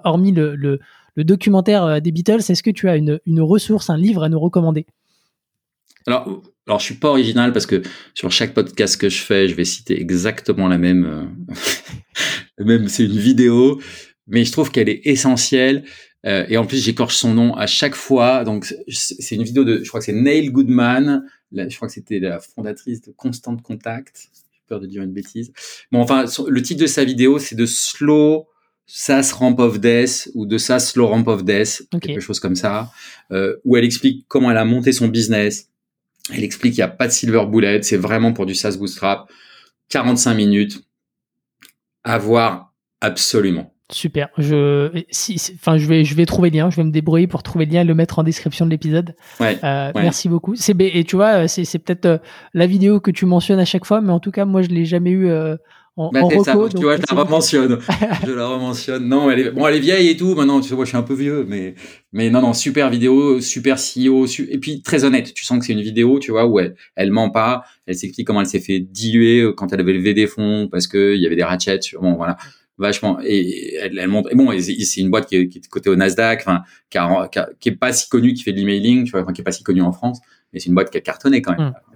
hormis 0.03 0.31
le, 0.31 0.55
le 0.55 0.79
le 1.15 1.23
documentaire 1.23 1.83
euh, 1.83 1.99
des 1.99 2.11
Beatles, 2.11 2.39
est-ce 2.49 2.63
que 2.63 2.71
tu 2.71 2.89
as 2.89 2.95
une, 2.95 3.19
ressource, 3.41 3.89
un 3.89 3.97
livre 3.97 4.23
à 4.23 4.29
nous 4.29 4.39
recommander? 4.39 4.85
Alors, 6.07 6.41
alors 6.67 6.79
je 6.79 6.85
suis 6.85 6.95
pas 6.95 7.09
original 7.09 7.53
parce 7.53 7.65
que 7.65 7.81
sur 8.13 8.31
chaque 8.31 8.53
podcast 8.53 8.97
que 8.97 9.09
je 9.09 9.21
fais, 9.21 9.47
je 9.47 9.55
vais 9.55 9.65
citer 9.65 9.99
exactement 9.99 10.67
la 10.67 10.77
même, 10.77 11.05
euh, 11.05 11.55
même 12.63 12.87
c'est 12.87 13.05
une 13.05 13.17
vidéo, 13.17 13.79
mais 14.27 14.45
je 14.45 14.51
trouve 14.51 14.71
qu'elle 14.71 14.89
est 14.89 15.01
essentielle. 15.05 15.83
Euh, 16.25 16.45
et 16.49 16.57
en 16.57 16.65
plus, 16.65 16.83
j'écorche 16.83 17.15
son 17.15 17.33
nom 17.33 17.55
à 17.55 17.65
chaque 17.65 17.95
fois. 17.95 18.43
Donc, 18.43 18.73
c'est 18.87 19.35
une 19.35 19.43
vidéo 19.43 19.63
de, 19.63 19.83
je 19.83 19.87
crois 19.87 19.99
que 19.99 20.05
c'est 20.05 20.13
Neil 20.13 20.51
Goodman. 20.51 21.23
je 21.51 21.75
crois 21.75 21.87
que 21.87 21.93
c'était 21.93 22.19
la 22.19 22.39
fondatrice 22.39 23.01
de 23.01 23.11
Constant 23.11 23.57
Contact. 23.57 24.29
J'ai 24.53 24.61
peur 24.67 24.79
de 24.79 24.85
dire 24.85 25.01
une 25.01 25.13
bêtise. 25.13 25.51
Bon, 25.91 25.99
enfin, 25.99 26.25
le 26.47 26.61
titre 26.61 26.81
de 26.81 26.87
sa 26.87 27.03
vidéo, 27.03 27.39
c'est 27.39 27.55
de 27.55 27.65
Slow 27.65 28.47
SAS 28.93 29.31
Ramp 29.31 29.55
of 29.59 29.79
Death 29.79 30.29
ou 30.33 30.45
de 30.45 30.57
SAS 30.57 30.91
Slow 30.91 31.07
Ramp 31.07 31.23
of 31.27 31.45
Death, 31.45 31.83
quelque 32.01 32.19
chose 32.19 32.41
comme 32.41 32.55
ça, 32.55 32.91
euh, 33.31 33.55
où 33.63 33.77
elle 33.77 33.85
explique 33.85 34.25
comment 34.27 34.51
elle 34.51 34.57
a 34.57 34.65
monté 34.65 34.91
son 34.91 35.07
business. 35.07 35.69
Elle 36.29 36.43
explique 36.43 36.73
qu'il 36.73 36.81
n'y 36.81 36.89
a 36.89 36.89
pas 36.89 37.07
de 37.07 37.13
silver 37.13 37.45
bullet, 37.45 37.81
c'est 37.83 37.97
vraiment 37.97 38.33
pour 38.33 38.45
du 38.45 38.53
SaaS 38.53 38.75
Bootstrap. 38.77 39.31
45 39.89 40.33
minutes 40.33 40.83
à 42.03 42.17
voir 42.17 42.73
absolument. 42.99 43.73
Super. 43.91 44.29
Je, 44.37 45.03
si, 45.09 45.35
enfin, 45.55 45.77
je 45.77 45.87
vais, 45.87 46.03
je 46.03 46.15
vais 46.15 46.25
trouver 46.25 46.49
le 46.49 46.57
lien. 46.57 46.69
Je 46.69 46.77
vais 46.77 46.83
me 46.83 46.91
débrouiller 46.91 47.27
pour 47.27 47.43
trouver 47.43 47.65
le 47.65 47.73
lien 47.73 47.81
et 47.81 47.85
le 47.85 47.95
mettre 47.95 48.19
en 48.19 48.23
description 48.23 48.65
de 48.65 48.71
l'épisode. 48.71 49.15
Ouais, 49.39 49.57
euh, 49.63 49.91
Merci 49.95 50.29
beaucoup. 50.29 50.55
C'est, 50.55 50.75
et 50.79 51.03
tu 51.03 51.15
vois, 51.15 51.47
c'est, 51.47 51.65
c'est 51.65 51.79
peut-être 51.79 52.05
euh, 52.05 52.17
la 52.53 52.67
vidéo 52.67 52.99
que 52.99 53.11
tu 53.11 53.25
mentionnes 53.25 53.59
à 53.59 53.65
chaque 53.65 53.85
fois, 53.85 54.01
mais 54.01 54.11
en 54.11 54.19
tout 54.19 54.31
cas, 54.31 54.45
moi, 54.45 54.61
je 54.61 54.69
l'ai 54.69 54.85
jamais 54.85 55.11
eu 55.11 55.27
euh, 55.29 55.55
en, 55.97 56.09
bah, 56.09 56.21
ça, 56.43 56.53
tu 56.69 56.83
vois, 56.83 56.95
je 56.95 57.01
la 57.09 57.21
rementionne. 57.21 57.79
je 58.25 58.31
la 58.31 58.47
rementionne. 58.47 59.07
Non, 59.09 59.29
elle 59.29 59.39
est, 59.39 59.51
bon, 59.51 59.67
elle 59.67 59.75
est 59.75 59.79
vieille 59.79 60.09
et 60.09 60.15
tout. 60.15 60.35
Maintenant, 60.35 60.61
tu 60.61 60.73
vois, 60.73 60.85
je 60.85 60.89
suis 60.89 60.97
un 60.97 61.03
peu 61.03 61.13
vieux, 61.13 61.45
mais, 61.47 61.75
mais 62.13 62.29
non, 62.29 62.41
non, 62.41 62.53
super 62.53 62.89
vidéo, 62.89 63.41
super 63.41 63.77
CEO, 63.77 64.25
et 64.25 64.57
puis 64.57 64.81
très 64.81 65.03
honnête. 65.03 65.33
Tu 65.33 65.43
sens 65.43 65.59
que 65.59 65.65
c'est 65.65 65.73
une 65.73 65.81
vidéo, 65.81 66.19
tu 66.19 66.31
vois, 66.31 66.45
où 66.45 66.59
elle, 66.59 66.75
elle 66.95 67.11
ment 67.11 67.29
pas. 67.29 67.63
Elle 67.85 67.95
s'explique 67.95 68.25
comment 68.25 68.39
elle 68.39 68.47
s'est 68.47 68.61
fait 68.61 68.79
diluer 68.79 69.41
euh, 69.41 69.53
quand 69.53 69.73
elle 69.73 69.81
avait 69.81 69.93
levé 69.93 70.13
des 70.13 70.27
fonds 70.27 70.69
parce 70.71 70.87
que 70.87 71.13
il 71.13 71.21
y 71.21 71.25
avait 71.25 71.35
des 71.35 71.43
ratchets. 71.43 71.79
Bon, 71.99 72.15
voilà, 72.15 72.37
vachement. 72.77 73.19
Et 73.21 73.75
elle, 73.75 73.99
elle 73.99 74.07
montre. 74.07 74.31
Et 74.31 74.35
bon, 74.35 74.49
c'est 74.59 75.01
une 75.01 75.09
boîte 75.09 75.27
qui 75.27 75.35
est, 75.35 75.47
qui 75.49 75.57
est 75.57 75.67
cotée 75.67 75.89
au 75.89 75.97
Nasdaq, 75.97 76.39
enfin, 76.39 76.63
qui, 76.89 77.39
qui, 77.59 77.69
est 77.69 77.75
pas 77.75 77.91
si 77.91 78.07
connue, 78.07 78.33
qui 78.33 78.43
fait 78.43 78.53
de 78.53 78.57
l'emailing, 78.57 79.03
tu 79.03 79.11
vois, 79.11 79.23
enfin, 79.23 79.33
qui 79.33 79.41
est 79.41 79.43
pas 79.43 79.51
si 79.51 79.63
connue 79.63 79.81
en 79.81 79.91
France, 79.91 80.19
mais 80.53 80.59
c'est 80.59 80.67
une 80.67 80.75
boîte 80.75 80.89
qui 80.89 80.97
a 80.97 81.01
cartonné 81.01 81.41
quand 81.41 81.57
même. 81.57 81.69
Hmm. 81.69 81.90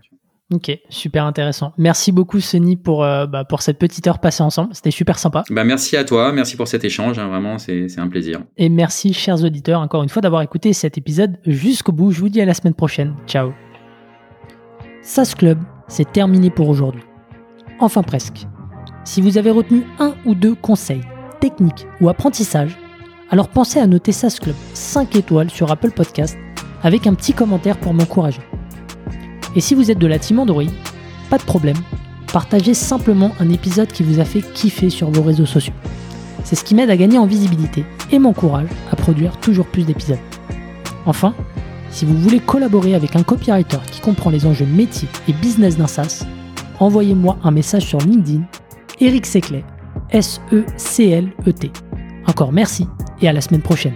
Ok, 0.54 0.72
super 0.90 1.26
intéressant. 1.26 1.74
Merci 1.78 2.12
beaucoup, 2.12 2.40
Sony, 2.40 2.76
pour, 2.76 3.04
euh, 3.04 3.26
bah, 3.26 3.46
pour 3.46 3.64
cette 3.64 3.80
petite 3.80 4.06
heure 4.06 4.20
passée 4.20 4.44
ensemble. 4.44 4.76
C'était 4.76 4.92
super 4.92 5.18
sympa. 5.18 5.44
Bah, 5.50 5.64
merci 5.64 5.98
à 5.98 6.04
toi, 6.04 6.32
merci 6.32 6.56
pour 6.56 6.68
cet 6.68 6.84
échange. 6.84 7.18
Hein, 7.18 7.28
vraiment, 7.28 7.58
c'est 7.58 7.98
un 7.98 8.08
plaisir. 8.08 8.42
Et 8.58 8.70
merci, 8.70 9.12
chers 9.14 9.44
auditeurs, 9.44 9.82
encore 9.82 10.04
une 10.04 10.10
fois, 10.10 10.22
d'avoir 10.22 10.44
écouté 10.44 10.72
cet 10.74 11.00
épisode 11.00 11.40
jusqu'au 11.46 11.92
bout. 11.92 12.12
Je 12.12 12.20
vous 12.20 12.30
dis 12.30 12.42
à 12.42 12.46
la 12.46 12.54
semaine 12.54 12.76
prochaine. 12.76 13.16
Ciao. 13.26 13.54
SAS 15.02 15.34
Club, 15.34 15.60
c'est 15.88 16.12
terminé 16.12 16.52
pour 16.52 16.70
aujourd'hui. 16.70 17.04
Enfin 17.80 18.04
presque. 18.04 18.46
Si 19.04 19.22
vous 19.22 19.38
avez 19.38 19.52
retenu 19.52 19.84
un 20.00 20.16
ou 20.26 20.34
deux 20.34 20.56
conseils, 20.56 21.02
techniques 21.40 21.88
ou 22.02 22.10
apprentissages, 22.10 22.78
alors 23.30 23.50
pensez 23.50 23.80
à 23.80 23.88
noter 23.88 24.12
SAS 24.12 24.40
Club 24.40 24.56
5 24.74 25.16
étoiles 25.16 25.50
sur 25.50 25.72
Apple 25.72 25.92
Podcast 25.92 26.38
avec 26.84 27.08
un 27.08 27.14
petit 27.14 27.34
commentaire 27.34 27.78
pour 27.80 27.94
m'encourager. 27.94 28.42
Et 29.56 29.62
si 29.62 29.76
vous 29.76 29.92
êtes 29.92 30.00
de 30.00 30.08
la 30.08 30.20
team 30.20 30.44
pas 31.30 31.38
de 31.38 31.44
problème, 31.44 31.78
partagez 32.32 32.74
simplement 32.74 33.32
un 33.40 33.50
épisode 33.50 33.92
qui 33.92 34.04
vous 34.04 34.20
a 34.20 34.26
fait 34.26 34.42
kiffer 34.42 34.90
sur 34.90 35.10
vos 35.10 35.22
réseaux 35.22 35.46
sociaux. 35.46 35.74
C'est 36.44 36.56
ce 36.56 36.64
qui 36.64 36.76
m'aide 36.76 36.90
à 36.90 36.98
gagner 36.98 37.18
en 37.18 37.26
visibilité 37.26 37.86
et 38.12 38.20
m'encourage 38.20 38.68
à 38.92 38.96
produire 38.96 39.38
toujours 39.38 39.66
plus 39.66 39.86
d'épisodes. 39.86 40.20
Enfin, 41.06 41.34
si 41.90 42.06
vous 42.06 42.18
voulez 42.18 42.40
collaborer 42.40 42.94
avec 42.94 43.16
un 43.16 43.24
copywriter 43.24 43.80
qui 43.92 44.02
comprend 44.02 44.30
les 44.30 44.46
enjeux 44.46 44.66
métiers 44.66 45.08
et 45.28 45.34
business 45.34 45.78
d'un 45.78 45.88
SaaS, 45.88 46.26
envoyez-moi 46.80 47.38
un 47.44 47.52
message 47.52 47.86
sur 47.86 48.00
LinkedIn, 48.00 48.44
Eric 49.00 49.26
Seclet, 49.26 49.64
S-E-C-L-E-T. 50.12 51.72
Encore 52.28 52.52
merci 52.52 52.88
et 53.22 53.28
à 53.28 53.34
la 53.34 53.42
semaine 53.42 53.62
prochaine. 53.62 53.94